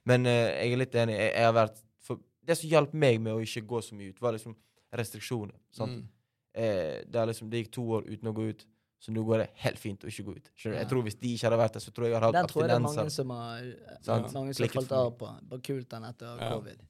Men 0.09 0.25
uh, 0.25 0.31
jeg 0.33 0.73
er 0.73 0.81
litt 0.81 0.97
enig. 0.97 1.17
Jeg, 1.19 1.33
jeg 1.35 1.49
har 1.49 1.55
vært 1.57 1.83
for, 2.01 2.23
Det 2.41 2.57
som 2.57 2.71
hjalp 2.71 2.95
meg 2.97 3.19
med 3.21 3.35
å 3.35 3.43
ikke 3.43 3.65
gå 3.69 3.81
så 3.85 3.97
mye 3.97 4.15
ut, 4.15 4.21
var 4.23 4.33
liksom 4.37 4.55
restriksjoner. 4.97 5.57
Sant? 5.75 6.01
Mm. 6.01 6.09
Eh, 6.53 7.07
det, 7.07 7.15
er 7.15 7.29
liksom, 7.29 7.49
det 7.51 7.63
gikk 7.63 7.73
to 7.77 7.83
år 7.97 8.07
uten 8.09 8.27
å 8.31 8.35
gå 8.35 8.49
ut, 8.51 8.65
så 9.01 9.13
nå 9.15 9.23
går 9.25 9.41
det 9.41 9.47
helt 9.63 9.79
fint 9.81 10.03
å 10.03 10.09
ikke 10.11 10.25
gå 10.27 10.33
ut. 10.37 10.49
Ja. 10.61 10.73
Jeg 10.75 10.89
tror 10.91 11.05
Hvis 11.05 11.17
de 11.17 11.31
ikke 11.33 11.47
hadde 11.47 11.59
vært 11.61 11.77
der, 11.77 11.83
så 11.85 11.93
tror 11.95 12.05
jeg 12.05 12.13
jeg 12.13 12.21
hadde 12.21 12.37
Den 12.37 12.45
hatt 12.45 12.51
tror 12.53 12.61
jeg 12.61 12.69
det 12.69 12.75
er 12.75 12.83
mange 12.83 13.13
som 13.15 13.33
har, 13.33 13.69
Sant? 14.05 14.33
mange 14.35 14.53
som 14.57 14.65
har 14.67 14.73
falt 14.75 14.95
av 14.97 15.11
på. 15.17 15.29
Bare 15.53 15.65
kult 15.65 15.87
den 15.93 16.07
etter 16.11 16.35
Ja. 16.35 16.49
covid. 16.51 16.83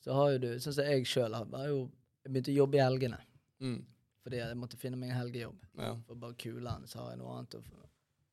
Så 0.00 0.16
har 0.16 0.30
jo 0.32 0.38
du, 0.42 0.48
sånn 0.64 0.74
som 0.74 0.88
jeg 0.88 1.06
sjøl 1.06 1.36
har, 1.36 1.46
har 1.52 1.68
jo 1.68 1.80
jeg 2.24 2.32
begynte 2.32 2.52
å 2.52 2.60
jobbe 2.62 2.78
i 2.78 2.84
helgene. 2.84 3.20
Mm. 3.60 3.80
fordi 4.24 4.38
jeg 4.38 4.56
måtte 4.56 4.76
finne 4.80 4.96
meg 4.96 5.10
en 5.10 5.18
helgejobb. 5.18 5.64
Ja. 5.76 5.90
For 6.06 6.20
bare 6.20 6.36
kulene, 6.40 6.88
så 6.88 7.02
har 7.02 7.10
jeg 7.12 7.20
noe 7.20 7.34
annet 7.36 7.58
å 7.58 7.60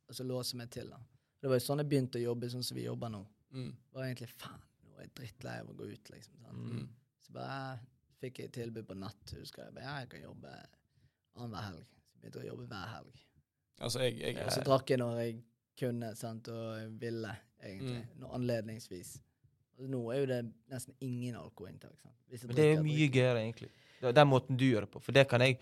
så 0.09 0.23
låser 0.23 0.27
låse 0.27 0.57
meg 0.57 0.69
til. 0.71 0.89
da. 0.89 0.99
Det 1.41 1.49
var 1.51 1.59
jo 1.59 1.65
sånn 1.65 1.81
jeg 1.83 1.89
begynte 1.91 2.19
å 2.19 2.23
jobbe 2.23 2.49
sånn 2.49 2.63
som 2.63 2.77
vi 2.77 2.85
jobber 2.85 3.11
nå. 3.11 3.21
Mm. 3.51 3.69
Det 3.71 3.97
var 3.97 4.07
egentlig 4.07 4.29
faen, 4.33 4.63
nå 4.83 4.95
er 4.95 5.05
jeg 5.05 5.13
drittlei 5.19 5.59
av 5.61 5.69
å 5.71 5.75
gå 5.77 5.89
ut, 5.91 6.09
liksom. 6.13 6.47
Mm. 6.47 6.88
Så 7.25 7.35
bare 7.35 7.59
fikk 8.21 8.41
jeg 8.43 8.53
tilbud 8.55 8.88
på 8.88 8.97
natt, 8.97 9.35
husker 9.38 9.67
jeg. 9.67 9.75
Bare, 9.75 9.85
ja, 9.85 9.95
jeg 10.03 10.11
kan 10.13 10.23
jobbe 10.23 10.53
annenhver 11.38 11.67
helg. 11.67 11.99
Så 12.07 12.21
begynte 12.21 12.41
jeg 12.41 12.47
å 12.47 12.53
jobbe 12.53 12.69
hver 12.71 12.91
helg. 12.95 13.21
Altså, 13.77 14.01
jeg, 14.07 14.17
jeg, 14.23 14.39
Og 14.45 14.55
så 14.55 14.65
drakk 14.65 14.93
jeg 14.93 15.01
når 15.03 15.19
jeg 15.21 15.38
kunne, 15.77 16.11
sant, 16.17 16.49
og 16.49 16.97
ville, 17.01 17.33
egentlig. 17.61 18.01
Mm. 18.07 18.19
Noe 18.23 18.39
anledningsvis. 18.39 19.17
Nå 19.80 20.11
er 20.13 20.19
jo 20.23 20.25
det 20.25 20.39
nesten 20.71 20.93
ingen 21.01 21.36
alkoholinntak. 21.36 21.93
Men 22.32 22.55
det 22.55 22.65
er 22.78 22.82
mye 22.84 23.07
gøyere, 23.13 23.41
egentlig. 23.43 23.69
Det 24.01 24.09
er 24.09 24.11
Den 24.13 24.28
måten 24.28 24.57
du 24.57 24.65
gjør 24.65 24.82
det 24.88 24.91
på. 24.91 25.01
For 25.01 25.11
det 25.11 25.28
kan 25.30 25.41
jeg 25.41 25.59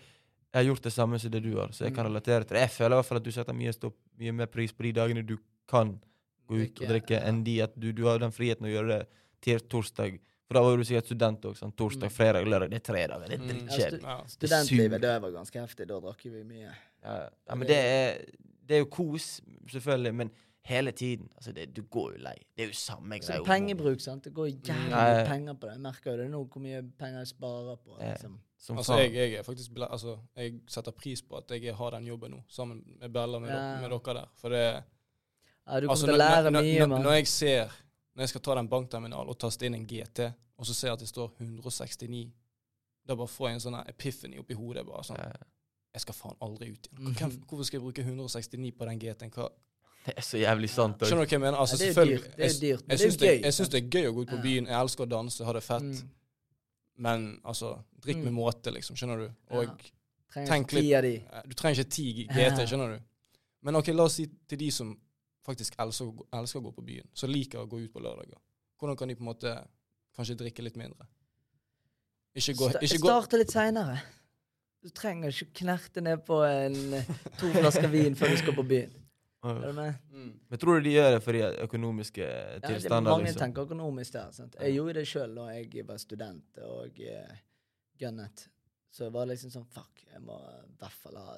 Jeg 0.54 0.64
har 0.64 0.74
gjort 0.74 0.82
det 0.86 0.92
samme 0.92 1.18
som 1.20 1.30
det 1.30 1.42
du 1.42 1.50
har, 1.58 1.68
så 1.68 1.84
jeg 1.84 1.92
kan 1.94 2.06
Mm. 2.06 2.12
relatere 2.14 2.44
til 2.46 2.54
det. 2.56 2.60
Jeg 2.62 2.70
føler 2.70 2.94
i 2.94 2.96
hvert 2.96 3.04
fall 3.06 3.16
at 3.18 3.24
du 3.24 3.30
setter 3.32 3.52
mye, 3.52 3.72
stopp, 3.74 3.94
mye 4.18 4.32
mer 4.32 4.46
pris 4.46 4.72
på 4.72 4.82
de 4.84 4.92
dagene 4.92 5.26
du 5.26 5.36
kan 5.68 6.00
gå 6.48 6.54
ut 6.62 6.80
og 6.80 6.88
drikke, 6.88 7.10
ja. 7.10 7.20
enn 7.28 7.42
de 7.44 7.60
at 7.60 7.74
du, 7.78 7.92
du 7.92 8.04
har 8.06 8.18
den 8.18 8.30
friheten 8.32 8.64
å 8.64 8.70
gjøre 8.72 8.88
det 8.88 9.08
til 9.42 9.58
torsdag. 9.60 10.18
For 10.46 10.54
da 10.54 10.62
var 10.62 10.76
du 10.78 10.84
sikkert 10.84 11.04
student 11.10 11.42
òg. 11.42 11.56
Sånn, 11.58 11.74
torsdag, 11.76 12.08
Mm. 12.08 12.14
fredag, 12.14 12.46
lørdag. 12.46 12.70
Det 12.70 12.76
er 12.88 12.92
tre 12.94 13.06
dager. 13.06 13.28
Det 13.28 13.34
er 13.34 13.42
Mm. 13.42 13.48
drittkjedelig. 13.48 14.02
ja. 14.02 14.22
Studentlivet, 14.26 15.00
det 15.00 15.20
var 15.22 15.30
ganske 15.32 15.60
heftig. 15.60 15.86
Da 15.88 16.00
drakk 16.00 16.22
vi 16.24 16.42
mye. 16.44 16.72
Ja, 17.04 17.28
ja, 17.48 17.54
men 17.54 17.66
det 17.66 17.76
er, 17.76 18.24
det 18.64 18.74
er 18.76 18.78
jo 18.78 18.86
kos, 18.86 19.40
selvfølgelig, 19.68 20.14
men 20.14 20.30
hele 20.66 20.92
tiden. 20.92 21.28
Altså, 21.36 21.52
det, 21.52 21.68
du 21.76 21.82
går 21.82 22.12
jo 22.16 22.22
lei. 22.24 22.34
Det 22.56 22.64
er 22.64 22.68
jo 22.72 22.74
samme 22.78 23.18
Så 23.22 23.32
greia. 23.32 23.44
pengebruk, 23.46 24.00
sant. 24.02 24.24
Det 24.24 24.32
går 24.34 24.46
jævlig 24.50 24.90
mye 24.90 25.24
penger 25.28 25.54
på 25.54 25.66
det. 25.68 25.72
Jeg 25.76 25.80
merker 25.84 26.10
jo 26.12 26.16
det 26.22 26.30
nå 26.32 26.40
hvor 26.44 26.60
mye 26.64 26.82
penger 26.98 27.18
jeg 27.22 27.30
sparer 27.32 27.76
på. 27.76 27.96
Ja. 28.00 28.10
liksom. 28.12 28.40
Som 28.58 28.78
Altså, 28.80 28.96
jeg, 28.98 29.12
jeg 29.14 29.32
er 29.38 29.42
faktisk 29.46 29.70
altså, 29.90 30.16
jeg 30.36 30.60
setter 30.66 30.90
pris 30.96 31.22
på 31.22 31.36
at 31.36 31.50
jeg 31.50 31.74
har 31.76 31.90
den 31.90 32.06
jobben 32.06 32.30
nå, 32.32 32.42
sammen 32.48 32.82
med 33.00 33.10
Bella 33.12 33.38
med, 33.38 33.48
Ja. 33.50 33.54
dere, 33.56 33.80
med 33.80 33.90
dere 33.90 34.14
der. 34.14 34.28
For 34.36 34.48
det 34.48 34.62
Ja, 34.62 35.80
du 35.80 35.86
kommer 35.86 35.90
altså, 35.90 36.06
til 36.06 36.14
å 36.14 36.18
lære 36.18 36.50
mye, 36.50 36.86
mann. 36.86 37.02
når 37.02 37.12
jeg 37.12 37.26
ser 37.26 37.72
Når 38.16 38.22
jeg 38.22 38.28
skal 38.28 38.40
ta 38.40 38.54
den 38.54 38.68
bankterminalen 38.68 39.28
og 39.28 39.38
taste 39.38 39.66
inn 39.66 39.74
en 39.74 39.86
GT, 39.86 40.32
og 40.58 40.64
så 40.66 40.74
ser 40.74 40.88
jeg 40.88 40.92
at 40.94 41.00
det 41.00 41.08
står 41.08 41.32
169, 41.38 42.32
da 43.06 43.14
bare 43.14 43.28
får 43.28 43.48
jeg 43.48 43.54
en 43.54 43.60
sånn 43.60 43.88
epiphany 43.88 44.38
oppi 44.40 44.54
hodet. 44.54 44.86
bare 44.86 45.02
sånn, 45.04 45.18
Ja, 45.18 45.32
Jeg 45.94 46.00
skal 46.00 46.14
faen 46.14 46.36
aldri 46.42 46.70
ut 46.72 46.86
igjen. 46.88 47.04
Mhm. 47.04 47.14
Hvem, 47.14 47.30
hvorfor 47.46 47.64
skal 47.64 47.80
jeg 47.80 47.84
bruke 47.84 48.02
169 48.04 48.72
på 48.72 48.84
den 48.88 48.98
GT-en? 48.98 49.30
Hva, 49.30 49.48
det 50.06 50.14
er 50.16 50.22
så 50.22 50.38
jævlig 50.38 50.70
sant. 50.70 51.02
og- 51.02 51.08
skjønner 51.08 51.24
du 51.24 51.28
hva 51.28 51.36
jeg 51.36 51.40
mener? 51.40 51.58
Altså, 51.58 51.76
ja, 51.76 51.86
det 51.86 51.98
er 51.98 52.04
jo 52.04 52.10
dyrt. 52.16 52.36
Det 52.36 52.44
er 52.46 52.60
dyrt. 52.60 52.82
Men 52.86 52.90
Jeg 52.90 53.00
er 53.00 53.10
syns 53.10 53.16
det, 53.18 53.28
jeg 53.28 53.70
det 53.72 53.82
er 53.82 53.88
gøy 54.00 54.06
å 54.10 54.14
gå 54.14 54.20
ut 54.22 54.28
på 54.28 54.42
byen. 54.42 54.66
Jeg 54.66 54.80
elsker 54.80 55.04
å 55.06 55.08
danse, 55.08 55.44
ha 55.44 55.52
det 55.52 55.62
fett. 55.62 55.82
Mm. 55.82 56.08
Men 56.98 57.40
altså, 57.44 57.72
drikk 58.00 58.16
med 58.22 58.32
Mm. 58.32 58.38
måte, 58.40 58.72
liksom. 58.72 58.96
Skjønner 58.96 59.18
du? 59.18 59.30
Og 59.50 59.64
Ja. 59.64 60.44
Tenk 60.46 60.72
litt- 60.72 61.48
du 61.48 61.54
trenger 61.54 61.80
ikke 61.80 61.90
ti 61.90 62.26
GT, 62.28 62.66
skjønner 62.68 62.96
du? 62.96 63.02
Men 63.62 63.76
ok, 63.76 63.86
la 63.88 64.02
oss 64.04 64.14
si 64.14 64.26
til 64.48 64.58
de 64.58 64.70
som 64.70 64.98
faktisk 65.46 65.74
elsker, 65.78 66.12
elsker 66.32 66.60
å 66.60 66.62
gå 66.62 66.74
på 66.74 66.84
byen, 66.84 67.06
som 67.14 67.30
liker 67.30 67.58
å 67.58 67.68
gå 67.68 67.80
ut 67.84 67.92
på 67.92 68.00
lørdager. 68.02 68.36
Hvordan 68.78 68.96
kan 68.98 69.08
de 69.08 69.14
på 69.14 69.20
en 69.20 69.26
måte 69.34 69.66
kanskje 70.16 70.36
drikke 70.36 70.62
litt 70.62 70.76
mindre? 70.76 71.06
Ikke 72.36 72.54
gå, 72.54 72.68
ikke 72.82 72.98
gå 73.00 73.08
Starte 73.08 73.38
litt 73.38 73.48
seinere. 73.50 74.00
Du 74.82 74.90
trenger 74.90 75.28
ikke 75.32 75.52
knerte 75.54 76.02
ned 76.02 76.24
på 76.26 76.42
en 76.44 76.74
to 77.38 77.48
flasker 77.50 77.88
vin 77.90 78.14
før 78.14 78.28
du 78.28 78.36
skal 78.36 78.52
på 78.52 78.66
byen. 78.68 78.90
Er 79.52 79.66
du 79.66 79.76
med? 79.76 79.94
mm. 80.12 80.32
Men 80.48 80.60
tror 80.62 80.78
du 80.78 80.88
de 80.88 80.92
gjør 80.94 81.10
det 81.16 81.22
fordi 81.24 81.42
økonomiske 81.64 82.22
Ja, 82.26 82.54
det, 82.54 82.68
tilstander? 82.68 83.10
mange 83.10 83.28
liksom? 83.28 83.40
tenker 83.40 83.68
økonomisk 83.68 84.12
der. 84.18 84.30
Sant? 84.36 84.56
Jeg 84.60 84.76
gjorde 84.78 84.94
det 84.98 85.06
sjøl 85.10 85.34
da 85.38 85.48
jeg 85.54 85.86
var 85.88 86.00
student 86.02 86.62
og 86.66 87.02
uh, 87.02 87.36
gunnet. 88.00 88.46
Så 88.90 89.06
jeg 89.06 89.14
var 89.16 89.28
liksom 89.28 89.52
sånn 89.52 89.68
Fuck, 89.70 90.06
jeg 90.12 90.22
må 90.24 90.38
i 90.40 90.76
hvert 90.80 91.00
fall 91.02 91.20
ha 91.20 91.36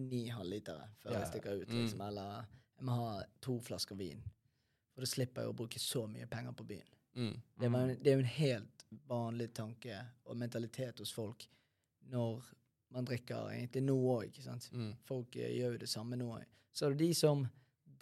ni 0.00 0.24
halvlitere 0.32 0.88
før 1.02 1.12
yeah. 1.12 1.20
jeg 1.20 1.32
stikker 1.34 1.60
ut. 1.62 1.68
Mm. 1.68 1.82
Liksom. 1.82 2.04
Eller 2.08 2.32
jeg 2.78 2.88
må 2.88 2.98
ha 2.98 3.12
to 3.44 3.58
flasker 3.62 3.98
vin. 3.98 4.24
For 4.94 5.04
da 5.04 5.10
slipper 5.10 5.44
jeg 5.44 5.52
å 5.52 5.56
bruke 5.58 5.82
så 5.82 6.06
mye 6.10 6.26
penger 6.30 6.54
på 6.56 6.66
byen. 6.70 6.90
Mm. 7.14 7.34
Det, 7.60 7.70
var, 7.70 7.92
det 7.94 8.10
er 8.10 8.18
jo 8.18 8.24
en 8.24 8.32
helt 8.36 8.84
vanlig 9.10 9.48
tanke 9.54 10.00
og 10.24 10.38
mentalitet 10.38 10.98
hos 11.02 11.12
folk 11.14 11.46
når 12.10 12.42
man 12.94 13.06
drikker 13.08 13.50
egentlig 13.54 13.82
nå 13.82 13.96
òg. 14.14 14.38
Mm. 14.72 14.90
Folk 15.06 15.36
eh, 15.36 15.54
gjør 15.58 15.76
jo 15.76 15.82
det 15.82 15.90
samme 15.90 16.18
nå 16.18 16.30
òg. 16.36 16.44
Så 16.74 16.86
er 16.86 16.94
det 16.94 16.98
de 17.06 17.14
som 17.14 17.44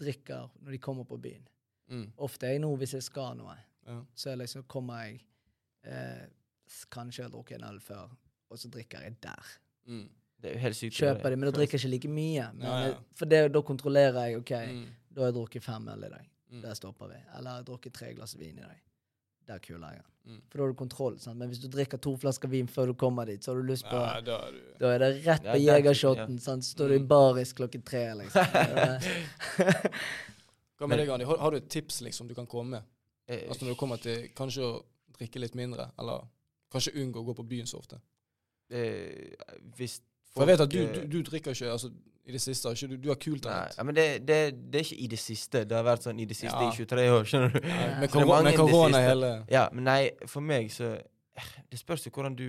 drikker 0.00 0.48
når 0.62 0.70
de 0.74 0.78
kommer 0.82 1.04
på 1.08 1.18
byen. 1.20 1.44
Mm. 1.92 2.06
Ofte 2.24 2.46
er 2.48 2.54
jeg 2.56 2.62
nå, 2.64 2.70
hvis 2.80 2.94
jeg 2.96 3.02
skal 3.04 3.36
noe, 3.36 3.56
Ja. 3.86 3.98
så 4.14 4.32
liksom 4.38 4.62
kommer 4.70 5.02
jeg 5.04 5.20
eh, 5.84 6.26
Kanskje 6.90 7.18
jeg 7.20 7.26
har 7.26 7.32
drukket 7.34 7.58
en 7.58 7.64
øl 7.68 7.80
før, 7.80 8.08
og 8.48 8.58
så 8.58 8.68
drikker 8.72 9.02
jeg 9.04 9.16
der. 9.22 9.48
Mm. 9.86 10.06
Det 10.40 10.48
er 10.50 10.54
jo 10.54 10.60
helt 10.62 10.76
sykt. 10.76 10.94
Kjøper 10.96 11.30
det, 11.30 11.38
men 11.38 11.50
da 11.50 11.52
drikker 11.58 11.76
jeg 11.78 11.84
ikke 11.84 11.90
like 11.90 12.08
mye. 12.08 12.46
Men, 12.54 12.62
Ja, 12.66 12.76
ja. 12.88 12.94
For 13.14 13.26
det, 13.26 13.52
da 13.52 13.60
kontrollerer 13.60 14.24
jeg. 14.26 14.36
OK, 14.38 14.50
Mm. 14.72 14.86
da 15.14 15.20
har 15.20 15.26
jeg 15.28 15.34
drukket 15.34 15.62
fem 15.62 15.88
øl 15.88 16.04
i 16.04 16.08
dag. 16.08 16.30
Mm. 16.50 16.62
Der 16.62 16.74
stopper 16.74 17.08
vi. 17.08 17.14
Eller 17.36 17.50
jeg 17.50 17.56
har 17.58 17.62
drukket 17.64 17.92
tre 17.94 18.14
glass 18.14 18.38
vin 18.38 18.58
i 18.58 18.62
dag. 18.62 18.80
Der 19.48 19.58
kuler 19.58 19.88
jeg 19.96 20.02
den. 20.02 20.08
Mm. 20.24 20.40
For 20.48 20.58
da 20.58 20.62
har 20.64 20.70
du 20.70 20.76
kontroll. 20.78 21.16
Sant? 21.18 21.36
Men 21.38 21.48
hvis 21.50 21.58
du 21.58 21.66
drikker 21.68 21.98
to 21.98 22.12
flasker 22.16 22.48
vin 22.48 22.68
før 22.70 22.86
du 22.86 22.94
kommer 22.94 23.26
dit, 23.26 23.42
så 23.42 23.50
har 23.50 23.58
du 23.58 23.66
lyst 23.66 23.84
på 23.90 23.96
Ja, 23.98 24.20
da 24.22 24.36
er 24.46 24.52
du 24.54 24.60
Da 24.78 24.92
er 24.94 24.98
det 25.02 25.08
rett 25.26 25.42
på 25.42 25.56
ja, 25.58 25.74
jegershoten. 25.76 26.36
Ja. 26.38 26.44
Så 26.44 26.56
står 26.62 26.88
du 26.88 26.94
i 26.94 26.98
Mm. 27.02 27.08
baris 27.10 27.52
klokken 27.52 27.82
tre, 27.82 28.04
liksom. 28.14 28.44
Hva 30.78 30.88
med 30.90 30.98
deg, 30.98 31.10
Andy? 31.14 31.24
Har, 31.28 31.38
har 31.42 31.50
du 31.54 31.56
et 31.60 31.68
tips 31.70 32.00
liksom 32.06 32.28
du 32.30 32.34
kan 32.38 32.46
komme 32.46 32.70
med? 32.78 32.82
Eh, 33.28 33.44
Altså 33.48 33.64
Når 33.64 33.74
du 33.74 33.78
kommer 33.80 33.96
til 34.02 34.28
kanskje 34.36 34.62
å 34.66 34.72
drikke 35.18 35.38
litt 35.42 35.54
mindre, 35.58 35.90
eller 35.98 36.24
kanskje 36.72 36.94
unngå 37.02 37.20
å 37.22 37.26
gå 37.30 37.34
på 37.42 37.44
byen 37.48 37.66
så 37.70 37.78
ofte? 37.82 38.00
eh, 38.72 39.34
hvis 39.76 39.98
For 40.32 40.46
jeg 40.46 40.54
vet 40.54 40.60
at 40.64 40.70
du, 40.72 40.78
du, 40.94 41.00
du 41.18 41.22
drikker 41.28 41.52
ikke 41.52 41.70
altså, 41.74 41.90
i 42.24 42.32
det 42.32 42.40
siste. 42.40 42.70
Ikke, 42.70 42.88
du, 42.92 42.96
du 43.02 43.08
har 43.10 43.18
kult 43.20 43.46
Nei, 43.48 43.84
men 43.86 43.96
det, 43.96 44.06
det, 44.26 44.38
det 44.72 44.80
er 44.80 44.84
ikke 44.86 45.00
i 45.04 45.08
det 45.10 45.18
siste. 45.18 45.64
Det 45.68 45.76
har 45.76 45.86
vært 45.86 46.06
sånn 46.06 46.20
i 46.22 46.26
det 46.28 46.36
siste 46.38 46.54
Ja. 46.54 46.68
i 46.70 46.76
23 46.76 47.06
år, 47.10 47.24
skjønner 47.28 47.54
du. 47.54 47.64
Ja, 47.66 47.88
Med 48.00 48.12
korona, 48.12 48.42
med 48.46 48.58
korona 48.60 49.00
hele 49.02 49.32
Ja, 49.50 49.64
men 49.74 49.88
nei, 49.88 50.02
for 50.30 50.44
meg 50.44 50.70
så 50.74 50.92
eh, 50.94 51.48
Det 51.70 51.80
spørs 51.80 52.06
jo 52.06 52.14
hvordan 52.14 52.36
du 52.38 52.46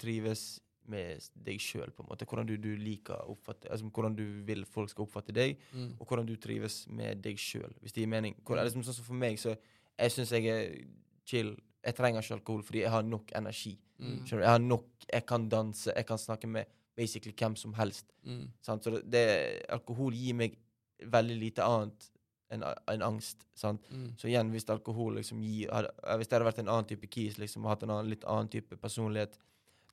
trives 0.00 0.46
med 0.86 1.24
deg 1.34 1.58
sjøl, 1.60 1.90
på 1.90 2.04
en 2.04 2.08
måte. 2.08 2.24
Hvordan 2.30 2.46
du, 2.48 2.54
du 2.62 2.70
liker 2.78 3.18
å 3.18 3.34
oppfatte 3.34 3.68
Altså 3.74 3.90
hvordan 3.90 4.14
du 4.16 4.24
vil 4.46 4.64
folk 4.70 4.92
skal 4.92 5.04
oppfatte 5.04 5.34
deg, 5.34 5.58
mm. 5.72 5.96
og 5.98 6.06
hvordan 6.06 6.28
du 6.28 6.36
trives 6.40 6.84
med 6.88 7.20
deg 7.24 7.40
sjøl, 7.42 7.72
hvis 7.82 7.96
det 7.96 8.04
gir 8.04 8.12
mening. 8.12 8.38
Hvor, 8.46 8.60
liksom, 8.62 8.86
sånn 8.86 9.00
som 9.00 9.08
for 9.08 9.18
meg, 9.18 9.40
så 9.42 9.56
Jeg 9.96 10.12
syns 10.12 10.32
jeg 10.36 10.48
er 10.52 10.72
chill. 11.26 11.54
Jeg 11.86 11.96
trenger 11.96 12.22
ikke 12.22 12.36
alkohol 12.36 12.64
fordi 12.66 12.82
jeg 12.84 12.92
har 12.92 13.04
nok 13.06 13.30
energi. 13.38 13.76
Mm. 13.98 14.24
Skjønner 14.24 14.42
du? 14.42 14.46
Jeg 14.46 14.52
har 14.52 14.64
nok 14.64 15.06
Jeg 15.12 15.26
kan 15.26 15.48
danse, 15.48 15.92
jeg 15.92 16.06
kan 16.06 16.18
snakke 16.20 16.48
med 16.50 16.75
basically 16.96 17.34
hvem 17.36 17.56
som 17.56 17.74
helst. 17.76 18.06
Mm. 18.24 18.46
Sant? 18.64 18.84
Så 18.84 19.00
det, 19.04 19.24
alkohol 19.72 20.14
gir 20.16 20.36
meg 20.38 20.56
veldig 21.12 21.36
lite 21.40 21.64
annet 21.64 22.10
enn 22.54 22.62
en 22.62 23.02
angst. 23.02 23.42
Sant? 23.58 23.88
Mm. 23.90 24.12
Så 24.18 24.30
igjen, 24.30 24.52
hvis 24.54 24.68
alkohol 24.70 25.18
liksom 25.18 25.40
gir 25.42 25.72
hadde, 25.74 25.90
eh, 26.02 26.16
Hvis 26.16 26.28
det 26.28 26.36
hadde 26.38 26.46
vært 26.46 26.62
en 26.62 26.68
annen 26.68 26.88
type 26.88 27.08
kis, 27.10 27.38
liksom, 27.42 27.64
og 27.64 27.74
hatt 27.74 27.82
en 27.82 27.90
annen, 27.90 28.10
litt 28.12 28.24
annen 28.24 28.48
type 28.48 28.78
personlighet, 28.78 29.38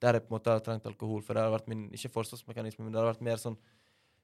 der 0.01 0.13
jeg 0.19 0.25
på 0.25 0.31
en 0.33 0.37
måte 0.37 0.51
hadde 0.51 0.65
trengt 0.65 0.85
alkohol, 0.85 1.23
for 1.23 1.33
det 1.33 1.43
hadde 1.43 1.55
vært 1.55 1.71
min 1.71 1.89
Ikke 1.95 2.11
forsvarsmekanisme, 2.11 2.83
men 2.83 2.93
det 2.93 2.99
hadde 3.01 3.13
vært 3.13 3.25
mer 3.25 3.41
sånn 3.41 3.57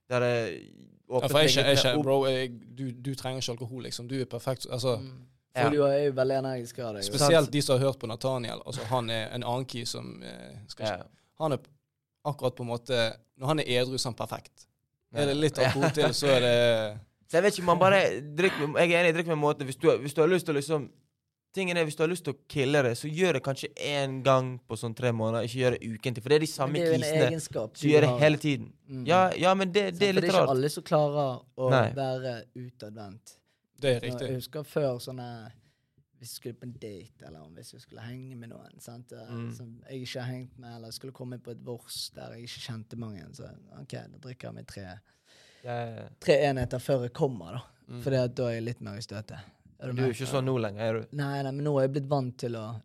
Der 0.09 0.25
jeg 0.25 0.61
Ja, 1.09 1.21
jeg, 1.25 1.49
jeg, 1.55 1.77
jeg, 1.83 2.01
bro, 2.03 2.25
jeg, 2.27 2.53
du, 2.77 2.91
du 2.91 3.15
trenger 3.15 3.41
ikke 3.41 3.55
alkohol, 3.57 3.83
liksom. 3.87 4.07
Du 4.07 4.15
er 4.19 4.25
perfekt. 4.29 4.67
Altså, 4.69 4.97
Mm. 4.99 5.27
Ja. 5.57 5.69
Du 5.73 5.81
er 5.83 6.05
jo 6.05 6.11
veldig 6.13 6.35
energisk 6.39 6.79
av 6.79 6.93
deg. 6.95 7.03
Spesielt 7.03 7.51
de 7.51 7.61
som 7.65 7.79
har 7.79 7.89
hørt 7.89 7.99
på 7.99 8.07
Nathaniel. 8.07 8.61
Altså, 8.69 8.85
han 8.85 9.09
er 9.09 9.31
en 9.33 9.43
annen 9.43 9.65
key 9.65 9.85
som 9.89 10.21
eh, 10.23 10.59
skal 10.69 10.85
ikke, 10.85 10.97
Ja. 10.99 11.33
Han 11.41 11.55
er 11.55 11.59
akkurat 12.25 12.55
på 12.55 12.63
en 12.65 12.71
måte 12.73 12.97
Når 13.39 13.47
han 13.47 13.59
er 13.59 13.69
edru, 13.79 13.97
så 13.97 14.09
er 14.09 14.11
han 14.11 14.17
perfekt. 14.19 14.65
Er 15.15 15.25
det 15.29 15.37
litt 15.39 15.57
alkohol 15.59 15.91
til, 15.97 16.13
så 16.13 16.27
er 16.27 16.41
det 16.45 16.55
Så 17.29 17.37
jeg 17.37 17.43
vet 17.45 17.57
ikke, 17.57 17.65
man 17.65 17.79
bare 17.79 18.01
drikk, 18.37 18.53
Jeg 18.77 18.91
er 18.91 19.03
enig, 19.03 19.13
drikk 19.15 19.27
med 19.31 19.37
en 19.37 19.43
måte. 19.45 19.65
Hvis 19.65 19.77
du, 19.79 19.89
hvis 20.01 20.13
du 20.13 20.21
har 20.21 20.29
lyst 20.29 20.45
til 20.49 20.55
å 20.55 20.59
liksom 20.59 20.89
Tingen 21.55 21.77
er, 21.77 21.83
Hvis 21.87 21.95
du 21.97 22.03
har 22.03 22.11
lyst 22.11 22.23
til 22.27 22.35
å 22.35 22.37
kille 22.51 22.83
det, 22.85 22.91
så 22.99 23.09
gjør 23.09 23.39
det 23.39 23.41
kanskje 23.41 23.71
én 23.81 24.19
gang 24.21 24.51
på 24.69 24.77
sånn 24.77 24.93
tre 24.93 25.09
måneder. 25.11 25.47
Ikke 25.47 25.57
gjør 25.63 25.75
det 25.77 25.87
ukentlig. 25.95 26.21
For 26.21 26.29
det 26.29 26.35
er 26.37 26.43
de 26.43 26.49
samme 26.51 26.77
det 26.77 26.83
er 26.83 26.85
jo 26.85 26.93
en 26.93 27.01
kisene. 27.01 27.23
egenskap 27.31 27.79
Du 27.79 27.87
gjør 27.89 28.05
det 28.05 28.11
hele 28.21 28.37
tiden. 28.43 28.67
Mm. 28.85 28.99
Ja, 29.09 29.21
ja 29.33 29.53
men 29.57 29.71
det, 29.73 29.87
det 29.97 30.11
er 30.11 30.13
litt 30.13 30.27
For 30.27 30.27
litt 30.27 30.27
det 30.27 30.29
er 30.29 30.35
ikke 30.35 30.43
rart. 30.43 30.51
alle 30.53 30.69
som 30.69 30.85
klarer 30.85 31.31
å 31.57 31.71
Nei. 31.73 31.87
være 31.97 32.35
utadvendt. 32.53 33.33
Det 33.81 33.95
er 33.95 34.05
riktig. 34.05 34.27
Jeg 34.29 34.35
husker 34.43 34.67
før 34.75 34.99
sånne 35.01 35.27
Hvis 36.19 36.33
vi 36.33 36.35
skulle 36.41 36.53
på 36.59 36.65
en 36.67 36.73
date, 36.73 37.25
eller 37.25 37.39
om 37.45 37.53
hvis 37.55 37.73
vi 37.73 37.79
skulle 37.79 38.01
henge 38.03 38.35
med 38.35 38.49
noen 38.51 38.79
sant? 38.83 39.11
eh, 39.13 39.29
Mm. 39.31 39.53
som 39.55 39.69
jeg 39.89 40.01
ikke 40.03 40.19
har 40.21 40.33
hengt 40.33 40.57
med, 40.59 40.75
eller 40.75 40.91
skulle 40.91 41.13
komme 41.13 41.37
på 41.39 41.51
et 41.51 41.61
vors 41.65 42.09
der 42.15 42.33
jeg 42.35 42.43
ikke 42.43 42.63
kjente 42.67 42.97
mange, 42.99 43.23
så 43.33 43.47
OK, 43.79 43.91
da 43.93 44.17
drikker 44.19 44.47
jeg 44.49 44.53
meg 44.55 44.67
tre, 44.67 44.81
Ja, 45.63 45.75
ja, 45.85 45.95
ja. 46.01 46.07
tre 46.19 46.33
enheter 46.49 46.79
før 46.79 47.01
jeg 47.07 47.13
kommer, 47.13 47.53
da. 47.53 47.61
Mm. 47.89 48.01
For 48.03 48.11
da 48.11 48.43
er 48.49 48.53
jeg 48.59 48.63
litt 48.63 48.81
mer 48.81 48.97
i 48.97 49.01
støtet. 49.01 49.39
Er 49.79 49.93
Du 49.93 50.01
er 50.03 50.07
jo 50.07 50.13
ikke 50.13 50.27
sånn 50.27 50.45
nå 50.45 50.57
lenger, 50.59 50.81
er 50.81 50.93
du? 50.99 51.07
Nei, 51.15 51.41
nei, 51.41 51.51
men 51.51 51.63
nå 51.65 51.77
er 51.79 51.87
jeg 51.87 51.93
blitt 51.93 52.09
vant 52.09 52.37
til 52.37 52.51
å 52.55 52.81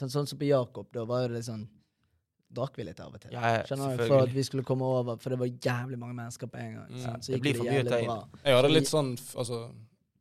Sånn, 0.00 0.08
sånn 0.08 0.26
som 0.28 0.38
på 0.38 0.46
Jakob, 0.48 0.86
da 0.92 1.04
var 1.04 1.28
det 1.28 1.34
litt 1.36 1.44
sånn 1.44 1.68
Drakk 2.52 2.74
vi 2.76 2.84
litt 2.84 2.98
av 2.98 3.12
og 3.14 3.20
til. 3.20 3.30
Ja, 3.32 3.40
ja, 3.58 3.62
Skjønner 3.62 3.96
du? 3.98 4.06
For 4.08 4.22
at 4.24 4.32
vi 4.34 4.42
skulle 4.42 4.64
komme 4.64 4.82
over, 4.82 5.16
for 5.22 5.30
det 5.30 5.38
var 5.38 5.46
jævlig 5.46 5.98
mange 5.98 6.14
mennesker 6.18 6.46
på 6.50 6.58
en 6.58 6.72
gang. 6.74 6.88
Mm. 6.90 6.98
Så 6.98 7.10
Så 7.22 7.26
Det 7.26 7.36
gikk 7.36 7.42
blir 7.42 7.56
for 7.56 7.64
mye 7.64 7.82
å 7.84 7.84
ta 7.84 7.90
jævlig 7.90 8.00
inn. 8.00 8.06
bra. 8.06 8.28
Jeg 8.44 8.54
hadde 8.56 8.68
Så 8.70 8.74
litt 8.74 8.88
sånn 8.90 9.10
Altså, 9.36 9.58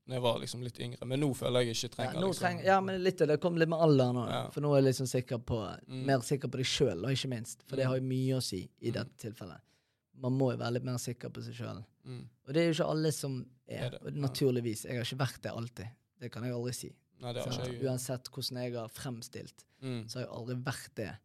Når 0.10 0.16
jeg 0.18 0.24
var 0.26 0.39
liksom 0.41 0.62
litt 0.66 0.80
yngre. 0.82 1.05
Men 1.05 1.22
nå 1.22 1.28
føler 1.38 1.62
jeg 1.68 1.76
ikke 1.76 1.86
Ja, 1.86 1.93
trenger 1.95 2.20
nå 2.24 2.28
liksom. 2.32 2.41
Treng, 2.41 2.60
ja, 2.66 2.80
men 2.82 3.03
litt 3.05 3.18
det 3.30 3.36
kom 3.43 3.55
litt 3.62 3.70
med 3.70 3.80
alderen 3.86 4.18
òg. 4.18 4.30
Ja. 4.34 4.41
For 4.55 4.66
nå 4.66 4.72
er 4.74 4.82
jeg 4.82 4.88
liksom 4.89 5.07
sikker 5.12 5.38
på 5.45 5.60
Mm. 5.88 6.05
mer 6.07 6.20
sikker 6.26 6.49
på 6.49 6.57
deg 6.57 6.66
sjøl, 6.66 7.05
ikke 7.14 7.30
minst. 7.30 7.62
For 7.68 7.76
det 7.78 7.86
Mm. 7.86 7.89
har 7.89 7.95
jo 7.99 8.05
mye 8.10 8.38
å 8.38 8.41
si 8.43 8.62
i 8.82 8.89
Mm. 8.89 8.93
dette 8.93 9.18
tilfellet. 9.22 9.62
Man 10.18 10.34
må 10.38 10.51
jo 10.51 10.57
være 10.57 10.74
litt 10.74 10.84
mer 10.84 10.97
sikker 10.97 11.30
på 11.30 11.43
seg 11.43 11.53
sjøl. 11.53 11.86
Mm. 12.07 12.26
Og 12.47 12.53
det 12.53 12.57
er 12.57 12.74
jo 12.74 12.84
ikke 12.84 12.89
alle 12.89 13.12
som 13.12 13.45
er. 13.68 13.86
Er 13.86 13.89
det? 13.91 14.01
Og 14.03 14.14
naturligvis. 14.14 14.84
Jeg 14.86 14.95
har 14.97 15.05
ikke 15.05 15.18
vært 15.28 15.41
det 15.43 15.51
alltid. 15.51 15.89
Det 16.20 16.32
kan 16.32 16.43
jeg 16.43 16.53
aldri 16.53 16.74
si. 16.74 16.91
Nei, 17.22 17.34
det 17.34 17.43
har 17.45 17.51
ikke 17.53 17.72
jeg. 17.72 17.82
Uansett 17.84 18.30
hvordan 18.30 18.64
jeg 18.64 18.74
har 18.74 18.88
fremstilt, 18.89 19.66
Mm. 19.84 20.05
så 20.10 20.14
har 20.16 20.22
jeg 20.26 20.32
aldri 20.34 20.55
vært 20.64 20.95
det. 20.95 21.18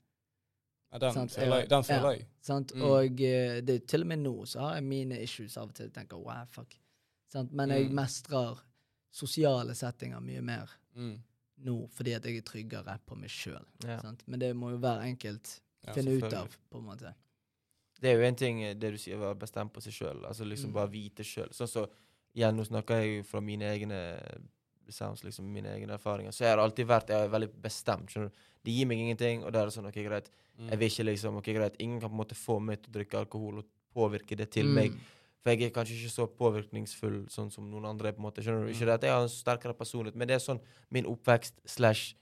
Ja, 0.92 0.98
den 0.98 1.28
føler 1.28 1.60
jeg. 1.60 1.68
Den 1.68 1.82
føler 1.82 2.10
jeg. 2.18 2.26
Sant? 2.42 2.72
Mm. 2.74 2.82
Og 2.82 3.20
eh, 3.22 3.60
det, 3.62 3.86
til 3.88 4.02
og 4.02 4.06
med 4.06 4.18
nå 4.18 4.42
så 4.46 4.60
har 4.60 4.74
jeg 4.74 4.84
mine 4.84 5.18
issues 5.22 5.56
av 5.56 5.68
og 5.70 5.74
til. 5.74 5.90
tenker, 5.90 6.16
wow, 6.22 6.44
fuck. 6.46 6.76
Sant? 7.32 7.52
Men 7.52 7.70
jeg 7.70 7.90
mestrer 7.90 8.60
sosiale 9.14 9.74
settinger 9.78 10.20
mye 10.24 10.42
mer 10.42 10.70
Mm. 10.96 11.16
nå 11.64 11.74
fordi 11.90 12.14
at 12.16 12.24
jeg 12.26 12.36
er 12.38 12.42
tryggere 12.46 12.98
på 13.06 13.16
meg 13.18 13.30
sjøl. 13.30 13.64
Ja. 13.86 14.00
Men 14.26 14.40
det 14.40 14.52
må 14.56 14.70
jo 14.74 14.78
hver 14.82 15.02
enkelt 15.06 15.60
Ja, 15.86 15.92
finne 15.92 16.16
ut 16.18 16.32
av, 16.32 16.48
på 16.70 16.78
en 16.78 16.84
måte. 16.86 17.14
Det 18.00 18.10
er 18.10 18.16
jo 18.18 18.24
en 18.26 18.34
ting, 18.36 18.62
eh, 18.62 18.74
det 18.74 18.90
du 18.92 18.96
sier, 18.98 19.16
å 19.16 19.20
være 19.34 19.38
bestemt 19.38 19.72
på 19.72 19.80
seg 19.82 19.92
sjøl. 19.92 20.24
Altså 20.26 20.44
liksom 20.44 20.70
Mm. 20.70 20.74
bare 20.74 20.90
vite 20.90 21.22
sjøl. 21.24 21.48
Sånn 21.54 21.68
så, 21.68 21.86
igjen, 22.34 22.56
nå 22.56 22.64
snakker 22.66 23.00
jeg 23.02 23.16
jo 23.18 23.22
fra 23.22 23.40
mine 23.40 23.62
egne 23.62 24.00
sounds, 24.90 25.22
liksom 25.24 25.44
mine 25.50 25.66
egne 25.74 25.94
erfaringer. 25.96 26.30
Så 26.32 26.44
jeg 26.44 26.56
har 26.56 26.58
alltid 26.58 26.86
vært 26.86 27.08
jeg 27.08 27.24
er 27.24 27.28
veldig 27.32 27.52
bestemt. 27.62 28.06
skjønner 28.10 28.30
du. 28.30 28.34
Det 28.64 28.72
gir 28.74 28.86
meg 28.86 28.98
ingenting, 28.98 29.44
og 29.44 29.52
da 29.52 29.62
er 29.62 29.66
det 29.66 29.74
sånn, 29.74 29.86
ok, 29.88 30.04
greit. 30.04 30.30
Mm. 30.58 30.68
Jeg 30.70 30.78
vil 30.78 30.88
ikke 30.90 31.04
liksom, 31.12 31.36
ok, 31.38 31.44
greit. 31.54 31.76
Ingen 31.80 32.00
kan 32.00 32.10
på 32.10 32.14
en 32.14 32.20
måte 32.26 32.34
få 32.36 32.60
meg 32.60 32.82
til 32.82 32.92
å 32.92 32.96
drikke 33.04 33.18
alkohol 33.26 33.58
og 33.58 33.64
påvirke 33.94 34.36
det 34.36 34.50
til 34.50 34.66
Mm. 34.66 34.74
meg. 34.74 34.92
For 35.44 35.52
jeg 35.52 35.68
er 35.68 35.72
kanskje 35.76 35.98
ikke 36.00 36.10
så 36.14 36.24
påvirkningsfull 36.40 37.26
sånn 37.28 37.50
som 37.52 37.66
noen 37.70 37.84
andre. 37.90 38.12
på 38.16 38.22
en 38.22 38.24
måte, 38.30 38.40
skjønner 38.42 38.64
du? 38.64 38.70
Mm. 38.70 38.74
Ikke 38.74 38.86
det 38.88 38.94
at 38.94 39.02
jeg 39.04 39.12
har 39.12 39.22
en 39.26 39.28
sterkere 39.28 39.74
personlighet, 39.76 40.16
men 40.16 40.28
det 40.30 40.38
er 40.38 40.44
sånn 40.44 40.60
min 40.90 41.04
oppvekst 41.10 41.60
slash 41.68 42.14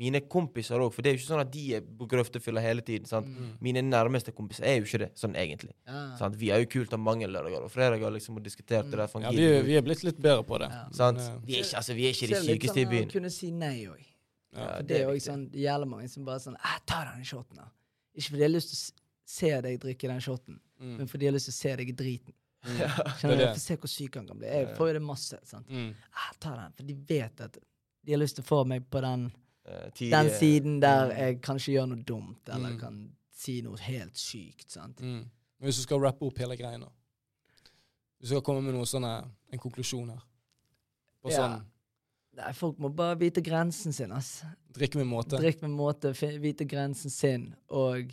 mine 0.00 0.20
kompiser 0.32 0.78
òg. 0.80 0.92
For 0.94 1.02
det 1.02 1.10
er 1.10 1.16
jo 1.16 1.18
ikke 1.20 1.28
sånn 1.32 1.42
at 1.42 1.50
de 1.52 1.64
er 1.76 1.82
på 1.82 2.06
grøftefylla 2.08 2.62
hele 2.62 2.80
tiden. 2.80 3.06
sant? 3.10 3.26
Mm. 3.26 3.48
Mine 3.60 3.82
nærmeste 3.82 4.32
kompiser 4.32 4.64
er 4.64 4.78
jo 4.78 4.86
ikke 4.86 5.00
det, 5.02 5.10
sånn 5.18 5.34
egentlig. 5.34 5.74
Ja. 5.90 6.14
Sant? 6.16 6.38
Vi 6.40 6.48
er 6.54 6.62
jo 6.62 6.70
kult 6.72 6.94
av 6.94 7.02
mange 7.02 7.26
lørdager 7.28 7.66
og 7.66 7.72
fredager 7.74 8.14
liksom, 8.14 8.38
og 8.38 8.46
diskutert 8.46 8.86
det 8.88 8.96
der. 8.96 9.20
Ja, 9.26 9.30
vi, 9.34 9.50
vi 9.66 9.76
er 9.76 9.82
blitt 9.82 10.04
litt 10.06 10.22
bedre 10.22 10.46
på 10.46 10.62
det. 10.62 10.70
Ja. 10.70 10.86
sant? 10.94 11.18
Eh, 11.18 11.36
Vi 11.44 11.58
er 11.58 11.66
ikke, 11.66 11.76
altså, 11.82 11.94
vi 11.98 12.06
er 12.06 12.14
ikke 12.14 12.30
de 12.30 12.38
er 12.38 12.64
sånn, 12.70 12.78
i 12.78 12.86
byen. 12.94 13.10
kunne 13.10 13.30
si 13.34 13.50
nei 13.50 13.76
òg. 13.90 14.06
ja. 14.56 14.70
Det 14.78 14.86
det 14.88 14.96
er 14.96 15.04
jo 15.08 15.12
òg 15.18 15.20
sånn 15.26 15.44
jævlig 15.52 15.88
mange 15.90 16.08
som 16.08 16.24
bare 16.24 16.38
sånn 16.46 16.56
«Ah, 16.62 16.78
Ta 16.86 17.04
den 17.12 17.24
shoten, 17.24 17.56
da. 17.56 17.66
Ikke 18.16 18.30
fordi 18.30 18.40
jeg 18.46 18.48
har 18.48 18.56
lyst 18.56 18.70
til 18.72 18.78
å 18.78 18.98
se 19.26 19.60
deg 19.68 19.80
drikke 19.80 20.08
den 20.08 20.20
shoten, 20.20 20.60
Mm. 20.80 20.96
men 20.96 21.06
fordi 21.08 21.26
jeg 21.26 21.32
har 21.32 21.36
lyst 21.36 21.50
til 21.50 21.52
å 21.52 21.60
se 21.60 21.76
deg 21.76 21.88
i 21.90 21.92
driten. 21.92 22.32
Mm. 22.64 22.76
Skjønner 23.18 23.36
Det 23.36 23.44
det. 23.46 23.52
For 23.54 23.60
se 23.64 23.76
hvor 23.76 23.88
syk 23.88 24.14
han 24.18 24.26
kan 24.28 24.38
bli. 24.38 24.46
Jeg 24.48 24.76
får 24.76 24.88
jo 24.90 24.92
det 24.98 25.02
masse. 25.02 25.38
sant? 25.48 25.68
Mm. 25.70 25.94
Ah, 26.12 26.32
ta 26.40 26.54
den. 26.56 26.72
For 26.76 26.82
de 26.84 26.94
vet 27.08 27.40
at 27.40 27.56
de 28.04 28.12
har 28.12 28.18
lyst 28.20 28.36
til 28.36 28.44
å 28.44 28.48
få 28.48 28.66
meg 28.66 28.84
på 28.90 29.00
den, 29.00 29.26
uh, 29.68 29.88
den 29.98 30.30
siden 30.36 30.80
der 30.80 31.10
Mm. 31.10 31.16
jeg 31.18 31.40
kanskje 31.42 31.72
gjør 31.74 31.88
noe 31.88 32.02
dumt, 32.04 32.48
eller 32.48 32.70
Mm. 32.74 32.80
kan 32.80 33.12
si 33.32 33.62
noe 33.62 33.78
helt 33.78 34.14
sykt. 34.16 34.70
sant? 34.70 34.96
Mm. 35.00 35.24
Hvis 35.62 35.76
du 35.76 35.82
skal 35.82 36.00
rappe 36.00 36.22
opp 36.26 36.38
hele 36.38 36.56
greia 36.56 36.78
nå 36.78 36.88
Du 38.20 38.26
skal 38.26 38.42
komme 38.42 38.62
med 38.62 38.74
noe 38.74 38.84
sånn 38.84 39.04
en 39.04 39.58
konklusjon 39.58 40.10
her. 40.10 40.20
På 41.24 41.30
Ja. 41.30 41.38
sånn 41.38 41.64
Nei, 42.36 42.52
folk 42.52 42.76
må 42.78 42.94
bare 42.94 43.16
vite 43.18 43.40
grensen 43.42 43.92
sin, 43.92 44.12
ass. 44.12 44.44
drikke 44.72 44.96
med 44.96 45.06
måte. 45.06 45.36
Drikk 45.38 45.62
med 45.62 45.70
måte, 45.70 46.12
vite 46.40 46.64
grensen 46.64 47.10
sin, 47.10 47.54
og 47.68 48.12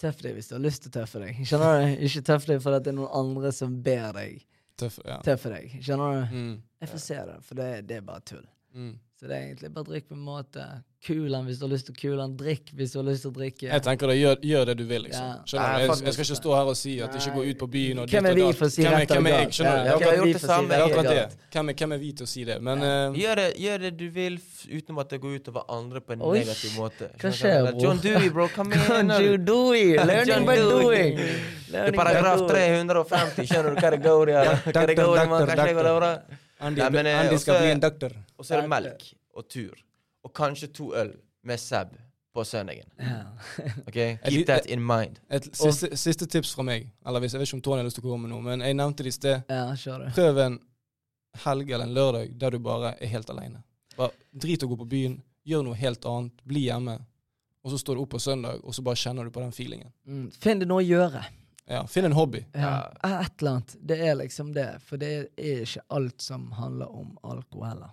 tøff 0.00 0.22
deg 0.24 0.36
hvis 0.38 0.48
du 0.50 0.54
har 0.56 0.62
lyst 0.64 0.84
til 0.86 0.92
å 0.92 0.96
tøffe 1.00 1.20
deg. 1.22 1.42
Skjønner 1.46 1.82
du? 1.82 2.04
Ikke 2.08 2.22
tøff 2.30 2.46
deg 2.48 2.62
fordi 2.64 2.80
det 2.86 2.92
er 2.94 2.98
noen 3.00 3.14
andre 3.20 3.52
som 3.56 3.76
ber 3.84 4.14
deg 4.16 4.40
Tøff. 4.80 4.96
Ja. 5.04 5.18
tøffe 5.26 5.50
deg. 5.52 5.74
Skjønner 5.84 6.14
du? 6.30 6.36
Mm. 6.36 6.54
Jeg 6.80 6.88
får 6.94 7.02
se 7.04 7.18
det, 7.28 7.36
for 7.44 7.60
det, 7.60 7.68
det 7.90 7.98
er 8.00 8.06
bare 8.06 8.24
tull. 8.24 8.46
Mm. 8.74 8.98
Så 9.20 9.26
det 9.28 9.36
er 9.36 9.42
egentlig 9.50 9.68
bare 9.76 9.84
drikk 9.84 10.06
på 10.08 10.14
en 10.16 10.20
måte. 10.24 10.62
Kul 11.04 11.34
hvis 11.44 11.58
du 11.60 11.64
har 11.66 11.70
lyst 11.74 11.86
til 11.90 11.92
å 11.92 11.98
kule. 12.00 12.24
Drikk 12.40 12.70
hvis 12.72 12.94
du 12.94 12.98
har 13.00 13.04
lyst 13.04 13.26
til 13.26 13.28
å 13.28 13.34
drikke. 13.36 13.66
Jeg 13.68 13.82
tenker 13.84 14.08
det, 14.08 14.14
gjør, 14.16 14.38
gjør 14.48 14.70
det 14.70 14.74
du 14.78 14.82
vil, 14.88 15.02
liksom. 15.04 15.26
Ja. 15.26 15.34
Skjønner 15.44 15.74
du? 15.74 15.82
Jeg, 15.82 16.04
jeg 16.06 16.14
skal 16.16 16.24
ikke 16.24 16.36
stå 16.38 16.54
her 16.56 16.70
og 16.70 16.78
si 16.80 16.94
at 17.04 17.18
ikke 17.18 17.34
gå 17.34 17.42
ut 17.50 17.58
på 17.60 17.68
byen 17.74 18.00
og 18.00 18.14
Hvem 18.14 18.28
er 18.30 18.38
vi 18.38 18.46
for 18.56 18.64
å 18.64 18.72
si 18.72 18.86
rett 18.88 19.12
og 19.12 19.28
galt? 19.28 19.52
Skjønner 19.58 19.76
du? 19.76 19.90
Ja, 19.90 20.24
Det 20.24 20.40
samme. 20.40 20.64
hvem 20.64 20.64
er 20.64 20.64
vi 20.64 20.70
det 20.70 20.78
er 20.78 20.84
akkurat 20.86 21.10
det. 21.10 21.44
Hvem 21.52 21.72
er, 21.74 21.76
hvem 21.82 21.94
er 21.98 22.02
til 22.22 22.24
å 22.24 22.30
si 22.32 22.44
det? 22.48 22.56
Men 22.70 22.80
Ja. 22.86 22.94
uh, 23.10 23.20
Gjør 23.20 23.40
det, 23.42 23.46
gjør 23.60 23.84
det 23.84 23.92
du 24.00 24.06
vil 24.16 24.40
uten 24.72 25.00
at 25.04 25.12
det 25.12 25.20
går 25.20 25.36
utover 25.36 25.64
andre 25.68 26.00
på 26.00 26.16
en 26.16 26.24
Oi. 26.30 26.38
negativ 26.40 26.76
måte. 26.80 27.10
Hva 27.20 27.32
skjer, 27.36 27.70
bro? 27.70 27.80
John 27.84 28.00
Dewey, 28.00 28.30
bro, 28.32 28.48
hva 28.48 28.64
mener 28.72 29.20
you 29.20 29.36
du? 29.36 29.44
doing? 29.52 29.96
Learning 30.00 30.48
by 30.48 30.56
doing. 30.64 31.20
Det 31.68 31.88
er 31.88 31.92
paragraf 31.92 32.48
350, 32.48 33.44
skjønner 33.52 33.76
du 33.76 33.84
hva 33.84 33.90
det 33.92 34.00
går 34.08 34.32
i? 34.32 34.38
Hva 34.72 34.86
det 34.88 34.96
går 34.96 35.20
i, 35.20 35.28
man? 35.28 36.38
Andy 36.60 37.38
skal 37.38 37.60
bli 37.60 37.70
en 37.76 37.80
doktor. 37.80 38.12
Og 38.40 38.46
så 38.48 38.56
er 38.56 38.64
det 38.64 38.70
melk 38.72 39.02
og 39.36 39.48
tur. 39.52 39.76
Og 40.24 40.32
kanskje 40.36 40.70
to 40.76 40.90
øl 40.96 41.12
med 41.44 41.60
Seb 41.60 41.92
på 42.34 42.44
søndagen. 42.46 42.88
Ja. 42.98 43.20
Ok? 43.86 43.98
Keep 44.24 44.46
that 44.48 44.66
in 44.66 44.80
mind. 44.86 45.18
Et 45.30 45.46
siste, 45.56 45.90
siste 45.98 46.26
tips 46.30 46.54
fra 46.56 46.64
meg. 46.64 46.88
Eller 47.06 47.20
hvis 47.20 47.34
Jeg 47.34 47.40
vet 47.42 47.48
ikke 47.48 47.58
om 47.58 47.62
Tony 47.66 47.80
har 47.82 47.88
lyst 47.88 47.98
til 48.00 48.04
å 48.06 48.10
komme 48.10 48.28
med 48.28 48.32
noe, 48.34 48.44
men 48.44 48.64
jeg 48.64 48.76
nevnte 48.78 49.04
det 49.04 49.12
i 49.12 49.16
sted. 49.16 49.42
ja. 49.50 49.64
Prøv 50.14 50.38
en 50.44 50.58
helg 51.44 51.70
eller 51.70 51.84
en 51.86 51.94
lørdag 51.94 52.32
der 52.38 52.50
du 52.56 52.58
bare 52.58 52.94
er 53.00 53.12
helt 53.12 53.30
alene. 53.30 53.62
Bare 53.96 54.10
Drit 54.32 54.62
å 54.64 54.68
gå 54.70 54.78
på 54.80 54.86
byen, 54.88 55.18
gjør 55.46 55.64
noe 55.66 55.78
helt 55.78 56.04
annet, 56.06 56.32
bli 56.46 56.64
hjemme. 56.68 56.98
Og 57.64 57.74
så 57.74 57.78
står 57.78 57.98
du 57.98 58.02
opp 58.06 58.14
på 58.14 58.18
søndag, 58.22 58.62
og 58.64 58.74
så 58.74 58.82
bare 58.82 58.96
kjenner 58.96 59.24
du 59.26 59.30
på 59.34 59.42
den 59.42 59.52
feelingen. 59.52 59.92
Mm. 60.08 60.30
Finn 60.32 60.62
det 60.62 60.68
noe 60.70 60.80
å 60.80 60.86
gjøre. 60.86 61.22
Ja, 61.70 61.84
Finn 61.86 62.04
en 62.08 62.16
hobby. 62.16 62.40
Ja. 62.54 62.88
Et 63.04 63.42
eller 63.42 63.50
annet. 63.58 63.76
Det 63.78 63.98
er 64.08 64.14
liksom 64.18 64.54
det. 64.56 64.68
For 64.86 64.98
det 64.98 65.10
er 65.38 65.60
ikke 65.66 65.84
alt 65.94 66.22
som 66.24 66.48
handler 66.58 66.90
om 66.90 67.12
alkohol 67.22 67.68
heller. 67.68 67.92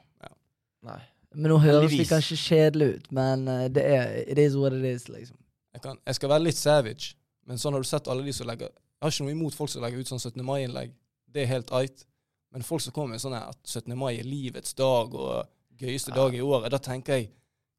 Nei. 0.88 1.00
Men 1.36 1.52
nå 1.52 1.58
høres 1.62 1.92
det 1.92 2.08
kanskje 2.10 2.38
kjedelig 2.40 2.88
ut, 2.96 3.08
men 3.14 3.48
eh, 3.52 3.68
det 3.70 3.84
er 3.86 4.14
it 4.32 4.40
is 4.42 4.56
what 4.58 4.74
it 4.74 4.86
is, 4.88 5.08
liksom. 5.12 5.38
Jeg, 5.76 5.82
kan, 5.84 5.98
jeg 6.08 6.16
skal 6.18 6.30
være 6.32 6.44
litt 6.48 6.58
savage, 6.58 7.16
men 7.46 7.58
sånn 7.62 7.76
har 7.78 7.84
du 7.84 7.88
sett 7.88 8.08
alle 8.10 8.24
de 8.26 8.34
som 8.34 8.48
legger 8.50 8.70
Jeg 8.72 9.06
har 9.06 9.12
ikke 9.14 9.26
noe 9.28 9.36
imot 9.36 9.54
folk 9.54 9.70
som 9.70 9.84
legger 9.84 10.00
ut 10.02 10.10
sånn 10.10 10.20
17. 10.24 10.42
mai-innlegg. 10.48 10.94
Det 11.30 11.44
er 11.44 11.50
helt 11.52 11.70
eit. 11.78 12.06
Men 12.52 12.64
folk 12.66 12.82
som 12.82 12.94
kommer 12.96 13.14
med 13.14 13.22
sånn 13.22 13.36
at 13.38 13.60
17. 13.70 13.94
mai 14.00 14.16
er 14.18 14.24
livets 14.26 14.74
dag 14.74 15.14
og 15.14 15.46
gøyeste 15.78 16.10
Ja. 16.10 16.16
dag 16.24 16.34
i 16.34 16.42
året, 16.42 16.72
da 16.74 16.80
tenker 16.82 17.14
jeg 17.20 17.30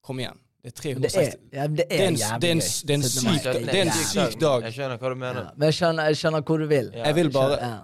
kom 0.04 0.20
igjen. 0.20 0.38
Det 0.62 0.70
er 0.84 0.94
Men 0.94 1.02
det 1.02 1.10
er, 1.10 1.32
360 1.32 1.50
det 1.50 1.58
er, 1.58 1.64
en- 1.64 1.74
det 1.74 1.86
er 1.90 2.06
en- 2.06 2.14
det 2.14 2.48
er 2.48 2.52
en 2.52 2.60
17. 2.60 3.24
mai. 3.24 3.38
syk- 3.38 3.66
det 3.66 3.74
er 3.74 3.82
en 3.82 3.92
syk 3.92 4.38
dag. 4.40 4.62
Jeg 4.62 4.72
skjønner 4.78 4.98
hva 4.98 5.08
du 5.08 5.14
mener. 5.16 5.42
Ja. 5.42 5.50
Men 5.56 5.66
jeg 5.72 5.74
skjønner, 5.80 6.04
jeg 6.12 6.16
skjønner 6.22 6.42
hvor 6.42 6.58
du 6.58 6.66
vil. 6.66 6.90
Ja. 6.94 7.04
Jeg 7.04 7.14
vil 7.14 7.30
bare 7.32 7.58
Ja. 7.58 7.78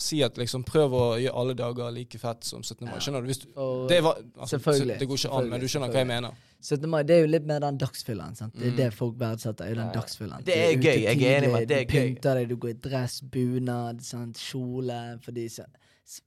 Si 0.00 0.20
at 0.22 0.36
liksom 0.38 0.62
prøv 0.64 0.92
å 0.94 1.04
gjøre 1.18 1.34
alle 1.40 1.54
dager 1.58 1.90
like 1.94 2.18
fett 2.22 2.44
som 2.46 2.62
17. 2.62 2.84
mai. 2.86 2.98
Skjønner 3.02 3.24
du? 3.24 3.26
Hvis 3.26 3.40
du 3.42 3.48
Og 3.58 3.88
det, 3.90 3.98
var, 4.04 4.20
altså, 4.38 4.56
Selvfølgelig, 4.58 4.98
det 5.00 5.08
går 5.08 5.16
ikke 5.18 5.32
an, 5.38 5.48
men 5.50 5.60
du 5.60 5.66
skjønner 5.66 5.90
hva 5.90 6.02
jeg 6.04 6.06
mener. 6.06 6.36
17. 6.62 6.88
mai 6.90 7.02
det 7.02 7.16
er 7.16 7.20
jo 7.24 7.30
litt 7.32 7.46
mer 7.46 7.58
den 7.60 7.78
dagsfylleren. 7.78 8.36
sant? 8.36 8.54
Det 8.54 8.66
er 8.66 8.70
Mm. 8.70 8.76
det 8.76 8.94
folk 8.94 9.14
verdsetter. 9.18 9.64
er 9.66 9.74
den 9.74 9.86
Ja. 9.86 9.92
dagsfyllen. 10.00 10.44
Det 10.44 10.56
er 10.56 10.76
gøy, 10.76 11.02
jeg 11.02 11.22
er 11.22 11.40
enig 11.42 11.52
med 11.52 11.62
at 11.62 11.68
det 11.68 11.76
er 11.78 11.84
gøy. 11.84 12.08
Du 12.08 12.14
pynter 12.20 12.34
deg, 12.34 12.48
du 12.48 12.56
går 12.56 12.68
i 12.70 12.72
dress, 12.88 13.20
bunad, 13.20 14.00
sant? 14.02 14.36
kjole 14.36 15.18
fordi, 15.22 15.48
så, 15.48 15.64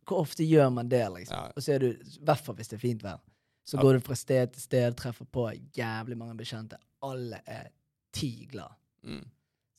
Hvor 0.05 0.19
ofte 0.19 0.43
gjør 0.43 0.71
man 0.73 0.89
det, 0.89 1.07
liksom? 1.09 1.33
Ja. 1.37 1.51
Og 1.55 1.63
så 1.63 1.73
er 1.73 1.79
du, 1.79 1.87
i 1.91 2.19
hvert 2.23 2.37
fall 2.39 2.55
hvis 2.55 2.67
det 2.67 2.73
er 2.77 2.87
fint 2.87 3.01
vær, 3.03 3.19
så 3.65 3.77
Ja. 3.77 3.81
går 3.81 3.93
du 3.93 3.99
fra 4.01 4.15
sted 4.15 4.51
til 4.53 4.61
sted, 4.61 4.95
treffer 4.95 5.25
på 5.25 5.49
jævlig 5.75 6.17
mange 6.17 6.37
bekjente. 6.37 6.75
Alle 7.01 7.39
er 7.47 7.69
ti 8.13 8.47
glad. 8.51 8.69
Mm. 9.03 9.23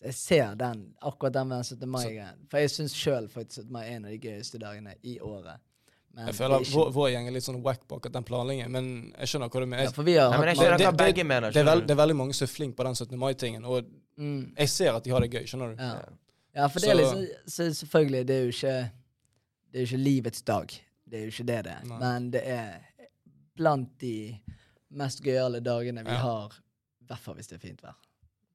Jeg 0.02 0.14
ser 0.14 0.54
den, 0.58 0.94
akkurat 1.00 1.32
den 1.32 1.48
med 1.48 1.64
17. 1.64 1.88
mai-greien. 1.88 2.40
For 2.50 2.58
jeg 2.58 2.70
syns 2.70 2.94
sjøl 2.98 3.28
17. 3.30 3.68
mai 3.70 3.84
er 3.86 3.96
en 3.96 4.04
av 4.08 4.10
de 4.10 4.18
gøyeste 4.18 4.58
dagene 4.58 4.94
i 5.04 5.18
året. 5.22 5.60
Men 6.14 6.26
Jeg 6.26 6.34
er 6.34 6.38
føler 6.38 6.60
ikke- 6.60 6.74
vår, 6.74 6.90
vår 6.92 7.08
gjeng 7.10 7.26
er 7.28 7.30
litt 7.32 7.44
sånn 7.44 7.62
wack 7.62 7.86
bak 7.88 8.06
at 8.06 8.12
den 8.12 8.24
planleggingen, 8.24 8.70
men 8.70 9.14
jeg 9.18 9.28
skjønner 9.28 9.48
hva 9.48 9.60
du 9.60 9.66
mener. 9.66 9.84
ja, 9.84 9.90
for 9.90 10.02
vi 10.02 10.14
har 10.16 10.30
Nei, 10.30 10.38
men 10.38 10.48
jeg 10.48 10.56
skjønner 10.56 10.78
det- 10.78 10.86
hva 10.86 10.96
begge 10.96 11.24
mener. 11.24 11.50
Det 11.52 11.56
er, 11.56 11.64
veld, 11.64 11.86
det 11.86 11.90
er 11.90 12.06
veldig 12.06 12.16
mange 12.16 12.34
som 12.34 12.44
er 12.44 12.48
flinke 12.52 12.76
på 12.76 12.84
den 12.84 12.94
17. 12.94 13.18
mai-tingen, 13.18 13.64
og 13.64 13.84
mm, 14.18 14.54
jeg 14.58 14.68
ser 14.68 14.92
at 14.92 15.04
de 15.04 15.10
har 15.10 15.20
det 15.20 15.30
gøy. 15.30 15.44
Skjønner 15.46 15.76
du? 15.76 15.82
ja. 15.82 16.02
ja, 16.56 16.66
for 16.68 16.80
det 16.80 16.88
er 16.90 16.94
liksom 16.94 17.26
så 17.46 17.70
Selvfølgelig, 17.86 18.26
det 18.26 18.30
er 18.36 18.42
jo 18.42 18.48
ikke 18.48 18.90
Det 19.72 19.80
er 19.80 19.86
jo 19.86 19.96
ikke 19.96 20.04
livets 20.04 20.42
dag. 20.42 20.66
Det 21.08 21.18
er 21.18 21.24
jo 21.24 21.30
ikke 21.30 21.46
det 21.46 21.64
det 21.64 21.72
er. 21.72 21.84
Men 21.98 22.30
det 22.30 22.42
er 22.46 22.80
blant 23.56 23.98
de 24.00 24.38
mest 24.90 25.22
gøyale 25.22 25.60
dagene 25.62 26.04
vi 26.04 26.10
Ja. 26.10 26.16
har. 26.18 26.48
I 27.00 27.04
hvert 27.06 27.18
fall 27.20 27.34
hvis 27.36 27.46
det 27.48 27.56
er 27.62 27.68
fint 27.68 27.80
vær. 27.82 27.94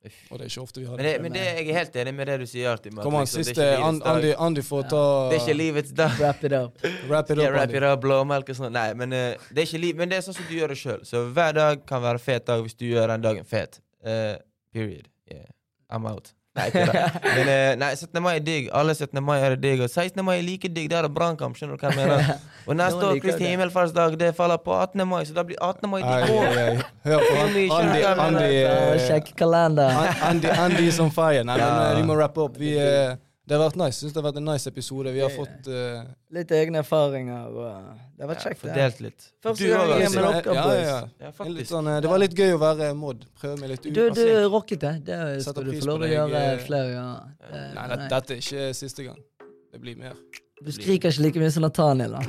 Uff. 0.05 0.17
Og 0.31 0.37
det 0.37 0.45
er 0.45 0.49
ikke 0.51 0.61
ofte 0.61 0.79
vi 0.79 0.85
har 0.85 0.95
Men, 0.95 1.05
det. 1.05 1.13
det, 1.13 1.21
men 1.23 1.33
det, 1.33 1.41
jeg 1.45 1.69
er 1.69 1.77
helt 1.79 1.95
enig 2.03 2.13
med 2.15 2.27
det 2.29 2.35
du 2.39 2.45
sier. 2.47 2.77
Kom 3.01 3.15
an, 3.17 3.25
liksom, 3.25 3.43
siste 3.43 3.65
An- 3.81 4.01
Andy, 4.05 4.33
Andy 4.37 4.61
får 4.63 4.83
Ja. 4.83 4.89
ta 4.93 5.01
Det 5.31 5.35
er 5.39 5.41
ikke 5.41 5.57
livets 5.57 5.91
dag. 5.97 6.11
Wrap 6.19 6.43
it 6.43 6.53
up. 6.53 6.77
Wrap 7.09 7.31
it 7.31 7.37
Ja, 7.41 7.49
up, 7.49 7.55
wrap 7.57 7.73
it 7.73 7.83
up, 7.83 7.99
blåmelk 8.05 8.49
og 8.53 8.59
sånn. 8.61 8.71
Nei, 8.77 8.93
men 8.93 9.11
uh, 9.11 9.33
det 9.49 9.63
er 9.63 9.65
ikke 9.65 9.81
liv, 9.81 9.95
men 9.99 10.09
det 10.13 10.17
er 10.21 10.27
sånn 10.29 10.37
som 10.37 10.45
du 10.47 10.55
gjør 10.55 10.75
det 10.75 10.77
sjøl. 10.79 11.01
Så 11.03 11.25
hver 11.33 11.57
dag 11.57 11.83
kan 11.89 12.01
være 12.05 12.21
fet 12.21 12.45
dag 12.47 12.61
hvis 12.63 12.77
du 12.77 12.85
gjør 12.91 13.07
den 13.15 13.25
dagen 13.25 13.45
fet. 13.49 13.81
Uh, 14.05 14.37
period. 14.71 15.09
Yeah. 15.31 15.49
I'm 15.89 16.05
out. 16.05 16.33
Nei. 16.57 16.67
Men 17.37 17.49
eh, 17.53 17.75
nei, 17.79 17.91
17. 17.95 18.21
mai 18.23 18.33
er 18.39 18.43
digg. 18.45 18.69
Alle 18.75 18.95
17. 18.97 19.21
mai 19.23 19.37
er 19.45 19.55
digg. 19.61 19.83
Og 19.85 19.89
16. 19.93 20.23
mai 20.25 20.39
er 20.39 20.45
like 20.47 20.71
digg. 20.73 20.89
Det 20.91 20.97
er 20.99 21.07
brannkamp. 21.13 21.57
Skjønner 21.59 21.77
du 21.77 21.83
hva 21.85 21.91
jeg 21.93 21.99
mener? 22.01 22.41
Og 22.67 22.75
neste 22.75 23.05
år, 23.07 23.19
Kristi 23.23 23.45
himmelfartsdag, 23.47 24.17
det 24.19 24.33
faller 24.35 24.57
på 24.63 24.73
18. 24.75 25.05
mai, 25.07 25.21
så 25.29 25.37
da 25.37 25.45
blir 25.47 25.59
18. 25.63 25.87
mai 25.91 26.01
Ai, 26.01 26.17
digg. 26.25 26.41
ai. 26.41 26.81
Hør 27.07 27.21
på. 27.23 27.35
Mye 27.53 27.69
Andy, 27.77 28.01
Andy, 28.25 28.49
eh, 28.65 29.31
kalender. 29.39 30.01
Andy, 30.27 30.51
Andy 30.51 30.87
is 30.91 30.99
on 30.99 31.13
fire. 31.15 31.45
Nei, 31.47 31.55
men 31.61 31.77
eh, 31.85 31.95
vi 32.01 32.03
må 32.09 32.17
rappe 32.19 32.43
opp. 32.43 32.57
Vi, 32.59 32.73
eh, 32.81 33.15
Det 33.47 33.55
har 33.55 33.61
vært 33.63 33.77
nice. 33.79 33.95
Synes 34.01 34.11
det 34.11 34.19
har 34.19 34.25
vært 34.27 34.37
en 34.41 34.47
nice 34.49 34.67
episode. 34.67 35.11
Vi 35.15 35.21
har 35.23 35.29
fått 35.31 35.67
uh, 35.71 36.01
Litt 36.35 36.49
egne 36.51 36.81
erfaringer. 36.83 37.45
Og 37.47 37.69
det 38.17 38.25
har 38.25 38.31
vært 38.33 38.43
kjekt. 38.43 38.59
det. 38.59 38.71
Fordelt 38.73 38.99
litt. 39.05 39.27
Første 39.45 39.63
Du 39.63 39.71
gang 39.71 39.93
jeg 39.93 40.09
er 40.09 40.15
med 40.15 40.27
dere, 40.27 40.55
ja, 40.57 40.65
boys. 40.67 40.89
ja. 40.89 41.29
Ja, 41.29 41.47
litt 41.59 41.71
sånn, 41.71 41.87
eh, 41.87 42.01
det 42.03 42.11
var 42.11 42.19
litt 42.19 42.35
gøy 42.35 42.51
å 42.57 42.59
være 42.59 42.89
mod. 42.99 43.23
Prøve 43.39 43.55
meg 43.61 43.71
litt 43.71 43.85
ut. 43.87 43.93
Du, 43.95 44.03
du 44.19 44.25
rocket 44.51 44.83
det. 44.83 44.93
Det 45.07 45.21
skal 45.45 45.63
du 45.63 45.71
få 45.79 45.87
lov 45.93 46.03
til 46.03 46.09
å 46.09 46.11
gjøre 46.17 46.43
eh, 46.49 46.65
flere 46.67 46.91
ganger. 46.97 47.31
Det- 47.47 47.63
Nei, 47.79 47.87
det, 47.93 48.09
dette 48.17 48.35
er 48.35 48.43
ikke 48.43 48.67
siste 48.83 49.07
gang. 49.07 49.23
Det 49.71 49.79
blir 49.79 49.95
mer. 50.03 50.19
Du 50.65 50.71
skriker 50.73 51.11
ikke 51.13 51.21
like 51.21 51.41
mye 51.41 51.51
som 51.53 51.61
Nathaniel, 51.61 52.15
da. 52.17 52.21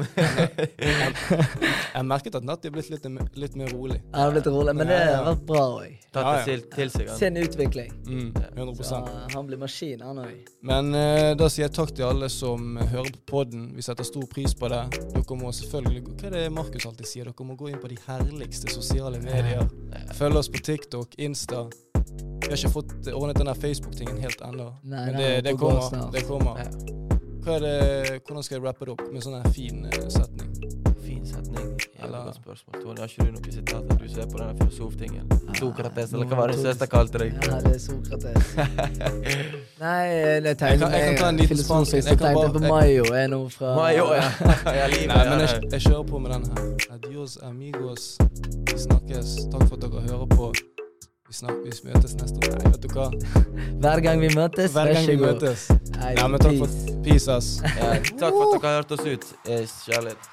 Jeg 1.94 2.04
merket 2.04 2.34
at 2.36 2.44
Natti 2.44 2.68
er 2.68 2.74
blitt 2.74 2.90
litt, 2.92 3.06
litt 3.40 3.54
mer 3.56 3.70
rolig. 3.72 3.96
Han 4.12 4.20
har 4.26 4.34
blitt 4.34 4.48
rolig, 4.52 4.74
men 4.76 4.90
det 4.90 4.98
Ja, 4.98 5.06
ja. 5.06 5.14
har 5.16 5.28
vært 5.30 5.46
bra 5.48 5.62
òg. 5.78 5.94
Tatt 6.12 6.26
Ja, 6.26 6.32
det 6.34 6.38
ja. 6.38 6.44
til, 6.50 6.64
til 6.74 6.92
seg. 6.92 7.08
Sin 7.16 7.38
utvikling. 7.40 7.88
Mm, 8.04 8.28
100 8.52 8.84
Så 8.84 9.00
han 9.32 9.48
blir 9.48 9.60
maskin, 9.62 10.04
han 10.04 10.20
òg. 10.20 10.36
Men 10.60 10.92
uh, 10.92 11.32
da 11.40 11.48
sier 11.48 11.66
jeg 11.66 11.74
takk 11.78 11.94
til 11.96 12.04
alle 12.08 12.28
som 12.32 12.76
hører 12.76 13.10
på 13.16 13.24
podden. 13.32 13.64
Vi 13.78 13.86
setter 13.88 14.04
stor 14.04 14.28
pris 14.30 14.52
på 14.54 14.68
det. 14.72 14.82
Dere 15.16 15.40
må 15.40 15.52
selvfølgelig 15.56 16.04
Hva 16.12 16.28
er 16.28 16.36
det 16.36 16.44
Markus 16.52 16.86
alltid 16.90 17.08
sier? 17.08 17.32
Dere 17.32 17.48
må 17.48 17.56
gå 17.56 17.72
inn 17.72 17.80
på 17.80 17.88
de 17.88 17.96
herligste 18.06 18.68
sosiale 18.76 19.22
medier. 19.24 19.64
Følg 20.20 20.36
oss 20.42 20.52
på 20.52 20.60
TikTok, 20.68 21.16
Insta. 21.16 21.64
Vi 22.04 22.52
har 22.52 22.56
ikke 22.60 22.76
fått 22.76 22.94
ordnet 23.12 23.40
den 23.40 23.48
der 23.50 23.58
Facebook-tingen 23.58 24.20
helt 24.20 24.40
ennå. 24.44 24.70
Men 24.84 25.16
det 25.16 25.28
det, 25.42 25.44
det 25.48 25.58
kommer. 25.60 26.10
Det 26.12 26.26
kommer. 26.28 27.17
Det, 27.48 28.20
hvordan 28.26 28.42
skal 28.44 28.58
jeg 28.58 28.64
rappe 28.66 28.84
det 28.84 28.92
opp 28.92 29.06
med 29.12 29.22
sånn 29.24 29.52
fin 29.56 29.86
eh, 29.88 30.08
setning? 30.12 30.50
Fin 31.04 31.24
setning. 31.26 31.70
Eller- 31.98 32.24
godt 32.28 32.36
spørsmål. 32.36 32.82
Tony, 32.82 33.00
har 33.00 33.08
ikke 33.08 33.24
du 33.24 33.32
noe 33.32 33.52
sitat? 33.52 33.98
Du 34.00 34.08
ser 34.08 34.26
på 34.28 34.38
den 34.38 34.58
filosoftingen. 34.58 35.24
Sokrates, 35.58 36.12
eller 36.12 36.26
hva 36.28 36.36
var 36.42 36.52
det 36.52 36.58
søster 36.60 36.86
kalte 36.86 37.18
deg? 37.24 37.32
Ja, 37.48 37.58
det 37.64 37.74
er 37.74 37.80
Sokrates. 37.80 38.52
Nei, 39.84 40.04
det 40.44 40.52
Jeg 40.52 40.58
tenkte 40.58 40.78
kan- 40.78 40.92
jeg 40.92 41.04
kan 41.08 41.16
ta 41.22 41.28
en 41.28 41.36
liten 41.36 41.56
spansk 41.56 41.94
en. 41.94 42.02
Jeg 42.02 42.04
Jeg 42.04 42.18
tenkte 42.18 42.52
på 42.52 42.60
Mayo, 42.68 43.04
er 43.14 43.26
noe 43.32 43.50
fra 43.50 43.74
Mayo, 43.74 44.04
ja. 44.14 44.28
ja 44.78 44.86
livet, 44.86 45.08
Nei, 45.14 45.24
men 45.28 45.40
jeg, 45.40 45.62
jeg 45.72 45.80
kjører 45.88 46.06
på 46.10 46.18
med 46.18 46.30
den 46.32 46.44
her. 46.44 46.76
Adios, 46.94 47.38
amigos. 47.42 48.18
Vi 48.68 48.78
snakkes. 48.78 49.36
Takk 49.52 49.68
for 49.68 49.76
at 49.76 49.82
dere 49.88 50.00
hører 50.10 50.26
på. 50.36 50.52
Vi, 51.28 51.34
snakkes, 51.36 51.82
vi 51.84 51.90
møtes 51.92 52.14
neste 52.16 52.38
år. 52.48 52.54
Nei, 52.56 52.70
vet 52.72 52.84
du 52.86 52.94
hva? 52.94 53.08
Hver 53.84 54.00
gang 54.06 54.22
vi 54.22 54.30
møtes, 54.32 54.72
Hver 54.72 54.92
gang 54.94 55.10
vi 55.10 55.16
møtes. 55.20 55.66
Nei, 55.98 56.14
men 56.16 56.40
takk 56.40 56.56
for 56.62 56.72
peace. 56.72 56.96
Peace, 57.04 57.28
ass. 57.36 57.50
ja. 57.64 57.90
Takk 58.00 58.32
for 58.32 58.46
at 58.46 58.54
dere 58.54 58.70
har 58.70 58.78
hørt 58.80 58.94
oss 58.96 59.04
ut. 59.04 59.26
Eh, 59.44 59.66
Kjærlighet. 59.84 60.30